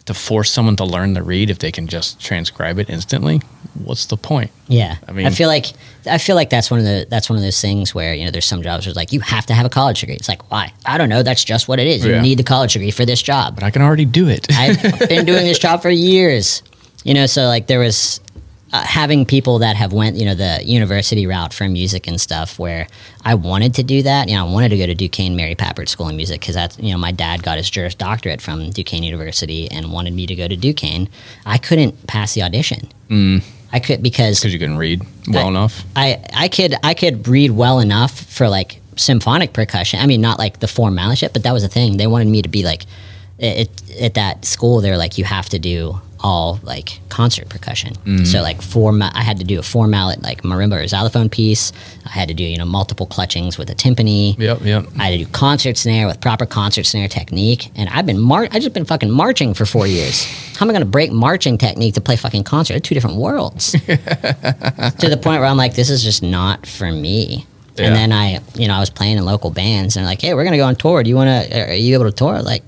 to 0.05 0.13
force 0.15 0.51
someone 0.51 0.77
to 0.77 0.85
learn 0.85 1.15
to 1.15 1.23
read 1.23 1.49
if 1.49 1.61
they 1.61 1.73
can 1.73 1.87
just 1.87 2.21
transcribe 2.21 2.79
it 2.79 2.91
instantly, 2.91 3.41
what's 3.85 4.05
the 4.07 4.19
point? 4.19 4.51
yeah. 4.69 4.97
I 5.09 5.13
mean, 5.13 5.27
I 5.27 5.31
feel 5.31 5.49
like 5.49 5.67
I 6.05 6.19
feel 6.19 6.37
like 6.37 6.51
that's 6.51 6.71
one 6.71 6.79
of 6.81 6.85
the 6.85 7.07
that's 7.09 7.31
one 7.31 7.39
of 7.39 7.43
those 7.43 7.59
things 7.61 7.95
where 7.95 8.13
you 8.13 8.25
know 8.27 8.31
there's 8.31 8.45
some 8.45 8.63
jobs 8.63 8.85
where 8.85 8.91
it's 8.91 8.97
like 8.97 9.13
you 9.13 9.21
have 9.21 9.47
to 9.47 9.55
have 9.55 9.65
a 9.65 9.71
college 9.71 10.01
degree. 10.01 10.17
It's 10.17 10.29
like 10.29 10.51
why? 10.51 10.75
I 10.85 10.99
don't 10.99 11.09
know. 11.09 11.23
That's 11.23 11.43
just 11.45 11.69
what 11.69 11.79
it 11.79 11.87
is. 11.87 12.05
You 12.05 12.13
Yeah. 12.13 12.21
need 12.21 12.39
the 12.39 12.43
college 12.45 12.75
degree 12.75 12.91
for 12.91 13.07
this 13.07 13.23
job. 13.23 13.55
But 13.55 13.65
I 13.65 13.71
can 13.71 13.81
already 13.81 14.05
do 14.05 14.29
it. 14.29 14.47
I've 14.53 15.09
been 15.09 15.25
doing 15.25 15.45
this 15.45 15.59
job 15.59 15.81
for 15.81 15.89
years. 15.91 16.63
You 17.05 17.15
know, 17.15 17.27
so 17.27 17.47
like 17.47 17.67
there 17.67 17.81
was 17.81 18.21
uh, 18.73 18.83
having 18.85 19.27
people 19.27 19.59
that 19.59 19.77
have 19.77 19.93
went, 19.93 20.17
you 20.17 20.25
know, 20.25 20.35
the 20.35 20.61
university 20.65 21.27
route 21.27 21.53
for 21.53 21.69
music 21.69 22.07
and 22.07 22.21
stuff 22.21 22.59
where 22.59 22.87
I 23.23 23.35
wanted 23.35 23.75
to 23.75 23.83
do 23.83 24.03
that. 24.03 24.29
You 24.29 24.37
know, 24.37 24.47
I 24.47 24.51
wanted 24.51 24.71
to 24.71 24.79
go 24.79 24.87
to 24.87 24.95
Duquesne 24.95 25.37
Mary 25.37 25.55
Pappert 25.55 25.89
School 25.89 26.09
of 26.09 26.15
Music 26.15 26.41
because 26.41 26.55
that's, 26.55 26.79
you 26.79 26.91
know, 26.91 26.99
my 26.99 27.13
dad 27.13 27.43
got 27.43 27.59
his 27.59 27.69
Juris 27.69 27.95
Doctorate 27.95 28.41
from 28.41 28.71
Duquesne 28.71 29.03
University 29.03 29.71
and 29.71 29.93
wanted 29.93 30.15
me 30.15 30.27
to 30.27 30.35
go 30.35 30.49
to 30.49 30.57
Duquesne. 30.57 31.09
I 31.45 31.59
couldn't 31.59 32.07
pass 32.07 32.33
the 32.35 32.43
audition. 32.43 32.89
Mm. 33.09 33.45
I 33.75 33.81
could 33.81 34.03
because 34.03 34.41
because 34.41 34.53
you 34.53 34.59
couldn't 34.59 34.79
read 34.79 35.03
well 35.29 35.47
I- 35.47 35.49
enough. 35.49 35.85
I, 35.97 36.25
I 36.35 36.49
could 36.49 36.75
I 36.83 36.95
could 36.95 37.27
read 37.29 37.51
well 37.51 37.79
enough 37.79 38.19
for 38.19 38.49
like 38.49 38.81
symphonic 38.97 39.53
percussion. 39.53 40.01
I 40.01 40.07
mean, 40.07 40.21
not 40.21 40.39
like 40.39 40.61
the 40.61 40.69
formality 40.69 41.27
but 41.33 41.43
that 41.43 41.53
was 41.53 41.63
the 41.63 41.69
thing. 41.69 41.97
They 41.97 42.07
wanted 42.07 42.29
me 42.29 42.43
to 42.43 42.49
be 42.49 42.65
like, 42.65 42.85
it, 43.39 43.71
at 44.01 44.15
that 44.15 44.45
school. 44.45 44.81
They're 44.81 44.99
like, 44.99 45.19
you 45.19 45.25
have 45.25 45.49
to 45.51 45.59
do 45.59 46.01
all 46.23 46.61
like 46.63 47.01
concert 47.09 47.49
percussion. 47.49 47.95
Mm-hmm. 47.95 48.25
So 48.25 48.43
like 48.43 48.63
four, 48.63 48.93
ma- 48.93 49.11
I 49.15 49.23
had 49.23 49.39
to 49.39 49.45
do 49.45 49.59
a 49.59 49.63
four 49.63 49.87
mallet 49.87 50.23
like 50.23 50.43
marimba 50.43 50.83
or 50.83 50.87
xylophone 50.87 51.29
piece. 51.29 51.73
I 52.07 52.11
had 52.11 52.29
to 52.29 52.35
do 52.35 52.45
you 52.45 52.59
know 52.59 52.65
multiple 52.65 53.07
clutchings 53.07 53.59
with 53.59 53.71
a 53.71 53.75
timpani. 53.75 54.39
Yep, 54.39 54.61
yep. 54.63 54.87
I 54.99 55.05
had 55.05 55.19
to 55.19 55.25
do 55.25 55.31
concert 55.31 55.77
snare 55.77 56.07
with 56.07 56.21
proper 56.21 56.47
concert 56.47 56.85
snare 56.85 57.09
technique, 57.09 57.71
and 57.77 57.89
I've 57.89 58.07
been 58.07 58.21
mar- 58.21 58.49
I 58.51 58.59
just 58.59 58.73
been 58.73 58.85
fucking 58.85 59.11
marching 59.11 59.55
for 59.55 59.67
four 59.67 59.87
years. 59.87 60.25
How 60.57 60.67
am 60.67 60.71
I 60.71 60.75
going 60.75 60.85
to 60.85 60.91
break 60.91 61.11
marching 61.11 61.59
technique 61.59 61.95
to 61.95 62.01
play 62.01 62.17
fucking 62.17 62.45
concert? 62.45 62.75
They're 62.75 62.81
two 62.81 62.95
different 62.95 63.17
worlds. 63.17 63.73
to 63.73 63.79
the 63.89 65.19
point 65.21 65.41
where 65.41 65.47
I'm 65.47 65.57
like, 65.57 65.75
this 65.75 65.91
is 65.91 66.03
just 66.03 66.23
not 66.23 66.67
for 66.67 66.91
me. 66.93 67.47
Yeah. 67.77 67.87
And 67.87 67.97
then 67.97 68.13
I, 68.13 68.41
you 68.55 68.69
know, 68.69 68.75
I 68.75 68.81
was 68.81 68.91
playing 68.91 69.17
in 69.17 69.25
local 69.25 69.51
bands, 69.51 69.97
and 69.97 70.05
like, 70.05 70.21
hey, 70.21 70.35
we're 70.35 70.45
gonna 70.45 70.59
go 70.59 70.67
on 70.67 70.77
tour. 70.77 71.03
Do 71.03 71.09
you 71.11 71.17
want 71.17 71.51
to? 71.51 71.71
Are 71.71 71.75
you 71.75 71.95
able 71.95 72.05
to 72.05 72.13
tour? 72.13 72.43
Like, 72.43 72.63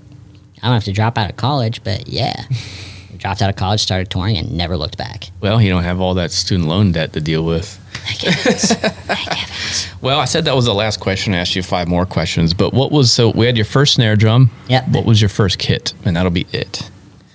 I 0.63 0.67
don't 0.69 0.75
have 0.75 0.85
to 0.85 0.93
drop 0.93 1.19
out 1.19 1.29
of 1.29 1.37
college, 1.37 1.85
but 1.85 2.09
yeah, 2.09 2.45
dropped 3.25 3.41
out 3.41 3.49
of 3.49 3.57
college, 3.57 3.81
started 3.81 4.11
touring, 4.11 4.37
and 4.37 4.55
never 4.55 4.77
looked 4.77 4.99
back. 4.99 5.31
Well, 5.41 5.59
you 5.61 5.71
don't 5.71 5.83
have 5.83 5.99
all 5.99 6.13
that 6.15 6.31
student 6.31 6.69
loan 6.69 6.93
debt 6.93 7.15
to 7.15 7.23
deal 7.23 7.43
with. 7.43 7.67
Thank 7.95 8.21
heavens. 8.35 8.73
Thank 8.75 9.19
heavens. 9.19 9.89
Well, 10.03 10.21
I 10.21 10.27
said 10.27 10.45
that 10.45 10.55
was 10.55 10.67
the 10.67 10.75
last 10.75 11.01
question. 11.01 11.33
I 11.33 11.39
asked 11.39 11.57
you 11.57 11.63
five 11.63 11.89
more 11.89 12.05
questions, 12.05 12.53
but 12.53 12.75
what 12.75 12.93
was 12.93 13.11
so 13.11 13.31
we 13.31 13.47
had 13.47 13.57
your 13.57 13.65
first 13.65 13.95
snare 13.95 14.15
drum. 14.15 14.51
Yep. 14.69 14.89
What 14.91 15.07
was 15.07 15.23
your 15.23 15.31
first 15.31 15.59
kit? 15.59 15.95
And 16.05 16.15
that'll 16.15 16.31
be 16.31 16.47
it. 16.53 16.91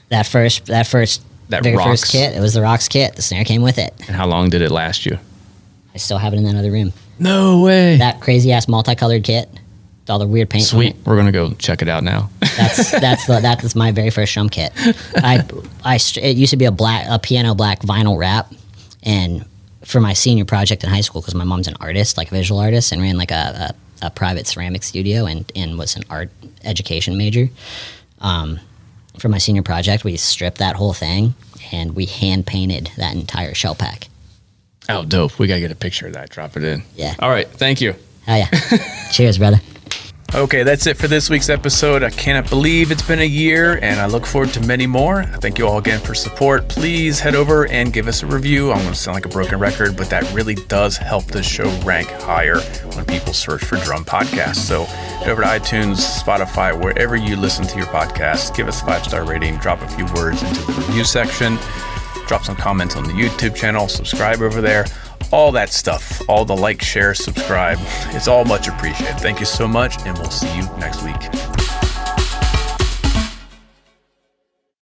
That 0.09 0.27
first, 0.27 0.67
that 0.67 0.85
first, 0.85 1.23
That 1.49 1.63
very 1.63 1.75
rocks. 1.75 2.01
first 2.01 2.11
kit. 2.11 2.35
It 2.35 2.39
was 2.39 2.53
the 2.53 2.61
Rocks 2.61 2.87
kit. 2.87 3.15
The 3.15 3.23
snare 3.23 3.43
came 3.43 3.63
with 3.63 3.79
it. 3.79 3.91
And 4.07 4.15
how 4.15 4.27
long 4.27 4.49
did 4.51 4.61
it 4.61 4.69
last 4.69 5.07
you? 5.07 5.17
I 5.95 5.97
still 5.97 6.19
have 6.19 6.33
it 6.33 6.37
in 6.37 6.43
that 6.43 6.55
other 6.55 6.71
room. 6.71 6.93
No 7.17 7.61
way. 7.61 7.97
That 7.97 8.21
crazy 8.21 8.51
ass 8.51 8.67
multicolored 8.67 9.23
kit 9.23 9.49
all 10.09 10.19
the 10.19 10.27
weird 10.27 10.49
paint. 10.49 10.65
Sweet. 10.65 10.95
We're 11.05 11.15
gonna 11.15 11.31
go 11.31 11.53
check 11.53 11.81
it 11.81 11.87
out 11.87 12.03
now. 12.03 12.29
That's 12.57 12.91
that's 12.99 13.25
the, 13.27 13.39
that 13.39 13.61
was 13.63 13.75
my 13.75 13.91
very 13.91 14.09
first 14.09 14.33
drum 14.33 14.49
kit. 14.49 14.71
I 15.15 15.45
I 15.83 15.95
it 16.17 16.37
used 16.37 16.51
to 16.51 16.57
be 16.57 16.65
a 16.65 16.71
black 16.71 17.05
a 17.09 17.19
piano 17.19 17.55
black 17.55 17.81
vinyl 17.81 18.17
wrap, 18.17 18.51
and 19.03 19.45
for 19.85 19.99
my 19.99 20.13
senior 20.13 20.45
project 20.45 20.83
in 20.83 20.89
high 20.89 21.01
school 21.01 21.21
because 21.21 21.35
my 21.35 21.43
mom's 21.43 21.67
an 21.67 21.75
artist, 21.79 22.17
like 22.17 22.31
a 22.31 22.35
visual 22.35 22.59
artist, 22.59 22.91
and 22.91 23.01
ran 23.01 23.17
like 23.17 23.31
a, 23.31 23.73
a, 24.01 24.07
a 24.07 24.09
private 24.09 24.47
ceramic 24.47 24.83
studio 24.83 25.25
and 25.25 25.51
and 25.55 25.77
was 25.77 25.95
an 25.95 26.03
art 26.09 26.29
education 26.63 27.17
major. 27.17 27.49
Um, 28.19 28.59
for 29.17 29.29
my 29.29 29.37
senior 29.37 29.63
project, 29.63 30.03
we 30.03 30.15
stripped 30.17 30.59
that 30.59 30.75
whole 30.75 30.93
thing 30.93 31.33
and 31.71 31.95
we 31.95 32.05
hand 32.05 32.45
painted 32.45 32.91
that 32.97 33.13
entire 33.15 33.53
shell 33.53 33.75
pack. 33.75 34.07
oh, 34.89 35.05
dope. 35.05 35.37
We 35.39 35.47
gotta 35.47 35.59
get 35.59 35.71
a 35.71 35.75
picture 35.75 36.07
of 36.07 36.13
that. 36.13 36.29
Drop 36.29 36.55
it 36.57 36.63
in. 36.63 36.83
Yeah. 36.95 37.15
All 37.19 37.29
right. 37.29 37.47
Thank 37.47 37.81
you. 37.81 37.95
Hell 38.25 38.37
yeah! 38.37 38.49
Cheers, 39.11 39.37
brother. 39.37 39.59
Okay, 40.35 40.61
that's 40.61 40.85
it 40.85 40.95
for 40.95 41.07
this 41.07 41.27
week's 41.27 41.49
episode. 41.49 42.03
I 42.03 42.11
cannot 42.11 42.51
believe 42.51 42.91
it's 42.91 43.01
been 43.01 43.19
a 43.19 43.25
year, 43.25 43.79
and 43.81 43.99
I 43.99 44.05
look 44.05 44.27
forward 44.27 44.53
to 44.53 44.61
many 44.61 44.85
more. 44.85 45.23
Thank 45.23 45.57
you 45.57 45.67
all 45.67 45.79
again 45.79 45.99
for 45.99 46.13
support. 46.13 46.69
Please 46.69 47.19
head 47.19 47.33
over 47.33 47.65
and 47.67 47.91
give 47.91 48.07
us 48.07 48.21
a 48.21 48.27
review. 48.27 48.71
I'm 48.71 48.77
going 48.77 48.93
to 48.93 48.95
sound 48.95 49.15
like 49.15 49.25
a 49.25 49.29
broken 49.29 49.57
record, 49.57 49.97
but 49.97 50.07
that 50.11 50.31
really 50.31 50.53
does 50.53 50.97
help 50.97 51.25
the 51.25 51.41
show 51.41 51.67
rank 51.81 52.09
higher 52.09 52.59
when 52.93 53.05
people 53.05 53.33
search 53.33 53.65
for 53.65 53.77
drum 53.77 54.05
podcasts. 54.05 54.57
So 54.57 54.83
head 54.85 55.29
over 55.29 55.41
to 55.41 55.47
iTunes, 55.47 55.95
Spotify, 55.97 56.79
wherever 56.79 57.15
you 57.15 57.35
listen 57.35 57.65
to 57.65 57.77
your 57.77 57.87
podcast. 57.87 58.55
Give 58.55 58.67
us 58.67 58.83
a 58.83 58.85
five 58.85 59.03
star 59.03 59.25
rating, 59.25 59.57
drop 59.57 59.81
a 59.81 59.87
few 59.87 60.05
words 60.13 60.43
into 60.43 60.61
the 60.61 60.73
review 60.73 61.05
section, 61.05 61.57
drop 62.29 62.45
some 62.45 62.55
comments 62.55 62.95
on 62.95 63.03
the 63.03 63.11
YouTube 63.11 63.55
channel, 63.55 63.89
subscribe 63.89 64.41
over 64.41 64.61
there 64.61 64.85
all 65.31 65.51
that 65.51 65.71
stuff, 65.71 66.21
all 66.27 66.45
the 66.45 66.55
like, 66.55 66.81
share, 66.81 67.13
subscribe. 67.13 67.77
It's 68.15 68.27
all 68.27 68.45
much 68.45 68.67
appreciated. 68.67 69.19
Thank 69.19 69.39
you 69.39 69.45
so 69.45 69.67
much, 69.67 70.01
and 70.05 70.17
we'll 70.17 70.31
see 70.31 70.53
you 70.55 70.63
next 70.77 71.03
week. 71.03 71.68